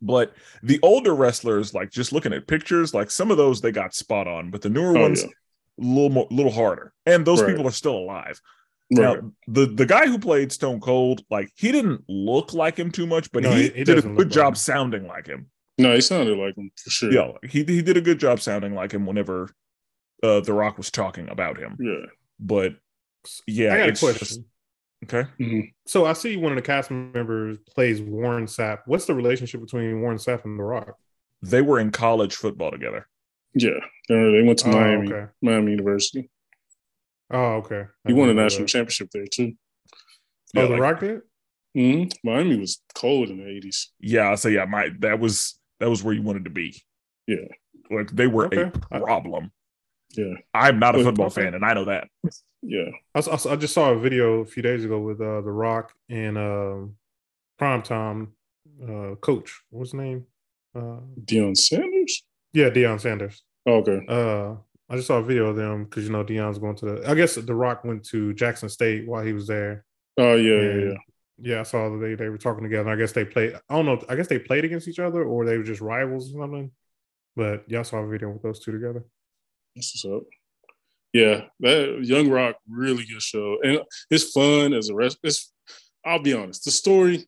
but 0.00 0.34
the 0.62 0.78
older 0.82 1.14
wrestlers, 1.14 1.74
like 1.74 1.90
just 1.90 2.12
looking 2.12 2.32
at 2.32 2.46
pictures, 2.46 2.94
like 2.94 3.10
some 3.10 3.30
of 3.30 3.36
those 3.36 3.60
they 3.60 3.72
got 3.72 3.94
spot 3.94 4.26
on, 4.26 4.50
but 4.50 4.62
the 4.62 4.70
newer 4.70 4.96
oh, 4.96 5.02
ones 5.02 5.22
yeah. 5.22 5.28
a 5.28 5.84
little 5.84 6.10
more, 6.10 6.28
little 6.30 6.52
harder. 6.52 6.92
And 7.06 7.26
those 7.26 7.42
right. 7.42 7.50
people 7.50 7.66
are 7.66 7.72
still 7.72 7.96
alive. 7.96 8.40
Right. 8.92 9.22
Now, 9.22 9.32
the 9.48 9.66
the 9.66 9.86
guy 9.86 10.06
who 10.06 10.18
played 10.18 10.52
Stone 10.52 10.80
Cold, 10.80 11.24
like 11.28 11.50
he 11.56 11.72
didn't 11.72 12.04
look 12.08 12.54
like 12.54 12.78
him 12.78 12.90
too 12.90 13.06
much, 13.06 13.32
but 13.32 13.42
no, 13.42 13.50
he, 13.50 13.68
he, 13.70 13.84
did 13.84 13.98
a 13.98 14.02
good 14.02 14.30
job 14.30 14.52
like 14.52 14.56
sounding 14.56 15.06
like 15.06 15.26
him. 15.26 15.50
No, 15.78 15.94
he 15.94 16.00
sounded 16.00 16.38
like 16.38 16.56
him 16.56 16.70
for 16.82 16.90
sure. 16.90 17.12
Yeah, 17.12 17.32
he 17.42 17.64
he 17.64 17.82
did 17.82 17.96
a 17.96 18.00
good 18.00 18.18
job 18.20 18.40
sounding 18.40 18.74
like 18.74 18.92
him 18.92 19.06
whenever 19.06 19.50
uh, 20.22 20.40
The 20.40 20.52
Rock 20.52 20.78
was 20.78 20.90
talking 20.90 21.28
about 21.28 21.58
him. 21.58 21.76
Yeah. 21.80 22.06
But 22.38 22.74
yeah, 23.46 23.74
I 23.74 23.76
got 23.78 23.88
a 23.88 23.92
question. 23.98 24.18
just- 24.18 24.40
okay. 25.04 25.28
Mhm. 25.40 25.72
So 25.86 26.04
I 26.06 26.12
see 26.12 26.36
one 26.36 26.52
of 26.52 26.56
the 26.56 26.62
cast 26.62 26.90
members 26.90 27.58
plays 27.74 28.00
Warren 28.00 28.46
Sapp. 28.46 28.80
What's 28.86 29.06
the 29.06 29.14
relationship 29.14 29.60
between 29.60 30.00
Warren 30.00 30.18
Sapp 30.18 30.44
and 30.44 30.58
The 30.58 30.62
Rock? 30.62 30.94
They 31.42 31.60
were 31.62 31.78
in 31.80 31.90
college 31.90 32.34
football 32.36 32.70
together. 32.70 33.08
Yeah. 33.54 33.78
Uh, 34.10 34.30
they 34.32 34.42
went 34.42 34.58
to 34.60 34.68
Oh, 34.68 34.72
Miami, 34.72 35.12
okay. 35.12 35.30
Miami 35.42 35.72
University. 35.72 36.30
Oh, 37.30 37.54
okay. 37.56 37.84
I 38.04 38.08
He 38.08 38.14
won 38.14 38.28
a 38.30 38.34
national 38.34 38.62
that. 38.64 38.68
championship 38.68 39.10
there 39.12 39.26
too. 39.26 39.52
Oh, 39.92 39.96
Yeah, 40.54 40.62
The 40.62 40.68
like- 40.70 40.80
Rock 40.80 41.00
did. 41.00 41.20
hmm 41.74 42.04
Miami 42.22 42.56
was 42.58 42.80
cold 42.94 43.28
in 43.30 43.38
the 43.38 43.48
eighties. 43.48 43.90
Yeah, 43.98 44.30
I 44.30 44.34
so 44.36 44.48
yeah, 44.48 44.64
my 44.64 44.90
that 45.00 45.18
was 45.20 45.58
that 45.80 45.90
was 45.90 46.02
where 46.02 46.14
you 46.14 46.22
wanted 46.22 46.44
to 46.44 46.50
be. 46.50 46.80
Yeah. 47.26 47.46
Like 47.90 48.10
they 48.10 48.26
were 48.26 48.46
Okay. 48.46 48.70
a 48.90 49.00
problem. 49.00 49.50
Yeah. 50.16 50.34
I'm 50.52 50.78
not 50.78 50.94
a 50.98 51.02
football 51.02 51.26
okay. 51.26 51.42
fan, 51.44 51.54
and 51.54 51.64
I 51.64 51.74
know 51.74 51.86
that. 51.86 52.08
Yeah. 52.62 52.90
I 53.14 53.20
just 53.56 53.74
saw 53.74 53.90
a 53.90 53.98
video 53.98 54.40
a 54.40 54.46
few 54.46 54.62
days 54.62 54.84
ago 54.84 54.98
with 55.00 55.20
uh, 55.20 55.40
The 55.42 55.50
Rock 55.50 55.92
and 56.08 56.38
uh, 56.38 56.76
primetime 57.60 58.28
uh, 58.82 59.16
coach. 59.16 59.60
What's 59.70 59.90
his 59.90 60.00
name? 60.00 60.26
Uh, 60.74 61.00
Deion 61.24 61.56
Sanders. 61.56 62.24
yeah, 62.52 62.70
Deion 62.70 63.00
Sanders. 63.00 63.42
Oh, 63.66 63.74
okay. 63.86 64.00
Uh, 64.08 64.56
I 64.88 64.96
just 64.96 65.08
saw 65.08 65.16
a 65.18 65.22
video 65.22 65.46
of 65.46 65.56
them 65.56 65.84
because 65.84 66.04
you 66.04 66.10
know 66.10 66.24
Deion's 66.24 66.58
going 66.58 66.76
to 66.76 66.86
the. 66.86 67.10
I 67.10 67.14
guess 67.14 67.34
The 67.34 67.54
Rock 67.54 67.84
went 67.84 68.04
to 68.06 68.34
Jackson 68.34 68.68
State 68.68 69.06
while 69.06 69.24
he 69.24 69.32
was 69.32 69.46
there. 69.46 69.84
Oh 70.18 70.34
yeah, 70.34 70.54
yeah, 70.54 70.60
And, 70.70 70.80
yeah. 70.80 70.88
Yeah, 70.88 70.96
I 71.42 71.62
saw 71.64 71.90
that 71.90 71.98
they, 71.98 72.14
they 72.14 72.28
were 72.28 72.38
talking 72.38 72.62
together. 72.62 72.90
I 72.90 72.96
guess 72.96 73.12
they 73.12 73.24
played. 73.24 73.54
I 73.68 73.74
don't 73.76 73.86
know. 73.86 74.02
I 74.08 74.16
guess 74.16 74.28
they 74.28 74.38
played 74.38 74.64
against 74.64 74.88
each 74.88 74.98
other, 74.98 75.24
or 75.24 75.44
they 75.44 75.56
were 75.58 75.64
just 75.64 75.80
rivals 75.80 76.34
or 76.34 76.40
something. 76.42 76.70
But 77.36 77.68
y'all 77.68 77.84
saw 77.84 77.98
a 77.98 78.08
video 78.08 78.30
with 78.30 78.42
those 78.42 78.60
two 78.60 78.72
together. 78.72 79.04
That's 79.74 80.04
what's 80.04 80.16
up. 80.16 80.28
Yeah, 81.12 81.44
that 81.60 82.00
Young 82.02 82.28
Rock 82.28 82.56
really 82.68 83.04
good 83.04 83.22
show, 83.22 83.58
and 83.62 83.80
it's 84.10 84.30
fun 84.32 84.72
as 84.72 84.88
a 84.88 84.94
rest. 84.94 85.18
It's 85.22 85.52
I'll 86.04 86.22
be 86.22 86.34
honest, 86.34 86.64
the 86.64 86.70
story 86.70 87.26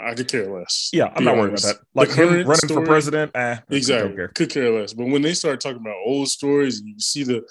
I 0.00 0.14
could 0.14 0.28
care 0.28 0.50
less. 0.50 0.90
Yeah, 0.92 1.06
I'm 1.06 1.18
Be 1.18 1.24
not 1.24 1.36
worried 1.36 1.48
about 1.50 1.62
that. 1.62 1.76
The 1.78 1.84
Like 1.94 2.08
him 2.10 2.28
current 2.28 2.48
running 2.48 2.68
for 2.68 2.86
president, 2.86 3.32
eh, 3.34 3.38
I 3.38 3.54
don't 3.54 3.76
Exactly, 3.76 4.14
care. 4.16 4.28
could 4.28 4.50
care 4.50 4.70
less. 4.70 4.92
But 4.92 5.06
when 5.08 5.22
they 5.22 5.34
start 5.34 5.60
talking 5.60 5.80
about 5.80 5.96
old 6.04 6.28
stories, 6.28 6.80
and 6.80 6.88
you 6.88 6.98
see 6.98 7.22
the 7.24 7.44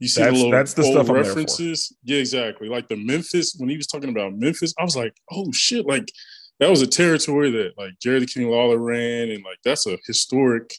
you 0.00 0.08
see 0.08 0.20
That's- 0.22 0.36
the 0.38 0.44
little 0.44 0.50
that's 0.58 0.74
the 0.74 0.82
old 0.82 0.92
stuff 0.94 1.08
I'm 1.08 1.14
there 1.14 1.24
for. 1.24 1.28
references. 1.28 1.92
Yeah, 2.02 2.18
exactly. 2.18 2.68
Like 2.68 2.88
the 2.88 2.96
Memphis 2.96 3.54
when 3.58 3.68
he 3.68 3.76
was 3.76 3.86
talking 3.86 4.08
about 4.10 4.34
Memphis, 4.34 4.74
I 4.78 4.82
was 4.82 4.96
like, 4.96 5.14
oh 5.30 5.52
shit, 5.52 5.86
like 5.86 6.10
that 6.58 6.68
was 6.70 6.82
a 6.82 6.86
territory 6.86 7.50
that 7.52 7.72
like 7.78 7.92
Jerry 8.02 8.18
the 8.20 8.26
King 8.26 8.48
Lawler 8.50 8.78
ran, 8.78 9.30
and 9.30 9.44
like 9.44 9.58
that's 9.64 9.86
a 9.86 9.96
historic 10.06 10.74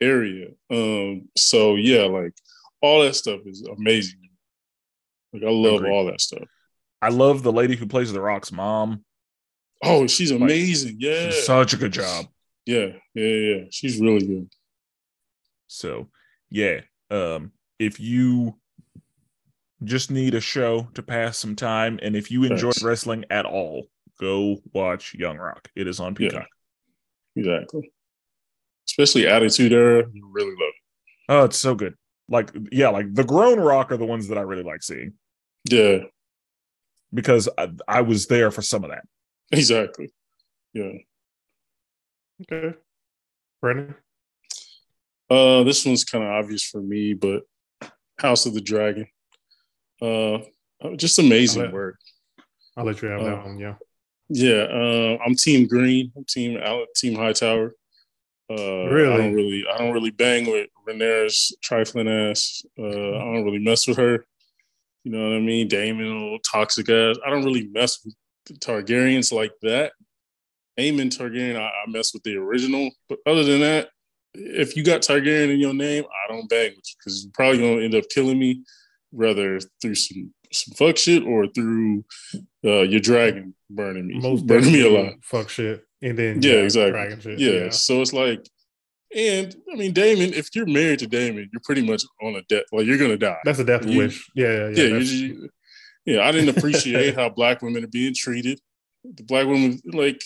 area. 0.00 0.48
Um, 0.70 1.28
so 1.36 1.76
yeah, 1.76 2.02
like 2.02 2.32
all 2.82 3.02
that 3.02 3.14
stuff 3.16 3.40
is 3.46 3.62
amazing. 3.62 4.20
Like 5.32 5.42
I 5.44 5.50
love 5.50 5.76
Agreed. 5.76 5.90
all 5.92 6.04
that 6.06 6.20
stuff. 6.20 6.46
I 7.02 7.08
love 7.08 7.42
the 7.42 7.52
lady 7.52 7.76
who 7.76 7.86
plays 7.86 8.12
the 8.12 8.20
Rock's 8.20 8.50
mom. 8.52 9.04
Oh, 9.84 10.06
she's 10.06 10.30
amazing. 10.30 10.98
She 11.00 11.06
Yeah. 11.06 11.26
did 11.30 11.34
such 11.34 11.72
a 11.72 11.76
good 11.76 11.92
job. 11.92 12.26
yeah. 12.64 12.88
Yeah. 13.14 13.24
Yeah. 13.26 13.64
She's 13.70 14.00
really 14.00 14.26
good. 14.26 14.48
So 15.66 16.08
yeah, 16.50 16.80
um, 17.10 17.52
if 17.78 17.98
you 18.00 18.56
just 19.84 20.10
need 20.10 20.34
a 20.34 20.40
show 20.40 20.88
to 20.94 21.02
pass 21.02 21.38
some 21.38 21.54
time, 21.56 21.98
and 22.02 22.16
if 22.16 22.30
you 22.30 22.44
enjoy 22.44 22.70
Thanks. 22.70 22.82
wrestling 22.82 23.24
at 23.30 23.44
all, 23.44 23.86
go 24.20 24.56
watch 24.72 25.14
Young 25.14 25.36
Rock. 25.36 25.68
It 25.76 25.86
is 25.86 26.00
on 26.00 26.12
Yeah. 26.18 26.30
Peacock. 26.30 26.48
Exactly. 27.36 27.92
Especially 28.88 29.26
Attitude 29.26 29.72
Era. 29.72 30.04
You 30.12 30.28
really 30.32 30.50
love 30.52 30.72
Oh, 31.28 31.44
it's 31.44 31.58
so 31.58 31.74
good. 31.74 31.94
Like 32.28 32.50
yeah, 32.72 32.88
like 32.88 33.12
the 33.12 33.24
grown 33.24 33.60
Rock 33.60 33.92
are 33.92 33.96
the 33.96 34.06
ones 34.06 34.28
that 34.28 34.38
I 34.38 34.42
really 34.42 34.62
like 34.62 34.82
seeing. 34.82 35.12
Yeah. 35.68 35.98
because 37.12 37.48
I, 37.58 37.70
I 37.86 38.00
was 38.02 38.26
there 38.26 38.50
for 38.50 38.62
some 38.62 38.84
of 38.84 38.90
that. 38.90 39.04
Exactly. 39.52 40.10
Yeah. 40.72 40.92
Okay, 42.42 42.76
Brandon. 43.60 43.94
Uh, 45.30 45.62
this 45.64 45.84
one's 45.84 46.04
kind 46.04 46.22
of 46.24 46.30
obvious 46.30 46.64
for 46.64 46.80
me, 46.80 47.14
but 47.14 47.42
House 48.18 48.46
of 48.46 48.54
the 48.54 48.60
Dragon. 48.60 49.06
Uh, 50.00 50.38
just 50.96 51.18
amazing 51.18 51.62
I'll 51.62 51.66
let- 51.68 51.74
work. 51.74 51.98
I'll 52.76 52.84
let 52.84 53.00
you 53.00 53.08
have 53.08 53.20
Oh. 53.22 53.24
that 53.24 53.44
one. 53.44 53.58
Yeah. 53.58 53.76
Yeah, 54.28 54.62
uh, 54.64 55.18
I'm 55.24 55.34
Team 55.36 55.66
Green. 55.68 56.12
I'm 56.16 56.24
Team 56.24 56.60
Team 56.94 57.14
Hightower. 57.14 57.74
Uh, 58.50 58.88
Really? 58.88 59.12
I 59.14 59.16
don't 59.18 59.34
really, 59.34 59.64
I 59.72 59.78
don't 59.78 59.92
really 59.94 60.10
bang 60.10 60.46
with 60.50 60.68
Rhaenyra's 60.86 61.56
trifling 61.62 62.08
ass. 62.08 62.64
Uh, 62.78 62.82
I 63.16 63.18
don't 63.34 63.44
really 63.44 63.58
mess 63.60 63.86
with 63.86 63.96
her. 63.98 64.26
You 65.04 65.12
know 65.12 65.30
what 65.30 65.36
I 65.36 65.40
mean? 65.40 65.68
Daemon, 65.68 66.12
old 66.12 66.44
toxic 66.44 66.88
ass. 66.88 67.16
I 67.24 67.30
don't 67.30 67.44
really 67.44 67.68
mess 67.68 68.04
with 68.04 68.14
the 68.46 68.54
Targaryens 68.54 69.32
like 69.32 69.52
that. 69.62 69.92
Aemon 70.78 71.16
Targaryen, 71.16 71.56
I, 71.56 71.68
I 71.68 71.84
mess 71.88 72.12
with 72.12 72.22
the 72.24 72.36
original. 72.36 72.90
But 73.08 73.18
other 73.26 73.44
than 73.44 73.60
that, 73.60 73.88
if 74.38 74.76
you 74.76 74.84
got 74.84 75.02
Targaryen 75.02 75.50
in 75.52 75.58
your 75.60 75.74
name, 75.74 76.04
I 76.04 76.32
don't 76.32 76.48
bang 76.48 76.70
with 76.76 76.84
you 76.88 76.94
because 76.98 77.24
you're 77.24 77.32
probably 77.32 77.58
gonna 77.58 77.82
end 77.82 77.94
up 77.94 78.04
killing 78.12 78.38
me, 78.38 78.62
rather 79.12 79.58
through 79.80 79.94
some 79.94 80.32
some 80.52 80.74
fuck 80.74 80.96
shit 80.96 81.24
or 81.24 81.46
through 81.48 82.04
uh, 82.64 82.82
your 82.82 83.00
dragon 83.00 83.54
burning 83.70 84.06
me, 84.06 84.18
Most 84.20 84.46
burning 84.46 84.72
me 84.72 84.80
alive. 84.82 85.14
Fuck 85.22 85.48
shit, 85.48 85.84
and 86.02 86.18
then 86.18 86.40
Yeah, 86.42 86.54
exactly. 86.62 86.92
Dragon 86.92 87.20
shit. 87.20 87.38
Yeah. 87.38 87.70
So 87.70 88.00
it's 88.00 88.12
like, 88.12 88.46
and 89.14 89.54
I 89.72 89.76
mean, 89.76 89.92
Daemon, 89.92 90.34
if 90.34 90.54
you're 90.54 90.66
married 90.66 91.00
to 91.00 91.06
Daemon, 91.06 91.48
you're 91.52 91.60
pretty 91.64 91.82
much 91.86 92.02
on 92.22 92.36
a 92.36 92.42
death. 92.42 92.64
Like 92.72 92.86
you're 92.86 92.98
gonna 92.98 93.16
die. 93.16 93.38
That's 93.44 93.58
a 93.58 93.64
death 93.64 93.86
You- 93.86 93.98
wish. 93.98 94.28
Yeah, 94.34 94.46
yeah, 94.46 94.68
yeah. 94.68 94.84
yeah, 94.84 94.98
you- 94.98 95.48
yeah. 96.04 96.20
I 96.26 96.32
didn't 96.32 96.56
appreciate 96.56 97.14
how 97.16 97.28
black 97.28 97.62
women 97.62 97.82
are 97.84 97.88
being 97.88 98.14
treated. 98.14 98.60
The 99.04 99.22
black 99.24 99.46
women, 99.46 99.80
like, 99.92 100.20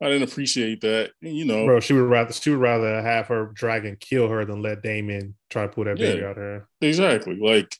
I 0.00 0.08
didn't 0.08 0.30
appreciate 0.30 0.80
that. 0.82 1.10
You 1.20 1.44
know, 1.44 1.64
Bro, 1.66 1.80
she 1.80 1.92
would 1.92 2.08
rather 2.08 2.32
she 2.32 2.50
would 2.50 2.60
rather 2.60 3.02
have 3.02 3.26
her 3.28 3.50
dragon 3.54 3.96
kill 3.98 4.28
her 4.28 4.44
than 4.44 4.62
let 4.62 4.82
Daemon 4.82 5.34
try 5.50 5.62
to 5.62 5.68
pull 5.68 5.84
that 5.84 5.98
baby 5.98 6.20
Yeah. 6.20 6.26
out 6.26 6.30
of 6.32 6.36
her. 6.36 6.68
exactly. 6.80 7.36
Like, 7.40 7.74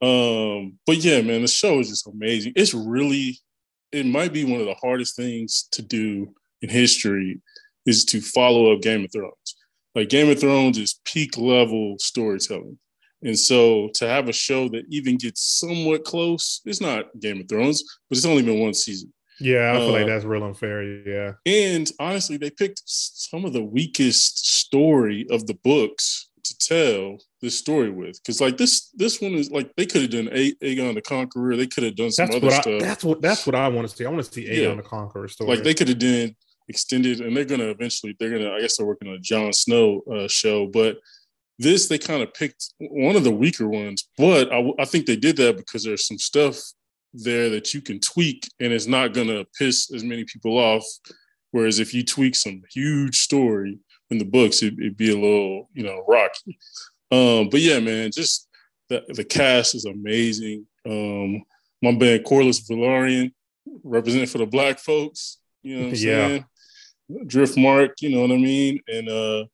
um, 0.00 0.78
but 0.86 0.96
yeah, 0.98 1.20
man, 1.22 1.42
the 1.42 1.48
show 1.48 1.78
is 1.78 1.88
just 1.88 2.06
amazing. 2.08 2.52
It's 2.56 2.74
really, 2.74 3.38
it 3.92 4.06
might 4.06 4.32
be 4.32 4.44
one 4.44 4.60
of 4.60 4.66
the 4.66 4.74
hardest 4.74 5.14
things 5.16 5.68
to 5.72 5.82
do 5.82 6.34
in 6.62 6.68
history 6.68 7.40
is 7.86 8.04
to 8.06 8.20
follow 8.20 8.72
up 8.72 8.82
Game 8.82 9.04
of 9.04 9.12
Thrones. 9.12 9.56
Like 9.94 10.08
Game 10.08 10.30
of 10.30 10.40
Thrones 10.40 10.78
is 10.78 11.00
peak 11.04 11.36
level 11.38 11.96
storytelling. 11.98 12.78
And 13.24 13.38
so 13.38 13.88
to 13.94 14.08
have 14.08 14.28
a 14.28 14.32
show 14.32 14.68
that 14.70 14.84
even 14.88 15.16
gets 15.16 15.42
somewhat 15.60 16.02
close, 16.04 16.60
it's 16.64 16.80
not 16.80 17.06
Game 17.20 17.40
of 17.40 17.48
Thrones, 17.48 17.84
but 18.08 18.16
it's 18.18 18.26
only 18.26 18.42
been 18.42 18.58
one 18.58 18.74
season. 18.74 19.12
Yeah, 19.42 19.72
I 19.72 19.78
feel 19.78 19.92
like 19.92 20.04
Uh, 20.04 20.06
that's 20.06 20.24
real 20.24 20.44
unfair. 20.44 20.82
Yeah. 21.06 21.32
And 21.46 21.90
honestly, 21.98 22.36
they 22.36 22.50
picked 22.50 22.82
some 22.86 23.44
of 23.44 23.52
the 23.52 23.62
weakest 23.62 24.46
story 24.60 25.26
of 25.30 25.46
the 25.46 25.54
books 25.54 26.28
to 26.44 26.58
tell 26.58 27.18
this 27.40 27.58
story 27.58 27.90
with. 27.90 28.20
Because 28.22 28.40
like 28.40 28.56
this, 28.56 28.90
this 28.94 29.20
one 29.20 29.32
is 29.32 29.50
like 29.50 29.70
they 29.76 29.86
could 29.86 30.02
have 30.02 30.10
done 30.10 30.28
A- 30.32 30.54
Aegon 30.62 30.94
the 30.94 31.02
Conqueror. 31.02 31.56
They 31.56 31.66
could 31.66 31.84
have 31.84 31.96
done 31.96 32.10
some 32.10 32.26
That's 32.26 32.36
other 32.36 32.46
what 32.46 32.54
I, 32.56 32.60
stuff. 32.60 32.80
that's 32.80 33.04
what 33.04 33.22
that's 33.22 33.46
what 33.46 33.54
I 33.54 33.68
want 33.68 33.88
to 33.88 33.96
see. 33.96 34.04
I 34.04 34.08
want 34.10 34.24
to 34.24 34.32
see 34.32 34.44
Aegon 34.46 34.62
Yeah. 34.62 34.74
the 34.76 34.82
Conqueror 34.82 35.28
story. 35.28 35.50
like 35.50 35.62
they 35.64 35.74
could 35.74 35.88
have 35.88 35.98
done 35.98 36.34
extended, 36.68 37.20
and 37.20 37.36
they're 37.36 37.44
gonna 37.44 37.68
eventually. 37.70 38.16
They're 38.18 38.30
gonna. 38.30 38.52
I 38.52 38.60
guess 38.60 38.76
they're 38.76 38.86
working 38.86 39.08
on 39.08 39.14
a 39.16 39.20
Jon 39.20 39.52
Snow 39.52 40.02
uh, 40.12 40.28
show, 40.28 40.66
but 40.66 40.98
this 41.58 41.86
they 41.88 41.98
kind 41.98 42.22
of 42.22 42.32
picked 42.34 42.72
one 42.78 43.14
of 43.16 43.24
the 43.24 43.30
weaker 43.30 43.68
ones. 43.68 44.08
But 44.16 44.52
I, 44.52 44.64
I 44.78 44.84
think 44.84 45.06
they 45.06 45.16
did 45.16 45.36
that 45.36 45.56
because 45.56 45.84
there's 45.84 46.06
some 46.06 46.18
stuff 46.18 46.56
there 47.14 47.50
that 47.50 47.74
you 47.74 47.80
can 47.80 48.00
tweak, 48.00 48.48
and 48.60 48.72
it's 48.72 48.86
not 48.86 49.14
gonna 49.14 49.44
piss 49.58 49.92
as 49.92 50.04
many 50.04 50.24
people 50.24 50.58
off. 50.58 50.84
Whereas 51.50 51.78
if 51.78 51.92
you 51.92 52.04
tweak 52.04 52.34
some 52.34 52.62
huge 52.72 53.18
story 53.18 53.78
in 54.10 54.18
the 54.18 54.24
books, 54.24 54.62
it, 54.62 54.74
it'd 54.78 54.96
be 54.96 55.10
a 55.10 55.14
little, 55.18 55.68
you 55.74 55.82
know, 55.84 56.02
rocky. 56.08 56.58
Um, 57.10 57.50
but 57.50 57.60
yeah, 57.60 57.78
man, 57.80 58.10
just 58.10 58.48
the, 58.88 59.04
the 59.08 59.24
cast 59.24 59.74
is 59.74 59.84
amazing. 59.84 60.66
Um, 60.86 61.42
my 61.82 61.92
band 61.92 62.24
Corlys 62.24 62.66
Velaryon, 62.70 63.32
representing 63.84 64.26
for 64.28 64.38
the 64.38 64.46
black 64.46 64.78
folks. 64.78 65.38
You 65.62 65.74
know 65.76 65.80
what 65.82 65.88
I'm 65.88 65.94
Yeah. 65.94 66.28
saying? 66.28 66.44
Driftmark, 67.26 67.90
you 68.00 68.10
know 68.10 68.22
what 68.22 68.30
I 68.32 68.36
mean? 68.38 68.80
And 68.88 69.08
uh 69.08 69.44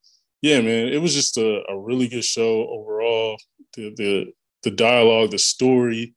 yeah, 0.40 0.60
man, 0.60 0.89
it 0.89 1.02
was 1.02 1.14
just 1.14 1.36
a, 1.36 1.62
a 1.68 1.76
really 1.76 2.06
good 2.06 2.24
show 2.24 2.68
overall. 2.68 3.36
The 3.74 3.93
the 3.97 4.32
the 4.62 4.70
dialogue, 4.70 5.32
the 5.32 5.39
story. 5.39 6.14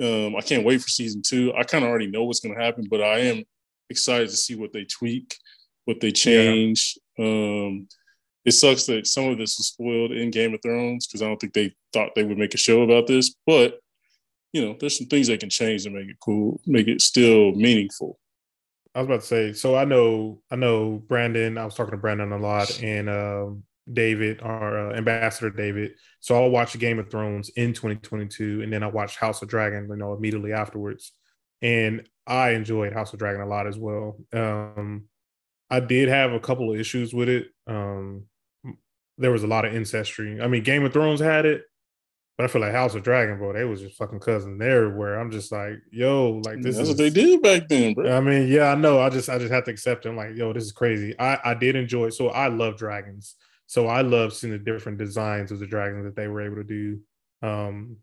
Um, 0.00 0.34
I 0.36 0.40
can't 0.40 0.64
wait 0.64 0.80
for 0.80 0.88
season 0.88 1.22
two. 1.22 1.52
I 1.54 1.62
kind 1.62 1.84
of 1.84 1.90
already 1.90 2.06
know 2.06 2.24
what's 2.24 2.40
gonna 2.40 2.60
happen, 2.60 2.86
but 2.90 3.02
I 3.02 3.18
am 3.20 3.42
excited 3.90 4.30
to 4.30 4.36
see 4.36 4.54
what 4.54 4.72
they 4.72 4.84
tweak, 4.84 5.36
what 5.84 6.00
they 6.00 6.12
change. 6.12 6.98
Um 7.18 7.88
it 8.44 8.52
sucks 8.52 8.86
that 8.86 9.06
some 9.06 9.28
of 9.28 9.36
this 9.36 9.58
was 9.58 9.68
spoiled 9.68 10.12
in 10.12 10.30
Game 10.30 10.54
of 10.54 10.62
Thrones 10.62 11.06
because 11.06 11.20
I 11.20 11.26
don't 11.26 11.38
think 11.38 11.52
they 11.52 11.74
thought 11.92 12.14
they 12.14 12.24
would 12.24 12.38
make 12.38 12.54
a 12.54 12.58
show 12.58 12.82
about 12.82 13.06
this, 13.06 13.34
but 13.46 13.78
you 14.52 14.64
know, 14.64 14.76
there's 14.80 14.96
some 14.96 15.06
things 15.06 15.26
they 15.26 15.36
can 15.36 15.50
change 15.50 15.84
to 15.84 15.90
make 15.90 16.08
it 16.08 16.16
cool, 16.20 16.60
make 16.66 16.88
it 16.88 17.00
still 17.00 17.52
meaningful. 17.52 18.18
I 18.94 19.00
was 19.00 19.06
about 19.06 19.20
to 19.20 19.26
say, 19.26 19.52
so 19.52 19.76
I 19.76 19.84
know 19.84 20.42
I 20.50 20.56
know 20.56 21.02
Brandon, 21.06 21.58
I 21.58 21.64
was 21.64 21.74
talking 21.74 21.92
to 21.92 21.96
Brandon 21.96 22.32
a 22.32 22.38
lot, 22.38 22.82
and 22.82 23.08
um 23.08 23.62
David, 23.92 24.40
our 24.42 24.90
uh, 24.90 24.96
ambassador 24.96 25.50
David. 25.50 25.92
So 26.20 26.34
I'll 26.34 26.50
watch 26.50 26.78
Game 26.78 26.98
of 26.98 27.10
Thrones 27.10 27.50
in 27.50 27.72
2022, 27.72 28.62
and 28.62 28.72
then 28.72 28.82
I 28.82 28.86
watched 28.86 29.16
House 29.16 29.42
of 29.42 29.48
Dragon, 29.48 29.88
you 29.88 29.96
know, 29.96 30.14
immediately 30.14 30.52
afterwards. 30.52 31.12
And 31.62 32.08
I 32.26 32.50
enjoyed 32.50 32.92
House 32.92 33.12
of 33.12 33.18
Dragon 33.18 33.42
a 33.42 33.46
lot 33.46 33.66
as 33.66 33.78
well. 33.78 34.18
Um, 34.32 35.04
I 35.68 35.80
did 35.80 36.08
have 36.08 36.32
a 36.32 36.40
couple 36.40 36.72
of 36.72 36.80
issues 36.80 37.12
with 37.12 37.28
it. 37.28 37.48
Um, 37.66 38.24
there 39.18 39.30
was 39.30 39.42
a 39.42 39.48
lot 39.48 39.64
of 39.64 39.74
ancestry. 39.74 40.40
I 40.40 40.48
mean, 40.48 40.62
Game 40.62 40.84
of 40.84 40.92
Thrones 40.92 41.20
had 41.20 41.44
it, 41.44 41.64
but 42.40 42.44
I 42.44 42.48
feel 42.48 42.62
like 42.62 42.72
House 42.72 42.94
of 42.94 43.02
Dragon, 43.02 43.36
bro, 43.36 43.52
they 43.52 43.64
was 43.64 43.82
just 43.82 43.96
fucking 43.96 44.20
cousins 44.20 44.62
everywhere. 44.62 45.20
I'm 45.20 45.30
just 45.30 45.52
like, 45.52 45.74
yo, 45.90 46.40
like 46.44 46.62
this 46.62 46.76
That's 46.76 46.88
is 46.88 46.96
what 46.96 46.96
they 46.96 47.10
did 47.10 47.42
back 47.42 47.68
then, 47.68 47.92
bro. 47.92 48.16
I 48.16 48.20
mean, 48.20 48.48
yeah, 48.48 48.72
I 48.72 48.74
know. 48.74 48.98
I 48.98 49.10
just 49.10 49.28
I 49.28 49.38
just 49.38 49.52
have 49.52 49.64
to 49.64 49.70
accept 49.70 50.06
it. 50.06 50.08
I'm 50.08 50.16
like, 50.16 50.34
yo, 50.34 50.52
this 50.52 50.64
is 50.64 50.72
crazy. 50.72 51.14
I 51.18 51.38
I 51.44 51.54
did 51.54 51.76
enjoy 51.76 52.06
it. 52.06 52.14
So 52.14 52.28
I 52.28 52.48
love 52.48 52.78
dragons. 52.78 53.36
So 53.70 53.86
I 53.86 54.00
love 54.00 54.32
seeing 54.32 54.52
the 54.52 54.58
different 54.58 54.98
designs 54.98 55.52
of 55.52 55.60
the 55.60 55.66
dragons 55.66 56.04
that 56.04 56.16
they 56.16 56.26
were 56.26 56.40
able 56.42 56.56
to 56.56 56.64
do. 56.64 56.98
Um 57.40 57.98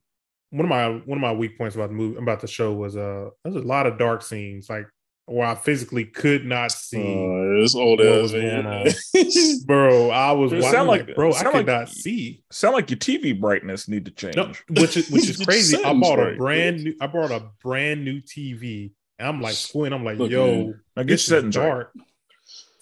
one 0.52 0.64
of 0.66 0.70
my 0.70 0.88
one 1.06 1.18
of 1.18 1.22
my 1.22 1.34
weak 1.34 1.58
points 1.58 1.76
about 1.76 1.90
the 1.90 1.96
movie 1.96 2.18
about 2.18 2.40
the 2.40 2.48
show 2.48 2.72
was 2.72 2.96
uh 2.96 3.30
there's 3.44 3.58
a 3.58 3.60
lot 3.60 3.86
of 3.86 3.98
dark 4.00 4.22
scenes 4.22 4.70
like 4.70 4.88
where 5.26 5.46
I 5.46 5.56
physically 5.56 6.06
could 6.06 6.46
not 6.46 6.72
see 6.72 7.02
Uh, 7.02 7.62
it's 7.62 7.76
old 7.76 8.00
what 8.00 8.08
ass 8.08 8.22
was 8.22 8.32
going 8.32 8.64
man. 8.64 8.66
on. 8.66 9.66
bro. 9.66 10.10
I 10.10 10.32
was 10.32 10.54
It 10.54 10.62
watching, 10.62 10.72
sound 10.72 10.88
like, 10.88 11.08
like- 11.08 11.16
bro, 11.18 11.30
I 11.32 11.34
sound 11.34 11.48
could 11.48 11.58
like- 11.58 11.66
not 11.66 11.90
see. 11.90 12.44
Sound 12.50 12.76
like 12.76 12.90
your 12.90 12.98
TV 12.98 13.38
brightness 13.38 13.90
need 13.90 14.06
to 14.06 14.12
change. 14.12 14.38
No, 14.38 14.54
which 14.70 14.96
is 14.96 15.10
which 15.12 15.30
is 15.30 15.44
crazy. 15.44 15.76
I 15.76 15.82
settings 15.82 16.02
bought 16.02 16.20
a 16.20 16.36
brand 16.38 16.80
bitch. 16.80 16.84
new 16.86 16.96
I 17.02 17.08
bought 17.08 17.32
a 17.32 17.44
brand 17.62 18.06
new 18.06 18.22
TV 18.22 18.92
and 19.20 19.28
I'm 19.28 19.42
like 19.42 19.56
squinting. 19.56 20.00
I'm 20.00 20.06
like, 20.06 20.18
Look, 20.18 20.32
yo, 20.32 20.48
man. 20.48 20.82
Now 20.96 21.04
get 21.04 21.08
this 21.10 21.28
your 21.30 21.40
is 21.40 21.54
settings 21.54 21.58
right. 21.58 21.86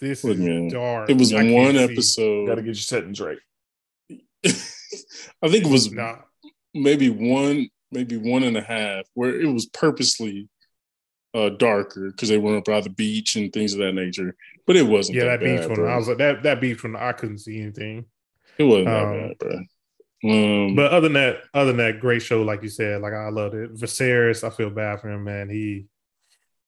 This 0.00 0.24
Look, 0.24 0.34
is 0.34 0.40
man. 0.40 0.68
dark. 0.68 1.10
It 1.10 1.18
was 1.18 1.32
I 1.32 1.50
one 1.50 1.76
episode. 1.76 2.46
Got 2.46 2.56
to 2.56 2.62
get 2.62 2.66
your 2.68 2.74
settings 2.74 3.20
right. 3.20 3.38
I 5.42 5.48
think 5.48 5.64
it 5.64 5.70
was 5.70 5.90
Nah, 5.92 6.16
maybe 6.74 7.10
one, 7.10 7.68
maybe 7.90 8.16
one 8.16 8.42
and 8.44 8.56
a 8.56 8.60
half, 8.62 9.04
where 9.14 9.38
it 9.40 9.46
was 9.46 9.66
purposely 9.66 10.48
uh, 11.34 11.50
darker 11.50 12.10
because 12.10 12.28
they 12.28 12.38
went 12.38 12.56
up 12.56 12.64
by 12.64 12.80
the 12.80 12.90
beach 12.90 13.36
and 13.36 13.52
things 13.52 13.72
of 13.72 13.80
that 13.80 13.92
nature. 13.92 14.34
But 14.66 14.76
it 14.76 14.86
wasn't. 14.86 15.18
yeah, 15.18 15.24
that, 15.24 15.40
that 15.40 15.44
beach 15.44 15.60
bad, 15.60 15.68
one. 15.70 15.74
bro. 15.76 15.92
I 15.92 15.96
was 15.96 16.08
like 16.08 16.18
that 16.18 16.42
that 16.44 16.60
beach 16.60 16.82
one. 16.82 16.96
I 16.96 17.12
couldn't 17.12 17.38
see 17.38 17.60
anything. 17.60 18.04
It 18.58 18.64
wasn't 18.64 18.86
that 18.86 19.04
um, 19.04 19.12
bad, 19.28 19.38
bro. 19.38 19.58
Um, 20.24 20.74
But 20.74 20.92
other 20.92 21.08
than 21.08 21.12
that, 21.14 21.36
other 21.52 21.72
than 21.72 21.76
that, 21.78 22.00
great 22.00 22.22
show. 22.22 22.42
Like 22.42 22.62
you 22.62 22.68
said, 22.68 23.00
like 23.02 23.12
I 23.12 23.28
loved 23.28 23.54
it. 23.54 23.74
Viserys, 23.74 24.44
I 24.44 24.50
feel 24.50 24.70
bad 24.70 25.00
for 25.00 25.10
him, 25.10 25.24
man. 25.24 25.48
He 25.50 25.86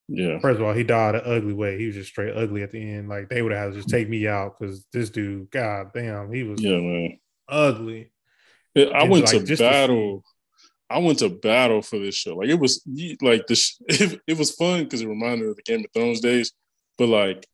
yeah, 0.09 0.39
first 0.39 0.59
of 0.59 0.66
all, 0.66 0.72
he 0.72 0.85
died 0.85 1.14
an 1.14 1.22
ugly 1.24 1.52
way. 1.52 1.78
He 1.78 1.86
was 1.86 1.94
just 1.94 2.10
straight 2.10 2.35
ugly 2.35 2.62
at 2.62 2.70
the 2.70 2.80
end. 2.80 3.09
Like 3.09 3.28
they 3.28 3.43
would 3.43 3.52
have 3.52 3.74
just 3.74 3.89
take 3.90 4.09
me 4.09 4.26
out 4.26 4.59
because 4.59 4.86
this 4.93 5.10
dude, 5.10 5.51
god 5.51 5.93
damn, 5.93 6.32
he 6.32 6.43
was 6.43 6.62
yeah, 6.62 6.78
man. 6.80 7.18
ugly. 7.48 8.10
Yeah, 8.74 8.86
I 8.86 9.02
And, 9.02 9.10
went 9.10 9.26
like, 9.26 9.40
to 9.40 9.44
just 9.44 9.60
to 9.60 9.68
battle. 9.68 10.24
I 10.90 10.98
went 10.98 11.18
to 11.18 11.28
battle 11.28 11.82
for 11.82 11.98
this 11.98 12.14
show. 12.14 12.36
Like 12.36 12.48
it 12.48 12.59
was 12.59 12.82
like 13.20 13.47
this. 13.47 13.78
It, 13.89 14.20
it 14.26 14.39
was 14.39 14.55
fun 14.55 14.85
because 14.85 15.02
it 15.02 15.09
reminded 15.09 15.44
me 15.44 15.51
of 15.51 15.56
the 15.56 15.62
Game 15.62 15.85
of 15.85 15.93
Thrones 15.93 16.20
days. 16.20 16.52
But 16.97 17.09
like, 17.09 17.47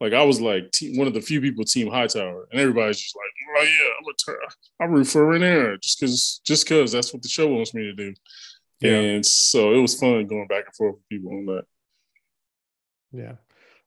like 0.00 0.14
I 0.14 0.22
was 0.24 0.40
like 0.40 0.72
one 0.94 1.06
of 1.06 1.12
the 1.14 1.20
few 1.20 1.42
people 1.42 1.64
Team 1.64 1.88
Hightower, 1.90 2.48
and 2.50 2.60
everybody's 2.60 3.00
just 3.00 3.14
like, 3.16 3.58
"Oh 3.58 3.62
yeah, 3.64 3.90
I'm 3.98 4.06
a 4.08 4.14
turn. 4.16 4.48
I 4.80 4.84
root 4.86 5.06
for 5.08 5.26
Rhaenyra 5.26 5.80
just 5.82 6.00
because, 6.00 6.40
just 6.44 6.66
because 6.66 6.92
that's 6.92 7.12
what 7.12 7.22
the 7.22 7.28
show 7.28 7.48
wants 7.48 7.74
me 7.74 7.82
to 7.82 7.92
do." 7.94 8.14
Yeah. 8.80 8.92
And 8.92 9.26
so 9.26 9.74
it 9.74 9.80
was 9.80 9.98
fun 9.98 10.26
going 10.26 10.46
back 10.46 10.64
and 10.66 10.74
forth 10.74 10.94
with 10.94 11.08
people 11.08 11.32
on 11.32 11.46
that. 11.46 11.64
Yeah. 13.12 13.34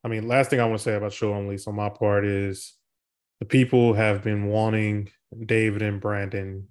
I 0.04 0.08
mean, 0.08 0.28
last 0.28 0.50
thing 0.50 0.60
I 0.60 0.66
want 0.66 0.80
to 0.80 0.84
say 0.84 0.96
about 0.96 1.14
show 1.14 1.34
on 1.34 1.48
lease 1.48 1.68
on 1.68 1.76
my 1.76 1.90
part 1.90 2.26
is 2.26 2.74
the 3.40 3.46
people 3.46 3.94
have 3.94 4.24
been 4.24 4.48
wanting 4.48 5.10
David 5.46 5.82
and 5.82 6.02
Brandon 6.02 6.68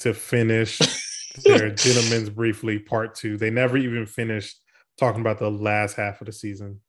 to 0.00 0.14
finish 0.14 0.78
their 1.44 1.70
Gentlemen's 1.70 2.30
Briefly 2.30 2.78
Part 2.78 3.14
Two. 3.14 3.36
They 3.36 3.50
never 3.50 3.76
even 3.76 4.06
finished 4.06 4.58
talking 4.98 5.20
about 5.20 5.38
the 5.38 5.50
last 5.50 5.96
half 5.96 6.20
of 6.20 6.26
the 6.26 6.32
season. 6.32 6.80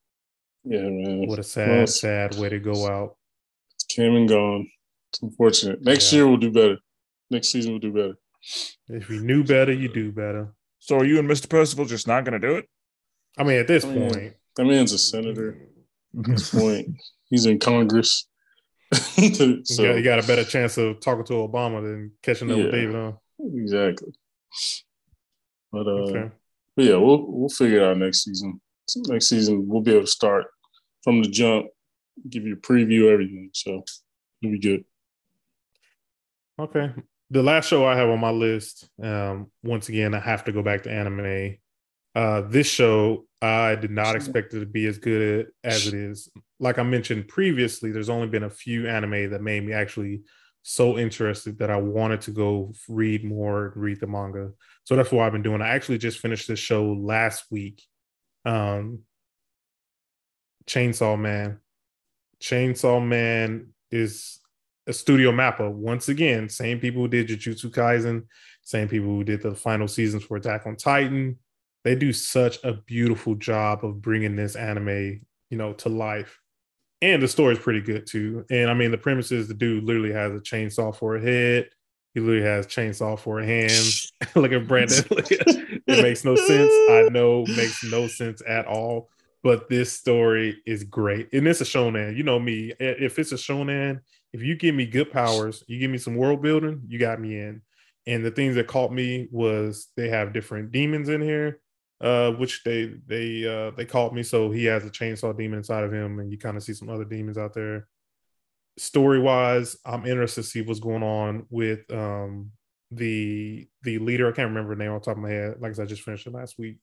Yeah, 0.64 0.82
man. 0.84 1.28
What 1.28 1.40
a 1.40 1.44
sad, 1.44 1.70
Well, 1.70 1.88
sad 1.88 2.36
way 2.36 2.50
to 2.50 2.60
go 2.60 2.88
out. 2.88 3.18
It's 3.76 3.84
came 3.84 4.16
and 4.16 4.28
gone. 4.30 4.68
It's 5.12 5.22
unfortunate. 5.22 5.82
Next 5.84 6.12
Yeah. 6.12 6.20
year 6.20 6.28
we'll 6.28 6.38
do 6.38 6.52
better. 6.52 6.78
Next 7.30 7.50
season 7.50 7.72
we'll 7.72 7.80
do 7.80 7.92
better. 7.92 8.16
If 8.90 9.10
you 9.10 9.22
knew 9.22 9.44
better, 9.44 9.74
you 9.74 9.92
do 9.92 10.12
better. 10.12 10.54
So 10.80 10.98
are 10.98 11.06
you 11.06 11.20
and 11.20 11.30
Mr. 11.30 11.50
Percival 11.50 11.86
just 11.86 12.08
not 12.08 12.26
going 12.26 12.40
to 12.40 12.46
do 12.46 12.56
it? 12.56 12.66
I 13.38 13.44
mean, 13.44 13.58
at 13.60 13.68
this 13.68 13.86
I 13.86 13.90
mean, 13.94 14.10
point, 14.12 14.34
That 14.56 14.66
man's 14.66 14.94
a 14.94 14.98
senator. 14.98 15.58
At 16.18 16.26
this 16.26 16.52
point, 16.54 16.90
he's 17.30 17.46
in 17.46 17.60
Congress. 17.60 18.28
so 18.94 19.22
you, 19.22 19.62
got, 19.64 19.98
you 19.98 20.04
got 20.04 20.24
a 20.24 20.28
better 20.28 20.44
chance 20.44 20.78
of 20.78 21.00
talking 21.00 21.26
to 21.26 21.34
Obama 21.34 21.82
than 21.82 22.12
catching 22.22 22.52
up 22.52 22.58
with 22.58 22.72
David. 22.72 22.96
Huh? 22.96 23.14
exactly. 23.56 24.14
But 25.72 25.88
uh, 25.88 25.92
Okay. 25.92 26.32
but 26.76 26.86
yeah, 26.86 26.98
we'll 26.98 27.26
we'll 27.28 27.50
figure 27.50 27.80
it 27.80 27.84
out 27.84 27.98
next 27.98 28.24
season. 28.24 28.62
Next 29.08 29.30
season 29.30 29.68
we'll 29.68 29.82
be 29.82 29.92
able 29.92 30.02
to 30.02 30.08
start 30.08 30.46
from 31.04 31.24
the 31.24 31.30
jump, 31.30 31.68
give 32.30 32.46
you 32.46 32.54
a 32.54 32.58
preview, 32.58 33.12
everything. 33.12 33.50
So 33.54 33.84
it'll 34.42 34.52
be 34.54 34.60
good. 34.60 34.86
Okay. 36.60 36.92
The 37.32 37.42
last 37.42 37.68
show 37.68 37.86
I 37.88 37.96
have 37.96 38.10
on 38.10 38.20
my 38.20 38.30
list, 38.30 38.88
um, 39.02 39.50
once 39.64 39.90
again, 39.90 40.14
I 40.14 40.20
have 40.20 40.44
to 40.44 40.52
go 40.52 40.62
back 40.62 40.84
to 40.84 40.92
anime. 40.92 41.58
Uh, 42.16 42.42
this 42.42 42.68
show, 42.68 43.26
I 43.42 43.76
did 43.76 43.92
not 43.92 44.16
expect 44.16 44.54
it 44.54 44.60
to 44.60 44.66
be 44.66 44.86
as 44.86 45.00
good 45.00 45.48
as 45.64 45.88
it 45.88 45.94
is. 45.94 46.30
Like 46.60 46.78
I 46.78 46.84
mentioned 46.84 47.28
previously, 47.28 47.92
there's 47.92 48.10
only 48.10 48.28
been 48.28 48.44
a 48.44 48.50
few 48.50 48.88
anime 48.88 49.32
that 49.32 49.42
made 49.42 49.66
me 49.66 49.74
actually 49.74 50.22
so 50.62 50.98
interested 50.98 51.60
that 51.60 51.70
I 51.70 51.78
wanted 51.78 52.22
to 52.22 52.32
go 52.32 52.74
read 52.88 53.26
more, 53.26 53.74
read 53.76 54.00
the 54.00 54.08
manga. 54.08 54.52
So 54.86 54.96
that's 54.96 55.12
what 55.12 55.26
I've 55.26 55.34
been 55.34 55.42
doing. 55.42 55.62
I 55.62 55.70
actually 55.70 55.98
just 55.98 56.20
finished 56.20 56.48
this 56.48 56.60
show 56.60 56.94
last 56.94 57.46
week. 57.52 57.84
Um, 58.46 59.00
Chainsaw 60.66 61.20
Man. 61.20 61.60
Chainsaw 62.42 63.06
Man 63.06 63.74
is 63.92 64.40
a 64.88 64.94
studio 64.94 65.32
mappa. 65.32 65.70
Once 65.70 66.10
again, 66.10 66.48
same 66.48 66.80
people 66.80 67.02
who 67.02 67.08
did 67.08 67.28
Jujutsu 67.28 67.70
Kaisen, 67.70 68.26
same 68.62 68.88
people 68.88 69.10
who 69.10 69.24
did 69.24 69.42
the 69.42 69.56
final 69.56 69.88
seasons 69.88 70.24
for 70.24 70.38
Attack 70.38 70.66
on 70.66 70.76
Titan. 70.76 71.40
They 71.84 71.96
do 71.96 72.14
such 72.14 72.64
a 72.64 72.74
beautiful 72.74 73.36
job 73.36 73.84
of 73.84 74.02
bringing 74.02 74.36
this 74.36 74.56
anime, 74.56 75.22
you 75.50 75.58
know, 75.58 75.74
to 75.74 75.90
life. 75.90 76.40
And 77.02 77.22
the 77.22 77.28
story 77.28 77.54
is 77.54 77.60
pretty 77.60 77.82
good 77.82 78.08
too. 78.08 78.46
And 78.50 78.70
I 78.70 78.74
mean, 78.74 78.92
the 78.92 78.98
premise 78.98 79.32
is 79.32 79.48
the 79.48 79.54
dude 79.54 79.84
literally 79.84 80.14
has 80.14 80.32
a 80.32 80.40
chainsaw 80.40 80.96
for 80.96 81.18
a 81.18 81.22
head. 81.22 81.70
He 82.14 82.22
literally 82.22 82.48
has 82.48 82.68
chainsaw 82.68 83.20
for 83.20 83.40
a 83.40 83.46
hand. 83.46 83.72
Look 84.36 84.52
at 84.54 84.68
Brandon. 84.68 85.04
it 85.12 86.02
makes 86.02 86.24
no 86.24 86.36
sense. 86.36 86.72
I 86.90 87.10
know 87.12 87.46
makes 87.48 87.84
no 87.84 88.08
sense 88.08 88.42
at 88.48 88.66
all. 88.66 89.10
But 89.44 89.68
this 89.68 89.92
story 89.92 90.62
is 90.66 90.86
great. 90.86 91.34
And 91.34 91.46
it's 91.46 91.60
a 91.60 91.66
shonen. 91.66 92.16
You 92.16 92.24
know 92.24 92.40
me. 92.40 92.72
If 92.80 93.20
it's 93.20 93.34
a 93.34 93.36
shonen, 93.36 94.00
if 94.32 94.42
you 94.42 94.56
give 94.56 94.74
me 94.74 94.86
good 94.86 95.12
powers, 95.12 95.64
you 95.68 95.80
give 95.80 95.92
me 95.92 95.98
some 95.98 96.16
world 96.16 96.42
building, 96.42 96.82
you 96.88 96.98
got 96.98 97.20
me 97.20 97.38
in. 97.38 97.62
And 98.08 98.26
the 98.26 98.32
things 98.32 98.56
that 98.56 98.68
caught 98.68 98.92
me 98.92 99.28
was 99.32 99.90
they 99.96 100.10
have 100.10 100.34
different 100.34 100.72
demons 100.72 101.10
in 101.10 101.22
here, 101.22 101.60
uh, 102.02 102.32
which 102.32 102.64
they 102.64 102.94
they 103.08 103.46
uh 103.48 103.72
they 103.72 103.86
caught 103.86 104.14
me. 104.14 104.24
So 104.24 104.52
he 104.52 104.66
has 104.66 104.86
a 104.86 104.90
chainsaw 104.90 105.38
demon 105.38 105.60
inside 105.60 105.84
of 105.84 105.94
him, 105.94 106.20
and 106.20 106.32
you 106.32 106.38
kind 106.38 106.58
of 106.58 106.64
see 106.64 106.74
some 106.74 106.90
other 106.90 107.06
demons 107.06 107.38
out 107.38 107.54
there. 107.54 107.88
Story 108.78 109.20
wise, 109.20 109.78
I'm 109.86 110.06
interested 110.06 110.44
to 110.44 110.48
see 110.48 110.62
what's 110.62 110.80
going 110.80 111.04
on 111.04 111.46
with 111.50 111.90
um 111.92 112.52
the 112.92 113.68
the 113.84 114.00
leader. 114.00 114.28
I 114.28 114.32
can't 114.32 114.50
remember 114.50 114.76
the 114.76 114.84
name 114.84 114.94
the 114.94 115.00
top 115.00 115.18
of 115.18 115.24
my 115.24 115.30
head. 115.30 115.56
Like 115.60 115.72
I 115.72 115.74
said, 115.74 115.84
I 115.84 115.88
just 115.88 116.04
finished 116.04 116.28
it 116.28 116.34
last 116.34 116.58
week. 116.58 116.78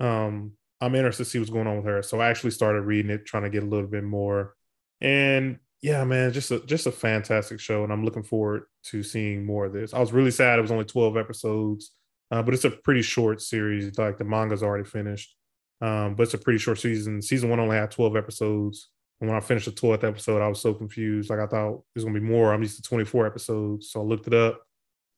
Um, 0.00 0.52
I'm 0.80 0.94
interested 0.94 1.24
to 1.24 1.30
see 1.30 1.38
what's 1.38 1.50
going 1.50 1.66
on 1.66 1.76
with 1.76 1.86
her. 1.86 2.02
So 2.02 2.20
I 2.20 2.28
actually 2.28 2.50
started 2.50 2.82
reading 2.82 3.10
it, 3.10 3.24
trying 3.24 3.44
to 3.44 3.50
get 3.50 3.62
a 3.62 3.66
little 3.66 3.86
bit 3.86 4.04
more. 4.04 4.54
And 5.00 5.58
yeah, 5.80 6.04
man, 6.04 6.32
just 6.32 6.50
a 6.50 6.60
just 6.60 6.86
a 6.86 6.92
fantastic 6.92 7.60
show, 7.60 7.84
and 7.84 7.92
I'm 7.92 8.04
looking 8.04 8.22
forward 8.22 8.64
to 8.84 9.02
seeing 9.02 9.44
more 9.44 9.66
of 9.66 9.72
this. 9.72 9.92
I 9.92 10.00
was 10.00 10.12
really 10.12 10.30
sad 10.30 10.58
it 10.58 10.62
was 10.62 10.70
only 10.70 10.84
12 10.84 11.16
episodes, 11.16 11.92
uh, 12.32 12.42
but 12.42 12.54
it's 12.54 12.64
a 12.64 12.70
pretty 12.70 13.02
short 13.02 13.42
series. 13.42 13.96
Like 13.98 14.16
the 14.16 14.24
manga's 14.24 14.62
already 14.62 14.84
finished, 14.84 15.36
um, 15.82 16.14
but 16.14 16.24
it's 16.24 16.34
a 16.34 16.38
pretty 16.38 16.58
short 16.58 16.78
season. 16.78 17.20
Season 17.20 17.50
one 17.50 17.60
only 17.60 17.76
had 17.76 17.90
12 17.90 18.16
episodes. 18.16 18.88
And 19.20 19.28
when 19.28 19.36
I 19.36 19.40
finished 19.40 19.66
the 19.66 19.72
12th 19.72 20.02
episode, 20.02 20.40
I 20.42 20.48
was 20.48 20.60
so 20.60 20.72
confused. 20.72 21.28
Like 21.28 21.40
I 21.40 21.46
thought 21.46 21.82
was 21.94 22.04
gonna 22.04 22.18
be 22.18 22.26
more. 22.26 22.52
I'm 22.52 22.62
used 22.62 22.82
to 22.82 22.88
24 22.88 23.26
episodes, 23.26 23.90
so 23.90 24.00
I 24.00 24.04
looked 24.04 24.26
it 24.26 24.34
up. 24.34 24.62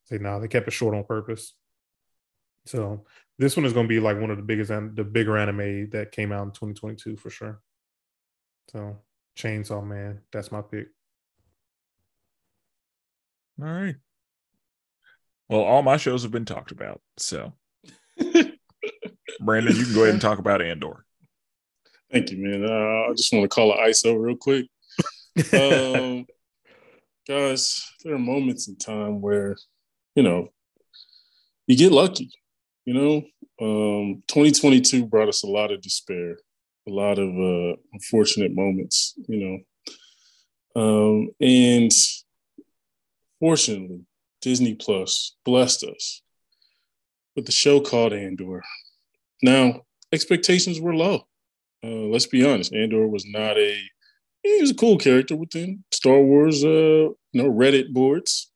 Say, 0.07 0.19
no, 0.19 0.33
nah, 0.33 0.39
they 0.41 0.49
kept 0.49 0.67
it 0.67 0.73
short 0.73 0.95
on 0.95 1.05
purpose. 1.05 1.55
So 2.67 3.05
this 3.39 3.57
one 3.57 3.65
is 3.65 3.73
to 3.73 3.87
be 3.87 4.01
like 4.01 4.21
one 4.21 4.31
of 4.31 4.37
the 4.37 4.43
biggest 4.43 4.71
the 4.71 5.05
bigger 5.05 5.39
anime 5.39 5.91
that 5.91 6.11
came 6.11 6.33
out 6.33 6.43
in 6.43 6.51
2022 6.51 7.17
for 7.17 7.31
sure. 7.31 7.61
So 8.71 8.99
Chainsaw 9.39 9.87
Man, 9.87 10.21
that's 10.33 10.51
my 10.51 10.63
pick. 10.63 10.89
All 13.63 13.69
right. 13.69 13.95
Well, 15.49 15.61
all 15.61 15.83
my 15.83 15.97
shows 15.97 16.23
have 16.23 16.33
been 16.33 16.45
talked 16.45 16.71
about. 16.71 17.01
So, 17.19 17.53
Brandon, 19.41 19.77
you 19.77 19.85
can 19.85 19.95
go 19.95 20.03
ahead 20.03 20.15
and 20.15 20.21
talk 20.21 20.39
about 20.39 20.63
Andor. 20.63 21.05
Thank 22.11 22.31
you, 22.31 22.39
man. 22.39 22.65
Uh, 22.65 23.11
I 23.11 23.15
just 23.17 23.33
want 23.33 23.45
to 23.45 23.49
call 23.49 23.73
it 23.73 23.79
ISO 23.79 24.19
real 24.19 24.37
quick. 24.37 24.67
Um, 25.53 26.27
guys, 27.29 27.85
there 28.03 28.15
are 28.15 28.19
moments 28.19 28.69
in 28.69 28.77
time 28.77 29.21
where, 29.21 29.57
you 30.15 30.23
know, 30.23 30.49
you 31.67 31.77
get 31.77 31.93
lucky. 31.93 32.31
You 32.85 32.95
know, 32.95 33.17
um, 33.61 34.23
2022 34.29 35.07
brought 35.07 35.29
us 35.29 35.43
a 35.43 35.47
lot 35.49 35.73
of 35.73 35.81
despair, 35.81 36.37
a 36.87 36.91
lot 36.91 37.19
of 37.19 37.29
uh, 37.29 37.77
unfortunate 37.93 38.55
moments. 38.55 39.15
You 39.27 39.65
know, 40.77 40.83
um, 40.83 41.29
and 41.41 41.91
fortunately, 43.41 44.03
Disney 44.45 44.75
Plus 44.75 45.37
blessed 45.47 45.85
us 45.85 46.21
with 47.35 47.47
the 47.47 47.53
show 47.53 47.81
called 47.81 48.13
Andor. 48.13 48.63
Now, 49.43 49.81
expectations 50.13 50.79
were 50.79 50.95
low. 50.95 51.27
Uh, 51.83 52.09
let's 52.13 52.27
be 52.27 52.47
honest, 52.47 52.75
Andor 52.75 53.09
was 53.09 53.25
not 53.27 53.57
a 53.57 53.79
he 54.43 54.61
was 54.61 54.73
a 54.73 54.75
cool 54.75 54.99
character 54.99 55.35
within 55.35 55.83
Star 55.91 56.21
Wars, 56.21 56.63
uh, 56.63 56.69
you 56.69 57.17
know, 57.33 57.51
Reddit 57.51 57.95
boards. 57.95 58.53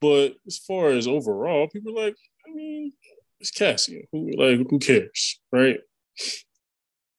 But 0.00 0.34
as 0.48 0.58
far 0.58 0.88
as 0.88 1.06
overall, 1.06 1.68
people 1.68 1.94
like, 1.94 2.16
I 2.44 2.52
mean, 2.52 2.92
it's 3.38 3.52
Cassian. 3.52 4.02
Who 4.10 4.32
like 4.32 4.66
who 4.68 4.80
cares, 4.80 5.40
right? 5.52 5.78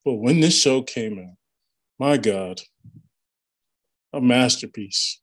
But 0.03 0.15
when 0.15 0.41
this 0.41 0.59
show 0.59 0.81
came 0.81 1.17
out, 1.17 1.37
my 1.97 2.17
God, 2.17 2.59
a 4.11 4.19
masterpiece. 4.19 5.21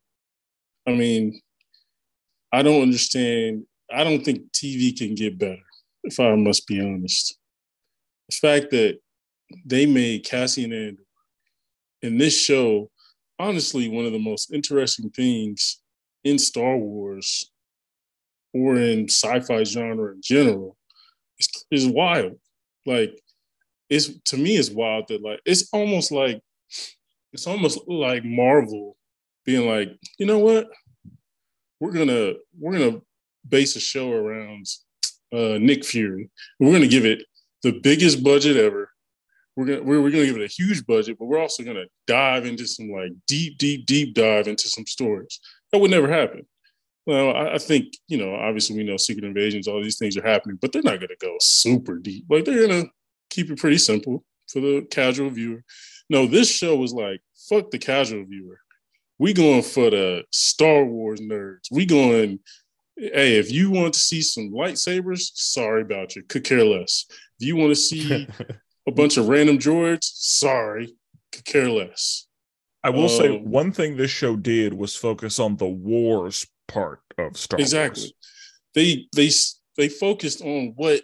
I 0.87 0.93
mean, 0.93 1.39
I 2.51 2.61
don't 2.61 2.81
understand. 2.81 3.65
I 3.91 4.03
don't 4.03 4.23
think 4.23 4.51
TV 4.51 4.97
can 4.97 5.15
get 5.15 5.37
better, 5.37 5.61
if 6.03 6.19
I 6.19 6.35
must 6.35 6.67
be 6.67 6.81
honest. 6.81 7.37
The 8.29 8.35
fact 8.35 8.71
that 8.71 8.99
they 9.65 9.85
made 9.85 10.25
Cassian 10.25 10.71
Andor 10.71 11.03
in 12.01 12.17
this 12.17 12.37
show, 12.37 12.89
honestly, 13.39 13.87
one 13.87 14.05
of 14.05 14.11
the 14.11 14.19
most 14.19 14.53
interesting 14.53 15.09
things 15.09 15.81
in 16.23 16.37
Star 16.37 16.77
Wars 16.77 17.51
or 18.53 18.75
in 18.75 19.05
sci-fi 19.05 19.63
genre 19.63 20.13
in 20.13 20.21
general 20.21 20.77
is, 21.39 21.65
is 21.71 21.87
wild. 21.87 22.37
Like 22.85 23.19
it's 23.89 24.19
to 24.25 24.37
me 24.37 24.55
it's 24.57 24.69
wild 24.69 25.07
that 25.09 25.21
like 25.21 25.41
it's 25.45 25.69
almost 25.73 26.11
like 26.11 26.41
it's 27.33 27.47
almost 27.47 27.79
like 27.87 28.23
Marvel 28.25 28.97
being 29.45 29.67
like, 29.67 29.89
you 30.17 30.25
know 30.25 30.39
what? 30.39 30.69
We're 31.81 31.91
gonna 31.91 32.35
we're 32.57 32.79
gonna 32.79 33.01
base 33.49 33.75
a 33.75 33.81
show 33.81 34.13
around 34.13 34.67
uh, 35.33 35.57
Nick 35.59 35.83
Fury. 35.83 36.29
We're 36.61 36.71
gonna 36.71 36.87
give 36.87 37.05
it 37.05 37.23
the 37.63 37.73
biggest 37.73 38.23
budget 38.23 38.55
ever 38.55 38.91
we're 39.55 39.65
gonna 39.65 39.83
we're, 39.83 40.01
we're 40.01 40.11
gonna 40.11 40.25
give 40.25 40.37
it 40.37 40.43
a 40.43 40.47
huge 40.47 40.85
budget, 40.85 41.17
but 41.19 41.25
we're 41.25 41.39
also 41.39 41.63
gonna 41.63 41.85
dive 42.07 42.45
into 42.45 42.65
some 42.65 42.89
like 42.89 43.11
deep, 43.27 43.57
deep, 43.57 43.85
deep 43.85 44.13
dive 44.13 44.47
into 44.47 44.69
some 44.69 44.85
stories. 44.85 45.39
That 45.71 45.79
would 45.79 45.91
never 45.91 46.07
happen. 46.07 46.47
Well, 47.05 47.35
I, 47.35 47.53
I 47.53 47.57
think 47.57 47.93
you 48.07 48.17
know, 48.17 48.33
obviously 48.33 48.77
we 48.77 48.83
know 48.83 48.97
secret 48.97 49.25
invasions, 49.25 49.67
all 49.67 49.81
these 49.81 49.97
things 49.97 50.17
are 50.17 50.27
happening, 50.27 50.57
but 50.61 50.71
they're 50.71 50.81
not 50.81 50.99
gonna 50.99 51.15
go 51.19 51.35
super 51.39 51.97
deep. 51.97 52.25
Like 52.29 52.45
they're 52.45 52.67
gonna 52.67 52.85
keep 53.29 53.49
it 53.51 53.59
pretty 53.59 53.77
simple 53.77 54.23
for 54.47 54.61
the 54.61 54.87
casual 54.89 55.29
viewer. 55.29 55.63
No, 56.09 56.25
this 56.27 56.49
show 56.49 56.75
was 56.75 56.93
like, 56.93 57.21
fuck 57.49 57.71
the 57.71 57.77
casual 57.77 58.25
viewer. 58.25 58.59
We 59.21 59.33
going 59.33 59.61
for 59.61 59.91
the 59.91 60.23
Star 60.31 60.83
Wars 60.83 61.21
nerds. 61.21 61.69
We 61.69 61.85
going, 61.85 62.39
hey, 62.97 63.37
if 63.37 63.51
you 63.51 63.69
want 63.69 63.93
to 63.93 63.99
see 63.99 64.19
some 64.19 64.49
lightsabers, 64.49 65.29
sorry 65.35 65.83
about 65.83 66.15
you. 66.15 66.23
Could 66.23 66.43
care 66.43 66.65
less. 66.65 67.05
If 67.39 67.45
you 67.45 67.55
want 67.55 67.69
to 67.69 67.75
see 67.75 68.27
a 68.87 68.91
bunch 68.91 69.17
of 69.17 69.27
random 69.27 69.59
droids, 69.59 70.05
sorry, 70.05 70.95
could 71.31 71.45
care 71.45 71.69
less. 71.69 72.25
I 72.83 72.89
will 72.89 73.03
um, 73.03 73.09
say 73.09 73.37
one 73.37 73.71
thing 73.71 73.95
this 73.95 74.09
show 74.09 74.35
did 74.35 74.73
was 74.73 74.95
focus 74.95 75.37
on 75.37 75.55
the 75.57 75.69
wars 75.69 76.47
part 76.67 77.01
of 77.19 77.37
Star 77.37 77.59
exactly. 77.59 78.01
Wars. 78.01 78.13
Exactly. 78.73 79.07
They 79.13 79.27
they 79.27 79.31
they 79.77 79.87
focused 79.87 80.41
on 80.41 80.73
what 80.75 81.03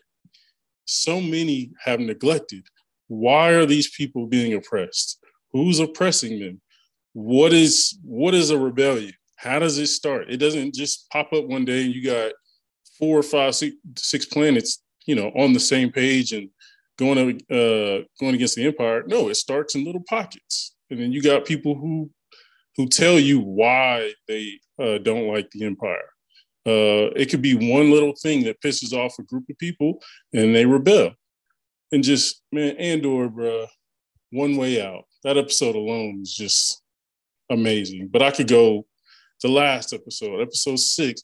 so 0.85 1.21
many 1.21 1.69
have 1.85 1.99
neglected. 1.99 2.65
Why 3.09 3.51
are 3.51 3.67
these 3.67 3.91
people 3.91 4.25
being 4.25 4.55
oppressed? 4.55 5.19
Who's 5.51 5.79
oppressing 5.79 6.39
them? 6.39 6.61
What 7.17 7.51
is 7.51 7.97
what 8.03 8.35
is 8.35 8.51
a 8.51 8.59
rebellion? 8.59 9.11
How 9.37 9.57
does 9.57 9.79
it 9.79 9.87
start? 9.87 10.29
It 10.29 10.37
doesn't 10.37 10.75
just 10.75 11.09
pop 11.09 11.33
up 11.33 11.45
one 11.45 11.65
day 11.65 11.83
and 11.83 11.91
you 11.91 12.05
got 12.05 12.33
four 12.99 13.17
or 13.17 13.23
five, 13.23 13.55
six, 13.55 13.75
six 13.95 14.27
planets, 14.27 14.83
you 15.07 15.15
know, 15.15 15.29
on 15.29 15.51
the 15.51 15.59
same 15.59 15.91
page 15.91 16.31
and 16.31 16.47
going 16.99 17.41
uh, 17.49 18.05
going 18.19 18.35
against 18.35 18.55
the 18.55 18.67
empire. 18.67 19.03
No, 19.07 19.29
it 19.29 19.35
starts 19.35 19.73
in 19.73 19.83
little 19.83 20.03
pockets, 20.07 20.75
and 20.91 20.99
then 20.99 21.11
you 21.11 21.23
got 21.23 21.43
people 21.45 21.73
who 21.73 22.11
who 22.75 22.87
tell 22.87 23.19
you 23.19 23.39
why 23.39 24.13
they 24.27 24.51
uh, 24.79 24.99
don't 24.99 25.27
like 25.27 25.49
the 25.49 25.65
empire. 25.65 26.09
Uh, 26.67 27.09
it 27.15 27.31
could 27.31 27.41
be 27.41 27.55
one 27.55 27.89
little 27.89 28.13
thing 28.21 28.43
that 28.43 28.61
pisses 28.61 28.93
off 28.93 29.17
a 29.17 29.23
group 29.23 29.45
of 29.49 29.57
people, 29.57 30.03
and 30.33 30.53
they 30.53 30.67
rebel. 30.67 31.13
And 31.91 32.03
just 32.03 32.43
man, 32.51 32.75
Andor, 32.77 33.27
bro, 33.27 33.65
one 34.29 34.55
way 34.55 34.79
out. 34.79 35.05
That 35.23 35.39
episode 35.39 35.75
alone 35.75 36.19
is 36.21 36.31
just 36.31 36.83
amazing. 37.49 38.09
But 38.11 38.21
I 38.21 38.31
could 38.31 38.47
go 38.47 38.85
the 39.41 39.49
last 39.49 39.93
episode, 39.93 40.41
episode 40.41 40.79
six. 40.79 41.21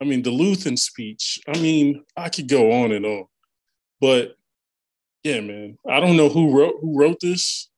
I 0.00 0.04
mean, 0.04 0.22
the 0.22 0.30
Luthen 0.30 0.78
speech. 0.78 1.40
I 1.46 1.58
mean, 1.58 2.04
I 2.16 2.28
could 2.28 2.48
go 2.48 2.72
on 2.72 2.92
and 2.92 3.06
on. 3.06 3.24
But 4.00 4.36
yeah, 5.22 5.40
man. 5.40 5.78
I 5.88 6.00
don't 6.00 6.16
know 6.16 6.28
who 6.28 6.58
wrote 6.58 6.74
who 6.80 6.98
wrote 6.98 7.20
this, 7.20 7.70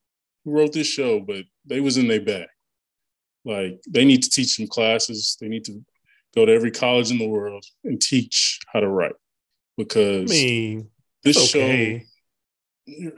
who 0.45 0.53
wrote 0.53 0.73
this 0.73 0.87
show, 0.87 1.21
but 1.21 1.45
they 1.67 1.81
was 1.81 1.97
in 1.97 2.09
their 2.09 2.23
bag. 2.23 2.49
Like 3.45 3.83
they 3.89 4.05
need 4.05 4.23
to 4.23 4.31
teach 4.31 4.57
some 4.57 4.67
classes. 4.67 5.37
They 5.41 5.49
need 5.49 5.65
to 5.65 5.85
go 6.35 6.47
to 6.47 6.53
every 6.53 6.71
college 6.71 7.11
in 7.11 7.19
the 7.19 7.29
world 7.29 7.65
and 7.85 8.01
teach 8.01 8.59
how 8.73 8.81
to 8.81 8.89
write 8.89 9.15
because 9.77 10.31
I 10.31 10.35
mean, 10.35 10.89
this 11.23 11.55
okay. 11.55 12.07
show. 12.89 13.11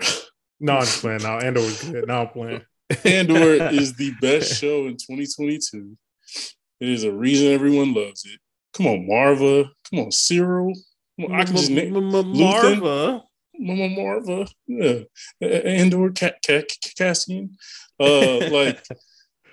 no, 0.61 0.75
I'm 0.75 0.81
just 0.81 1.01
playing. 1.01 1.23
Now 1.23 1.39
Andor 1.39 1.61
was 1.61 1.83
good. 1.83 2.09
Now 2.09 2.23
I'm 2.23 2.29
playing. 2.29 2.63
Andor 3.05 3.69
is 3.73 3.95
the 3.95 4.13
best 4.21 4.61
show 4.61 4.87
in 4.87 4.97
2022. 4.97 5.97
It 6.81 6.89
is 6.89 7.05
a 7.05 7.13
reason 7.13 7.53
everyone 7.53 7.95
loves 7.95 8.25
it. 8.25 8.39
Come 8.75 8.87
on, 8.87 9.07
Marva. 9.07 9.71
Come 9.91 10.01
on, 10.01 10.11
Syril. 10.11 10.77
I 11.31 11.45
can 11.45 11.57
just 11.57 11.71
name 11.71 11.95
Marva. 11.95 13.23
Mama 13.59 13.89
Marva, 13.89 14.47
yeah, 14.67 15.01
Andor 15.41 16.11
Cassian. 16.11 17.57
Uh, 17.99 18.39
like, 18.51 18.85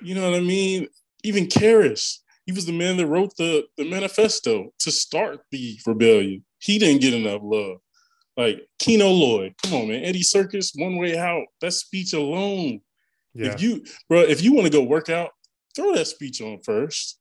you 0.01 0.15
know 0.15 0.29
what 0.29 0.37
I 0.37 0.41
mean? 0.41 0.87
Even 1.23 1.47
Karis, 1.47 2.19
he 2.45 2.51
was 2.51 2.65
the 2.65 2.77
man 2.77 2.97
that 2.97 3.07
wrote 3.07 3.35
the, 3.37 3.65
the 3.77 3.89
manifesto 3.89 4.73
to 4.79 4.91
start 4.91 5.41
the 5.51 5.79
rebellion. 5.85 6.43
He 6.59 6.79
didn't 6.79 7.01
get 7.01 7.13
enough 7.13 7.41
love. 7.43 7.77
Like 8.35 8.67
Kino 8.79 9.09
Loy, 9.09 9.53
come 9.63 9.73
on, 9.73 9.87
man. 9.89 10.03
Andy 10.03 10.21
Serkis, 10.21 10.71
one 10.75 10.97
way 10.97 11.17
out. 11.17 11.45
That 11.61 11.71
speech 11.71 12.13
alone. 12.13 12.81
Yeah. 13.33 13.53
If 13.53 13.61
you, 13.61 13.83
bro, 14.09 14.21
if 14.21 14.43
you 14.43 14.53
want 14.53 14.65
to 14.65 14.71
go 14.71 14.83
work 14.83 15.09
out, 15.09 15.31
throw 15.75 15.93
that 15.95 16.05
speech 16.05 16.41
on 16.41 16.59
first. 16.63 17.19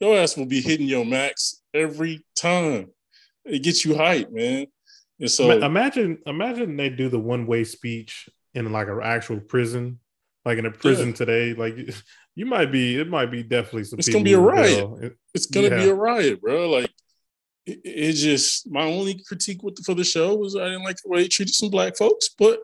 Your 0.00 0.16
ass 0.16 0.36
will 0.36 0.46
be 0.46 0.60
hitting 0.60 0.86
your 0.86 1.04
max 1.04 1.60
every 1.74 2.24
time. 2.36 2.88
It 3.44 3.62
gets 3.62 3.84
you 3.84 3.96
hype, 3.96 4.30
man. 4.30 4.66
And 5.20 5.30
so 5.30 5.50
imagine 5.50 6.18
imagine 6.26 6.76
they 6.76 6.90
do 6.90 7.08
the 7.08 7.18
one 7.18 7.46
way 7.46 7.64
speech 7.64 8.28
in 8.54 8.70
like 8.70 8.88
an 8.88 9.00
actual 9.02 9.40
prison, 9.40 9.98
like 10.44 10.58
in 10.58 10.66
a 10.66 10.70
prison 10.70 11.08
yeah. 11.08 11.14
today. 11.14 11.54
Like 11.54 11.76
you 12.36 12.46
might 12.46 12.70
be, 12.70 13.00
it 13.00 13.08
might 13.08 13.30
be 13.30 13.42
definitely 13.42 13.84
some. 13.84 13.98
It's 13.98 14.08
gonna 14.08 14.22
be 14.22 14.34
a 14.34 14.40
riot. 14.40 14.88
It, 15.02 15.16
it's 15.34 15.46
gonna 15.46 15.70
yeah. 15.70 15.76
be 15.76 15.88
a 15.88 15.94
riot, 15.94 16.40
bro. 16.40 16.70
Like 16.70 16.92
it, 17.66 17.80
it 17.84 18.12
just 18.12 18.70
my 18.70 18.84
only 18.84 19.20
critique 19.26 19.62
with, 19.64 19.74
the, 19.74 19.82
for 19.82 19.94
the 19.94 20.04
show 20.04 20.36
was 20.36 20.54
I 20.54 20.66
didn't 20.66 20.84
like 20.84 20.98
the 21.02 21.08
way 21.08 21.22
they 21.22 21.28
treated 21.28 21.54
some 21.54 21.70
black 21.70 21.96
folks, 21.96 22.28
but 22.38 22.60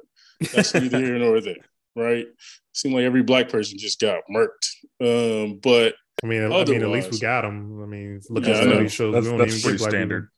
that's 0.53 0.75
neither 0.75 0.99
here 1.05 1.19
nor 1.19 1.41
there, 1.41 1.57
right? 1.97 2.27
Seemed 2.75 2.95
like 2.95 3.05
every 3.05 3.23
black 3.23 3.49
person 3.49 3.79
just 3.79 4.01
got 4.01 4.25
murked. 4.29 4.49
Um, 5.01 5.61
but 5.63 5.95
I 6.23 6.27
mean, 6.27 6.43
I 6.43 6.65
mean, 6.65 6.83
at 6.83 6.89
least 6.89 7.13
we 7.13 7.21
got 7.21 7.43
them. 7.43 7.81
I 7.83 7.87
mean, 7.87 8.21
look 8.31 8.45
yeah, 8.45 8.51
at 8.51 8.63
some 8.65 8.73
of 8.73 8.79
these 8.81 8.93
shows. 8.93 9.15
That's, 9.15 9.25
we 9.25 9.31
don't 9.31 9.39
that's 9.39 9.59
even 9.59 9.79
pretty 9.79 9.91
standard. 9.91 10.29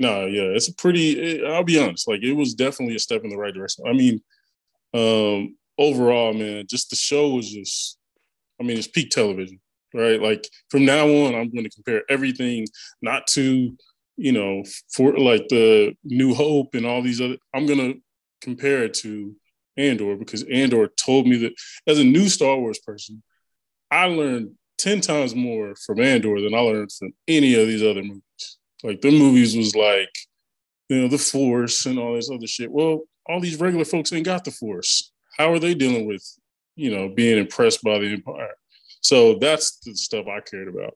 No, 0.00 0.26
yeah, 0.26 0.42
it's 0.42 0.68
a 0.68 0.74
pretty. 0.74 1.12
It, 1.20 1.44
I'll 1.44 1.62
be 1.62 1.78
honest, 1.78 2.08
like 2.08 2.22
it 2.22 2.32
was 2.32 2.54
definitely 2.54 2.96
a 2.96 2.98
step 2.98 3.22
in 3.22 3.30
the 3.30 3.36
right 3.36 3.54
direction. 3.54 3.84
I 3.86 3.92
mean, 3.92 4.20
um, 4.92 5.56
overall, 5.78 6.32
man, 6.34 6.66
just 6.68 6.90
the 6.90 6.96
show 6.96 7.30
was 7.30 7.50
just. 7.50 7.98
I 8.60 8.64
mean, 8.64 8.76
it's 8.76 8.88
peak 8.88 9.10
television, 9.10 9.60
right? 9.92 10.20
Like 10.20 10.48
from 10.70 10.84
now 10.84 11.06
on, 11.06 11.34
I'm 11.34 11.50
going 11.50 11.64
to 11.64 11.70
compare 11.70 12.02
everything, 12.08 12.66
not 13.02 13.26
to, 13.28 13.76
you 14.16 14.32
know, 14.32 14.64
for 14.92 15.16
like 15.18 15.46
the 15.48 15.94
New 16.04 16.34
Hope 16.34 16.74
and 16.74 16.86
all 16.86 17.02
these 17.02 17.20
other. 17.20 17.36
I'm 17.52 17.66
going 17.66 17.78
to 17.78 18.00
compare 18.40 18.84
it 18.84 18.94
to 18.94 19.34
Andor 19.76 20.16
because 20.16 20.42
Andor 20.44 20.88
told 20.88 21.26
me 21.26 21.36
that 21.38 21.54
as 21.86 21.98
a 21.98 22.04
new 22.04 22.28
Star 22.28 22.56
Wars 22.58 22.78
person, 22.78 23.22
I 23.90 24.06
learned 24.06 24.52
ten 24.78 25.00
times 25.00 25.34
more 25.34 25.74
from 25.86 26.00
Andor 26.00 26.40
than 26.40 26.54
I 26.54 26.60
learned 26.60 26.92
from 26.92 27.12
any 27.28 27.54
of 27.54 27.66
these 27.66 27.82
other 27.82 28.02
movies. 28.02 28.58
Like 28.82 29.00
the 29.00 29.10
movies 29.10 29.56
was 29.56 29.74
like, 29.74 30.14
you 30.88 31.00
know, 31.02 31.08
the 31.08 31.18
force 31.18 31.86
and 31.86 31.98
all 31.98 32.14
this 32.14 32.30
other 32.30 32.46
shit. 32.46 32.70
Well, 32.70 33.02
all 33.26 33.40
these 33.40 33.58
regular 33.58 33.84
folks 33.84 34.12
ain't 34.12 34.26
got 34.26 34.44
the 34.44 34.50
force. 34.50 35.10
How 35.38 35.52
are 35.52 35.58
they 35.58 35.74
dealing 35.74 36.06
with, 36.06 36.22
you 36.76 36.90
know, 36.94 37.08
being 37.08 37.38
impressed 37.38 37.82
by 37.82 37.98
the 37.98 38.12
empire? 38.12 38.50
So 39.00 39.38
that's 39.38 39.78
the 39.78 39.94
stuff 39.96 40.26
I 40.28 40.40
cared 40.40 40.68
about. 40.68 40.94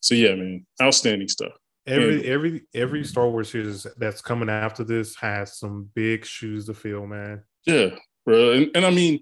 So 0.00 0.14
yeah, 0.14 0.34
man, 0.34 0.66
outstanding 0.82 1.28
stuff. 1.28 1.52
Every 1.86 2.16
And- 2.16 2.24
every 2.26 2.62
every 2.74 3.04
Star 3.04 3.28
Wars 3.30 3.50
series 3.50 3.86
that's 3.96 4.20
coming 4.20 4.50
after 4.50 4.84
this 4.84 5.16
has 5.16 5.58
some 5.58 5.88
big 5.94 6.24
shoes 6.26 6.66
to 6.66 6.74
fill, 6.74 7.06
man. 7.06 7.42
Yeah, 7.66 7.96
bro. 8.24 8.52
And, 8.52 8.70
and 8.74 8.84
I 8.84 8.90
mean, 8.90 9.20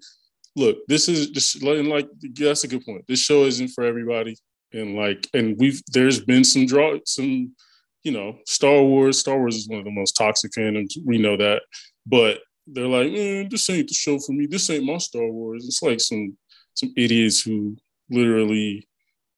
look, 0.56 0.78
this 0.88 1.08
is 1.08 1.30
just 1.30 1.62
like, 1.62 2.08
that's 2.34 2.64
a 2.64 2.68
good 2.68 2.84
point. 2.84 3.04
This 3.06 3.20
show 3.20 3.44
isn't 3.44 3.68
for 3.68 3.84
everybody, 3.84 4.36
and 4.72 4.96
like, 4.96 5.26
and 5.34 5.56
we've 5.58 5.80
there's 5.92 6.20
been 6.20 6.44
some 6.44 6.66
draw, 6.66 6.98
some, 7.04 7.54
you 8.02 8.12
know, 8.12 8.38
Star 8.46 8.82
Wars. 8.82 9.18
Star 9.18 9.38
Wars 9.38 9.56
is 9.56 9.68
one 9.68 9.78
of 9.78 9.84
the 9.84 9.90
most 9.90 10.12
toxic 10.12 10.52
fandoms. 10.52 10.94
We 11.04 11.18
know 11.18 11.36
that, 11.36 11.62
but 12.06 12.40
they're 12.66 12.86
like, 12.86 13.12
man, 13.12 13.48
this 13.50 13.70
ain't 13.70 13.88
the 13.88 13.94
show 13.94 14.18
for 14.18 14.32
me. 14.32 14.46
This 14.46 14.68
ain't 14.70 14.84
my 14.84 14.98
Star 14.98 15.26
Wars. 15.26 15.64
It's 15.66 15.82
like 15.82 16.00
some 16.00 16.36
some 16.74 16.92
idiots 16.96 17.40
who 17.40 17.76
literally 18.10 18.86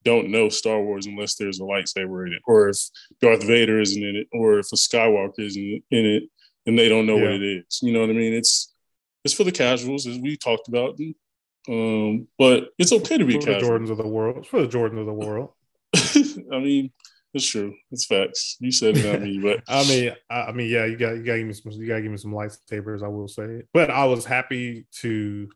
don't 0.04 0.30
know 0.30 0.48
Star 0.48 0.80
Wars 0.80 1.06
unless 1.06 1.34
there's 1.34 1.60
a 1.60 1.62
lightsaber 1.62 2.26
in 2.26 2.32
it, 2.32 2.42
or 2.46 2.70
if 2.70 2.78
Darth 3.20 3.44
Vader 3.44 3.80
isn't 3.80 4.02
in 4.02 4.16
it, 4.16 4.28
or 4.32 4.58
if 4.58 4.66
a 4.72 4.76
Skywalker 4.76 5.40
isn't 5.40 5.62
in 5.90 6.06
it, 6.06 6.24
and 6.66 6.78
they 6.78 6.88
don't 6.88 7.06
know 7.06 7.16
what 7.16 7.32
it 7.32 7.42
is. 7.42 7.80
You 7.82 7.92
know 7.92 8.00
what 8.00 8.10
I 8.10 8.14
mean? 8.14 8.32
It's 8.32 8.69
it's 9.24 9.34
for 9.34 9.44
the 9.44 9.52
casuals, 9.52 10.06
as 10.06 10.18
we 10.18 10.36
talked 10.36 10.68
about. 10.68 10.98
Um, 11.68 12.26
but 12.38 12.70
it's 12.78 12.92
okay 12.92 13.18
to 13.18 13.24
be 13.24 13.34
For 13.34 13.40
the 13.40 13.54
casual. 13.54 13.70
Jordans 13.70 13.90
of 13.90 13.98
the 13.98 14.06
world. 14.06 14.38
It's 14.38 14.48
for 14.48 14.62
the 14.62 14.68
Jordans 14.68 15.00
of 15.00 15.06
the 15.06 15.12
world. 15.12 15.50
I 15.94 16.58
mean, 16.58 16.92
it's 17.34 17.48
true. 17.48 17.74
It's 17.90 18.06
facts. 18.06 18.56
You 18.60 18.72
said 18.72 18.96
it, 18.96 19.10
not 19.10 19.22
me. 19.22 19.38
But 19.38 19.62
I 19.68 19.86
mean, 19.86 20.12
I, 20.30 20.42
I 20.42 20.52
mean, 20.52 20.70
yeah, 20.70 20.86
you 20.86 20.96
got 20.96 21.12
you 21.16 21.22
got 21.22 21.32
to 21.32 21.38
give 21.38 21.46
me 21.46 21.52
some, 21.52 21.72
you 21.72 21.86
got 21.86 21.96
to 21.96 22.02
give 22.02 22.10
me 22.10 22.16
some 22.16 22.32
lightsabers. 22.32 23.02
I 23.02 23.08
will 23.08 23.28
say, 23.28 23.44
it. 23.44 23.68
but 23.72 23.90
I 23.90 24.04
was 24.06 24.24
happy 24.24 24.86
to 25.00 25.48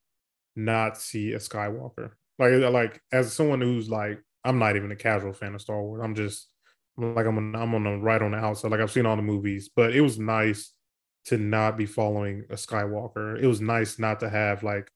not 0.57 0.99
see 0.99 1.33
a 1.33 1.39
Skywalker. 1.39 2.11
Like, 2.39 2.53
like 2.73 3.01
as 3.13 3.33
someone 3.33 3.61
who's 3.61 3.89
like, 3.89 4.21
I'm 4.45 4.59
not 4.59 4.77
even 4.77 4.93
a 4.93 4.97
casual 4.97 5.33
fan 5.33 5.55
of 5.55 5.63
Star 5.63 5.81
Wars. 5.81 6.03
I'm 6.05 6.15
just 6.15 6.49
like 6.97 7.27
I'm 7.27 7.39
on, 7.39 7.57
I'm 7.57 7.75
on 7.75 7.85
the 7.85 7.97
right 7.97 8.23
on 8.23 8.33
the 8.33 8.39
outside. 8.39 8.71
Like 8.71 8.81
I've 8.81 8.93
seen 8.93 9.07
all 9.07 9.17
the 9.17 9.23
movies, 9.23 9.71
but 9.75 9.95
it 9.95 10.01
was 10.01 10.19
nice 10.19 10.73
to 11.27 11.39
not 11.39 11.77
be 11.77 11.87
following 11.87 12.45
a 12.51 12.55
Skywalker. 12.55 13.41
It 13.41 13.47
was 13.47 13.61
nice 13.61 13.99
not 13.99 14.21
to 14.21 14.29
have 14.29 14.63
like 14.63 14.91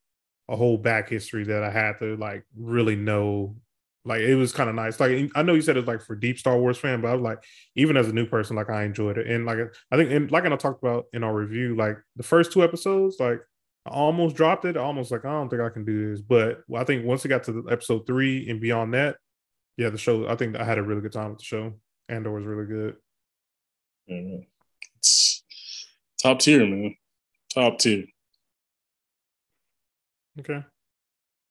a 0.49 0.57
whole 0.57 0.79
back 0.79 1.09
history 1.09 1.45
that 1.45 1.63
I 1.63 1.71
had 1.71 1.99
to 1.99 2.17
like 2.17 2.45
really 2.57 2.97
know. 2.97 3.57
Like 4.05 4.21
it 4.21 4.37
was 4.37 4.53
kind 4.53 4.71
of 4.71 4.77
nice. 4.77 5.01
Like 5.01 5.31
I 5.35 5.43
know 5.43 5.55
you 5.55 5.61
said 5.61 5.77
it's 5.77 5.89
like 5.89 6.03
for 6.03 6.17
deep 6.17 6.39
Star 6.39 6.59
Wars 6.59 6.79
fan, 6.79 7.01
but 7.01 7.09
I 7.09 7.15
was 7.15 7.23
like, 7.23 7.39
even 7.77 7.97
as 7.97 8.09
a 8.09 8.13
new 8.13 8.27
person, 8.27 8.57
like 8.57 8.71
I 8.71 8.85
enjoyed 8.85 9.19
it. 9.19 9.27
And 9.27 9.45
like 9.45 9.59
I 9.91 9.97
think, 9.97 10.11
and 10.11 10.31
like 10.31 10.45
I 10.45 10.57
talked 10.57 10.83
about 10.83 11.07
in 11.13 11.25
our 11.25 11.35
review, 11.35 11.77
like 11.77 11.99
the 12.17 12.23
first 12.23 12.53
two 12.53 12.63
episodes, 12.63 13.17
like 13.21 13.41
I 13.87 13.91
almost 13.91 14.37
dropped 14.37 14.65
it. 14.65 14.77
Almost 14.77 15.11
like 15.11 15.25
I 15.25 15.33
don't 15.33 15.49
think 15.49 15.63
I 15.63 15.69
can 15.69 15.85
do 15.85 16.11
this. 16.11 16.21
But 16.21 16.61
I 16.75 16.85
think 16.85 17.05
once 17.05 17.25
it 17.25 17.29
got 17.29 17.45
to 17.45 17.67
episode 17.71 18.07
three 18.07 18.49
and 18.49 18.61
beyond 18.61 18.95
that, 18.95 19.17
yeah, 19.77 19.91
the 19.91 19.99
show. 19.99 20.27
I 20.27 20.37
think 20.37 20.57
I 20.57 20.65
had 20.65 20.79
a 20.79 20.83
really 20.83 21.03
good 21.03 21.13
time 21.13 21.31
with 21.31 21.39
the 21.39 21.45
show. 21.45 21.75
Andor 22.09 22.33
was 22.33 22.47
really 22.47 22.67
good. 22.67 22.97
it's 24.07 24.47
top 26.23 26.41
tier, 26.41 26.67
man. 26.67 26.95
Top 27.55 27.79
tier. 27.79 28.05
Okay. 30.41 30.63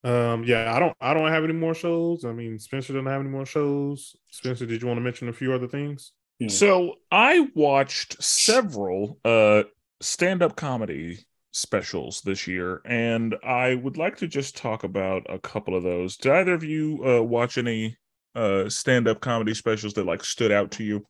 Um, 0.04 0.44
yeah, 0.44 0.74
I 0.74 0.80
don't 0.80 0.96
I 1.02 1.14
don't 1.14 1.30
have 1.30 1.44
any 1.44 1.54
more 1.54 1.74
shows. 1.74 2.24
I 2.24 2.32
mean, 2.32 2.58
Spenser 2.60 2.94
doesn't 2.94 3.08
have 3.08 3.22
any 3.22 3.30
more 3.30 3.46
shows. 3.46 4.16
Spenser, 4.32 4.66
did 4.66 4.82
you 4.82 4.88
want 4.88 4.98
to 4.98 5.02
mention 5.02 5.28
a 5.28 5.34
few 5.34 5.54
other 5.54 5.68
things? 5.68 6.14
Yeah. 6.40 6.50
So 6.50 6.96
I 7.12 7.50
watched 7.56 8.22
several 8.24 9.20
uh 9.26 9.64
stand-up 10.00 10.56
comedy 10.56 11.26
specials 11.52 12.22
this 12.22 12.48
year, 12.48 12.82
and 12.86 13.36
I 13.44 13.76
would 13.76 13.98
like 13.98 14.18
to 14.18 14.28
just 14.28 14.56
talk 14.56 14.84
about 14.84 15.26
a 15.28 15.40
couple 15.40 15.76
of 15.76 15.84
those. 15.84 16.16
Did 16.16 16.32
either 16.32 16.54
of 16.54 16.64
you 16.64 17.04
uh 17.06 17.24
watch 17.24 17.58
any 17.58 17.98
uh 18.36 18.70
stand-up 18.70 19.20
comedy 19.20 19.56
specials 19.56 19.96
that 19.96 20.06
like 20.06 20.24
stood 20.24 20.52
out 20.52 20.72
to 20.72 20.84
you? 20.84 21.06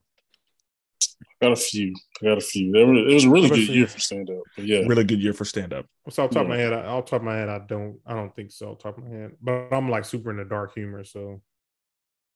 Got 1.42 1.52
a 1.52 1.56
few. 1.56 1.94
I 2.22 2.26
got 2.26 2.38
a 2.38 2.42
few. 2.42 2.74
It 2.76 3.14
was 3.14 3.26
a 3.26 3.30
really 3.30 3.50
good 3.50 3.68
year 3.70 3.88
for 3.88 4.00
stand 4.00 4.30
up. 4.30 4.44
Yeah, 4.58 4.80
Really 4.88 5.04
good 5.04 5.22
year 5.22 5.34
for 5.34 5.46
stand-up. 5.46 5.86
What's 6.04 6.18
off 6.20 6.30
the 6.30 6.36
top 6.36 6.44
of 6.44 6.50
my 6.50 6.58
head? 6.58 6.74
I, 6.74 6.86
off 6.86 7.06
the 7.06 7.12
top 7.12 7.22
of 7.22 7.26
my 7.26 7.36
head, 7.36 7.50
I 7.50 7.60
don't 7.68 8.00
I 8.06 8.14
don't 8.14 8.36
think 8.36 8.52
so. 8.52 8.72
Off 8.72 8.78
the 8.80 8.84
top 8.84 8.98
of 8.98 9.04
my 9.04 9.10
head, 9.16 9.32
but 9.42 9.68
I'm 9.72 9.90
like 9.90 10.06
super 10.06 10.32
into 10.32 10.46
dark 10.46 10.74
humor, 10.74 11.04
so 11.04 11.42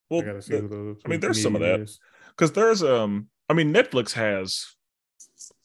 Well, 0.09 0.21
I 0.21 0.25
gotta 0.25 0.41
see 0.41 0.55
the- 0.55 0.61
who 0.61 0.67
those. 0.67 1.01
I 1.05 1.09
mean, 1.09 1.19
there's 1.19 1.41
some 1.41 1.55
of 1.55 1.61
that 1.61 1.89
because 2.29 2.51
there's 2.53 2.83
um 2.83 3.27
i 3.49 3.53
mean 3.53 3.73
netflix 3.73 4.13
has 4.13 4.65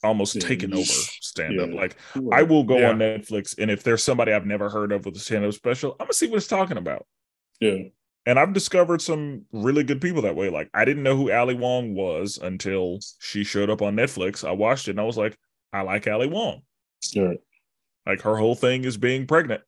almost 0.02 0.34
Yeah, 0.34 0.40
taken 0.48 0.72
over 0.72 0.82
yeesh. 0.82 1.22
stand 1.22 1.60
up 1.60 1.68
Yeah. 1.70 1.74
like 1.76 1.96
i 2.32 2.42
will 2.42 2.64
go 2.64 2.78
Yeah. 2.78 2.88
on 2.90 2.98
netflix 2.98 3.54
and 3.58 3.70
if 3.70 3.84
there's 3.84 4.02
somebody 4.02 4.32
i've 4.32 4.46
never 4.46 4.68
heard 4.68 4.90
of 4.90 5.04
with 5.06 5.14
a 5.16 5.20
stand 5.20 5.44
up 5.44 5.52
special 5.54 5.92
i'm 6.00 6.06
gonna 6.06 6.12
see 6.14 6.26
what 6.26 6.38
it's 6.38 6.48
talking 6.48 6.76
about 6.78 7.06
yeah, 7.60 7.76
and 8.26 8.38
i've 8.38 8.52
discovered 8.52 9.00
some 9.00 9.44
really 9.52 9.82
good 9.82 10.00
people 10.00 10.22
that 10.22 10.36
way 10.36 10.50
like 10.50 10.68
i 10.74 10.84
didn't 10.84 11.02
know 11.02 11.16
who 11.16 11.30
ali 11.32 11.54
wong 11.54 11.94
was 11.94 12.38
until 12.42 12.98
she 13.18 13.44
showed 13.44 13.70
up 13.70 13.82
on 13.82 13.94
netflix 13.96 14.46
i 14.46 14.50
watched 14.52 14.88
it 14.88 14.92
and 14.92 15.00
i 15.00 15.04
was 15.04 15.16
like 15.16 15.38
i 15.72 15.80
like 15.80 16.06
ali 16.06 16.26
wong 16.26 16.60
yeah. 17.12 17.32
like 18.06 18.20
her 18.22 18.36
whole 18.36 18.54
thing 18.54 18.84
is 18.84 18.96
being 18.96 19.26
pregnant 19.26 19.62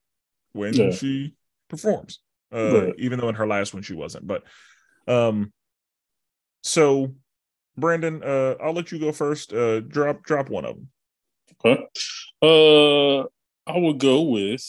when 0.53 0.75
Yeah. 0.75 0.91
she 0.91 1.35
performs 1.69 2.21
uh 2.53 2.83
Right. 2.85 2.95
even 2.99 3.19
though 3.19 3.29
in 3.29 3.35
her 3.37 3.47
last 3.47 3.73
one 3.75 3.83
she 3.83 3.95
wasn't 3.95 4.27
but 4.27 4.43
um 5.07 5.53
so 6.63 7.15
brandon 7.77 8.23
uh 8.23 8.55
i'll 8.63 8.73
let 8.73 8.91
you 8.91 8.99
go 8.99 9.13
first 9.13 9.53
uh 9.53 9.81
drop 9.81 10.23
drop 10.23 10.51
one 10.51 10.65
of 10.65 10.75
them 10.75 10.89
Okay. 11.65 11.83
Uh, 12.41 13.23
I 13.67 13.79
would 13.79 13.99
go 13.99 14.23
with 14.23 14.63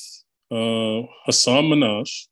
uh, 0.49 1.03
Hasan 1.26 1.66
Minhaj, 1.66 2.28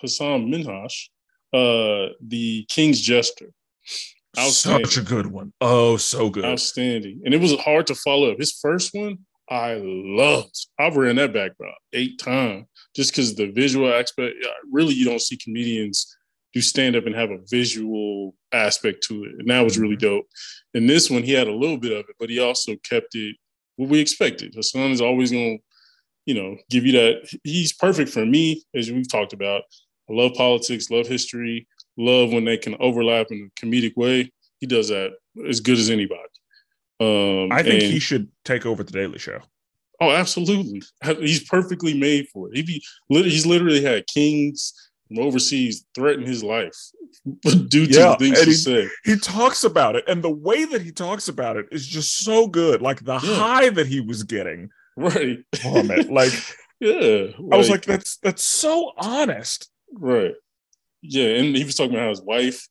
Hasan 0.00 0.50
Minhaj, 0.50 1.08
uh, 1.52 2.12
the 2.20 2.64
King's 2.68 3.00
Jester. 3.00 3.50
Such 4.34 4.96
a 4.96 5.02
good 5.02 5.26
one 5.26 5.52
oh 5.60 5.98
so 5.98 6.30
good 6.30 6.44
Outstanding. 6.44 7.20
And 7.24 7.34
it 7.34 7.40
was 7.40 7.54
hard 7.60 7.86
to 7.88 7.94
follow 7.94 8.32
up. 8.32 8.38
His 8.38 8.52
first 8.52 8.94
one, 8.94 9.18
I 9.50 9.78
loved. 9.82 10.68
I've 10.78 10.96
ran 10.96 11.16
that 11.16 11.34
back 11.34 11.52
about 11.60 11.74
eight 11.92 12.18
times 12.18 12.64
just 12.96 13.12
because 13.12 13.34
the 13.34 13.50
visual 13.50 13.92
aspect. 13.92 14.36
Really, 14.70 14.94
you 14.94 15.04
don't 15.04 15.20
see 15.20 15.36
comedians 15.36 16.16
do 16.54 16.60
stand 16.60 16.96
up 16.96 17.06
and 17.06 17.14
have 17.14 17.30
a 17.30 17.38
visual 17.50 18.34
aspect 18.52 19.02
to 19.04 19.24
it. 19.24 19.32
And 19.38 19.50
that 19.50 19.60
was 19.62 19.78
really 19.78 19.96
dope. 19.96 20.26
And 20.74 20.88
this 20.88 21.10
one, 21.10 21.22
he 21.22 21.32
had 21.32 21.48
a 21.48 21.54
little 21.54 21.78
bit 21.78 21.92
of 21.92 22.06
it, 22.08 22.16
but 22.18 22.30
he 22.30 22.38
also 22.38 22.76
kept 22.88 23.14
it 23.14 23.36
what 23.76 23.88
we 23.88 24.00
expected. 24.00 24.54
Hasan 24.54 24.90
is 24.90 25.00
always 25.00 25.30
going 25.30 25.58
to, 25.58 25.64
you 26.26 26.34
know, 26.34 26.56
give 26.70 26.84
you 26.86 26.92
that. 26.92 27.38
He's 27.44 27.72
perfect 27.72 28.10
for 28.10 28.24
me, 28.24 28.62
as 28.74 28.90
we've 28.90 29.10
talked 29.10 29.32
about. 29.32 29.62
I 30.10 30.14
love 30.14 30.34
politics, 30.34 30.90
love 30.90 31.06
history, 31.06 31.66
love 31.96 32.32
when 32.32 32.44
they 32.44 32.56
can 32.58 32.76
overlap 32.80 33.28
in 33.30 33.50
a 33.50 33.60
comedic 33.64 33.96
way. 33.96 34.30
He 34.60 34.66
does 34.66 34.88
that 34.88 35.12
as 35.48 35.60
good 35.60 35.78
as 35.78 35.90
anybody. 35.90 36.20
Um, 37.00 37.50
i 37.50 37.62
think 37.62 37.82
and- 37.82 37.92
he 37.92 37.98
should 37.98 38.28
take 38.44 38.64
over 38.66 38.84
the 38.84 38.92
daily 38.92 39.18
show 39.18 39.40
Oh, 40.00 40.10
absolutely. 40.10 40.82
He's 41.20 41.44
perfectly 41.48 41.94
made 41.98 42.26
for 42.32 42.48
it. 42.48 42.56
He 42.56 42.62
be, 42.62 42.82
he's 43.08 43.46
literally 43.46 43.82
had 43.82 44.04
kings 44.08 44.72
from 45.06 45.20
overseas 45.20 45.84
threaten 45.94 46.26
his 46.26 46.42
life 46.42 46.74
due 47.68 47.86
to 47.86 47.92
Yeah, 47.92 48.10
the 48.10 48.16
things 48.18 48.40
he 48.40 48.46
he- 48.46 48.52
said. 48.52 48.88
he 49.04 49.16
talks 49.16 49.62
about 49.64 49.94
it 49.96 50.04
and 50.08 50.22
the 50.22 50.30
way 50.30 50.64
that 50.64 50.82
he 50.82 50.90
talks 50.92 51.28
about 51.28 51.56
it 51.56 51.66
is 51.72 51.86
just 51.86 52.18
so 52.18 52.46
good 52.48 52.82
like 52.82 53.04
the 53.04 53.14
Yeah. 53.14 53.34
high 53.36 53.68
that 53.70 53.86
he 53.86 54.00
was 54.00 54.22
getting 54.24 54.70
Right. 54.96 55.38
from 55.60 55.90
it 55.90 56.10
like 56.10 56.32
yeah. 56.80 57.28
i 57.52 57.56
was 57.56 57.70
like 57.70 57.84
that's 57.84 58.16
that's 58.18 58.42
so 58.42 58.92
honest 58.96 59.70
right. 59.94 60.34
Yeah. 61.02 61.36
And 61.36 61.56
he 61.56 61.64
was 61.64 61.74
talking 61.74 61.92
about 61.94 62.02
how 62.04 62.08
his 62.10 62.22
wife 62.22 62.68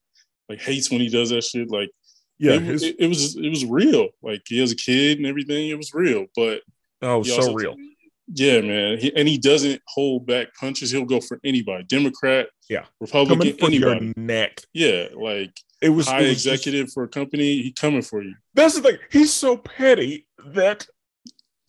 like 0.48 0.62
hates 0.62 0.90
when 0.90 1.02
he 1.02 1.10
does 1.10 1.30
that 1.32 1.44
shit. 1.44 1.70
Like, 1.70 1.90
yeah 2.40 2.54
it, 2.54 2.62
his, 2.62 2.84
it, 2.84 2.96
it 3.00 3.08
was, 3.08 3.36
it 3.36 3.50
was 3.50 3.66
real. 3.66 4.08
Like, 4.22 4.42
he 4.48 4.60
has 4.60 4.72
a 4.72 4.76
kid 4.76 5.18
and 5.18 5.28
everything. 5.28 5.68
It 5.70 5.78
was 5.78 5.94
real. 5.94 6.26
But 6.36 6.62
oh 7.02 7.24
so 7.24 7.36
also- 7.36 7.54
real 7.54 7.76
Yeah, 8.34 8.62
man. 8.62 8.98
He, 9.00 9.14
and 9.16 9.28
he 9.28 9.38
doesn't 9.38 9.82
hold 9.88 10.26
back 10.26 10.48
punches. 10.60 10.92
He'll 10.92 11.06
go 11.06 11.20
for 11.22 11.40
anybody 11.44 11.84
Democrat, 11.84 12.48
Yeah. 12.70 12.86
Republican, 13.02 13.56
anybody. 13.62 14.14
neck 14.16 14.62
Yeah. 14.74 15.08
Like, 15.14 15.54
it 15.82 15.90
was, 15.90 16.08
high 16.08 16.22
it 16.22 16.30
was 16.30 16.44
just- 16.44 16.66
executive 16.66 16.92
for 16.94 17.04
a 17.04 17.08
company, 17.10 17.62
he 17.62 17.72
coming 17.74 18.02
for 18.02 18.24
you. 18.24 18.36
that's 18.54 18.76
the 18.76 18.82
thing 18.82 18.98
he's 19.12 19.34
so 19.34 19.58
petty 19.58 20.26
that 20.48 20.88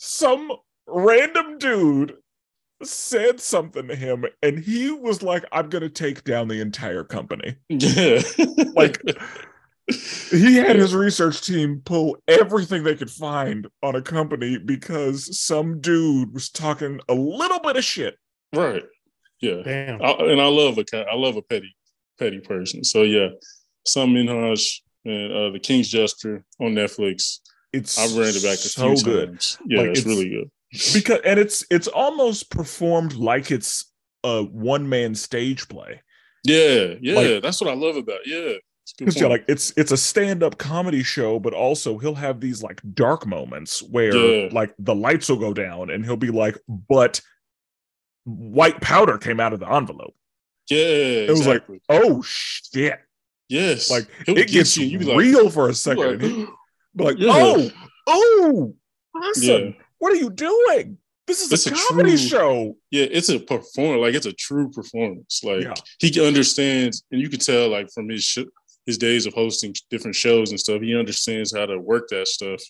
some 0.04 0.50
random 0.86 1.58
dude 1.58 2.14
said 2.82 3.40
something 3.40 3.86
to 3.86 3.94
him 3.94 4.24
and 4.42 4.58
he 4.58 4.90
was 4.90 5.22
like 5.22 5.44
i'm 5.52 5.68
gonna 5.68 5.88
take 5.88 6.24
down 6.24 6.48
the 6.48 6.60
entire 6.60 7.04
company 7.04 7.54
Yeah. 7.68 8.20
like 8.74 9.00
he 9.88 10.56
had 10.56 10.74
his 10.74 10.92
research 10.92 11.46
team 11.46 11.82
pull 11.84 12.16
everything 12.26 12.82
they 12.82 12.96
could 12.96 13.10
find 13.10 13.68
on 13.82 13.94
a 13.94 14.02
company 14.02 14.58
because 14.58 15.38
some 15.38 15.80
dude 15.80 16.34
was 16.34 16.50
talking 16.50 17.00
a 17.08 17.14
little 17.14 17.60
bit 17.60 17.76
of 17.76 17.84
shit 17.84 18.16
right. 18.52 18.82
Yeah. 19.40 19.62
Damn. 19.64 20.02
I, 20.02 20.10
and 20.12 20.40
I 20.40 20.46
love 20.46 20.78
a 20.78 21.10
i 21.10 21.14
love 21.14 21.36
a 21.36 21.42
petty 21.42 21.76
petty 22.18 22.40
person. 22.40 22.84
So 22.84 23.02
yeah, 23.02 23.28
some 23.84 24.14
Minhaj 24.14 24.80
and 25.04 25.32
uh, 25.32 25.50
the 25.50 25.58
King's 25.58 25.88
Jester 25.88 26.44
on 26.60 26.74
Netflix. 26.74 27.40
It's 27.72 27.98
I've 27.98 28.16
ran 28.16 28.28
it 28.28 28.42
back 28.42 28.58
so 28.58 28.94
good 28.96 29.28
times. 29.30 29.58
Yeah, 29.66 29.80
Like, 29.80 29.90
it's, 29.90 30.00
it's- 30.00 30.16
really 30.16 30.28
good. 30.28 30.50
because 30.94 31.20
and 31.24 31.38
it's 31.38 31.64
it's 31.70 31.88
almost 31.88 32.50
performed 32.50 33.14
like 33.14 33.50
it's 33.50 33.92
a 34.24 34.42
one 34.42 34.88
man 34.88 35.14
stage 35.14 35.68
play 35.68 36.00
Yeah, 36.44 36.94
yeah, 37.00 37.14
like, 37.14 37.42
that's 37.42 37.60
what 37.60 37.70
I 37.70 37.74
love 37.74 37.96
about. 37.96 38.20
It. 38.24 38.28
Yeah, 38.28 38.58
because 38.98 39.20
yeah, 39.20 39.26
like 39.26 39.44
it's 39.48 39.72
it's 39.76 39.92
a 39.92 39.96
stand-up 39.96 40.58
comedy 40.58 41.02
show, 41.02 41.38
but 41.38 41.52
also 41.54 41.98
he'll 41.98 42.14
have 42.14 42.40
these 42.40 42.62
like 42.62 42.80
dark 42.94 43.26
moments 43.26 43.82
where 43.82 44.14
yeah. 44.14 44.48
like 44.52 44.74
the 44.78 44.94
lights 44.94 45.28
will 45.28 45.36
go 45.36 45.54
down 45.54 45.90
and 45.90 46.04
he'll 46.04 46.16
be 46.16 46.30
like, 46.30 46.58
but 46.68 47.20
white 48.24 48.80
powder 48.80 49.18
came 49.18 49.40
out 49.40 49.52
of 49.52 49.60
the 49.60 49.70
envelope. 49.70 50.14
Yeah, 50.68 50.78
it 50.78 51.30
was 51.30 51.46
like, 51.46 51.62
oh 51.88 52.22
shit. 52.22 52.98
Yes, 53.48 53.90
like 53.90 54.06
He'll 54.24 54.38
it 54.38 54.48
gets 54.48 54.76
you. 54.76 54.86
You 54.86 55.16
real 55.18 55.44
like, 55.44 55.52
for 55.52 55.68
a 55.68 55.74
second. 55.74 56.22
Like, 56.22 56.48
like 56.96 57.18
yeah. 57.18 57.32
oh, 57.34 57.70
oh, 58.06 58.74
listen, 59.14 59.66
yeah. 59.66 59.82
what 59.98 60.12
are 60.12 60.16
you 60.16 60.30
doing? 60.30 60.98
This 61.26 61.40
is 61.40 61.52
it's 61.52 61.66
a 61.66 61.88
comedy 61.88 62.16
true, 62.16 62.18
show. 62.18 62.76
Yeah, 62.90 63.06
it's 63.10 63.28
a 63.28 63.38
performance. 63.38 64.00
Like 64.02 64.14
it's 64.14 64.26
a 64.26 64.32
true 64.32 64.70
performance. 64.70 65.42
Like 65.44 65.62
yeah. 65.62 65.74
he 65.98 66.26
understands, 66.26 67.04
and 67.10 67.20
you 67.20 67.28
can 67.28 67.38
tell, 67.38 67.68
like 67.68 67.90
from 67.92 68.08
his 68.08 68.24
sh- 68.24 68.38
his 68.86 68.98
days 68.98 69.26
of 69.26 69.34
hosting 69.34 69.74
different 69.90 70.16
shows 70.16 70.50
and 70.50 70.58
stuff, 70.58 70.82
he 70.82 70.96
understands 70.96 71.54
how 71.56 71.66
to 71.66 71.78
work 71.78 72.08
that 72.08 72.26
stuff. 72.26 72.60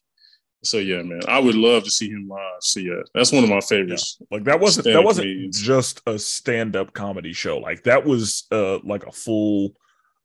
So 0.64 0.76
yeah, 0.78 1.02
man, 1.02 1.22
I 1.26 1.40
would 1.40 1.56
love 1.56 1.84
to 1.84 1.90
see 1.90 2.08
him 2.08 2.28
live. 2.28 2.60
So 2.60 2.80
yeah, 2.80 3.02
that's 3.14 3.32
one 3.32 3.42
of 3.42 3.50
my 3.50 3.60
favorites. 3.60 4.18
Yeah. 4.20 4.26
Like 4.30 4.44
that 4.44 4.60
wasn't 4.60 4.84
that 4.84 5.02
wasn't 5.02 5.24
comedians. 5.26 5.60
just 5.60 6.00
a 6.06 6.18
stand 6.18 6.76
up 6.76 6.92
comedy 6.92 7.32
show. 7.32 7.58
Like 7.58 7.82
that 7.84 8.04
was 8.04 8.44
uh 8.52 8.78
like 8.84 9.06
a 9.06 9.12
full 9.12 9.74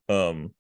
um 0.10 0.54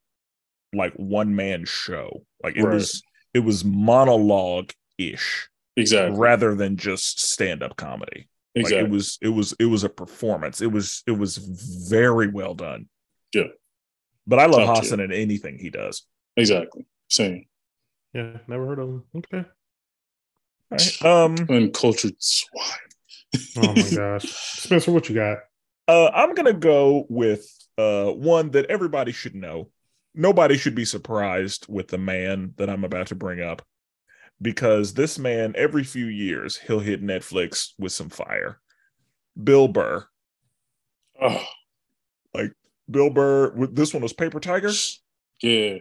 like 0.74 0.94
one 0.94 1.36
man 1.36 1.66
show. 1.66 2.24
Like 2.44 2.56
it 2.56 2.64
right. 2.64 2.74
was 2.74 3.04
it 3.34 3.40
was 3.40 3.64
monologue 3.64 4.72
ish 4.98 5.50
exactly. 5.76 6.18
rather 6.18 6.56
than 6.56 6.78
just 6.78 7.20
stand-up 7.22 7.76
comedy. 7.76 8.28
Exactly 8.56 8.78
like 8.78 8.88
it 8.88 8.92
was 8.92 9.18
it 9.22 9.30
was 9.30 9.54
it 9.60 9.66
was 9.66 9.84
a 9.84 9.90
performance. 9.90 10.62
It 10.62 10.72
was 10.72 11.04
it 11.06 11.12
was 11.12 11.38
very 11.38 12.28
well 12.28 12.56
done. 12.56 12.88
Yeah. 13.34 13.44
But 14.26 14.40
i 14.40 14.46
love 14.46 14.66
Top 14.66 14.78
Hasan 14.78 15.00
in 15.00 15.12
anything 15.12 15.58
he 15.60 15.70
does. 15.70 16.04
Exactly. 16.36 16.86
Same. 17.10 17.46
Yeah 18.14 18.38
never 18.48 18.66
heard 18.66 18.80
of 18.80 18.90
him. 18.90 19.04
Okay. 19.16 19.46
Right. 20.72 21.06
um 21.06 21.36
uncultured 21.50 22.16
swine. 22.20 22.66
Oh 23.58 23.74
my 23.74 23.90
gosh. 23.96 24.24
Spenser 24.24 24.92
what 24.92 25.08
you 25.08 25.16
got? 25.16 25.38
Uh 25.88 26.10
i'm 26.14 26.34
gonna 26.34 26.54
go 26.54 27.06
with 27.10 27.48
uh 27.78 28.12
one 28.12 28.52
that 28.52 28.66
everybody 28.66 29.12
should 29.12 29.36
know 29.36 29.70
nobody 30.18 30.58
should 30.58 30.76
be 30.76 30.86
surprised 30.86 31.66
with 31.70 31.88
the 31.88 31.98
man 31.98 32.54
that 32.58 32.70
i'm 32.70 32.84
about 32.84 33.08
to 33.08 33.16
bring 33.16 33.42
up 33.42 33.62
because 34.42 34.94
this 34.94 35.18
man 35.18 35.54
every 35.58 35.84
few 35.84 36.06
years 36.06 36.58
he'll 36.58 36.80
hit 36.80 37.04
Netflix 37.04 37.72
with 37.78 37.92
some 37.92 38.10
fire. 38.10 38.60
Bill 39.42 39.68
Burr. 39.68 40.06
Oh. 41.22 41.46
Like 42.34 42.54
Bill 42.90 43.10
Burr, 43.10 43.68
this 43.68 43.94
one 43.94 44.04
was 44.04 44.14
Paper 44.14 44.40
Tiger. 44.40 44.72
Yeah. 45.42 45.80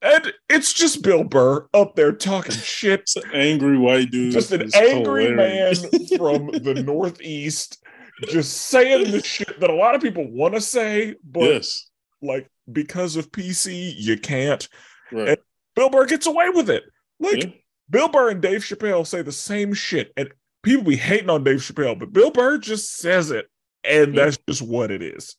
And 0.00 0.32
it's 0.48 0.72
just 0.72 1.02
Bill 1.02 1.24
Burr 1.24 1.66
up 1.74 1.96
there 1.96 2.12
talking 2.12 2.54
shit. 2.62 3.10
Angry 3.32 3.78
white 3.78 4.10
dude. 4.10 4.32
Just 4.32 4.52
an 4.52 4.70
angry 4.74 5.26
hilarious. 5.26 5.82
man 5.82 6.06
from 6.18 6.46
the 6.46 6.82
Northeast, 6.84 7.84
just 8.28 8.52
saying 8.52 9.10
the 9.10 9.22
shit 9.22 9.58
that 9.60 9.70
a 9.70 9.74
lot 9.74 9.94
of 9.94 10.02
people 10.02 10.30
want 10.30 10.54
to 10.54 10.60
say, 10.60 11.16
but 11.24 11.44
yes. 11.44 11.90
like 12.22 12.48
because 12.72 13.16
of 13.16 13.30
PC, 13.32 13.94
you 13.96 14.18
can't. 14.18 14.68
Right. 15.12 15.28
And 15.30 15.38
Bill 15.74 15.90
Burr 15.90 16.06
gets 16.06 16.26
away 16.26 16.50
with 16.50 16.70
it. 16.70 16.84
Like 17.20 17.44
yeah. 17.44 17.50
Bill 17.90 18.08
Burr 18.08 18.30
and 18.30 18.42
Dave 18.42 18.60
Chappelle 18.60 19.06
say 19.06 19.22
the 19.22 19.32
same 19.32 19.74
shit, 19.74 20.12
and 20.16 20.32
people 20.62 20.84
be 20.84 20.96
hating 20.96 21.30
on 21.30 21.44
Dave 21.44 21.58
Chappelle, 21.58 21.98
but 21.98 22.12
Bill 22.12 22.30
Burr 22.30 22.58
just 22.58 22.96
says 22.96 23.30
it, 23.30 23.48
and 23.84 24.14
yeah. 24.14 24.24
that's 24.24 24.38
just 24.48 24.62
what 24.62 24.90
it 24.90 25.02
is. 25.02 25.36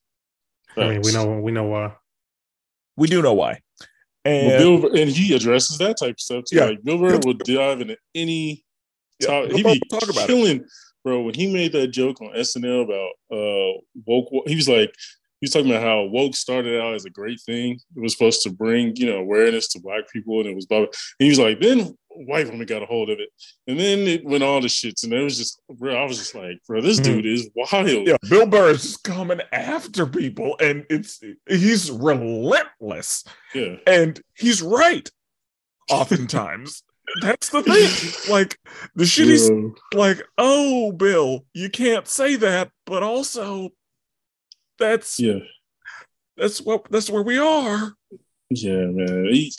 I 0.78 0.90
mean, 0.90 1.02
we 1.04 1.14
know 1.14 1.40
we 1.40 1.52
know 1.52 1.66
why. 1.66 1.94
We 2.96 3.08
do 3.08 3.22
know 3.22 3.34
why. 3.34 3.62
And 4.26 4.48
well, 4.48 4.82
Bill, 4.82 5.02
and 5.02 5.10
he 5.10 5.34
addresses 5.36 5.78
that 5.78 5.98
type 5.98 6.16
of 6.16 6.20
stuff. 6.20 6.44
Too. 6.46 6.58
Yeah, 6.58 6.66
like 6.66 6.84
Bill 6.84 6.98
Burr 6.98 7.20
will 7.24 7.34
dive 7.34 7.82
into 7.82 7.98
any. 8.16 8.64
Yeah, 9.20 9.48
he 9.48 9.64
be 9.64 9.82
talk 9.90 10.10
about 10.10 10.28
killing, 10.28 10.58
it. 10.58 10.66
bro. 11.04 11.22
When 11.22 11.34
he 11.34 11.52
made 11.52 11.74
that 11.74 11.88
joke 11.88 12.22
on 12.22 12.34
SNL 12.34 12.84
about 12.84 13.12
uh 13.32 13.80
woke, 14.06 14.30
he 14.48 14.56
was 14.56 14.70
like, 14.70 14.94
he 15.40 15.46
was 15.46 15.52
talking 15.52 15.72
about 15.72 15.84
how 15.84 16.04
woke 16.04 16.36
started 16.36 16.80
out 16.82 16.96
as 16.96 17.06
a 17.06 17.10
great 17.10 17.40
thing. 17.42 17.80
It 17.96 18.02
was 18.02 18.14
supposed 18.14 18.44
to 18.44 18.52
bring, 18.52 18.96
you 18.96 19.06
know, 19.06 19.18
awareness 19.18 19.70
to 19.70 19.80
black 19.80 20.10
people, 20.12 20.40
and 20.40 20.50
it 20.50 20.56
was 20.56 20.66
blah, 20.66 20.80
blah. 20.80 20.88
And 20.88 21.26
he 21.26 21.30
was 21.30 21.40
like, 21.40 21.62
then 21.62 21.96
white 22.10 22.50
woman 22.50 22.66
got 22.66 22.84
a 22.84 22.86
hold 22.86 23.10
of 23.10 23.20
it, 23.20 23.30
and 23.68 23.80
then 23.80 24.00
it 24.00 24.26
went 24.26 24.44
all 24.44 24.60
the 24.60 24.68
shits, 24.68 25.04
and 25.04 25.14
it 25.14 25.24
was 25.24 25.38
just, 25.38 25.62
bro, 25.70 25.96
I 25.96 26.04
was 26.06 26.18
just 26.18 26.36
like, 26.36 26.60
bro, 26.68 26.82
this 26.82 27.00
mm-hmm. 27.00 27.14
dude 27.14 27.26
is 27.26 27.50
wild. 27.56 27.88
Yeah, 27.88 28.18
Bill 28.30 28.46
Burr 28.46 28.72
is 28.72 28.98
coming 28.98 29.42
after 29.54 30.06
people, 30.06 30.58
and 30.60 30.86
it's 30.90 31.22
he's 31.48 31.90
relentless. 31.90 33.24
Yeah, 33.54 33.76
and 33.88 34.20
he's 34.36 34.62
right. 34.62 35.10
Oftentimes, 35.90 36.84
that's 37.22 37.50
the 37.50 37.64
thing. 37.64 38.30
Like 38.30 38.60
the 38.96 39.06
shitty, 39.06 39.50
yeah. 39.50 40.00
like, 40.00 40.22
oh, 40.38 40.92
Bill, 40.92 41.46
you 41.54 41.70
can't 41.70 42.08
say 42.08 42.36
that, 42.36 42.72
but 42.86 43.02
also 43.02 43.72
that's 44.80 45.20
yeah. 45.20 45.40
That's 46.38 46.62
what 46.62 46.90
that's 46.90 47.10
where 47.10 47.24
we 47.24 47.38
are. 47.38 47.94
Yeah, 48.50 48.86
man. 48.86 49.26
He, 49.26 49.54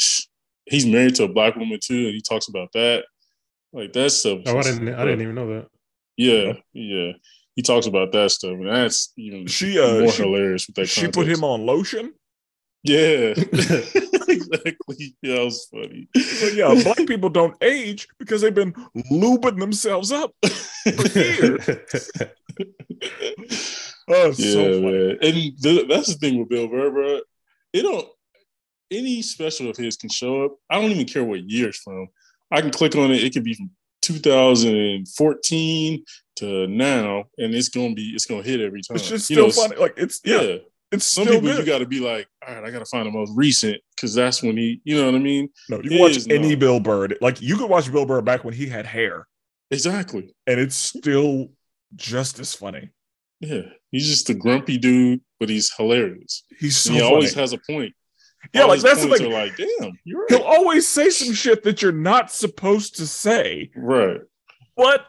he's 0.67 0.87
married 0.87 1.15
to 1.17 1.25
a 1.25 1.29
black 1.29 1.57
woman 1.57 1.79
too, 1.83 2.07
and 2.07 2.15
he 2.15 2.23
talks 2.23 2.49
about 2.49 2.73
that. 2.73 3.05
Like 3.73 3.93
that 3.93 4.11
stuff. 4.11 4.41
Oh, 4.47 4.59
I 4.59 4.63
didn't 4.63 4.89
I 4.89 5.05
didn't 5.05 5.23
even 5.23 5.35
know 5.35 5.49
that. 5.49 5.69
Yeah, 6.17 6.55
yeah. 6.73 7.13
He 7.55 7.63
talks 7.63 7.87
about 7.87 8.13
that 8.13 8.31
stuff, 8.31 8.53
and 8.53 8.69
that's 8.69 9.13
even 9.17 9.47
she 9.47 9.79
uh, 9.79 10.01
more 10.01 10.11
she, 10.11 10.23
hilarious 10.23 10.67
with 10.67 10.77
that. 10.77 10.89
She 10.89 11.03
context. 11.03 11.19
put 11.19 11.29
him 11.29 11.45
on 11.45 11.67
lotion. 11.67 12.15
Yeah, 12.83 12.97
exactly. 13.37 15.17
Yeah, 15.23 15.35
that 15.37 15.45
was 15.45 15.69
funny. 15.71 16.09
But 16.15 16.55
yeah, 16.55 16.75
black 16.83 17.07
people 17.07 17.29
don't 17.29 17.57
age 17.63 18.09
because 18.19 18.41
they've 18.41 18.55
been 18.55 18.73
lubing 19.13 19.59
themselves 19.59 20.11
up 20.11 20.35
for 20.43 21.19
years. 21.19 22.11
Oh, 24.11 24.33
yeah, 24.37 24.53
so 24.53 24.81
man. 24.81 25.19
And 25.23 25.37
the, 25.61 25.87
that's 25.89 26.09
the 26.09 26.15
thing 26.15 26.39
with 26.39 26.49
Bill 26.49 26.69
Burr, 26.69 26.91
bro. 26.91 27.21
It 27.73 27.83
don't 27.83 28.07
any 28.91 29.23
special 29.23 29.71
of 29.71 29.77
his 29.77 29.97
can 29.97 30.11
show 30.11 30.45
up. 30.45 30.57
I 30.69 30.81
don't 30.81 30.91
even 30.91 31.07
care 31.07 31.25
what 31.25 31.49
year 31.49 31.69
it's 31.69 31.79
from. 31.79 32.09
I 32.51 32.61
can 32.61 32.71
click 32.71 32.97
on 32.97 33.13
it. 33.13 33.23
It 33.23 33.33
could 33.33 33.45
be 33.45 33.55
from 33.55 33.71
2014 34.03 36.05
to 36.37 36.67
now, 36.67 37.25
and 37.39 37.55
it's 37.55 37.69
gonna 37.69 37.95
be 37.95 38.11
it's 38.15 38.27
gonna 38.27 38.43
hit 38.43 38.61
every 38.61 38.83
time. 38.83 38.97
It's 38.97 39.09
just 39.09 39.27
still 39.27 39.37
you 39.37 39.47
know, 39.47 39.53
funny. 39.53 39.77
Like 39.77 39.95
it's 39.97 40.21
yeah. 40.25 40.41
yeah. 40.41 40.57
It's 40.93 41.07
some 41.07 41.25
people 41.25 41.43
good. 41.43 41.61
you 41.61 41.65
got 41.65 41.79
to 41.79 41.87
be 41.87 42.01
like, 42.01 42.27
all 42.45 42.53
right, 42.53 42.65
I 42.65 42.71
got 42.73 42.81
to 42.81 42.85
find 42.85 43.07
the 43.07 43.13
most 43.13 43.31
recent 43.37 43.81
because 43.95 44.13
that's 44.13 44.43
when 44.43 44.57
he, 44.57 44.81
you 44.83 44.97
know 44.97 45.07
what 45.07 45.15
I 45.15 45.21
mean. 45.21 45.49
No, 45.69 45.81
you 45.81 45.89
can 45.89 46.01
watch 46.01 46.29
any 46.29 46.57
Bill 46.57 46.81
Burr. 46.81 47.11
Like 47.21 47.41
you 47.41 47.57
could 47.57 47.71
watch 47.71 47.93
Bill 47.93 48.05
Burr 48.05 48.23
back 48.23 48.43
when 48.43 48.55
he 48.55 48.67
had 48.67 48.87
hair. 48.87 49.29
Exactly, 49.71 50.35
and 50.49 50.59
it's 50.59 50.75
still 50.75 51.51
just 51.95 52.41
as 52.41 52.55
funny. 52.55 52.91
Yeah, 53.41 53.63
he's 53.91 54.07
just 54.07 54.29
a 54.31 54.35
grumpy 54.35 54.77
dude, 54.79 55.23
but 55.39 55.49
he's 55.49 55.73
hilarious. 55.75 56.45
He's 56.59 56.77
so 56.77 56.93
he 56.93 56.99
funny. 57.01 57.11
always 57.11 57.35
has 57.35 57.53
a 57.53 57.59
point. 57.59 57.95
Yeah, 58.55 58.63
All 58.63 58.69
like 58.69 58.81
that's 58.81 59.05
like, 59.05 59.21
like, 59.21 59.57
damn, 59.57 59.69
right. 59.83 60.25
he'll 60.29 60.43
always 60.43 60.87
say 60.89 61.11
some 61.11 61.35
shit 61.35 61.63
that 61.65 61.83
you're 61.83 61.93
not 61.93 62.31
supposed 62.31 62.97
to 62.97 63.07
say. 63.07 63.71
Right. 63.77 64.21
But 64.77 65.07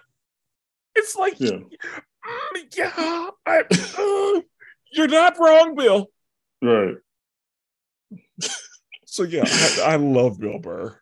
it's 0.96 1.16
like, 1.16 1.40
yeah, 1.40 1.52
mm, 1.52 2.78
yeah 2.78 3.30
I, 3.46 3.64
uh, 3.70 4.42
you're 4.92 5.08
not 5.08 5.40
wrong, 5.40 5.76
Bill. 5.76 6.08
Right. 6.62 6.96
so 9.06 9.24
yeah, 9.24 9.44
I, 9.46 9.94
I 9.94 9.96
love 9.96 10.40
Bill 10.40 10.60
Burr. 10.60 10.98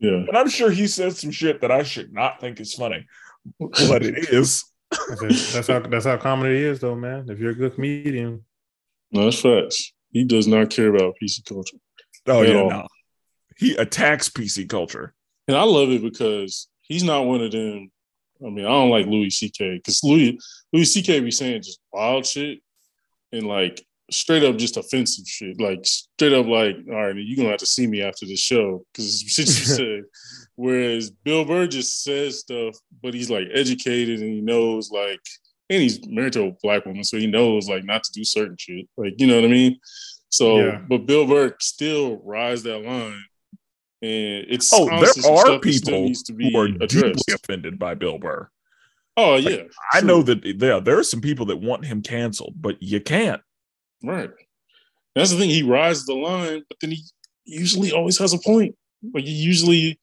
Yeah. 0.00 0.24
And 0.28 0.36
I'm 0.36 0.48
sure 0.48 0.70
he 0.70 0.86
said 0.86 1.16
some 1.16 1.30
shit 1.30 1.60
that 1.60 1.70
I 1.70 1.82
should 1.82 2.12
not 2.12 2.40
think 2.40 2.60
is 2.60 2.74
funny, 2.74 3.06
but 3.58 4.02
it 4.04 4.28
is. 4.32 4.64
That's, 4.90 5.66
how 5.66 5.80
that's 5.80 6.06
how 6.06 6.16
comedy 6.16 6.62
is, 6.62 6.80
though, 6.80 6.94
man. 6.94 7.26
If 7.28 7.38
you're 7.38 7.50
a 7.50 7.54
good 7.54 7.74
comedian, 7.74 8.44
no, 9.12 9.24
that's 9.24 9.40
facts. 9.40 9.92
He 10.12 10.24
does 10.24 10.46
not 10.46 10.70
care 10.70 10.94
about 10.94 11.14
PC 11.22 11.44
culture. 11.44 11.76
Oh 12.26 12.42
yeah, 12.42 12.60
all. 12.60 12.70
no. 12.70 12.86
He 13.56 13.74
attacks 13.76 14.28
PC 14.28 14.68
culture, 14.68 15.14
and 15.46 15.56
I 15.56 15.62
love 15.62 15.90
it 15.90 16.02
because 16.02 16.68
he's 16.82 17.04
not 17.04 17.26
one 17.26 17.42
of 17.42 17.52
them. 17.52 17.90
I 18.44 18.50
mean, 18.50 18.64
I 18.64 18.68
don't 18.68 18.90
like 18.90 19.06
Louis 19.06 19.30
C.K. 19.30 19.76
because 19.76 20.02
Louis 20.04 20.38
Louis 20.72 20.84
C.K. 20.84 21.20
be 21.20 21.30
saying 21.30 21.62
just 21.62 21.80
wild 21.92 22.24
shit 22.24 22.60
and 23.32 23.46
like 23.46 23.84
straight 24.10 24.44
up 24.44 24.56
just 24.56 24.76
offensive 24.76 25.26
shit. 25.26 25.60
Like 25.60 25.84
straight 25.84 26.32
up 26.32 26.46
like, 26.46 26.76
all 26.88 27.06
right, 27.06 27.16
you're 27.16 27.36
gonna 27.36 27.50
have 27.50 27.58
to 27.58 27.66
see 27.66 27.86
me 27.86 28.02
after 28.02 28.26
the 28.26 28.36
show 28.36 28.84
because 28.92 29.20
shit 29.20 29.46
you 29.46 29.52
said. 29.52 30.02
Whereas 30.56 31.10
Bill 31.10 31.44
Burr 31.44 31.66
just 31.66 32.02
says 32.02 32.40
stuff, 32.40 32.74
but 33.02 33.14
he's 33.14 33.30
like 33.30 33.46
educated 33.52 34.20
and 34.20 34.32
he 34.32 34.40
knows 34.40 34.90
like, 34.90 35.20
and 35.70 35.82
he's 35.82 36.06
married 36.06 36.32
to 36.32 36.46
a 36.46 36.52
black 36.62 36.86
woman, 36.86 37.04
so 37.04 37.18
he 37.18 37.26
knows 37.26 37.68
like 37.68 37.84
not 37.84 38.02
to 38.04 38.12
do 38.12 38.24
certain 38.24 38.56
shit. 38.58 38.88
Like, 38.96 39.14
you 39.18 39.26
know 39.26 39.36
what 39.36 39.44
I 39.44 39.48
mean? 39.48 39.78
So, 40.30 40.58
yeah. 40.58 40.80
but 40.88 41.06
Bill 41.06 41.26
Burr 41.26 41.54
still 41.60 42.20
rides 42.24 42.62
that 42.64 42.78
line. 42.78 43.24
And 44.00 44.46
it's 44.48 44.72
oh, 44.72 44.86
there 44.86 45.54
are 45.54 45.58
people 45.58 46.12
who 46.38 46.56
are 46.58 46.66
addressed. 46.66 47.26
deeply 47.26 47.34
offended 47.34 47.78
by 47.78 47.94
Bill 47.94 48.18
Burr. 48.18 48.48
Oh 49.16 49.34
yeah, 49.34 49.50
like, 49.50 49.70
I 49.92 50.00
know 50.00 50.22
that 50.22 50.44
yeah, 50.44 50.78
there 50.78 50.96
are 50.96 51.02
some 51.02 51.20
people 51.20 51.46
that 51.46 51.56
want 51.56 51.84
him 51.84 52.02
canceled, 52.02 52.54
but 52.56 52.80
you 52.80 53.00
can't. 53.00 53.42
Right. 54.02 54.30
That's 55.14 55.30
the 55.30 55.38
thing. 55.38 55.50
He 55.50 55.62
rides 55.62 56.06
the 56.06 56.14
line, 56.14 56.62
but 56.68 56.78
then 56.80 56.92
he 56.92 57.02
usually 57.44 57.92
always 57.92 58.18
has 58.18 58.32
a 58.32 58.38
point. 58.38 58.76
Like 59.14 59.24
he 59.24 59.32
usually 59.32 59.98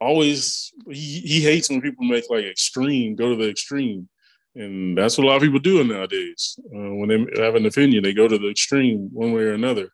always 0.00 0.72
he, 0.90 1.20
he 1.20 1.40
hates 1.40 1.70
when 1.70 1.80
people 1.80 2.04
make 2.04 2.24
like 2.28 2.44
extreme 2.44 3.14
go 3.14 3.30
to 3.30 3.36
the 3.36 3.48
extreme, 3.48 4.08
and 4.54 4.96
that's 4.96 5.16
what 5.16 5.24
a 5.24 5.28
lot 5.28 5.36
of 5.36 5.42
people 5.42 5.58
do 5.58 5.82
nowadays. 5.84 6.58
Uh, 6.66 6.94
when 6.94 7.08
they 7.08 7.42
have 7.42 7.54
an 7.54 7.66
opinion, 7.66 8.02
they 8.02 8.12
go 8.12 8.28
to 8.28 8.38
the 8.38 8.50
extreme 8.50 9.08
one 9.12 9.32
way 9.32 9.42
or 9.42 9.52
another. 9.52 9.88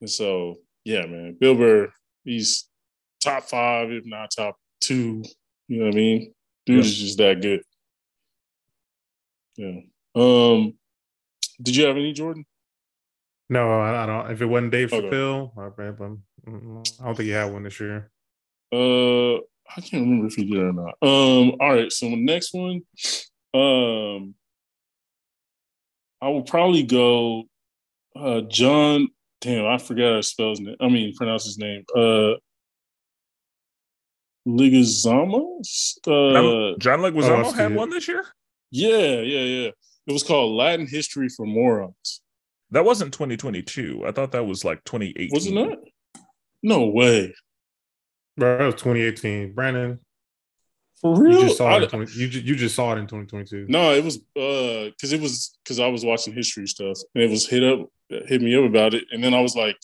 And 0.00 0.10
so, 0.10 0.58
yeah, 0.84 1.06
man, 1.06 1.36
Bill 1.38 1.54
Burr, 1.54 1.92
he's 2.24 2.68
top 3.20 3.44
five, 3.44 3.90
if 3.90 4.04
not 4.06 4.30
top 4.30 4.56
two. 4.80 5.22
You 5.68 5.78
know 5.78 5.86
what 5.86 5.94
I 5.94 5.96
mean? 5.96 6.34
Dude 6.66 6.76
yeah. 6.76 6.82
is 6.82 6.98
just 6.98 7.18
that 7.18 7.42
good. 7.42 7.62
Yeah. 9.56 9.80
Um, 10.14 10.74
did 11.60 11.76
you 11.76 11.86
have 11.86 11.96
any 11.96 12.12
Jordan? 12.12 12.46
No, 13.50 13.80
I, 13.80 14.06
don't. 14.06 14.30
If 14.30 14.40
it 14.40 14.46
wasn't 14.46 14.70
Dave 14.70 14.92
okay. 14.92 15.08
Chappelle, 15.08 15.50
I, 15.58 15.82
I 15.82 17.04
don't 17.04 17.16
think 17.16 17.18
he 17.18 17.30
had 17.30 17.52
one 17.52 17.64
this 17.64 17.80
year. 17.80 18.08
Uh, 18.72 19.34
I 19.38 19.80
can't 19.82 20.04
remember 20.04 20.28
if 20.28 20.34
he 20.34 20.44
did 20.44 20.62
or 20.62 20.72
not. 20.72 20.94
Um, 21.02 21.56
all 21.60 21.74
right. 21.74 21.90
So 21.90 22.08
the 22.08 22.16
next 22.16 22.54
one, 22.54 22.82
um, 23.52 24.34
I 26.22 26.28
will 26.28 26.44
probably 26.44 26.84
go. 26.84 27.44
Uh, 28.14 28.42
John. 28.42 29.08
Damn, 29.40 29.66
I 29.66 29.78
forgot 29.78 30.10
how 30.10 30.16
to 30.16 30.22
spell 30.22 30.50
his 30.50 30.60
name. 30.60 30.76
I 30.80 30.88
mean, 30.88 31.16
pronounce 31.16 31.44
his 31.44 31.58
name. 31.58 31.82
Uh, 31.96 32.34
Leguizamo. 34.46 35.60
Uh, 36.06 36.76
John 36.78 37.00
Leguizamo 37.00 37.46
oh, 37.46 37.52
had 37.52 37.74
one 37.74 37.90
this 37.90 38.06
year. 38.06 38.24
Yeah, 38.70 39.22
yeah, 39.22 39.40
yeah. 39.40 39.70
It 40.06 40.12
was 40.12 40.22
called 40.22 40.54
Latin 40.54 40.86
History 40.86 41.28
for 41.30 41.46
Morons. 41.46 42.20
That 42.72 42.84
wasn't 42.84 43.12
2022. 43.12 44.04
I 44.06 44.12
thought 44.12 44.32
that 44.32 44.46
was 44.46 44.64
like 44.64 44.84
2018. 44.84 45.30
Wasn't 45.32 45.54
that? 45.56 45.78
No 46.62 46.86
way. 46.86 47.34
Bro, 48.36 48.58
that 48.58 48.64
was 48.64 48.74
2018. 48.74 49.54
Brandon. 49.54 49.98
For 51.00 51.18
real? 51.18 51.40
You 51.40 51.46
just 51.46 51.56
saw, 51.56 51.68
I, 51.68 51.82
it, 51.82 51.88
20, 51.88 52.12
you, 52.12 52.28
just, 52.28 52.44
you 52.44 52.54
just 52.54 52.74
saw 52.74 52.92
it 52.92 52.98
in 52.98 53.06
2022. 53.06 53.66
No, 53.68 53.92
it 53.94 54.04
was 54.04 54.16
uh 54.36 54.90
because 54.90 55.12
it 55.12 55.20
was 55.20 55.58
because 55.64 55.80
I 55.80 55.88
was 55.88 56.04
watching 56.04 56.34
history 56.34 56.66
stuff 56.66 56.98
and 57.14 57.24
it 57.24 57.30
was 57.30 57.48
hit 57.48 57.64
up 57.64 57.88
hit 58.10 58.42
me 58.42 58.54
up 58.56 58.64
about 58.64 58.92
it. 58.92 59.04
And 59.10 59.24
then 59.24 59.32
I 59.32 59.40
was 59.40 59.56
like, 59.56 59.76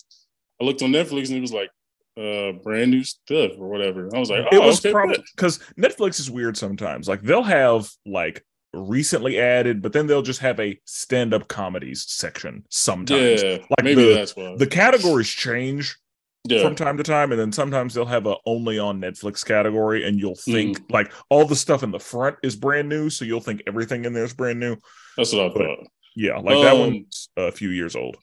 I 0.61 0.63
looked 0.63 0.83
on 0.83 0.91
Netflix 0.91 1.29
and 1.29 1.37
it 1.37 1.41
was 1.41 1.53
like 1.53 1.69
uh 2.17 2.51
brand 2.63 2.91
new 2.91 3.03
stuff 3.03 3.53
or 3.57 3.67
whatever. 3.67 4.15
I 4.15 4.19
was 4.19 4.29
like, 4.29 4.45
oh, 4.51 4.55
it 4.55 4.63
was 4.63 4.79
okay, 4.85 4.91
probably 4.91 5.23
because 5.35 5.59
Netflix 5.77 6.19
is 6.19 6.29
weird 6.29 6.55
sometimes. 6.55 7.07
Like 7.07 7.23
they'll 7.23 7.41
have 7.41 7.89
like 8.05 8.45
recently 8.77 9.39
added, 9.39 9.81
but 9.81 9.93
then 9.93 10.07
they'll 10.07 10.21
just 10.21 10.39
have 10.39 10.59
a 10.59 10.79
stand-up 10.85 11.47
comedies 11.47 12.05
section 12.07 12.63
sometimes. 12.69 13.43
Yeah, 13.43 13.57
like 13.69 13.83
maybe 13.83 14.03
the, 14.03 14.13
that's 14.13 14.35
why 14.35 14.55
the 14.55 14.67
categories 14.67 15.29
change 15.29 15.97
yeah. 16.45 16.63
from 16.63 16.75
time 16.75 16.97
to 16.97 17.03
time, 17.03 17.31
and 17.31 17.39
then 17.39 17.51
sometimes 17.51 17.93
they'll 17.93 18.05
have 18.05 18.25
a 18.25 18.35
only 18.45 18.79
on 18.79 19.01
Netflix 19.01 19.45
category, 19.45 20.07
and 20.07 20.19
you'll 20.19 20.35
think 20.35 20.79
mm. 20.79 20.91
like 20.91 21.11
all 21.29 21.45
the 21.45 21.55
stuff 21.55 21.83
in 21.83 21.91
the 21.91 21.99
front 21.99 22.37
is 22.43 22.55
brand 22.55 22.89
new, 22.89 23.09
so 23.09 23.25
you'll 23.25 23.39
think 23.39 23.63
everything 23.67 24.05
in 24.05 24.13
there 24.13 24.23
is 24.23 24.33
brand 24.33 24.59
new. 24.59 24.77
That's 25.17 25.33
what 25.33 25.45
I 25.45 25.49
but, 25.49 25.57
thought. 25.57 25.87
Yeah, 26.15 26.37
like 26.37 26.55
um, 26.55 26.63
that 26.63 26.77
one's 26.77 27.29
a 27.37 27.51
few 27.51 27.69
years 27.69 27.95
old. 27.95 28.17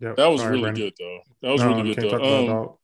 Yeah, 0.00 0.14
that 0.16 0.26
was 0.26 0.44
really 0.44 0.62
Brandon. 0.62 0.84
good 0.84 0.94
though. 0.98 1.20
That 1.42 1.52
was 1.52 1.60
no, 1.62 1.76
really 1.76 1.94
good 1.94 2.10
though. 2.10 2.78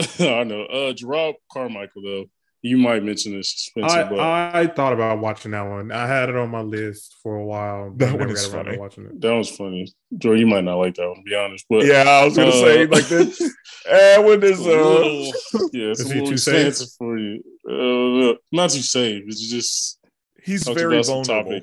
Um, 0.00 0.06
I 0.20 0.44
know. 0.44 0.62
Uh 0.64 0.92
Jerrod 0.92 1.34
Carmichael 1.50 2.02
though 2.02 2.24
you 2.66 2.78
might 2.78 3.04
mention 3.04 3.36
this. 3.36 3.70
I, 3.80 4.04
but 4.04 4.18
I 4.18 4.66
thought 4.66 4.92
about 4.92 5.20
watching 5.20 5.52
that 5.52 5.62
one. 5.62 5.92
I 5.92 6.06
had 6.06 6.28
it 6.28 6.36
on 6.36 6.50
my 6.50 6.62
list 6.62 7.16
for 7.22 7.36
a 7.36 7.44
while. 7.44 7.92
That 7.96 8.18
one 8.18 8.30
is 8.30 8.46
funny. 8.46 8.76
Watching 8.76 9.06
it. 9.06 9.20
That 9.20 9.32
was 9.32 9.50
funny. 9.50 9.92
Joe, 10.18 10.32
you 10.32 10.46
might 10.46 10.64
not 10.64 10.76
like 10.76 10.96
that 10.96 11.06
one, 11.06 11.16
to 11.16 11.22
be 11.22 11.34
honest. 11.34 11.64
But 11.70 11.86
yeah, 11.86 12.02
I 12.02 12.24
was 12.24 12.36
gonna 12.36 12.48
uh, 12.48 12.52
say 12.52 12.86
like 12.86 13.06
this. 13.06 13.38
that 13.84 14.24
one 14.24 14.42
is 14.42 14.60
uh, 14.66 15.68
yeah, 15.72 15.90
it's 15.90 16.00
is 16.00 16.10
a 16.10 16.14
little 16.14 16.32
expensive 16.32 16.88
for 16.98 17.16
you. 17.18 17.42
Uh, 17.68 18.36
not 18.50 18.70
too 18.70 18.82
safe. 18.82 19.24
It's 19.26 19.48
just 19.48 19.98
he's 20.42 20.66
very 20.66 21.02
vulnerable. 21.02 21.60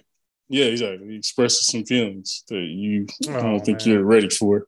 Yeah, 0.49 0.65
exactly. 0.65 1.07
He 1.09 1.15
expresses 1.17 1.65
some 1.65 1.83
feelings 1.83 2.43
that 2.49 2.59
you 2.59 3.07
oh, 3.27 3.33
I 3.33 3.41
don't 3.41 3.65
think 3.65 3.79
man. 3.79 3.89
you're 3.89 4.03
ready 4.03 4.29
for. 4.29 4.67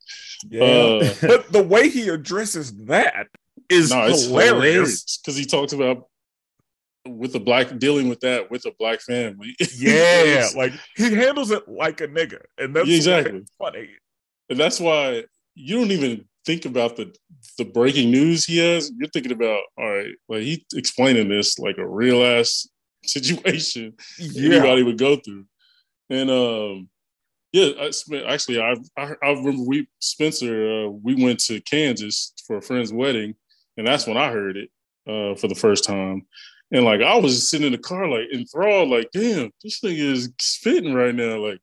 Yeah, 0.49 0.63
uh, 0.63 1.13
but 1.21 1.51
the 1.51 1.63
way 1.63 1.89
he 1.89 2.09
addresses 2.09 2.73
that 2.85 3.27
is 3.69 3.91
no, 3.91 4.07
hilarious 4.07 5.17
because 5.17 5.37
he 5.37 5.45
talks 5.45 5.73
about 5.73 6.07
with 7.07 7.35
a 7.35 7.39
black 7.39 7.77
dealing 7.77 8.09
with 8.09 8.19
that 8.21 8.49
with 8.49 8.65
a 8.65 8.71
black 8.77 9.01
family. 9.01 9.55
yeah, 9.77 10.47
like 10.55 10.73
he 10.95 11.13
handles 11.13 11.51
it 11.51 11.67
like 11.67 12.01
a 12.01 12.07
nigga, 12.07 12.41
and 12.57 12.75
that's 12.75 12.89
exactly 12.89 13.43
funny. 13.57 13.89
And 14.49 14.59
that's 14.59 14.79
why 14.79 15.23
you 15.55 15.77
don't 15.77 15.91
even 15.91 16.25
think 16.45 16.65
about 16.65 16.95
the 16.95 17.15
the 17.57 17.65
breaking 17.65 18.11
news 18.11 18.45
he 18.45 18.57
has. 18.57 18.91
You're 18.97 19.09
thinking 19.09 19.31
about 19.31 19.61
all 19.77 19.89
right, 19.89 20.15
like 20.27 20.41
he 20.41 20.65
explaining 20.73 21.29
this 21.29 21.59
like 21.59 21.77
a 21.77 21.87
real 21.87 22.23
ass 22.23 22.67
situation 23.05 23.93
yeah. 24.17 24.55
anybody 24.55 24.83
would 24.83 24.97
go 24.97 25.17
through, 25.17 25.45
and 26.09 26.29
um. 26.29 26.89
Yeah, 27.53 27.69
I, 27.79 27.89
actually, 28.27 28.59
I, 28.59 28.75
I, 28.97 29.13
I 29.23 29.29
remember 29.29 29.63
we 29.65 29.87
Spenser. 30.01 30.87
Uh, 30.87 30.89
we 30.89 31.15
went 31.15 31.39
to 31.45 31.61
Kansas 31.61 32.33
for 32.45 32.57
a 32.57 32.61
friend's 32.61 32.91
wedding, 32.91 33.33
and 33.77 33.87
that's 33.87 34.05
when 34.05 34.17
I 34.17 34.29
heard 34.29 34.57
it 34.57 34.69
uh, 35.07 35.35
for 35.35 35.47
the 35.47 35.55
first 35.55 35.85
time. 35.85 36.27
And 36.75 36.83
like 36.83 37.01
I 37.01 37.15
was 37.15 37.49
sitting 37.49 37.67
in 37.67 37.71
the 37.71 37.77
car, 37.77 38.05
like 38.05 38.27
enthralled, 38.33 38.89
like, 38.89 39.09
damn, 39.13 39.49
this 39.63 39.79
thing 39.79 39.95
is 39.95 40.29
spitting 40.41 40.93
right 40.93 41.15
now. 41.15 41.37
Like 41.37 41.61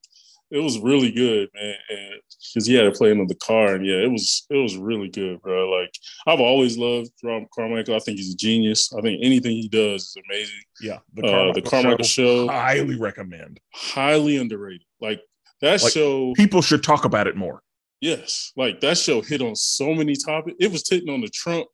it 0.51 0.61
was 0.61 0.79
really 0.79 1.13
good, 1.13 1.51
man. 1.55 1.75
And 1.91 2.21
because 2.55 2.67
he 2.67 2.73
had 2.73 2.85
to 2.85 2.93
play 2.93 3.11
in 3.11 3.27
the 3.27 3.35
car, 3.35 3.75
and 3.75 3.85
yeah, 3.85 3.97
it 3.97 4.11
was 4.11 4.47
it 4.49 4.57
was 4.57 4.79
really 4.79 5.11
good, 5.11 5.43
bro. 5.43 5.69
Like 5.69 5.91
I've 6.27 6.41
always 6.41 6.79
loved 6.79 7.11
Jerrod 7.23 7.45
Carmichael. 7.55 7.95
I 7.95 7.99
think 7.99 8.17
he's 8.17 8.33
a 8.33 8.37
genius. 8.39 8.91
I 8.97 9.03
think 9.03 9.21
anything 9.23 9.53
he 9.53 9.69
does 9.69 10.05
is 10.05 10.17
amazing. 10.31 10.63
Yeah, 10.81 10.99
the 11.13 11.23
Carmichael, 11.23 11.51
uh, 11.51 11.53
the 11.53 11.63
Carmichael 11.63 12.05
show, 12.05 12.47
show, 12.47 12.49
highly 12.51 12.99
recommend. 12.99 13.61
Highly 13.75 14.39
underrated. 14.39 14.87
Like 14.99 15.21
that 15.61 15.83
like, 15.83 15.93
show, 15.93 16.33
people 16.37 16.63
should 16.63 16.83
talk 16.83 17.05
about 17.05 17.27
it 17.27 17.37
more. 17.37 17.61
Yes, 18.01 18.53
like 18.57 18.81
that 18.81 18.97
show 18.97 19.21
hit 19.21 19.43
on 19.43 19.57
so 19.57 19.93
many 19.93 20.17
topics. 20.17 20.57
It 20.59 20.73
was 20.73 20.89
hitting 20.89 21.11
on 21.11 21.21
the 21.21 21.29
Trump 21.29 21.67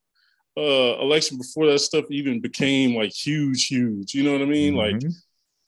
uh, 0.59 1.01
election 1.01 1.39
before 1.39 1.67
that 1.67 1.79
stuff 1.79 2.05
even 2.11 2.41
became 2.41 2.97
like 2.97 3.13
huge, 3.13 3.67
huge. 3.69 4.15
You 4.15 4.25
know 4.25 4.33
what 4.33 4.43
I 4.43 4.47
mean? 4.47 4.75
Mm-hmm. 4.75 5.07
Like, 5.07 5.15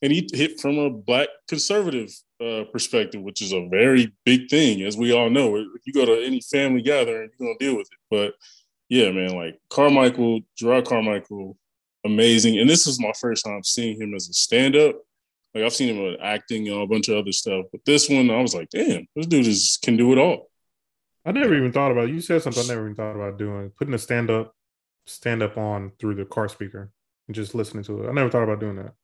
and 0.02 0.12
he 0.12 0.28
hit 0.32 0.60
from 0.60 0.78
a 0.78 0.90
black 0.90 1.28
conservative 1.46 2.10
uh, 2.44 2.64
perspective, 2.72 3.22
which 3.22 3.40
is 3.40 3.52
a 3.52 3.68
very 3.68 4.12
big 4.24 4.48
thing, 4.48 4.82
as 4.82 4.96
we 4.96 5.12
all 5.12 5.30
know. 5.30 5.56
If 5.56 5.82
you 5.84 5.92
go 5.92 6.06
to 6.06 6.24
any 6.24 6.40
family 6.40 6.82
gathering, 6.82 7.30
you're 7.38 7.46
gonna 7.46 7.58
deal 7.58 7.76
with 7.76 7.88
it. 7.92 7.98
But 8.10 8.34
yeah, 8.88 9.10
man, 9.12 9.36
like 9.36 9.58
Carmichael, 9.68 10.40
Jerrod 10.60 10.86
Carmichael, 10.86 11.56
amazing. 12.04 12.58
And 12.58 12.68
this 12.68 12.86
is 12.86 13.00
my 13.00 13.12
first 13.20 13.44
time 13.44 13.62
seeing 13.62 14.00
him 14.00 14.14
as 14.14 14.28
a 14.28 14.32
stand-up. 14.32 14.96
Like 15.54 15.64
I've 15.64 15.74
seen 15.74 15.94
him 15.94 16.16
acting 16.20 16.68
and 16.68 16.82
a 16.82 16.86
bunch 16.86 17.08
of 17.08 17.16
other 17.16 17.32
stuff, 17.32 17.66
but 17.70 17.84
this 17.84 18.08
one 18.08 18.30
I 18.30 18.40
was 18.40 18.54
like, 18.54 18.70
damn, 18.70 19.06
this 19.14 19.26
dude 19.26 19.46
is 19.46 19.78
can 19.82 19.96
do 19.96 20.12
it 20.12 20.18
all. 20.18 20.48
I 21.24 21.32
never 21.32 21.54
even 21.54 21.70
thought 21.70 21.92
about. 21.92 22.08
it. 22.08 22.14
You 22.14 22.20
said 22.20 22.42
something 22.42 22.64
I 22.64 22.68
never 22.68 22.86
even 22.86 22.96
thought 22.96 23.14
about 23.14 23.38
doing. 23.38 23.70
Putting 23.78 23.94
a 23.94 23.98
stand 23.98 24.30
up 24.30 24.54
stand 25.10 25.42
up 25.42 25.56
on 25.56 25.92
through 25.98 26.14
the 26.14 26.24
car 26.24 26.48
speaker 26.48 26.90
and 27.28 27.34
just 27.34 27.54
listening 27.54 27.84
to 27.84 28.02
it. 28.02 28.08
I 28.08 28.12
never 28.12 28.30
thought 28.30 28.42
about 28.42 28.60
doing 28.60 28.76
that. 28.76 28.94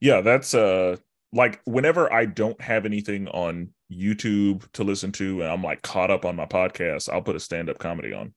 Yeah, 0.00 0.20
that's 0.20 0.54
uh 0.54 0.96
like 1.32 1.60
whenever 1.64 2.12
I 2.12 2.26
don't 2.26 2.60
have 2.60 2.84
anything 2.84 3.28
on 3.28 3.70
YouTube 3.92 4.70
to 4.72 4.84
listen 4.84 5.12
to 5.12 5.42
and 5.42 5.50
I'm 5.50 5.62
like 5.62 5.82
caught 5.82 6.10
up 6.10 6.24
on 6.24 6.36
my 6.36 6.46
podcast, 6.46 7.08
I'll 7.12 7.22
put 7.22 7.36
a 7.36 7.40
stand 7.40 7.70
up 7.70 7.78
comedy 7.78 8.12
on. 8.12 8.34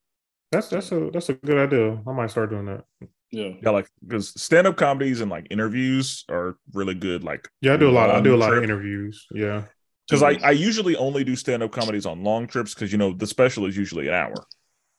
That's 0.51 0.69
that's 0.69 0.91
a 0.91 1.09
that's 1.11 1.29
a 1.29 1.33
good 1.33 1.57
idea. 1.57 1.99
I 2.05 2.11
might 2.11 2.29
start 2.29 2.49
doing 2.49 2.65
that. 2.65 2.83
Yeah. 3.31 3.49
Yeah, 3.63 3.71
like 3.71 3.89
because 4.05 4.29
stand 4.39 4.67
up 4.67 4.77
comedies 4.77 5.21
and 5.21 5.31
like 5.31 5.47
interviews 5.49 6.23
are 6.29 6.57
really 6.73 6.93
good. 6.93 7.23
Like 7.23 7.49
yeah, 7.61 7.73
I 7.73 7.77
do 7.77 7.89
a 7.89 7.91
lot. 7.91 8.11
I 8.11 8.21
do 8.21 8.35
a 8.35 8.37
lot 8.37 8.53
of 8.55 8.63
interviews. 8.63 9.25
Yeah. 9.31 9.63
Because 10.07 10.21
I, 10.21 10.33
I 10.43 10.51
usually 10.51 10.95
only 10.97 11.23
do 11.23 11.35
stand 11.35 11.63
up 11.63 11.71
comedies 11.71 12.05
on 12.05 12.23
long 12.23 12.45
trips 12.45 12.73
because 12.75 12.91
you 12.91 12.97
know 12.97 13.13
the 13.13 13.25
special 13.25 13.65
is 13.65 13.75
usually 13.75 14.07
an 14.09 14.13
hour. 14.13 14.35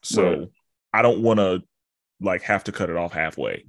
So 0.03 0.31
right. 0.31 0.49
I 0.93 1.03
don't 1.03 1.23
want 1.23 1.39
to 1.39 1.63
like 2.21 2.43
have 2.43 2.65
to 2.65 2.73
cut 2.73 2.91
it 2.91 2.97
off 2.97 3.13
halfway. 3.13 3.67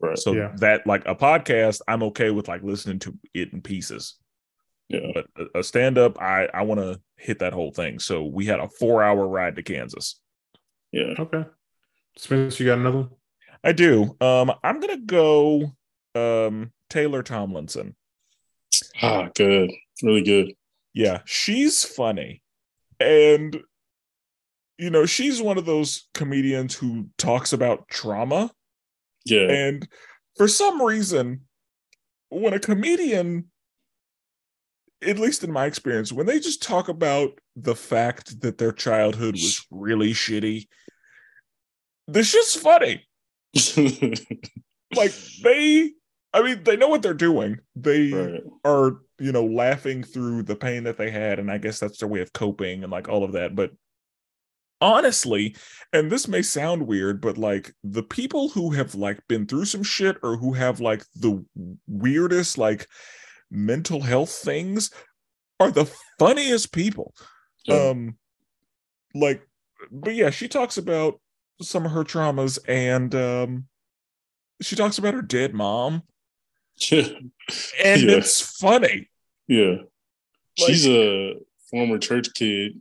Right. 0.00 0.18
So 0.18 0.32
yeah. 0.32 0.52
that 0.56 0.86
like 0.86 1.06
a 1.06 1.14
podcast, 1.14 1.80
I'm 1.86 2.02
okay 2.04 2.30
with 2.30 2.48
like 2.48 2.62
listening 2.62 2.98
to 3.00 3.18
it 3.34 3.52
in 3.52 3.60
pieces. 3.60 4.16
Yeah. 4.88 5.12
But 5.14 5.26
a, 5.36 5.58
a 5.60 5.62
stand 5.62 5.98
up, 5.98 6.20
I 6.20 6.48
I 6.52 6.62
want 6.62 6.80
to 6.80 7.00
hit 7.16 7.40
that 7.40 7.52
whole 7.52 7.70
thing. 7.70 7.98
So 7.98 8.24
we 8.24 8.46
had 8.46 8.60
a 8.60 8.68
four 8.68 9.02
hour 9.02 9.26
ride 9.26 9.56
to 9.56 9.62
Kansas. 9.62 10.20
Yeah. 10.92 11.14
Okay. 11.18 11.44
Spenser, 12.16 12.64
you 12.64 12.70
got 12.70 12.78
another 12.78 12.98
one? 12.98 13.10
I 13.62 13.72
do. 13.72 14.16
Um, 14.20 14.52
I'm 14.64 14.80
gonna 14.80 14.98
go 14.98 15.72
um 16.14 16.72
Taylor 16.88 17.22
Tomlinson. 17.22 17.94
Ah, 19.02 19.28
good. 19.34 19.70
Really 20.02 20.22
good. 20.22 20.54
Yeah, 20.92 21.20
she's 21.24 21.84
funny. 21.84 22.42
And 22.98 23.60
you 24.80 24.88
know, 24.88 25.04
she's 25.04 25.42
one 25.42 25.58
of 25.58 25.66
those 25.66 26.08
comedians 26.14 26.74
who 26.74 27.06
talks 27.18 27.52
about 27.52 27.86
trauma. 27.88 28.50
Yeah. 29.26 29.50
And 29.50 29.86
for 30.36 30.48
some 30.48 30.80
reason, 30.80 31.42
when 32.30 32.54
a 32.54 32.58
comedian, 32.58 33.50
at 35.02 35.18
least 35.18 35.44
in 35.44 35.52
my 35.52 35.66
experience, 35.66 36.12
when 36.12 36.24
they 36.24 36.40
just 36.40 36.62
talk 36.62 36.88
about 36.88 37.38
the 37.56 37.74
fact 37.74 38.40
that 38.40 38.56
their 38.56 38.72
childhood 38.72 39.34
was 39.34 39.66
really 39.70 40.12
shitty. 40.12 40.66
This 42.08 42.32
just 42.32 42.58
funny. 42.58 43.06
like 44.96 45.12
they 45.42 45.92
I 46.32 46.42
mean, 46.42 46.62
they 46.62 46.76
know 46.76 46.88
what 46.88 47.02
they're 47.02 47.12
doing. 47.12 47.58
They 47.74 48.12
right. 48.12 48.42
are, 48.64 49.00
you 49.18 49.32
know, 49.32 49.44
laughing 49.44 50.04
through 50.04 50.44
the 50.44 50.54
pain 50.54 50.84
that 50.84 50.96
they 50.96 51.10
had, 51.10 51.38
and 51.38 51.50
I 51.50 51.58
guess 51.58 51.80
that's 51.80 51.98
their 51.98 52.08
way 52.08 52.20
of 52.20 52.32
coping 52.32 52.82
and 52.82 52.92
like 52.92 53.08
all 53.08 53.24
of 53.24 53.32
that. 53.32 53.56
But 53.56 53.72
honestly, 54.80 55.56
and 55.92 56.10
this 56.10 56.28
may 56.28 56.42
sound 56.42 56.86
weird, 56.86 57.20
but 57.20 57.38
like 57.38 57.72
the 57.82 58.02
people 58.02 58.48
who 58.48 58.70
have 58.70 58.94
like 58.94 59.20
been 59.28 59.46
through 59.46 59.64
some 59.64 59.82
shit 59.82 60.16
or 60.22 60.36
who 60.36 60.52
have 60.52 60.80
like 60.80 61.04
the 61.16 61.44
weirdest 61.86 62.58
like 62.58 62.86
mental 63.50 64.00
health 64.00 64.30
things 64.30 64.90
are 65.58 65.70
the 65.70 65.90
funniest 66.18 66.72
people. 66.72 67.14
Yeah. 67.64 67.88
Um 67.88 68.16
like 69.14 69.46
but 69.90 70.14
yeah, 70.14 70.30
she 70.30 70.48
talks 70.48 70.78
about 70.78 71.20
some 71.60 71.84
of 71.84 71.92
her 71.92 72.04
traumas 72.04 72.58
and 72.66 73.14
um 73.14 73.66
she 74.62 74.76
talks 74.76 74.98
about 74.98 75.14
her 75.14 75.22
dead 75.22 75.54
mom. 75.54 76.02
And 77.84 78.02
yeah. 78.02 78.16
it's 78.16 78.40
funny. 78.40 79.10
Yeah. 79.48 79.78
Like, 80.58 80.68
She's 80.68 80.86
a 80.86 81.34
former 81.68 81.98
church 81.98 82.32
kid 82.34 82.80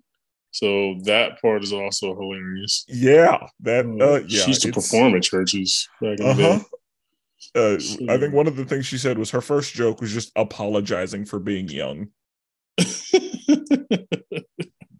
so 0.51 0.95
that 1.03 1.41
part 1.41 1.63
is 1.63 1.73
also 1.73 2.15
hilarious. 2.15 2.85
Yeah, 2.87 3.47
that 3.61 3.85
uh, 3.85 4.03
uh 4.03 4.19
yeah, 4.27 4.41
she 4.41 4.47
used 4.49 4.61
to 4.63 4.71
perform 4.71 5.15
at 5.15 5.23
churches 5.23 5.87
back 6.01 6.19
in 6.19 6.25
uh-huh. 6.25 6.59
Uh, 7.55 7.77
I 8.09 8.17
think 8.17 8.33
one 8.33 8.47
of 8.47 8.57
the 8.57 8.65
things 8.65 8.85
she 8.85 8.97
said 8.97 9.17
was 9.17 9.31
her 9.31 9.41
first 9.41 9.73
joke 9.73 10.01
was 10.01 10.13
just 10.13 10.31
apologizing 10.35 11.25
for 11.25 11.39
being 11.39 11.67
young. 11.67 12.09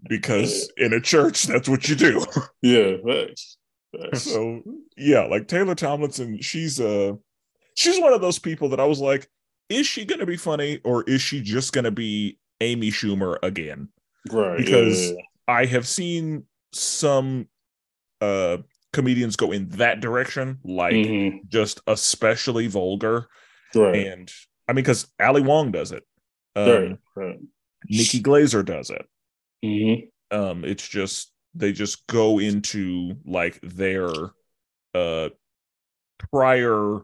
because 0.10 0.72
in 0.78 0.94
a 0.94 1.00
church, 1.00 1.44
that's 1.44 1.70
what 1.70 1.88
you 1.88 1.96
do. 1.96 2.26
Yeah. 2.62 2.96
So 4.14 4.62
yeah, 4.98 5.26
like 5.26 5.48
Taylor 5.48 5.76
Tomlinson, 5.76 6.42
she's 6.42 6.80
uh 6.80 7.14
she's 7.76 8.00
one 8.00 8.14
of 8.14 8.22
those 8.22 8.40
people 8.40 8.70
that 8.70 8.80
I 8.80 8.86
was 8.86 9.00
like, 9.00 9.30
is 9.70 9.86
she 9.88 10.06
gonna 10.06 10.26
be 10.26 10.38
funny 10.38 10.80
or 10.84 11.04
is 11.04 11.22
she 11.22 11.42
just 11.42 11.74
gonna 11.74 11.92
be 11.92 12.38
Amy 12.62 12.90
Schumer 12.92 13.38
again? 13.44 13.90
Right. 14.32 14.58
Because 14.58 15.12
yeah. 15.12 15.18
I 15.50 15.66
have 15.66 15.88
seen 15.88 16.46
some 16.72 17.48
uh 18.22 18.58
comedians 18.94 19.36
go 19.36 19.52
in 19.52 19.70
that 19.70 20.00
direction, 20.00 20.60
like 20.64 20.94
mm-hmm. 20.94 21.38
just 21.48 21.82
especially 21.88 22.68
vulgar. 22.68 23.28
Right. 23.76 24.08
And 24.08 24.32
I 24.68 24.74
mean, 24.74 24.84
because 24.84 25.08
Ali 25.20 25.42
Wong 25.42 25.72
does 25.72 25.92
it. 25.92 26.04
Um, 26.56 26.70
right. 26.70 26.98
right. 27.16 27.40
Nikki 27.90 28.22
Glazer 28.22 28.64
does 28.64 28.90
it. 28.90 29.06
Mm-hmm. 29.66 30.38
Um, 30.38 30.64
it's 30.64 30.88
just 30.88 31.32
they 31.56 31.72
just 31.72 32.06
go 32.08 32.40
into 32.40 33.16
like 33.26 33.60
their 33.62 34.12
uh 34.94 35.30
prior 36.32 37.00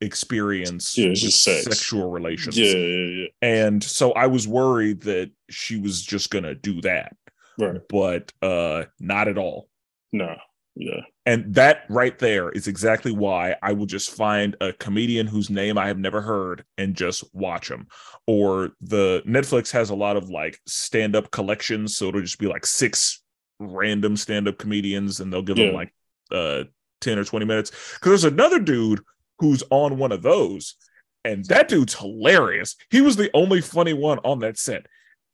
experience 0.00 0.98
yeah, 0.98 1.14
sex. 1.14 1.64
sexual 1.64 2.10
relations. 2.10 2.58
Yeah, 2.58 2.72
yeah, 2.72 3.06
yeah. 3.22 3.26
And 3.42 3.82
so 3.82 4.12
I 4.12 4.26
was 4.26 4.48
worried 4.48 5.02
that 5.02 5.30
she 5.48 5.78
was 5.78 6.02
just 6.02 6.30
gonna 6.30 6.54
do 6.54 6.80
that 6.82 7.16
right. 7.58 7.80
but 7.88 8.32
uh 8.42 8.84
not 8.98 9.28
at 9.28 9.38
all. 9.38 9.68
No. 10.12 10.36
Yeah. 10.74 11.00
And 11.24 11.54
that 11.54 11.84
right 11.88 12.18
there 12.18 12.50
is 12.50 12.68
exactly 12.68 13.10
why 13.10 13.56
i 13.62 13.72
will 13.72 13.86
just 13.86 14.10
find 14.10 14.54
a 14.60 14.74
comedian 14.74 15.26
whose 15.26 15.48
name 15.48 15.78
i 15.78 15.86
have 15.86 15.98
never 15.98 16.20
heard 16.20 16.64
and 16.76 16.94
just 16.94 17.24
watch 17.34 17.70
them 17.70 17.86
or 18.26 18.72
the 18.82 19.22
netflix 19.26 19.72
has 19.72 19.88
a 19.88 19.94
lot 19.94 20.18
of 20.18 20.28
like 20.28 20.60
stand-up 20.66 21.30
collections 21.30 21.96
so 21.96 22.08
it'll 22.08 22.20
just 22.20 22.38
be 22.38 22.46
like 22.46 22.66
six 22.66 23.22
random 23.58 24.18
stand-up 24.18 24.58
comedians 24.58 25.20
and 25.20 25.32
they'll 25.32 25.40
give 25.40 25.56
yeah. 25.56 25.68
them 25.68 25.74
like 25.74 25.94
uh 26.30 26.64
10 27.00 27.18
or 27.18 27.24
20 27.24 27.46
minutes. 27.46 27.70
Because 27.70 28.22
there's 28.22 28.32
another 28.32 28.58
dude 28.58 29.00
who's 29.38 29.62
on 29.70 29.98
one 29.98 30.12
of 30.12 30.22
those 30.22 30.76
and 31.24 31.44
that 31.46 31.68
dude's 31.68 31.94
hilarious. 31.94 32.76
He 32.90 33.00
was 33.00 33.16
the 33.16 33.30
only 33.34 33.60
funny 33.60 33.92
one 33.92 34.18
on 34.20 34.40
that 34.40 34.58
set 34.58 34.86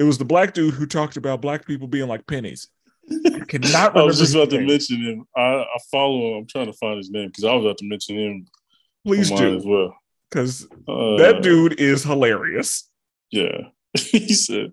it 0.03 0.05
was 0.05 0.19
the 0.19 0.25
black 0.25 0.53
dude 0.53 0.75
who 0.75 0.85
talked 0.85 1.17
about 1.17 1.41
black 1.41 1.65
people 1.65 1.87
being 1.87 2.09
like 2.09 2.27
pennies. 2.27 2.67
I 3.09 3.41
cannot 3.49 3.97
I 3.97 4.03
was 4.03 4.19
just 4.19 4.35
about 4.35 4.51
to 4.51 4.61
mention 4.61 5.01
him. 5.01 5.25
I, 5.37 5.63
I 5.63 5.79
follow 5.93 6.33
him. 6.33 6.39
I'm 6.39 6.47
trying 6.49 6.67
to 6.67 6.73
find 6.73 6.97
his 6.97 7.09
name 7.09 7.29
because 7.29 7.45
I 7.45 7.55
was 7.55 7.65
about 7.65 7.79
to 7.79 7.89
mention 7.89 8.19
him. 8.19 8.47
Please 9.07 9.31
do 9.31 9.57
as 9.57 9.65
well. 9.65 9.97
Because 10.29 10.67
uh, 10.89 11.19
that 11.19 11.41
dude 11.43 11.79
is 11.79 12.03
hilarious. 12.03 12.91
Yeah. 13.31 13.69
he 13.95 14.33
said 14.33 14.73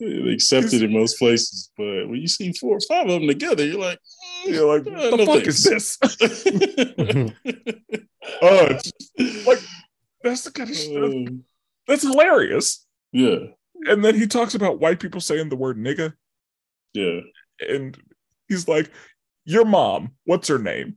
accepted 0.00 0.82
in 0.82 0.92
most 0.92 1.18
places, 1.18 1.70
but 1.76 2.08
when 2.08 2.16
you 2.16 2.28
see 2.28 2.52
four 2.52 2.76
or 2.76 2.80
five 2.88 3.06
of 3.06 3.20
them 3.20 3.26
together, 3.26 3.64
you're 3.64 3.80
like, 3.80 3.98
mm, 4.44 4.52
you're 4.52 4.76
like, 4.76 4.84
what 4.84 4.94
uh, 4.94 5.10
the 5.10 5.16
no 5.16 5.26
fuck 5.26 5.42
thanks. 5.42 5.64
is 5.64 5.64
this? 5.64 5.98
oh, 8.42 8.66
it's 9.16 9.46
like 9.46 9.60
that's 10.22 10.42
the 10.42 10.50
kind 10.50 10.70
of 10.70 10.76
shit. 10.76 11.28
Uh, 11.28 11.32
that's 11.86 12.02
hilarious. 12.02 12.84
Yeah 13.12 13.38
and 13.86 14.04
then 14.04 14.14
he 14.14 14.26
talks 14.26 14.54
about 14.54 14.80
white 14.80 15.00
people 15.00 15.20
saying 15.20 15.48
the 15.48 15.56
word 15.56 15.78
nigga. 15.78 16.14
Yeah. 16.94 17.20
And 17.60 17.96
he's 18.48 18.68
like, 18.68 18.90
Your 19.44 19.64
mom, 19.64 20.12
what's 20.24 20.48
her 20.48 20.58
name? 20.58 20.96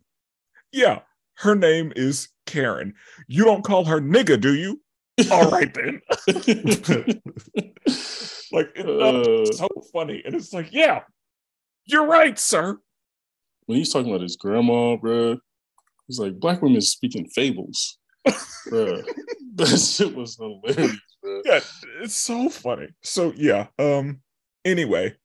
Yeah, 0.72 1.00
her 1.36 1.56
name 1.56 1.92
is 1.96 2.30
Karen. 2.46 2.94
You 3.28 3.46
don't 3.46 3.64
call 3.64 3.86
her 3.86 4.00
nigga, 4.00 4.40
do 4.40 4.56
you? 4.56 4.82
All 5.32 5.50
right 5.50 5.74
then. 5.74 6.02
like 8.52 8.72
it's 8.76 9.52
uh, 9.54 9.54
so 9.54 9.68
funny. 9.94 10.22
And 10.26 10.36
it's 10.36 10.54
like, 10.54 10.72
yeah, 10.72 11.02
you're 11.86 12.06
right, 12.06 12.38
sir. 12.38 12.78
When 13.66 13.78
he's 13.78 13.92
talking 13.92 14.10
about 14.10 14.22
his 14.22 14.36
grandma, 14.36 14.96
bro, 14.96 15.38
he's 16.08 16.20
like, 16.20 16.40
black 16.40 16.62
women 16.62 16.82
speaking 16.82 17.28
fables. 17.28 17.98
bro, 18.70 19.02
that 19.56 19.78
shit 19.78 20.16
was 20.16 20.38
hilarious 20.38 20.98
yeah, 21.24 21.60
it's 22.02 22.16
so 22.16 22.50
funny. 22.50 22.90
So 23.02 23.34
yeah. 23.36 23.68
Um. 23.78 24.22
Anyway, 24.66 25.16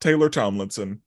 Taylor 0.00 0.28
Tomlinson. 0.28 1.02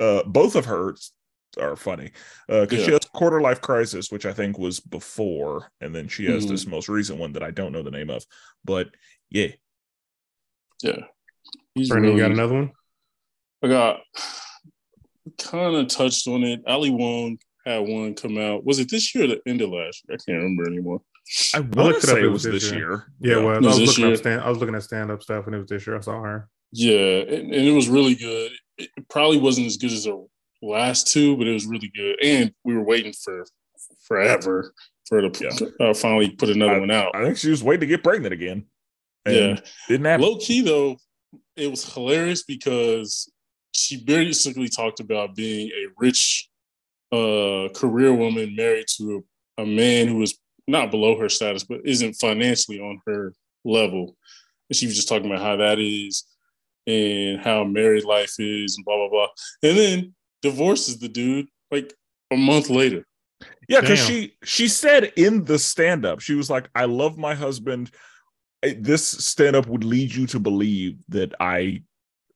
Uh, 0.00 0.22
both 0.24 0.54
of 0.54 0.64
hers 0.64 1.12
are 1.60 1.74
funny 1.74 2.12
because 2.46 2.72
uh, 2.72 2.76
yeah. 2.76 2.84
she 2.84 2.92
has 2.92 3.00
quarter 3.12 3.40
life 3.40 3.60
crisis, 3.60 4.12
which 4.12 4.26
I 4.26 4.32
think 4.32 4.58
was 4.58 4.78
before, 4.78 5.72
and 5.80 5.92
then 5.94 6.06
she 6.06 6.26
has 6.26 6.44
mm-hmm. 6.44 6.52
this 6.52 6.66
most 6.66 6.88
recent 6.88 7.18
one 7.18 7.32
that 7.32 7.42
I 7.42 7.50
don't 7.50 7.72
know 7.72 7.82
the 7.82 7.90
name 7.90 8.10
of. 8.10 8.24
But 8.64 8.90
yeah, 9.30 9.48
yeah. 10.82 11.00
He's 11.74 11.88
Brandon, 11.88 12.10
really, 12.10 12.22
you 12.22 12.28
got 12.28 12.32
another 12.32 12.54
one? 12.54 12.72
I 13.62 13.68
got 13.68 14.00
kind 15.38 15.76
of 15.76 15.88
touched 15.88 16.26
on 16.28 16.44
it. 16.44 16.60
Ali 16.66 16.90
Wong 16.90 17.38
had 17.64 17.78
one 17.80 18.14
come 18.14 18.38
out. 18.38 18.64
Was 18.64 18.78
it 18.78 18.90
this 18.90 19.14
year 19.14 19.24
or 19.24 19.28
the 19.28 19.40
end 19.46 19.60
of 19.60 19.70
last 19.70 20.04
year? 20.08 20.16
I 20.16 20.24
can't 20.24 20.42
remember 20.42 20.66
anymore. 20.66 21.02
I 21.54 21.58
looked 21.58 22.00
to 22.02 22.06
say 22.06 22.22
it 22.22 22.30
was 22.30 22.42
this 22.42 22.70
year. 22.70 22.78
year. 22.78 23.12
Yeah, 23.20 23.36
yeah, 23.36 23.44
well, 23.44 23.56
I 23.56 23.58
was 23.58 23.80
looking 23.80 24.04
year. 24.04 24.14
up 24.14 24.18
stand. 24.18 24.40
I 24.40 24.48
was 24.48 24.58
looking 24.58 24.74
at 24.74 24.82
stand 24.82 25.10
up 25.10 25.22
stuff, 25.22 25.46
and 25.46 25.54
it 25.54 25.58
was 25.58 25.68
this 25.68 25.86
year. 25.86 25.96
I 25.96 26.00
saw 26.00 26.22
her. 26.22 26.48
Yeah, 26.72 27.20
and, 27.20 27.54
and, 27.54 27.66
it 27.66 27.72
was 27.72 27.88
really 27.88 28.14
good. 28.14 28.52
It 28.76 28.90
probably 29.08 29.38
wasn't 29.38 29.66
as 29.66 29.76
good 29.76 29.92
as 29.92 30.04
the 30.04 30.26
last 30.62 31.08
two, 31.08 31.36
but 31.36 31.46
it 31.46 31.52
was 31.52 31.66
really 31.66 31.90
good. 31.94 32.16
And 32.22 32.52
we 32.64 32.74
were 32.74 32.82
waiting 32.82 33.12
for 33.12 33.44
forever 34.06 34.72
for 35.06 35.22
her 35.22 35.28
to 35.28 35.44
yeah. 35.80 35.86
uh, 35.86 35.94
finally 35.94 36.30
put 36.30 36.50
another 36.50 36.76
I, 36.76 36.80
one 36.80 36.90
out. 36.90 37.14
I 37.14 37.24
think 37.24 37.38
she 37.38 37.50
was 37.50 37.62
waiting 37.62 37.80
to 37.80 37.86
get 37.86 38.04
pregnant 38.04 38.32
again. 38.32 38.66
yeah, 39.26 39.58
didn't 39.88 40.06
happen. 40.06 40.26
Low 40.26 40.38
key 40.38 40.60
though, 40.60 40.96
it 41.56 41.70
was 41.70 41.92
hilarious 41.92 42.44
because 42.44 43.30
she 43.72 44.02
basically 44.02 44.68
talked 44.68 45.00
about 45.00 45.34
being 45.34 45.68
a 45.68 45.86
rich 45.98 46.48
uh, 47.12 47.68
career 47.74 48.12
woman 48.12 48.54
married 48.54 48.86
to 48.96 49.24
a, 49.58 49.62
a 49.62 49.66
man 49.66 50.08
who 50.08 50.16
was 50.16 50.38
not 50.68 50.90
below 50.90 51.18
her 51.18 51.28
status, 51.28 51.64
but 51.64 51.80
isn't 51.84 52.14
financially 52.14 52.78
on 52.78 53.00
her 53.06 53.32
level. 53.64 54.16
And 54.70 54.76
she 54.76 54.86
was 54.86 54.94
just 54.94 55.08
talking 55.08 55.26
about 55.26 55.42
how 55.42 55.56
that 55.56 55.80
is 55.80 56.24
and 56.86 57.40
how 57.40 57.64
married 57.64 58.04
life 58.04 58.34
is 58.38 58.76
and 58.76 58.84
blah 58.84 58.96
blah 58.96 59.08
blah. 59.08 59.28
And 59.62 59.76
then 59.76 60.14
divorces 60.42 60.98
the 60.98 61.08
dude 61.08 61.48
like 61.70 61.92
a 62.30 62.36
month 62.36 62.70
later. 62.70 63.06
Yeah, 63.68 63.80
because 63.80 63.98
she 63.98 64.34
she 64.44 64.68
said 64.68 65.12
in 65.16 65.44
the 65.44 65.58
stand-up, 65.58 66.20
she 66.20 66.34
was 66.34 66.50
like, 66.50 66.68
I 66.74 66.84
love 66.84 67.18
my 67.18 67.34
husband. 67.34 67.90
This 68.62 69.06
stand-up 69.06 69.66
would 69.66 69.84
lead 69.84 70.12
you 70.12 70.26
to 70.28 70.40
believe 70.40 70.98
that 71.08 71.34
I 71.40 71.82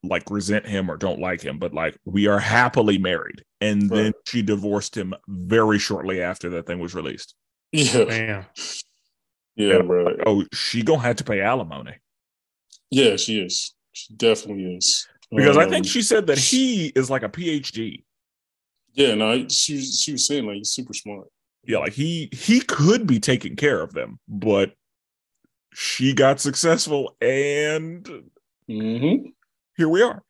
like 0.04 0.30
resent 0.30 0.66
him 0.66 0.90
or 0.90 0.96
don't 0.96 1.20
like 1.20 1.40
him, 1.40 1.58
but 1.58 1.74
like 1.74 1.96
we 2.04 2.26
are 2.26 2.38
happily 2.38 2.98
married. 2.98 3.44
And 3.60 3.90
right. 3.90 3.96
then 3.96 4.12
she 4.26 4.42
divorced 4.42 4.96
him 4.96 5.14
very 5.28 5.78
shortly 5.78 6.22
after 6.22 6.50
that 6.50 6.66
thing 6.66 6.80
was 6.80 6.94
released. 6.94 7.34
Yeah. 7.72 8.04
Man. 8.04 8.46
Yeah, 9.56 9.76
and 9.76 9.88
bro. 9.88 10.16
Oh, 10.26 10.44
she 10.52 10.82
gonna 10.82 11.02
have 11.02 11.16
to 11.16 11.24
pay 11.24 11.40
alimony. 11.40 11.94
Yeah, 12.90 13.16
she 13.16 13.40
is. 13.40 13.74
She 13.92 14.14
definitely 14.14 14.76
is. 14.76 15.06
Because 15.30 15.56
um, 15.56 15.62
I 15.62 15.68
think 15.68 15.84
um, 15.86 15.88
she 15.88 16.02
said 16.02 16.26
that 16.26 16.38
he 16.38 16.88
is 16.88 17.10
like 17.10 17.22
a 17.22 17.28
PhD. 17.28 18.04
Yeah, 18.92 19.14
no, 19.14 19.48
she 19.48 19.82
she 19.82 20.12
was 20.12 20.26
saying 20.26 20.46
like 20.46 20.56
he's 20.56 20.72
super 20.72 20.92
smart. 20.92 21.28
Yeah, 21.64 21.78
like 21.78 21.92
he 21.92 22.28
he 22.32 22.60
could 22.60 23.06
be 23.06 23.20
taking 23.20 23.56
care 23.56 23.80
of 23.80 23.92
them, 23.92 24.18
but 24.28 24.72
she 25.72 26.12
got 26.12 26.40
successful 26.40 27.16
and 27.20 28.04
mm-hmm. 28.68 29.28
here 29.76 29.88
we 29.88 30.02
are. 30.02 30.22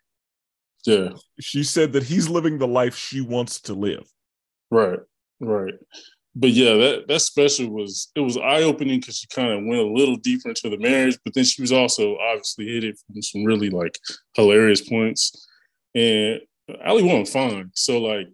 Yeah. 0.87 1.11
She 1.41 1.65
said 1.65 1.93
that 1.93 2.05
he's 2.05 2.29
living 2.29 2.59
the 2.59 2.69
life 2.69 2.97
she 2.97 3.21
wants 3.21 3.61
to 3.63 3.75
live. 3.75 4.05
Right. 4.71 4.99
Right. 5.41 5.75
But 6.35 6.51
yeah, 6.51 6.75
that 6.75 7.09
that 7.09 7.21
special 7.21 7.69
was 7.69 8.11
it 8.17 8.21
was 8.21 8.39
eye 8.39 8.63
opening 8.63 9.01
because 9.01 9.19
she 9.19 9.27
kind 9.27 9.53
of 9.53 9.65
went 9.67 9.83
a 9.83 9.87
little 9.87 10.17
deeper 10.17 10.49
into 10.49 10.71
the 10.71 10.79
marriage, 10.79 11.19
but 11.25 11.35
then 11.35 11.45
she 11.45 11.61
was 11.61 11.73
also 11.73 12.17
obviously 12.17 12.67
hit 12.67 12.85
it 12.85 12.99
from 13.07 13.21
some 13.21 13.45
really 13.45 13.69
like 13.69 13.99
hilarious 14.35 14.81
points. 14.81 15.47
And 15.95 16.41
Ali 16.85 17.03
wasn't 17.03 17.29
fine. 17.29 17.71
So 17.75 18.01
like 18.01 18.29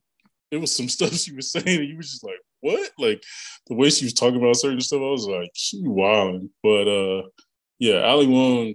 it 0.50 0.58
was 0.58 0.74
some 0.74 0.88
stuff 0.96 1.12
she 1.14 1.32
was 1.32 1.50
saying, 1.50 1.66
and 1.66 1.88
you 1.88 1.96
was 1.96 2.10
just 2.10 2.24
like, 2.24 2.38
what? 2.60 2.90
Like 2.98 3.22
the 3.66 3.74
way 3.74 3.90
she 3.90 4.04
was 4.04 4.14
talking 4.14 4.38
about 4.38 4.56
certain 4.56 4.80
stuff, 4.80 5.00
I 5.00 5.10
was 5.10 5.26
like, 5.26 5.50
she 5.54 5.82
wilding. 5.84 6.50
But 6.62 6.88
uh 6.88 7.22
yeah, 7.80 8.02
Ali 8.02 8.26
Wong, 8.28 8.74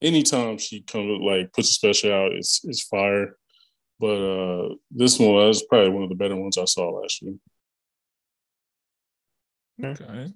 anytime 0.00 0.58
she 0.58 0.82
comes 0.82 1.20
like 1.22 1.52
puts 1.52 1.70
a 1.70 1.72
special 1.72 2.12
out, 2.12 2.32
it's 2.32 2.62
it's 2.64 2.82
fire. 2.82 3.36
But 4.00 4.06
uh 4.06 4.74
this 4.90 5.18
one 5.18 5.34
was 5.34 5.62
probably 5.64 5.90
one 5.90 6.04
of 6.04 6.08
the 6.08 6.14
better 6.14 6.36
ones 6.36 6.56
I 6.56 6.64
saw 6.64 6.88
last 6.90 7.20
year. 7.20 7.34
Okay. 9.82 10.32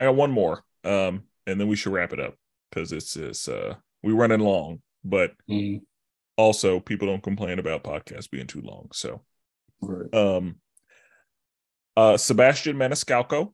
I 0.00 0.04
got 0.04 0.16
one 0.16 0.30
more. 0.30 0.62
Um, 0.84 1.24
and 1.46 1.60
then 1.60 1.68
we 1.68 1.76
should 1.76 1.92
wrap 1.92 2.12
it 2.12 2.20
up 2.20 2.34
because 2.70 2.92
it's 2.92 3.16
it's 3.16 3.48
uh 3.48 3.74
we 4.02 4.12
running 4.12 4.40
long, 4.40 4.80
but 5.04 5.32
mm. 5.50 5.80
also 6.36 6.80
people 6.80 7.08
don't 7.08 7.22
complain 7.22 7.58
about 7.58 7.84
podcasts 7.84 8.30
being 8.30 8.46
too 8.46 8.60
long. 8.62 8.88
So 8.92 9.22
right. 9.80 10.14
um 10.14 10.56
uh 11.96 12.16
Sebastian 12.16 12.76
Maniscalco. 12.76 13.52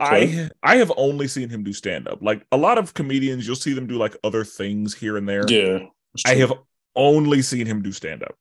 Okay. 0.00 0.48
I 0.62 0.74
I 0.74 0.76
have 0.76 0.92
only 0.96 1.26
seen 1.26 1.48
him 1.48 1.64
do 1.64 1.72
stand 1.72 2.08
up. 2.08 2.22
Like 2.22 2.46
a 2.52 2.56
lot 2.56 2.78
of 2.78 2.94
comedians, 2.94 3.46
you'll 3.46 3.56
see 3.56 3.72
them 3.72 3.86
do 3.86 3.96
like 3.96 4.16
other 4.22 4.44
things 4.44 4.94
here 4.94 5.16
and 5.16 5.28
there. 5.28 5.44
Yeah. 5.48 5.86
I 6.26 6.36
have 6.36 6.52
only 6.94 7.42
seen 7.42 7.66
him 7.66 7.82
do 7.82 7.92
stand 7.92 8.22
up. 8.22 8.34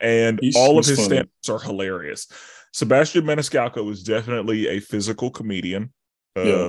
And 0.00 0.38
he's, 0.40 0.56
all 0.56 0.78
of 0.78 0.86
his 0.86 1.04
stand 1.04 1.28
ups 1.40 1.48
are 1.48 1.58
hilarious. 1.58 2.28
Sebastian 2.72 3.24
Maniscalco 3.24 3.90
is 3.90 4.02
definitely 4.02 4.68
a 4.68 4.80
physical 4.80 5.30
comedian. 5.30 5.92
Uh, 6.36 6.42
yeah. 6.42 6.68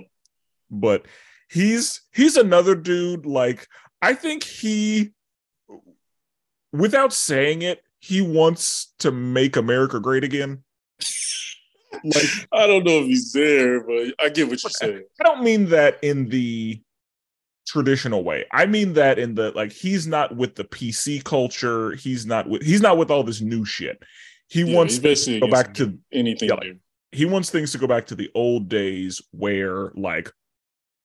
But 0.72 1.06
he's 1.50 2.02
he's 2.14 2.38
another 2.38 2.76
dude 2.76 3.26
like 3.26 3.68
I 4.02 4.14
think 4.14 4.44
he 4.44 5.12
without 6.72 7.14
saying 7.14 7.64
it, 7.64 7.84
he 8.00 8.22
wants 8.22 8.94
to 9.00 9.12
make 9.12 9.56
America 9.56 10.00
great 10.00 10.24
again. 10.24 10.64
like 12.04 12.26
I 12.52 12.68
don't 12.68 12.86
know 12.86 13.00
if 13.00 13.06
he's 13.08 13.32
there, 13.34 13.82
but 13.84 14.14
I 14.20 14.30
get 14.30 14.48
what 14.48 14.64
you're 14.64 14.70
saying. 14.70 15.04
I 15.20 15.24
don't 15.24 15.44
mean 15.44 15.66
that 15.70 16.00
in 16.04 16.30
the 16.30 16.82
traditional 17.70 18.24
way. 18.24 18.46
I 18.52 18.66
mean 18.66 18.94
that 18.94 19.20
in 19.20 19.36
the 19.36 19.52
like 19.52 19.72
he's 19.72 20.08
not 20.08 20.36
with 20.36 20.56
the 20.56 20.64
PC 20.64 21.24
culture. 21.24 21.92
He's 21.96 22.26
not 22.26 22.50
with 22.50 22.64
he's 22.64 22.82
not 22.82 22.98
with 22.98 23.12
all 23.12 23.24
this 23.24 23.42
new 23.42 23.66
shit. 23.66 24.02
He 24.48 24.64
yeah, 24.64 24.76
wants 24.76 24.98
to 24.98 25.40
go 25.40 25.48
back 25.48 25.76
to 25.76 25.98
anything. 26.12 26.50
Yeah, 26.50 26.56
like, 26.56 26.78
he 27.12 27.26
wants 27.26 27.50
things 27.50 27.72
to 27.72 27.78
go 27.78 27.88
back 27.88 28.08
to 28.08 28.16
the 28.16 28.30
old 28.34 28.70
days 28.70 29.22
where 29.32 29.92
like 29.96 30.32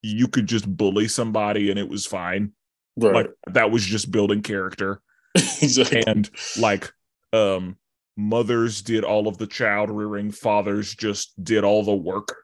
you 0.03 0.29
could 0.29 0.47
just 0.47 0.67
bully 0.77 1.09
somebody 1.09 1.71
and 1.71 1.79
it 1.79 1.89
was 1.89 2.07
fine. 2.07 2.53
Right. 2.97 3.15
Like 3.15 3.31
that 3.49 3.71
was 3.71 3.85
just 3.85 4.11
building 4.11 4.43
character. 4.43 5.01
exactly. 5.35 6.05
And 6.07 6.29
like 6.59 6.91
um 7.33 7.77
mothers 8.17 8.83
did 8.83 9.05
all 9.05 9.29
of 9.29 9.39
the 9.39 9.47
child 9.47 9.91
rearing, 9.91 10.31
fathers 10.31 10.95
just 10.95 11.43
did 11.43 11.65
all 11.65 11.83
the 11.85 11.95
work. 11.95 12.35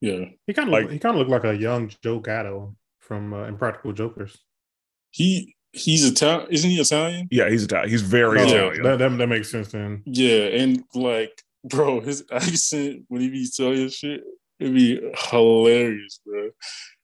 Yeah. 0.00 0.26
He 0.46 0.54
kind 0.54 0.68
of 0.68 0.72
like, 0.72 0.90
he 0.90 0.98
kind 0.98 1.14
of 1.14 1.18
looked 1.18 1.30
like 1.30 1.52
a 1.52 1.58
young 1.58 1.90
Joe 2.02 2.20
Gatto 2.20 2.76
from 3.10 3.34
uh, 3.34 3.42
Impractical 3.42 3.92
Jokers. 3.92 4.38
He 5.10 5.56
he's 5.72 6.04
Italian, 6.04 6.46
isn't 6.52 6.70
he 6.70 6.80
Italian? 6.80 7.26
Yeah, 7.32 7.50
he's 7.50 7.64
Italian. 7.64 7.90
He's 7.90 8.02
very 8.02 8.38
oh, 8.38 8.44
Italian. 8.44 8.82
That, 8.84 8.98
that, 9.00 9.18
that 9.18 9.26
makes 9.26 9.50
sense 9.50 9.72
then. 9.72 10.04
Yeah, 10.06 10.44
and 10.44 10.84
like, 10.94 11.42
bro, 11.64 12.00
his 12.02 12.22
accent 12.32 13.02
when 13.08 13.20
he 13.20 13.30
be 13.30 13.48
telling 13.52 13.88
shit, 13.88 14.22
it'd 14.60 14.74
be 14.74 15.00
hilarious, 15.30 16.20
bro. 16.24 16.50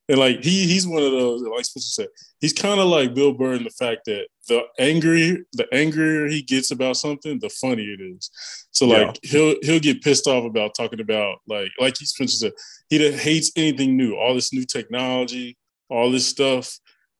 And 0.07 0.19
like 0.19 0.41
he 0.41 0.65
he's 0.65 0.87
one 0.87 1.03
of 1.03 1.11
those, 1.11 1.41
like 1.41 1.65
Spenser 1.65 1.91
said, 1.91 2.07
he's 2.39 2.53
kind 2.53 2.79
of 2.79 2.87
like 2.87 3.13
Bill 3.13 3.33
Burr 3.33 3.55
in 3.55 3.65
the 3.65 3.69
fact 3.71 4.05
that 4.05 4.27
the 4.47 4.61
angry, 4.79 5.43
the 5.51 5.67
angrier 5.73 6.27
he 6.27 6.41
gets 6.41 6.71
about 6.71 6.95
something, 6.95 7.39
the 7.39 7.49
funnier 7.49 7.95
it 7.95 8.01
is. 8.01 8.31
So 8.71 8.87
like 8.87 9.19
yeah. 9.21 9.29
he'll 9.29 9.55
he'll 9.61 9.81
get 9.81 10.01
pissed 10.01 10.25
off 10.25 10.45
about 10.45 10.71
talking 10.73 11.01
about 11.01 11.39
like 11.49 11.71
like 11.81 11.97
he 11.97 12.05
Spenser 12.05 12.37
said, 12.37 12.53
he 12.89 13.11
hates 13.11 13.51
anything 13.57 13.97
new, 13.97 14.15
all 14.15 14.33
this 14.33 14.53
new 14.53 14.63
technology, 14.63 15.57
all 15.89 16.11
this 16.11 16.27
stuff. 16.27 16.77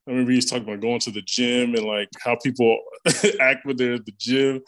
I 0.08 0.12
remember 0.12 0.32
he 0.32 0.38
was 0.38 0.46
talking 0.46 0.64
about 0.64 0.82
going 0.82 1.00
to 1.02 1.12
the 1.12 1.22
gym 1.22 1.76
and 1.76 1.84
like 1.84 2.10
how 2.24 2.38
people 2.42 2.80
act 3.40 3.66
when 3.66 3.76
they're 3.76 3.96
at 3.96 4.06
the 4.06 4.14
gym. 4.18 4.62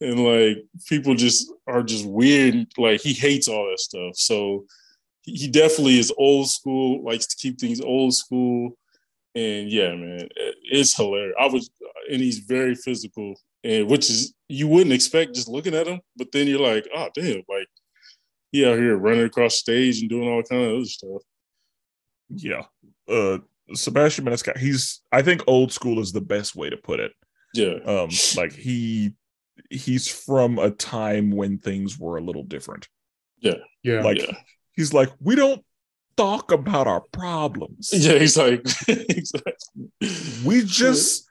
And 0.00 0.24
like 0.24 0.64
people 0.88 1.14
just 1.14 1.52
are 1.66 1.82
just 1.82 2.06
weird. 2.06 2.66
Like 2.76 3.00
he 3.00 3.12
hates 3.12 3.48
all 3.48 3.66
that 3.66 3.78
stuff. 3.78 4.16
So 4.16 4.64
he 5.22 5.48
definitely 5.48 5.98
is 5.98 6.12
old 6.16 6.48
school, 6.48 7.04
likes 7.04 7.26
to 7.26 7.36
keep 7.36 7.60
things 7.60 7.80
old 7.80 8.14
school. 8.14 8.76
And 9.34 9.70
yeah, 9.70 9.94
man, 9.94 10.28
it's 10.64 10.96
hilarious. 10.96 11.36
I 11.38 11.46
was, 11.46 11.70
and 12.10 12.20
he's 12.20 12.40
very 12.40 12.74
physical, 12.74 13.34
and 13.62 13.88
which 13.88 14.10
is 14.10 14.34
you 14.48 14.66
wouldn't 14.66 14.92
expect 14.92 15.36
just 15.36 15.48
looking 15.48 15.74
at 15.74 15.86
him, 15.86 16.00
but 16.16 16.32
then 16.32 16.48
you're 16.48 16.58
like, 16.58 16.88
oh 16.94 17.08
damn, 17.14 17.42
like 17.48 17.68
he 18.50 18.66
out 18.66 18.78
here 18.78 18.96
running 18.96 19.24
across 19.24 19.56
stage 19.56 20.00
and 20.00 20.10
doing 20.10 20.28
all 20.28 20.42
kind 20.42 20.62
of 20.62 20.76
other 20.76 20.84
stuff. 20.84 21.22
Yeah, 22.30 22.64
uh, 23.10 23.38
Sebastian 23.74 24.24
Maniscalco, 24.24 24.58
he's 24.58 25.00
I 25.12 25.22
think 25.22 25.42
old 25.46 25.72
school 25.72 26.00
is 26.00 26.12
the 26.12 26.20
best 26.20 26.56
way 26.56 26.70
to 26.70 26.76
put 26.76 27.00
it. 27.00 27.12
Yeah. 27.54 27.78
Um, 27.84 28.10
like 28.36 28.52
he 28.52 29.14
he's 29.68 30.08
from 30.08 30.58
a 30.58 30.70
time 30.70 31.30
when 31.30 31.58
things 31.58 31.98
were 31.98 32.16
a 32.16 32.22
little 32.22 32.42
different. 32.42 32.88
Yeah. 33.38 33.58
Yeah. 33.82 34.02
Like 34.02 34.18
yeah. 34.18 34.36
he's 34.72 34.92
like, 34.92 35.10
we 35.20 35.34
don't 35.34 35.64
talk 36.16 36.52
about 36.52 36.86
our 36.86 37.02
problems. 37.12 37.90
Yeah, 37.92 38.18
he's 38.18 38.36
like 38.36 38.66
exactly. 38.88 39.90
We 40.44 40.64
just 40.64 41.28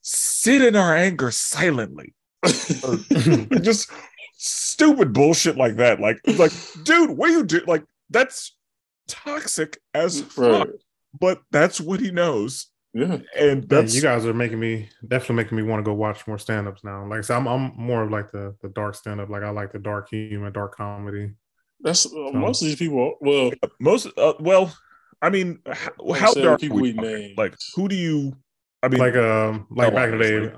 sit 0.00 0.62
in 0.62 0.76
our 0.76 0.96
anger 0.96 1.30
silently. 1.30 2.14
just 2.46 3.90
stupid 4.36 5.12
bullshit 5.12 5.56
like 5.56 5.76
that. 5.76 6.00
Like, 6.00 6.20
like, 6.38 6.52
dude, 6.84 7.10
what 7.10 7.26
do 7.26 7.32
you 7.32 7.44
do? 7.44 7.62
Like, 7.66 7.84
that's 8.10 8.56
toxic 9.08 9.80
as 9.92 10.22
fuck. 10.22 10.68
Right 10.68 10.68
but 11.18 11.40
that's 11.50 11.80
what 11.80 12.00
he 12.00 12.10
knows. 12.10 12.68
Yeah, 12.94 13.18
and 13.38 13.68
that's 13.68 13.94
you 13.94 14.00
guys 14.00 14.24
are 14.24 14.34
making 14.34 14.58
me 14.58 14.88
definitely 15.06 15.36
making 15.36 15.56
me 15.56 15.62
want 15.62 15.80
to 15.80 15.84
go 15.84 15.94
watch 15.94 16.26
more 16.26 16.38
stand-ups 16.38 16.82
now. 16.82 17.06
Like 17.06 17.18
I 17.18 17.20
said, 17.20 17.36
I'm 17.36 17.46
I'm 17.46 17.72
more 17.76 18.02
of 18.02 18.10
like 18.10 18.32
the 18.32 18.56
the 18.62 18.70
dark 18.70 18.94
stand-up. 18.94 19.28
Like 19.28 19.42
I 19.42 19.50
like 19.50 19.72
the 19.72 19.78
dark 19.78 20.08
humor, 20.08 20.50
dark 20.50 20.74
comedy. 20.76 21.32
That's 21.80 22.06
uh, 22.06 22.08
so, 22.08 22.32
most 22.32 22.62
of 22.62 22.68
these 22.68 22.78
people. 22.78 23.14
Well, 23.20 23.52
most 23.78 24.08
uh, 24.16 24.32
well, 24.40 24.74
I 25.20 25.30
mean, 25.30 25.60
how, 25.66 26.12
how 26.14 26.34
dark 26.34 26.60
people 26.60 26.80
we 26.80 26.92
name? 26.92 27.34
Like 27.36 27.54
who 27.76 27.88
do 27.88 27.94
you? 27.94 28.36
I 28.82 28.88
mean, 28.88 29.00
like 29.00 29.16
um, 29.16 29.66
like 29.70 29.94
back 29.94 30.12
in 30.12 30.18
the 30.18 30.24
day. 30.24 30.52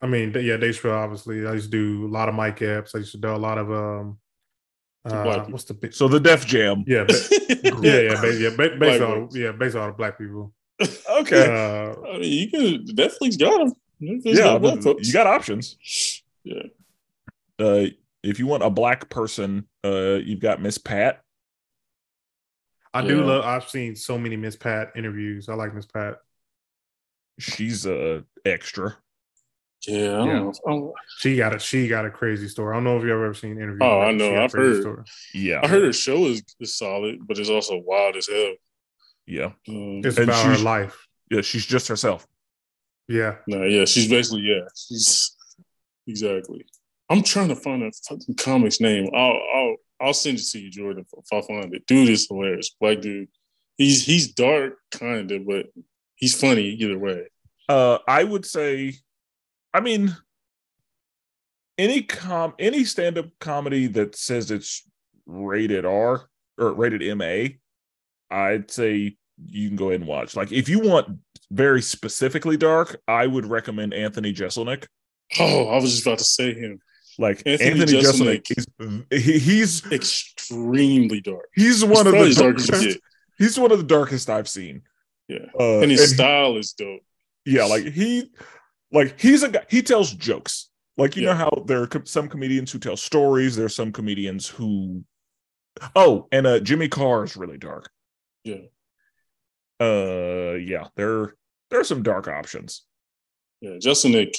I 0.00 0.06
mean, 0.06 0.32
yeah, 0.34 0.56
Dave 0.56 0.74
Chappelle. 0.74 0.92
Obviously, 0.92 1.46
I 1.46 1.52
used 1.52 1.70
to 1.70 1.76
do 1.76 2.06
a 2.06 2.12
lot 2.12 2.28
of 2.28 2.34
Mike 2.34 2.60
Epps. 2.62 2.94
I 2.94 2.98
used 2.98 3.12
to 3.12 3.18
do 3.18 3.28
a 3.28 3.36
lot 3.36 3.58
of 3.58 3.70
um, 3.70 4.18
uh, 5.12 5.44
what's 5.48 5.64
the 5.64 5.74
big... 5.74 5.94
so 5.94 6.08
the 6.08 6.20
Def 6.20 6.46
Jam? 6.46 6.84
Yeah, 6.86 7.04
ba- 7.04 7.14
yeah, 7.82 8.00
yeah, 8.00 8.20
ba- 8.20 8.34
yeah. 8.34 8.50
Ba- 8.50 8.76
based 8.78 9.02
on 9.02 9.28
yeah, 9.32 9.52
based 9.52 9.76
on 9.76 9.92
black 9.94 10.18
people. 10.18 10.52
okay, 11.20 11.46
uh, 11.46 12.08
I 12.08 12.18
mean, 12.18 12.32
you 12.32 12.50
can 12.50 12.86
Netflix 12.96 13.38
got 13.38 13.58
them. 13.58 13.74
yeah, 14.00 14.58
got 14.58 15.04
you 15.04 15.12
got 15.12 15.26
options. 15.26 16.22
Yeah. 16.44 16.62
Uh, 17.58 17.86
if 18.22 18.38
you 18.38 18.46
want 18.46 18.62
a 18.62 18.70
black 18.70 19.08
person, 19.08 19.66
uh, 19.84 20.18
you've 20.22 20.40
got 20.40 20.60
Miss 20.60 20.78
Pat. 20.78 21.22
I 22.92 23.02
yeah. 23.02 23.08
do 23.08 23.24
love. 23.24 23.44
I've 23.44 23.68
seen 23.68 23.94
so 23.94 24.18
many 24.18 24.36
Miss 24.36 24.56
Pat 24.56 24.92
interviews. 24.96 25.48
I 25.48 25.54
like 25.54 25.74
Miss 25.74 25.86
Pat. 25.86 26.16
She's 27.38 27.86
a 27.86 28.16
uh, 28.16 28.20
extra. 28.44 28.96
Yeah, 29.86 30.24
yeah. 30.24 30.50
Know, 30.66 30.94
she 31.18 31.36
got 31.36 31.54
a 31.54 31.58
she 31.58 31.88
got 31.88 32.04
a 32.04 32.10
crazy 32.10 32.48
story. 32.48 32.72
I 32.72 32.76
don't 32.76 32.84
know 32.84 32.96
if 32.96 33.02
you've 33.02 33.12
ever 33.12 33.34
seen 33.34 33.52
an 33.52 33.62
interview. 33.62 33.84
Oh, 33.84 34.00
I 34.00 34.12
know. 34.12 34.42
I've 34.42 34.52
heard. 34.52 34.80
Story. 34.80 35.04
Yeah, 35.34 35.60
I 35.62 35.68
heard 35.68 35.84
her 35.84 35.92
show 35.92 36.26
is, 36.26 36.42
is 36.60 36.74
solid, 36.76 37.26
but 37.26 37.38
it's 37.38 37.50
also 37.50 37.78
wild 37.78 38.16
as 38.16 38.28
hell. 38.28 38.54
Yeah, 39.26 39.52
um, 39.68 40.02
it's 40.04 40.18
about 40.18 40.44
her 40.46 40.58
life. 40.58 41.06
Yeah, 41.30 41.42
she's 41.42 41.66
just 41.66 41.88
herself. 41.88 42.26
Yeah. 43.08 43.36
No, 43.46 43.62
yeah, 43.64 43.84
she's 43.84 44.08
basically 44.08 44.42
yeah, 44.42 44.66
she's 44.74 45.36
exactly. 46.06 46.66
I'm 47.08 47.22
trying 47.22 47.48
to 47.48 47.56
find 47.56 47.82
a 47.82 47.92
fucking 48.08 48.34
comics 48.36 48.80
name. 48.80 49.08
I'll 49.14 49.40
I'll 49.54 49.76
I'll 50.00 50.14
send 50.14 50.38
it 50.38 50.46
to 50.50 50.58
you, 50.58 50.70
Jordan, 50.70 51.04
if 51.16 51.32
I 51.32 51.40
find 51.46 51.74
it. 51.74 51.86
Dude 51.86 52.08
is 52.08 52.26
hilarious. 52.28 52.70
Black 52.80 53.00
dude. 53.00 53.28
He's 53.76 54.04
he's 54.04 54.32
dark, 54.32 54.78
kind 54.90 55.30
of, 55.30 55.46
but 55.46 55.66
he's 56.16 56.38
funny 56.38 56.62
either 56.62 56.98
way. 56.98 57.28
Uh, 57.68 57.98
I 58.08 58.24
would 58.24 58.46
say 58.46 58.94
I 59.76 59.80
mean, 59.80 60.16
any 61.76 62.00
com 62.02 62.54
any 62.58 62.84
stand-up 62.84 63.26
comedy 63.40 63.88
that 63.88 64.16
says 64.16 64.50
it's 64.50 64.88
rated 65.26 65.84
R 65.84 66.30
or 66.56 66.72
rated 66.72 67.18
MA, 67.18 67.56
I'd 68.30 68.70
say 68.70 69.18
you 69.44 69.68
can 69.68 69.76
go 69.76 69.90
ahead 69.90 70.00
and 70.00 70.08
watch. 70.08 70.34
Like 70.34 70.50
if 70.50 70.70
you 70.70 70.80
want 70.80 71.18
very 71.50 71.82
specifically 71.82 72.56
dark, 72.56 72.98
I 73.06 73.26
would 73.26 73.44
recommend 73.44 73.92
Anthony 73.92 74.32
Jeselnik. 74.32 74.86
Oh, 75.38 75.68
I 75.68 75.74
was 75.74 75.92
just 75.92 76.06
about 76.06 76.18
to 76.18 76.24
say 76.24 76.54
him. 76.54 76.80
Like 77.18 77.42
Anthony, 77.44 77.82
Anthony 77.82 78.00
Jeselnik, 78.00 78.42
Jeselnik 78.44 79.04
is 79.10 79.24
he, 79.24 79.38
he's 79.38 79.92
extremely 79.92 81.20
dark. 81.20 81.50
He's 81.54 81.84
one 81.84 82.06
he's 82.06 82.38
of 82.40 82.56
the 82.56 82.64
darkest. 82.66 82.98
He's 83.36 83.58
one 83.58 83.72
of 83.72 83.78
the 83.78 83.84
darkest 83.84 84.30
I've 84.30 84.48
seen. 84.48 84.84
Yeah, 85.28 85.46
uh, 85.60 85.80
and 85.80 85.90
his 85.90 86.00
and 86.00 86.10
style 86.12 86.52
he, 86.54 86.60
is 86.60 86.72
dope. 86.72 87.02
Yeah, 87.44 87.64
like 87.64 87.84
he, 87.84 88.30
like 88.92 89.20
he's 89.20 89.42
a 89.42 89.48
guy. 89.48 89.64
He 89.68 89.82
tells 89.82 90.12
jokes. 90.12 90.70
Like 90.96 91.16
you 91.16 91.22
yeah. 91.22 91.32
know 91.32 91.38
how 91.38 91.64
there 91.66 91.82
are 91.82 92.02
some 92.04 92.28
comedians 92.28 92.72
who 92.72 92.78
tell 92.78 92.96
stories. 92.96 93.56
There 93.56 93.66
are 93.66 93.70
some 93.70 93.92
comedians 93.92 94.48
who, 94.48 95.04
oh, 95.94 96.26
and 96.32 96.46
uh, 96.46 96.60
Jimmy 96.60 96.88
Carr 96.88 97.24
is 97.24 97.36
really 97.36 97.58
dark. 97.58 97.90
Yeah. 98.44 98.66
Uh, 99.78 100.54
yeah. 100.54 100.88
There, 100.96 101.34
there 101.70 101.80
are 101.80 101.84
some 101.84 102.02
dark 102.02 102.28
options. 102.28 102.82
Yeah, 103.60 103.72
Jeselnik. 103.72 104.36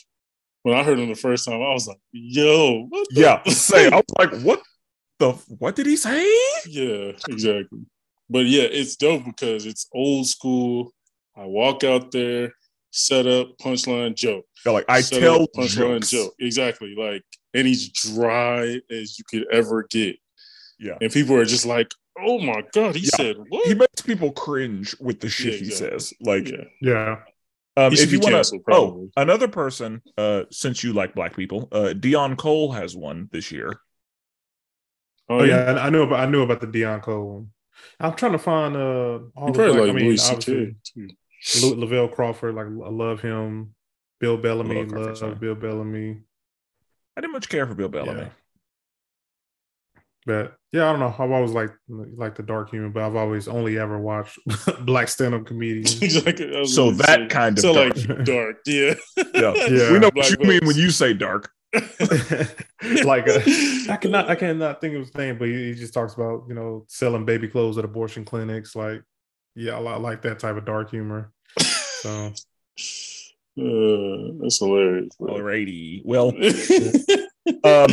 When 0.63 0.75
I 0.75 0.83
heard 0.83 0.99
him 0.99 1.09
the 1.09 1.15
first 1.15 1.45
time, 1.45 1.61
I 1.61 1.73
was 1.73 1.87
like, 1.87 1.99
"Yo, 2.11 2.89
yeah." 3.11 3.43
Say, 3.47 3.87
I 3.87 3.95
was 3.95 4.03
like, 4.17 4.41
"What 4.41 4.61
the? 5.19 5.31
What 5.59 5.75
did 5.75 5.85
he 5.85 5.95
say?" 5.95 6.25
Yeah, 6.67 7.11
exactly. 7.29 7.85
But 8.29 8.45
yeah, 8.45 8.63
it's 8.63 8.95
dope 8.95 9.23
because 9.25 9.65
it's 9.65 9.87
old 9.93 10.27
school. 10.27 10.93
I 11.35 11.45
walk 11.45 11.83
out 11.83 12.11
there, 12.11 12.51
set 12.97 13.27
up, 13.27 13.57
punchline, 13.57 14.15
joke. 14.15 14.45
Yeah, 14.65 14.73
like 14.73 14.85
I 14.89 15.01
set 15.01 15.21
tell 15.21 15.43
up, 15.43 15.49
punchline, 15.55 15.99
jokes. 15.99 16.09
joke. 16.09 16.33
Exactly. 16.39 16.95
Like, 16.97 17.23
and 17.53 17.67
he's 17.67 17.89
dry 17.89 18.79
as 18.91 19.17
you 19.17 19.25
could 19.29 19.45
ever 19.51 19.87
get. 19.89 20.17
Yeah. 20.79 20.97
And 21.01 21.11
people 21.11 21.35
are 21.35 21.45
just 21.45 21.65
like, 21.65 21.91
oh 22.19 22.39
my 22.39 22.63
God, 22.73 22.95
he 22.95 23.01
yeah. 23.01 23.15
said 23.15 23.35
what? 23.49 23.67
He 23.67 23.73
makes 23.73 24.01
people 24.01 24.31
cringe 24.31 24.95
with 24.99 25.19
the 25.19 25.29
shit 25.29 25.53
yeah, 25.53 25.59
he 25.59 25.69
says. 25.71 26.13
Like, 26.21 26.49
yeah. 26.49 26.63
yeah. 26.81 27.15
Um, 27.77 27.93
if 27.93 28.11
you 28.11 28.19
want 28.19 28.43
to, 28.43 28.59
oh, 28.71 29.09
another 29.17 29.47
person, 29.47 30.01
uh, 30.17 30.45
since 30.49 30.83
you 30.83 30.93
like 30.93 31.13
black 31.13 31.35
people, 31.35 31.67
uh, 31.71 31.93
Deon 31.93 32.35
Cole 32.35 32.71
has 32.71 32.95
one 32.95 33.29
this 33.31 33.51
year. 33.51 33.79
Oh, 35.29 35.41
oh 35.41 35.43
yeah, 35.43 35.77
I 35.79 35.89
knew 35.91 36.01
about 36.01 36.21
I 36.21 36.25
knew 36.25 36.41
about 36.41 36.61
the 36.61 36.67
Deon 36.67 37.03
Cole 37.03 37.33
one. 37.33 37.49
I'm 37.99 38.13
trying 38.13 38.31
to 38.31 38.39
find 38.39 38.75
uh 38.75 39.19
all 39.35 39.51
the 39.51 39.67
like 39.67 39.89
I 39.89 39.93
mean, 39.93 40.05
Louis 40.05 40.29
obviously 40.29 40.75
Lavell 41.45 42.13
Crawford, 42.13 42.55
like 42.55 42.67
I 42.67 42.89
love 42.89 43.21
him. 43.21 43.73
Bill 44.19 44.37
Bellamy, 44.37 44.85
love, 44.85 45.21
love 45.21 45.39
Bill 45.39 45.55
Bellamy. 45.55 46.21
I 47.15 47.21
didn't 47.21 47.33
much 47.33 47.49
care 47.49 47.67
for 47.67 47.75
Bill 47.75 47.89
Bellamy. 47.89 48.21
Yeah. 48.21 48.29
But 50.27 50.57
yeah, 50.73 50.89
I 50.89 50.91
don't 50.91 50.99
know. 50.99 51.15
I've 51.17 51.31
always 51.31 51.51
liked 51.51 51.77
like 51.87 52.35
the 52.35 52.43
dark 52.43 52.69
humor, 52.69 52.89
but 52.89 53.01
I've 53.01 53.15
always 53.15 53.47
only 53.47 53.79
ever 53.79 53.97
watched 53.97 54.37
black 54.81 55.07
stand-up 55.07 55.45
comedians. 55.45 56.01
exactly. 56.01 56.65
So 56.67 56.91
that 56.91 57.05
say, 57.05 57.27
kind 57.27 57.57
of 57.57 57.61
so 57.61 57.73
dark. 57.73 57.95
like 57.95 58.23
dark, 58.25 58.57
yeah. 58.65 58.93
yeah, 59.33 59.53
yeah. 59.53 59.91
We 59.91 59.99
know 59.99 60.11
black 60.11 60.29
what 60.29 60.31
you 60.31 60.45
mean 60.45 60.59
when 60.65 60.75
you 60.75 60.91
say 60.91 61.13
dark. 61.13 61.49
like 61.73 63.27
uh, 63.27 63.39
I 63.89 63.97
cannot, 64.01 64.29
I 64.29 64.35
cannot 64.35 64.81
think 64.81 64.95
of 64.95 65.01
his 65.01 65.15
name, 65.15 65.37
but 65.37 65.47
he, 65.47 65.67
he, 65.67 65.73
just 65.73 65.93
talks 65.93 66.13
about 66.13 66.45
you 66.47 66.55
know 66.55 66.85
selling 66.87 67.25
baby 67.25 67.47
clothes 67.47 67.77
at 67.77 67.85
abortion 67.85 68.25
clinics. 68.25 68.75
Like, 68.75 69.01
yeah, 69.57 69.77
I, 69.77 69.81
I 69.81 69.97
like 69.97 70.21
that 70.21 70.39
type 70.39 70.55
of 70.55 70.65
dark 70.65 70.91
humor. 70.91 71.31
So. 72.01 72.33
Uh, 73.59 74.37
that's 74.39 74.59
hilarious. 74.59 75.15
Alrighty. 75.19 76.03
Well, 76.05 76.27
um, 77.63 77.89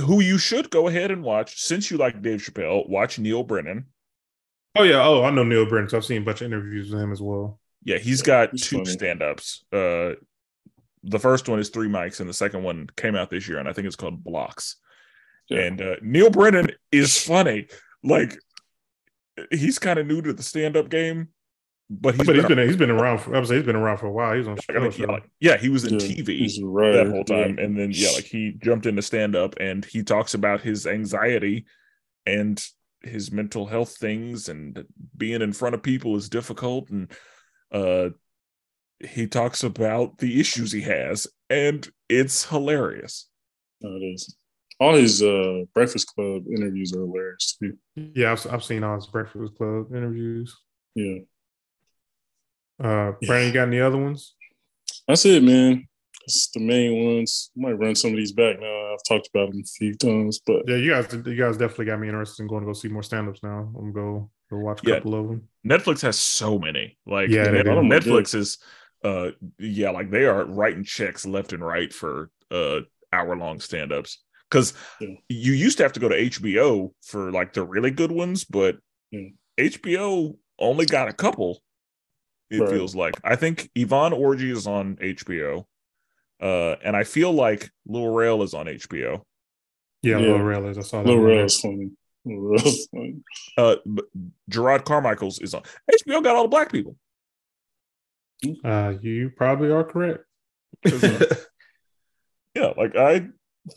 who 0.00 0.20
you 0.20 0.38
should 0.38 0.70
go 0.70 0.88
ahead 0.88 1.10
and 1.10 1.22
watch 1.22 1.60
since 1.60 1.90
you 1.90 1.98
like 1.98 2.22
Dave 2.22 2.40
Chappelle, 2.40 2.88
watch 2.88 3.18
Neal 3.18 3.42
Brennan. 3.42 3.88
Oh 4.74 4.84
yeah, 4.84 5.04
oh 5.04 5.22
I 5.22 5.28
know 5.28 5.44
Neal 5.44 5.66
Brennan. 5.66 5.90
So 5.90 5.98
I've 5.98 6.06
seen 6.06 6.22
a 6.22 6.24
bunch 6.24 6.40
of 6.40 6.46
interviews 6.46 6.90
with 6.90 6.98
him 6.98 7.12
as 7.12 7.20
well. 7.20 7.60
Yeah, 7.84 7.98
he's 7.98 8.22
got 8.22 8.52
he's 8.52 8.66
two 8.66 8.86
stand-ups. 8.86 9.64
Uh 9.70 10.12
the 11.04 11.18
first 11.18 11.46
one 11.46 11.58
is 11.58 11.68
three 11.68 11.88
mics, 11.88 12.20
and 12.20 12.28
the 12.28 12.34
second 12.34 12.62
one 12.62 12.88
came 12.96 13.14
out 13.14 13.28
this 13.28 13.46
year, 13.46 13.58
and 13.58 13.68
I 13.68 13.74
think 13.74 13.86
it's 13.86 13.96
called 13.96 14.24
Blocks. 14.24 14.76
Yeah. 15.48 15.60
And 15.60 15.82
uh, 15.82 15.96
Neal 16.00 16.30
Brennan 16.30 16.70
is 16.90 17.18
funny. 17.18 17.66
Like 18.02 18.38
he's 19.50 19.78
kind 19.78 19.98
of 19.98 20.06
new 20.06 20.22
to 20.22 20.32
the 20.32 20.42
stand-up 20.42 20.88
game, 20.88 21.28
but 21.90 22.14
he's, 22.14 22.26
but 22.26 22.34
been, 22.34 22.36
he's 22.36 22.46
been 22.46 22.68
he's 22.68 22.76
been 22.76 22.90
around 22.90 23.18
for 23.18 23.36
I 23.36 23.38
was 23.38 23.50
he's 23.50 23.64
been 23.64 23.76
around 23.76 23.98
for 23.98 24.06
a 24.06 24.12
while. 24.12 24.34
He's 24.34 24.48
on 24.48 24.56
like, 24.56 24.98
yeah, 24.98 25.06
like, 25.06 25.30
yeah, 25.40 25.56
he 25.58 25.68
was 25.68 25.84
in 25.84 25.94
yeah, 25.94 26.06
TV 26.06 26.94
that 26.94 27.08
whole 27.10 27.24
time, 27.24 27.56
yeah. 27.58 27.64
and 27.64 27.78
then 27.78 27.90
yeah, 27.92 28.10
like 28.14 28.24
he 28.24 28.56
jumped 28.62 28.86
into 28.86 29.02
stand 29.02 29.36
up, 29.36 29.54
and 29.60 29.84
he 29.84 30.02
talks 30.02 30.34
about 30.34 30.62
his 30.62 30.86
anxiety 30.86 31.66
and 32.24 32.64
his 33.02 33.32
mental 33.32 33.66
health 33.66 33.96
things, 33.96 34.48
and 34.48 34.84
being 35.16 35.42
in 35.42 35.52
front 35.52 35.74
of 35.74 35.82
people 35.82 36.16
is 36.16 36.28
difficult, 36.28 36.88
and 36.88 37.10
uh, 37.72 38.10
he 39.00 39.26
talks 39.26 39.62
about 39.62 40.18
the 40.18 40.40
issues 40.40 40.72
he 40.72 40.82
has, 40.82 41.26
and 41.50 41.90
it's 42.08 42.46
hilarious. 42.46 43.28
Oh, 43.84 43.96
it 43.96 44.04
is. 44.14 44.36
All 44.82 44.94
his 44.94 45.22
uh, 45.22 45.60
Breakfast 45.74 46.08
Club 46.08 46.42
interviews 46.48 46.92
are 46.92 47.02
hilarious 47.02 47.56
too. 47.56 47.78
Yeah, 47.94 48.32
I've, 48.32 48.44
I've 48.52 48.64
seen 48.64 48.82
all 48.82 48.96
his 48.96 49.06
Breakfast 49.06 49.54
Club 49.56 49.94
interviews. 49.94 50.56
Yeah. 50.96 51.18
Uh, 52.82 53.12
Brandon, 53.24 53.46
you 53.46 53.52
got 53.52 53.68
any 53.68 53.80
other 53.80 53.96
ones? 53.96 54.34
That's 55.06 55.24
it, 55.24 55.44
man. 55.44 55.86
That's 56.26 56.50
the 56.50 56.58
main 56.58 57.14
ones. 57.14 57.52
I 57.56 57.62
might 57.62 57.78
run 57.78 57.94
some 57.94 58.10
of 58.10 58.16
these 58.16 58.32
back 58.32 58.58
now. 58.58 58.92
I've 58.92 59.04
talked 59.06 59.28
about 59.32 59.52
them 59.52 59.60
a 59.60 59.68
few 59.78 59.94
times, 59.94 60.40
but 60.44 60.64
yeah, 60.66 60.78
you 60.78 60.90
guys, 60.90 61.12
you 61.12 61.36
guys 61.36 61.56
definitely 61.56 61.84
got 61.84 62.00
me 62.00 62.08
interested 62.08 62.42
in 62.42 62.48
going 62.48 62.62
to 62.62 62.66
go 62.66 62.72
see 62.72 62.88
more 62.88 63.04
stand-ups 63.04 63.44
now. 63.44 63.72
I'm 63.78 63.92
gonna 63.92 63.92
go 63.92 64.30
go 64.50 64.58
watch 64.58 64.84
a 64.84 64.88
yeah. 64.88 64.94
couple 64.96 65.14
of 65.14 65.28
them. 65.28 65.48
Netflix 65.64 66.02
has 66.02 66.18
so 66.18 66.58
many. 66.58 66.98
Like, 67.06 67.28
yeah, 67.28 67.46
Netflix 67.46 68.34
is, 68.34 68.58
uh, 69.04 69.28
yeah, 69.60 69.90
like 69.90 70.10
they 70.10 70.24
are 70.24 70.44
writing 70.44 70.82
checks 70.82 71.24
left 71.24 71.52
and 71.52 71.64
right 71.64 71.92
for 71.92 72.30
uh 72.50 72.80
hour 73.12 73.36
long 73.36 73.60
stand-ups 73.60 74.18
because 74.52 74.74
yeah. 75.00 75.14
you 75.30 75.52
used 75.52 75.78
to 75.78 75.82
have 75.82 75.94
to 75.94 76.00
go 76.00 76.08
to 76.08 76.14
HBO 76.14 76.92
for 77.02 77.32
like 77.32 77.54
the 77.54 77.62
really 77.62 77.90
good 77.90 78.12
ones, 78.12 78.44
but 78.44 78.76
yeah. 79.10 79.28
HBO 79.58 80.36
only 80.58 80.84
got 80.84 81.08
a 81.08 81.12
couple 81.12 81.62
it 82.50 82.60
right. 82.60 82.70
feels 82.70 82.94
like. 82.94 83.14
I 83.24 83.36
think 83.36 83.70
Yvonne 83.74 84.12
Orji 84.12 84.52
is 84.52 84.66
on 84.66 84.96
HBO. 84.96 85.64
Uh, 86.40 86.76
and 86.84 86.94
I 86.94 87.04
feel 87.04 87.32
like 87.32 87.70
Lil 87.86 88.08
Rel 88.08 88.42
is 88.42 88.52
on 88.52 88.66
HBO. 88.66 89.22
Yeah, 90.02 90.18
yeah. 90.18 90.26
Lil 90.26 90.40
Rel 90.40 90.68
is. 90.68 90.76
I 90.76 90.82
saw 90.82 91.02
that. 91.02 91.08
Lil 91.08 91.20
Rel 91.20 91.44
is 91.46 91.58
funny. 91.58 91.90
Lil 92.26 92.58
funny. 92.92 93.16
Uh, 93.56 93.76
Jerrod 94.50 94.84
Carmichael's 94.84 95.38
is 95.38 95.54
on 95.54 95.62
HBO. 95.90 96.22
Got 96.22 96.36
all 96.36 96.42
the 96.42 96.48
black 96.48 96.70
people. 96.70 96.96
Uh, 98.64 98.94
you 99.00 99.30
probably 99.30 99.70
are 99.70 99.84
correct. 99.84 100.24
yeah, 100.84 102.72
like 102.76 102.96
I 102.96 103.28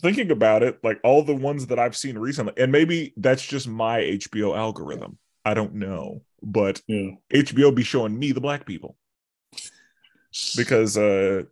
thinking 0.02 0.32
about 0.32 0.64
it, 0.64 0.80
like 0.84 0.99
all 1.03 1.24
the 1.24 1.36
ones 1.36 1.68
that 1.68 1.80
I've 1.80 1.95
seen 1.95 2.18
recently, 2.18 2.53
and 2.57 2.72
maybe 2.72 3.14
that's 3.18 3.45
just 3.45 3.68
my 3.68 3.99
HBO 3.99 4.57
algorithm. 4.57 5.18
I 5.44 5.53
don't 5.53 5.76
know 5.76 6.22
but 6.45 6.82
yeah. 6.88 7.12
HBO 7.34 7.76
be 7.76 7.84
showing 7.84 8.18
me 8.18 8.32
the 8.32 8.40
black 8.40 8.66
people 8.66 8.95
because 10.56 10.95
uh, 10.98 11.44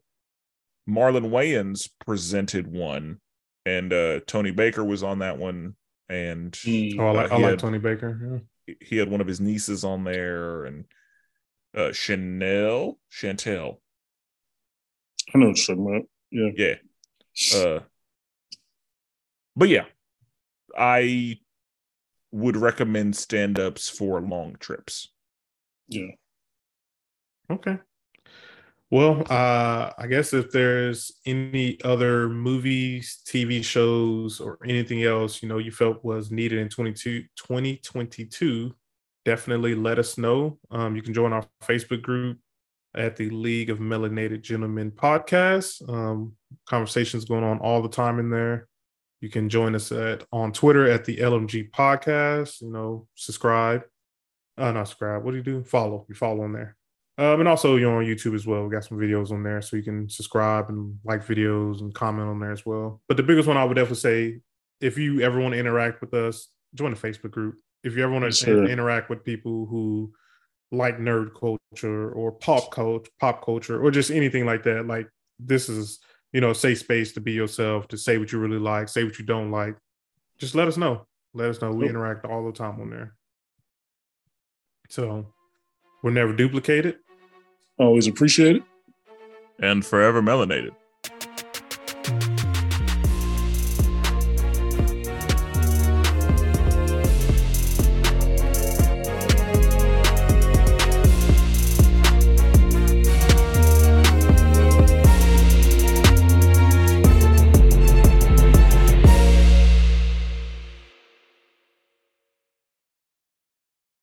Marlon 0.87 1.31
Wayans 1.31 1.89
presented 2.05 2.71
one, 2.71 3.19
and 3.65 3.91
uh, 3.91 4.19
Tony 4.27 4.51
Baker 4.51 4.83
was 4.83 5.03
on 5.03 5.19
that 5.19 5.37
one, 5.37 5.75
and 6.09 6.51
mm. 6.51 6.99
oh, 6.99 7.07
I 7.07 7.11
like, 7.11 7.31
uh, 7.31 7.35
I 7.35 7.37
like 7.37 7.49
had, 7.51 7.59
Tony 7.59 7.79
Baker. 7.79 8.43
Yeah. 8.67 8.75
He 8.81 8.97
had 8.97 9.09
one 9.09 9.19
of 9.19 9.27
his 9.27 9.41
nieces 9.41 9.83
on 9.83 10.03
there, 10.03 10.65
and 10.65 10.85
uh, 11.75 11.91
Chanel, 11.91 12.99
Chantel. 13.11 13.79
I 15.33 15.37
know 15.39 15.49
what 15.49 15.67
you're 15.67 15.77
about. 15.77 16.07
Yeah, 16.29 16.49
yeah. 16.55 17.57
Uh, 17.57 17.79
but 19.55 19.69
yeah, 19.69 19.85
I 20.77 21.39
would 22.31 22.57
recommend 22.57 23.15
stand-ups 23.15 23.89
for 23.89 24.21
long 24.21 24.55
trips. 24.59 25.09
Yeah. 25.87 26.11
Okay. 27.49 27.77
Well, 28.89 29.23
uh, 29.29 29.91
I 29.97 30.07
guess 30.07 30.33
if 30.33 30.51
there's 30.51 31.11
any 31.25 31.79
other 31.83 32.29
movies, 32.29 33.21
TV 33.25 33.63
shows, 33.63 34.39
or 34.39 34.59
anything 34.63 35.03
else, 35.03 35.41
you 35.41 35.49
know, 35.49 35.57
you 35.57 35.71
felt 35.71 36.03
was 36.05 36.31
needed 36.31 36.59
in 36.59 36.69
22, 36.69 37.23
2022, 37.35 38.75
definitely 39.25 39.73
let 39.73 39.97
us 39.97 40.17
know. 40.17 40.59
Um, 40.69 40.95
you 40.95 41.01
can 41.01 41.13
join 41.13 41.33
our 41.33 41.43
Facebook 41.63 42.03
group 42.03 42.37
at 42.95 43.15
the 43.15 43.31
League 43.31 43.71
of 43.71 43.79
Melanated 43.79 44.41
Gentlemen 44.41 44.91
podcast. 44.91 45.87
Um, 45.89 46.33
conversations 46.67 47.25
going 47.25 47.43
on 47.43 47.57
all 47.59 47.81
the 47.81 47.89
time 47.89 48.19
in 48.19 48.29
there. 48.29 48.67
You 49.23 49.29
can 49.29 49.47
join 49.47 49.73
us 49.73 49.89
at 49.93 50.25
on 50.33 50.51
Twitter 50.51 50.85
at 50.85 51.05
the 51.05 51.15
LMG 51.15 51.71
Podcast. 51.71 52.59
You 52.59 52.69
know, 52.69 53.07
subscribe. 53.15 53.83
Uh, 54.57 54.73
not 54.73 54.89
subscribe. 54.89 55.23
What 55.23 55.31
do 55.31 55.37
you 55.37 55.43
do? 55.43 55.63
Follow. 55.63 56.05
You 56.09 56.15
follow 56.15 56.43
on 56.43 56.51
there. 56.51 56.75
Um, 57.17 57.39
and 57.39 57.47
also 57.47 57.77
you're 57.77 57.95
on 57.95 58.03
YouTube 58.03 58.35
as 58.35 58.45
well. 58.45 58.65
We 58.65 58.69
got 58.69 58.83
some 58.83 58.97
videos 58.97 59.31
on 59.31 59.41
there, 59.41 59.61
so 59.61 59.77
you 59.77 59.83
can 59.83 60.09
subscribe 60.09 60.67
and 60.67 60.99
like 61.05 61.25
videos 61.25 61.79
and 61.79 61.95
comment 61.95 62.27
on 62.27 62.41
there 62.41 62.51
as 62.51 62.65
well. 62.65 63.01
But 63.07 63.15
the 63.15 63.23
biggest 63.23 63.47
one 63.47 63.55
I 63.55 63.63
would 63.63 63.75
definitely 63.75 63.95
say, 63.95 64.41
if 64.81 64.97
you 64.97 65.21
ever 65.21 65.39
want 65.39 65.53
to 65.53 65.59
interact 65.59 66.01
with 66.01 66.13
us, 66.13 66.49
join 66.75 66.93
the 66.93 66.99
Facebook 66.99 67.31
group. 67.31 67.55
If 67.81 67.95
you 67.95 68.03
ever 68.03 68.11
want 68.11 68.25
to 68.25 68.31
sure. 68.33 68.65
interact 68.65 69.09
with 69.09 69.23
people 69.23 69.67
who 69.67 70.11
like 70.73 70.97
nerd 70.97 71.29
culture 71.39 72.11
or 72.11 72.33
pop 72.33 72.71
culture, 72.71 73.09
pop 73.21 73.45
culture, 73.45 73.81
or 73.81 73.89
just 73.89 74.11
anything 74.11 74.45
like 74.45 74.63
that. 74.63 74.85
Like 74.85 75.07
this 75.39 75.69
is, 75.69 75.99
you 76.33 76.41
know, 76.41 76.51
safe 76.51 76.79
space 76.79 77.13
to 77.13 77.21
be 77.21 77.31
yourself, 77.31 77.87
to 77.89 77.97
say 77.97 78.17
what 78.17 78.31
you 78.31 78.39
really 78.39 78.59
like, 78.59 78.89
say 78.89 79.03
what 79.03 79.17
you 79.19 79.25
don't 79.25 79.51
like. 79.51 79.77
Just 80.39 80.55
let 80.55 80.67
us 80.67 80.77
know. 80.77 81.05
Let 81.33 81.49
us 81.49 81.61
know. 81.61 81.71
We 81.71 81.87
interact 81.87 82.25
all 82.25 82.45
the 82.45 82.51
time 82.51 82.81
on 82.81 82.89
there. 82.89 83.15
So 84.89 85.27
we're 86.01 86.11
never 86.11 86.33
duplicated. 86.33 86.97
Always 87.77 88.07
appreciate 88.07 88.57
it. 88.57 88.63
And 89.59 89.85
forever 89.85 90.21
melanated. 90.21 90.71